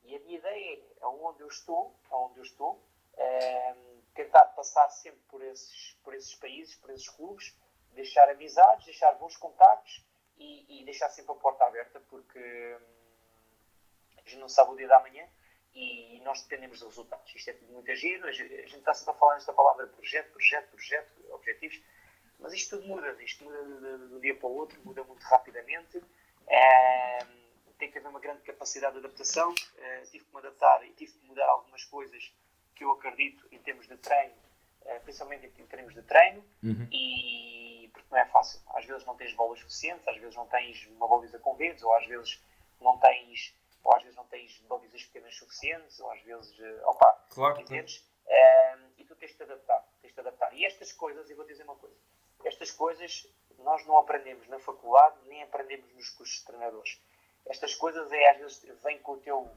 E 0.03 0.15
a 0.15 0.19
minha 0.19 0.37
ideia 0.37 0.79
é, 0.79 0.81
aonde 1.01 1.41
eu 1.41 1.47
estou, 1.47 1.97
aonde 2.09 2.39
eu 2.39 2.43
estou, 2.43 2.83
Ehm, 3.17 4.01
tentar 4.15 4.45
passar 4.55 4.89
sempre 4.89 5.21
por 5.27 5.41
esses, 5.43 5.93
por 6.03 6.13
esses 6.13 6.35
países, 6.35 6.75
por 6.75 6.89
esses 6.91 7.09
clubes, 7.09 7.55
deixar 7.91 8.29
amizades, 8.29 8.85
deixar 8.85 9.13
bons 9.13 9.37
contactos 9.37 10.05
e, 10.37 10.81
e 10.81 10.85
deixar 10.85 11.09
sempre 11.09 11.31
a 11.31 11.35
porta 11.35 11.63
aberta, 11.65 11.99
porque 12.09 12.39
hum, 12.39 14.17
a 14.17 14.21
gente 14.21 14.37
não 14.37 14.49
sabe 14.49 14.71
o 14.71 14.75
dia 14.75 14.87
da 14.87 14.99
manhã 14.99 15.27
e 15.75 16.21
nós 16.23 16.41
dependemos 16.43 16.79
dos 16.79 16.89
resultados. 16.89 17.33
Isto 17.35 17.49
é 17.49 17.53
tudo 17.53 17.73
muito 17.73 17.95
giro, 17.95 18.27
a 18.27 18.31
gente 18.31 18.75
está 18.75 18.93
sempre 18.93 19.15
a 19.15 19.17
falar 19.17 19.35
nesta 19.35 19.53
palavra 19.53 19.87
projeto, 19.87 20.31
projeto, 20.31 20.69
projeto, 20.69 21.33
objetivos, 21.33 21.81
mas 22.39 22.53
isto 22.53 22.77
tudo 22.77 22.87
muda, 22.87 23.15
isto 23.23 23.43
muda 23.43 23.63
de, 23.63 24.15
um 24.15 24.19
dia 24.19 24.35
para 24.35 24.47
o 24.47 24.55
outro, 24.55 24.79
muda 24.83 25.03
muito 25.03 25.23
rapidamente. 25.23 26.03
É, 26.47 27.19
tem 27.79 27.89
que 27.89 27.97
haver 27.97 28.09
uma 28.09 28.19
grande 28.19 28.41
capacidade 28.41 28.93
de 28.93 28.99
adaptação. 28.99 29.53
É, 29.77 30.01
tive 30.01 30.25
que 30.25 30.33
me 30.33 30.39
adaptar 30.39 30.85
e 30.85 30.91
tive 30.91 31.13
que 31.13 31.25
mudar 31.25 31.45
algumas 31.45 31.83
coisas 31.85 32.33
que 32.75 32.83
eu 32.83 32.91
acredito 32.91 33.47
em 33.51 33.59
termos 33.59 33.87
de 33.87 33.95
treino, 33.97 34.33
é, 34.85 34.99
principalmente 34.99 35.45
em 35.57 35.65
termos 35.65 35.93
de 35.93 36.01
treino, 36.01 36.43
uhum. 36.63 36.87
e 36.91 37.89
porque 37.93 38.07
não 38.11 38.17
é 38.17 38.25
fácil. 38.25 38.59
Às 38.73 38.85
vezes 38.85 39.05
não 39.05 39.15
tens 39.15 39.33
bolas 39.35 39.59
suficientes, 39.59 40.07
às 40.07 40.17
vezes 40.17 40.35
não 40.35 40.47
tens 40.47 40.85
uma 40.87 41.07
baliza 41.07 41.39
com 41.39 41.55
dedos, 41.55 41.83
ou 41.83 41.93
às 41.93 42.05
vezes 42.05 42.43
não 42.81 42.97
tens 42.97 43.55
ou 43.83 43.95
às 43.95 44.01
vezes 44.01 44.15
não 44.15 44.25
tens 44.25 44.57
balizas 44.61 45.03
pequenas 45.03 45.35
suficientes, 45.35 45.99
ou 45.99 46.09
às 46.11 46.21
vezes, 46.21 46.59
eh, 46.59 46.81
opa, 46.85 47.25
claro, 47.29 47.59
entendes? 47.59 48.07
Um, 48.25 48.89
e 48.97 49.03
tu 49.03 49.15
tens 49.15 49.31
de 49.31 49.37
te 49.37 49.43
adaptar, 49.43 49.85
tens 50.01 50.13
de 50.13 50.19
adaptar. 50.19 50.53
E 50.53 50.65
estas 50.65 50.93
coisas, 50.93 51.29
eu 51.29 51.35
vou 51.35 51.45
dizer 51.45 51.63
uma 51.63 51.75
coisa, 51.75 51.95
estas 52.45 52.71
coisas 52.71 53.27
nós 53.59 53.85
não 53.85 53.97
aprendemos 53.97 54.47
na 54.47 54.59
faculdade, 54.59 55.17
nem 55.25 55.43
aprendemos 55.43 55.93
nos 55.93 56.09
cursos 56.09 56.39
de 56.39 56.45
treinadores. 56.45 57.01
Estas 57.45 57.75
coisas 57.75 58.11
é, 58.11 58.29
às 58.29 58.37
vezes 58.37 58.83
vem 58.83 58.99
com 58.99 59.13
o 59.13 59.17
teu, 59.17 59.49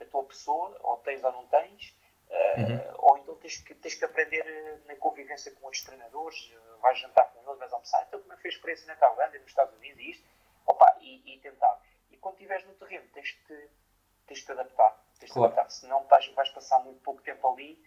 a 0.00 0.04
tua 0.04 0.24
pessoa, 0.24 0.76
ou 0.82 0.96
tens 0.98 1.22
ou 1.24 1.32
não 1.32 1.46
tens, 1.46 1.96
uhum. 2.30 2.76
uh, 2.76 2.94
ou 2.98 3.18
então 3.18 3.34
tens 3.36 3.56
que, 3.58 3.74
tens 3.74 3.94
que 3.94 4.04
aprender 4.04 4.46
eh, 4.46 4.78
na 4.86 4.96
convivência 4.96 5.52
com 5.52 5.64
outros 5.66 5.82
treinadores, 5.84 6.52
vais 6.80 6.98
jantar 6.98 7.32
com 7.32 7.40
eles, 7.40 7.58
vais 7.58 7.72
almoçar, 7.72 8.04
então 8.06 8.20
como 8.20 8.32
é 8.32 8.36
que 8.36 8.42
fez 8.42 8.54
experiência 8.54 8.86
na 8.86 8.96
Tailândia, 8.96 9.40
nos 9.40 9.48
Estados 9.48 9.76
Unidos 9.76 10.00
e 10.00 10.10
isto, 10.10 10.28
opa, 10.66 10.96
e, 11.00 11.34
e 11.34 11.38
tentar 11.38 11.80
quando 12.22 12.36
estiveres 12.36 12.64
no 12.66 12.72
terreno, 12.74 13.04
tens 13.12 13.36
de, 13.48 13.68
tens 14.26 14.38
de 14.38 14.46
te 14.46 14.52
adaptar. 14.52 15.04
Tens 15.18 15.28
de 15.28 15.34
claro. 15.34 15.52
adaptar. 15.52 15.70
Senão 15.70 16.06
vais, 16.06 16.26
vais 16.34 16.48
passar 16.50 16.78
muito 16.78 17.00
pouco 17.00 17.20
tempo 17.20 17.46
ali 17.48 17.78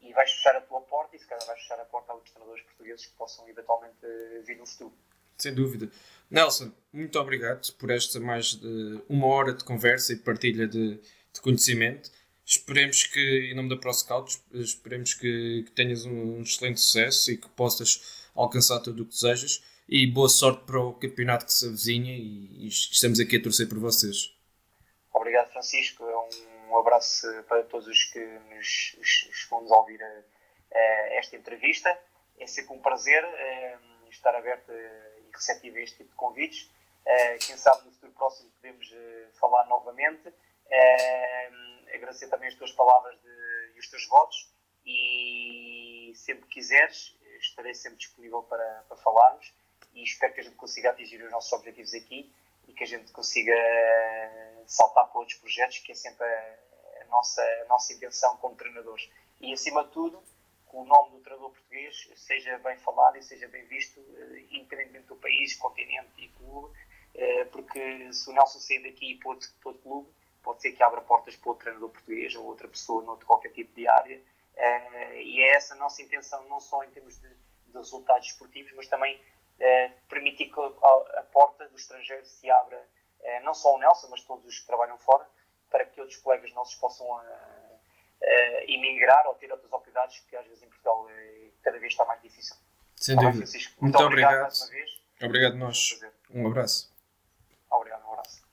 e 0.00 0.12
vais 0.14 0.30
fechar 0.30 0.56
a 0.56 0.60
tua 0.62 0.80
porta 0.80 1.14
e 1.14 1.18
se 1.18 1.26
calhar 1.26 1.44
vais 1.46 1.60
fechar 1.60 1.78
a 1.78 1.84
porta 1.84 2.12
a 2.12 2.14
outros 2.14 2.32
treinadores 2.32 2.64
portugueses 2.64 3.04
que 3.04 3.12
possam 3.16 3.46
eventualmente 3.48 3.98
eh, 4.02 4.42
vir 4.46 4.56
no 4.56 4.66
futuro. 4.66 4.94
Sem 5.36 5.54
dúvida. 5.54 5.90
Nelson, 6.30 6.72
muito 6.92 7.18
obrigado 7.18 7.70
por 7.74 7.90
esta 7.90 8.20
mais 8.20 8.54
de 8.54 9.02
uma 9.08 9.26
hora 9.26 9.52
de 9.52 9.64
conversa 9.64 10.12
e 10.12 10.16
partilha 10.16 10.66
de, 10.66 10.96
de 10.96 11.40
conhecimento. 11.42 12.10
Esperemos 12.46 13.04
que, 13.04 13.50
em 13.50 13.54
nome 13.54 13.68
da 13.68 13.76
ProScout, 13.76 14.40
esperemos 14.52 15.14
que, 15.14 15.64
que 15.64 15.70
tenhas 15.72 16.04
um 16.04 16.42
excelente 16.42 16.80
sucesso 16.80 17.30
e 17.30 17.36
que 17.36 17.48
possas 17.50 18.28
alcançar 18.34 18.80
tudo 18.80 19.02
o 19.02 19.06
que 19.06 19.12
desejas 19.12 19.62
e 19.90 20.06
boa 20.06 20.28
sorte 20.28 20.62
para 20.66 20.78
o 20.78 20.94
campeonato 20.94 21.46
que 21.46 21.52
se 21.52 21.66
avizinha 21.66 22.16
e, 22.16 22.68
estamos 22.68 23.18
aqui 23.18 23.38
a 23.38 23.42
torcer 23.42 23.68
por 23.68 23.80
vocês. 23.80 24.32
Obrigado 25.12 25.50
Francisco, 25.50 26.04
um 26.70 26.78
abraço 26.78 27.26
para 27.48 27.64
todos 27.64 27.88
os 27.88 28.04
que 28.04 28.24
nos, 28.54 28.96
os, 29.00 29.48
vão 29.50 29.62
nos 29.62 29.70
ouvir 29.72 30.00
a, 30.00 30.06
eh, 30.06 30.24
a 30.72 30.78
eh, 30.78 31.18
esta 31.18 31.34
entrevista. 31.34 31.98
É 32.38 32.46
sempre 32.46 32.72
um 32.72 32.78
prazer 32.78 33.24
eh, 33.24 33.78
estar 34.10 34.32
aberto 34.36 34.70
e 34.70 35.30
receptivo 35.34 35.76
a 35.76 35.80
este 35.80 35.96
tipo 35.96 36.10
de 36.10 36.16
convites. 36.16 36.70
quem 37.44 37.56
sabe 37.56 37.84
no 37.86 37.90
futuro 37.90 38.12
próximo 38.12 38.48
podemos 38.50 38.94
falar 39.40 39.66
novamente. 39.66 40.32
agradecer 41.92 42.28
também 42.28 42.46
as 42.48 42.54
tuas 42.54 42.70
palavras 42.70 43.20
de, 43.20 43.72
e 43.74 43.80
os 43.80 43.90
teus 43.90 44.06
votos 44.06 44.54
e 44.86 46.12
sempre 46.14 46.46
quiseres 46.48 47.18
estarei 47.40 47.74
sempre 47.74 47.98
disponível 47.98 48.42
para, 48.44 48.84
para 48.88 48.96
falarmos 48.98 49.52
e 49.94 50.02
espero 50.02 50.32
que 50.32 50.40
a 50.40 50.44
gente 50.44 50.56
consiga 50.56 50.90
atingir 50.90 51.22
os 51.22 51.30
nossos 51.30 51.52
objetivos 51.52 51.94
aqui 51.94 52.32
e 52.68 52.72
que 52.72 52.84
a 52.84 52.86
gente 52.86 53.10
consiga 53.12 53.52
eh, 53.52 54.62
saltar 54.66 55.06
para 55.08 55.18
outros 55.18 55.38
projetos, 55.38 55.78
que 55.78 55.92
é 55.92 55.94
sempre 55.94 56.24
a, 56.24 57.02
a 57.02 57.04
nossa, 57.06 57.42
a 57.42 57.64
nossa 57.68 57.92
intenção 57.92 58.36
como 58.36 58.54
treinadores. 58.54 59.10
E, 59.40 59.52
acima 59.52 59.84
de 59.84 59.90
tudo, 59.90 60.22
que 60.68 60.76
o 60.76 60.84
nome 60.84 61.10
do 61.10 61.20
treinador 61.20 61.50
português 61.50 62.08
seja 62.14 62.58
bem 62.58 62.76
falado 62.78 63.16
e 63.16 63.22
seja 63.22 63.48
bem 63.48 63.64
visto, 63.66 64.00
eh, 64.00 64.44
independentemente 64.52 65.08
do 65.08 65.16
país, 65.16 65.56
continente 65.56 66.10
e 66.18 66.28
clube, 66.28 66.76
eh, 67.14 67.44
porque 67.46 68.12
se 68.12 68.30
o 68.30 68.32
Nelson 68.32 68.60
sair 68.60 68.82
daqui 68.82 69.16
para 69.16 69.30
outro, 69.30 69.48
para 69.60 69.68
outro 69.70 69.82
clube, 69.82 70.08
pode 70.42 70.62
ser 70.62 70.72
que 70.72 70.82
abra 70.82 71.00
portas 71.00 71.36
para 71.36 71.50
outro 71.50 71.64
treinador 71.64 71.90
português 71.90 72.34
ou 72.36 72.46
outra 72.46 72.68
pessoa 72.68 73.02
noutro 73.02 73.26
qualquer 73.26 73.52
tipo 73.52 73.74
de 73.74 73.88
área. 73.88 74.20
E 75.16 75.40
é 75.40 75.56
essa 75.56 75.74
a 75.74 75.76
nossa 75.76 76.02
intenção, 76.02 76.46
não 76.48 76.60
só 76.60 76.84
em 76.84 76.90
termos 76.90 77.18
de, 77.18 77.28
de 77.28 77.72
resultados 77.72 78.26
esportivos, 78.26 78.72
mas 78.74 78.88
também 78.88 79.18
permitir 80.08 80.46
que 80.46 80.60
a, 80.60 81.22
porta 81.32 81.68
do 81.68 81.76
estrangeiro 81.76 82.24
se 82.24 82.50
abra, 82.50 82.82
eh, 83.20 83.40
não 83.40 83.52
só 83.52 83.74
o 83.74 83.78
Nelson, 83.78 84.08
mas 84.10 84.22
todos 84.22 84.44
os 84.46 84.58
que 84.58 84.66
trabalham 84.66 84.98
fora, 84.98 85.26
para 85.70 85.84
que 85.84 86.00
outros 86.00 86.18
colegas 86.18 86.52
nossos 86.54 86.74
possam 86.76 87.06
eh, 88.22 88.64
emigrar 88.72 89.26
ou 89.26 89.34
ter 89.34 89.50
outras 89.52 89.70
oportunidades 89.72 90.20
que 90.20 90.36
às 90.36 90.46
vezes 90.46 90.62
em 90.62 90.68
Portugal 90.68 91.06
cada 91.62 91.78
vez 91.78 91.92
está 91.92 92.04
mais 92.04 92.20
difícil. 92.22 92.56
Sem 92.96 93.16
dúvida. 93.16 93.44
Muito, 93.44 93.76
Muito 93.80 93.98
obrigado, 94.02 94.32
obrigado 94.32 94.42
mais 94.42 94.60
uma 94.60 94.70
vez. 94.70 95.00
Obrigado 95.22 95.56
nós. 95.56 96.00
Um 96.30 96.46
abraço. 96.46 96.94
Obrigado, 97.70 98.06
um 98.06 98.12
abraço. 98.12 98.50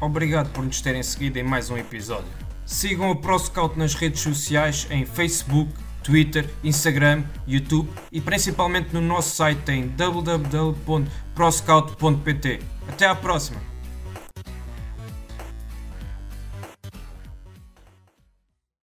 Obrigado 0.00 0.50
por 0.54 0.64
nos 0.64 0.80
terem 0.80 1.02
seguido 1.02 1.38
em 1.38 1.42
mais 1.42 1.68
um 1.68 1.76
episódio. 1.76 2.49
Sigam 2.70 3.10
a 3.10 3.16
ProScout 3.16 3.76
nas 3.76 3.94
redes 3.94 4.20
sociais 4.20 4.86
em 4.92 5.04
Facebook, 5.04 5.72
Twitter, 6.04 6.48
Instagram, 6.62 7.24
YouTube 7.44 7.90
e 8.12 8.20
principalmente 8.20 8.94
no 8.94 9.00
nosso 9.00 9.34
site 9.34 9.72
em 9.72 9.88
www.proscout.pt. 9.88 12.60
Até 12.88 13.06
à 13.06 13.14
próxima! 13.16 13.69